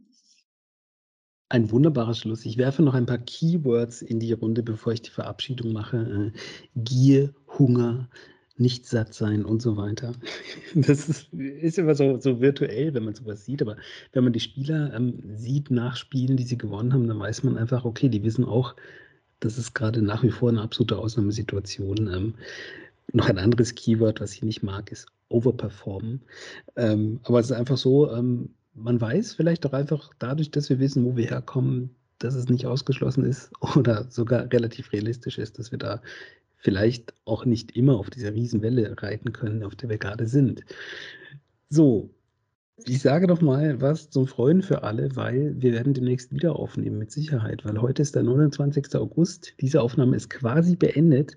Ein 1.50 1.70
wunderbarer 1.70 2.14
Schluss. 2.14 2.46
Ich 2.46 2.56
werfe 2.56 2.82
noch 2.82 2.94
ein 2.94 3.06
paar 3.06 3.18
Keywords 3.18 4.00
in 4.00 4.18
die 4.18 4.32
Runde, 4.32 4.62
bevor 4.62 4.94
ich 4.94 5.02
die 5.02 5.10
Verabschiedung 5.10 5.72
mache. 5.72 6.32
Äh, 6.34 6.38
Gier, 6.74 7.34
Hunger, 7.58 8.08
nicht 8.56 8.86
satt 8.86 9.14
sein 9.14 9.44
und 9.44 9.60
so 9.60 9.76
weiter. 9.76 10.14
Das 10.74 11.08
ist, 11.08 11.32
ist 11.32 11.78
immer 11.78 11.94
so, 11.94 12.18
so 12.18 12.40
virtuell, 12.40 12.94
wenn 12.94 13.04
man 13.04 13.14
sowas 13.14 13.44
sieht, 13.44 13.62
aber 13.62 13.76
wenn 14.12 14.24
man 14.24 14.32
die 14.32 14.40
Spieler 14.40 14.92
ähm, 14.94 15.22
sieht 15.36 15.70
nach 15.70 15.96
Spielen, 15.96 16.36
die 16.36 16.44
sie 16.44 16.58
gewonnen 16.58 16.92
haben, 16.92 17.06
dann 17.06 17.20
weiß 17.20 17.44
man 17.44 17.58
einfach, 17.58 17.84
okay, 17.84 18.08
die 18.08 18.24
wissen 18.24 18.44
auch, 18.44 18.74
das 19.40 19.58
ist 19.58 19.74
gerade 19.74 20.02
nach 20.02 20.22
wie 20.22 20.30
vor 20.30 20.48
eine 20.48 20.62
absolute 20.62 20.98
Ausnahmesituation. 20.98 22.08
Ähm, 22.12 22.34
noch 23.12 23.28
ein 23.28 23.38
anderes 23.38 23.74
Keyword, 23.74 24.20
was 24.20 24.34
ich 24.34 24.42
nicht 24.42 24.62
mag, 24.62 24.90
ist 24.90 25.06
overperformen. 25.28 26.22
Ähm, 26.76 27.20
aber 27.24 27.40
es 27.40 27.46
ist 27.46 27.56
einfach 27.56 27.76
so, 27.76 28.10
ähm, 28.12 28.50
man 28.74 29.00
weiß 29.00 29.34
vielleicht 29.34 29.64
doch 29.64 29.72
einfach 29.72 30.10
dadurch, 30.18 30.50
dass 30.50 30.68
wir 30.68 30.78
wissen, 30.78 31.04
wo 31.04 31.16
wir 31.16 31.26
herkommen, 31.26 31.90
dass 32.18 32.34
es 32.34 32.48
nicht 32.48 32.66
ausgeschlossen 32.66 33.24
ist 33.24 33.50
oder 33.76 34.06
sogar 34.10 34.50
relativ 34.52 34.92
realistisch 34.92 35.38
ist, 35.38 35.58
dass 35.58 35.70
wir 35.70 35.78
da 35.78 36.02
vielleicht 36.56 37.14
auch 37.24 37.44
nicht 37.44 37.76
immer 37.76 37.96
auf 37.96 38.10
dieser 38.10 38.34
Riesenwelle 38.34 39.00
reiten 39.00 39.32
können, 39.32 39.62
auf 39.62 39.76
der 39.76 39.88
wir 39.88 39.98
gerade 39.98 40.26
sind. 40.26 40.62
So, 41.68 42.10
ich 42.84 43.00
sage 43.00 43.26
doch 43.26 43.40
mal 43.40 43.80
was 43.80 44.10
zum 44.10 44.26
Freuen 44.26 44.62
für 44.62 44.82
alle, 44.82 45.16
weil 45.16 45.54
wir 45.58 45.72
werden 45.72 45.94
demnächst 45.94 46.32
wieder 46.32 46.56
aufnehmen, 46.56 46.98
mit 46.98 47.10
Sicherheit, 47.10 47.64
weil 47.64 47.80
heute 47.80 48.02
ist 48.02 48.14
der 48.14 48.22
29. 48.22 48.94
August. 48.96 49.54
Diese 49.60 49.80
Aufnahme 49.80 50.16
ist 50.16 50.28
quasi 50.28 50.76
beendet. 50.76 51.36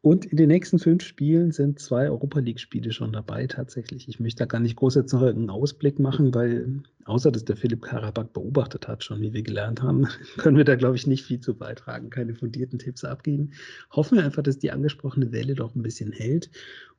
Und 0.00 0.26
in 0.26 0.36
den 0.36 0.48
nächsten 0.48 0.78
fünf 0.78 1.02
Spielen 1.02 1.50
sind 1.50 1.78
zwei 1.78 2.10
Europa 2.10 2.38
League-Spiele 2.38 2.92
schon 2.92 3.14
dabei, 3.14 3.46
tatsächlich. 3.46 4.06
Ich 4.06 4.20
möchte 4.20 4.40
da 4.40 4.44
gar 4.44 4.60
nicht 4.60 4.76
groß 4.76 4.96
jetzt 4.96 5.14
noch 5.14 5.22
einen 5.22 5.48
Ausblick 5.48 5.98
machen, 5.98 6.34
weil 6.34 6.82
außer 7.06 7.32
dass 7.32 7.46
der 7.46 7.56
Philipp 7.56 7.80
Karabak 7.80 8.34
beobachtet 8.34 8.86
hat, 8.86 9.02
schon 9.02 9.22
wie 9.22 9.32
wir 9.32 9.42
gelernt 9.42 9.82
haben, 9.82 10.06
können 10.36 10.58
wir 10.58 10.64
da, 10.64 10.76
glaube 10.76 10.96
ich, 10.96 11.06
nicht 11.06 11.24
viel 11.24 11.40
zu 11.40 11.54
beitragen, 11.56 12.10
keine 12.10 12.34
fundierten 12.34 12.78
Tipps 12.78 13.02
abgeben. 13.02 13.52
Hoffen 13.92 14.18
wir 14.18 14.24
einfach, 14.24 14.42
dass 14.42 14.58
die 14.58 14.70
angesprochene 14.70 15.32
Welle 15.32 15.54
doch 15.54 15.74
ein 15.74 15.82
bisschen 15.82 16.12
hält 16.12 16.50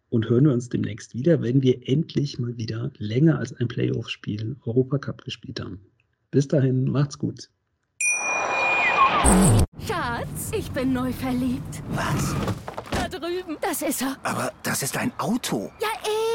und 0.10 0.30
hören 0.30 0.46
wir 0.46 0.54
uns 0.54 0.70
demnächst 0.70 1.14
wieder, 1.14 1.42
wenn 1.42 1.62
wir 1.62 1.88
endlich 1.88 2.40
mal 2.40 2.58
wieder 2.58 2.92
länger 2.98 3.40
als 3.40 3.54
ein 3.54 3.68
Playoff-Spiel 3.68 4.58
Europacup 4.66 5.24
gespielt 5.24 5.60
haben. 5.60 5.80
Bis 6.32 6.48
dahin, 6.48 6.86
macht's 6.86 7.18
gut. 7.18 7.50
Schatz, 9.88 10.52
ich 10.58 10.70
bin 10.72 10.94
neu 10.94 11.12
verliebt. 11.12 11.82
Was? 11.90 12.36
Da 12.92 13.08
drüben. 13.08 13.58
Das 13.62 13.82
ist 13.82 14.02
er. 14.02 14.18
Aber 14.24 14.52
das 14.64 14.84
ist 14.84 14.98
ein 14.98 15.12
Auto. 15.18 15.72
Ja, 15.82 15.88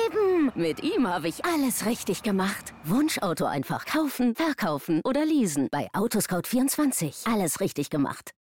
eben. 0.07 0.51
Mit 0.55 0.83
ihm 0.83 1.07
habe 1.07 1.29
ich 1.29 1.45
alles 1.45 1.87
richtig 1.87 2.23
gemacht. 2.23 2.73
Wunschauto 2.85 3.45
einfach 3.45 3.87
kaufen, 3.87 4.35
verkaufen 4.35 5.01
oder 5.05 5.25
leasen. 5.25 5.69
Bei 5.71 5.89
Autoscout24. 5.93 7.33
Alles 7.33 7.61
richtig 7.61 7.91
gemacht. 7.91 8.33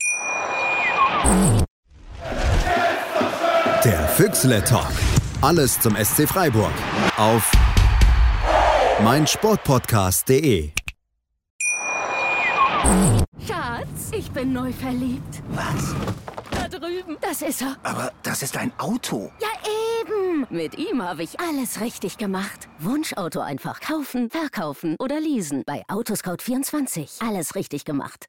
Der 3.84 4.09
Füchsle 4.09 4.64
Talk. 4.64 5.18
Alles 5.40 5.78
zum 5.78 5.94
SC 5.94 6.27
Freiburg. 6.28 6.73
Auf 7.16 7.48
meinsportpodcast.de. 9.05 10.70
Schatz, 13.47 14.10
ich 14.10 14.28
bin 14.32 14.52
neu 14.52 14.73
verliebt. 14.73 15.43
Was? 15.51 15.94
Da 16.51 16.66
drüben. 16.66 17.16
Das 17.20 17.43
ist 17.43 17.62
er. 17.62 17.77
Aber 17.85 18.10
das 18.24 18.43
ist 18.43 18.56
ein 18.56 18.73
Auto. 18.78 19.31
Ja, 19.40 19.47
eben. 20.01 20.44
Mit 20.51 20.77
ihm 20.77 21.01
habe 21.02 21.23
ich 21.23 21.39
alles 21.39 21.81
richtig 21.81 22.19
gemacht. 22.19 22.69
Wunschauto 22.81 23.39
einfach 23.39 23.81
kaufen, 23.81 24.31
verkaufen 24.31 24.97
oder 24.98 25.20
leasen. 25.20 25.62
Bei 25.65 25.85
Autoscout24. 25.89 27.24
Alles 27.24 27.55
richtig 27.55 27.85
gemacht. 27.85 28.27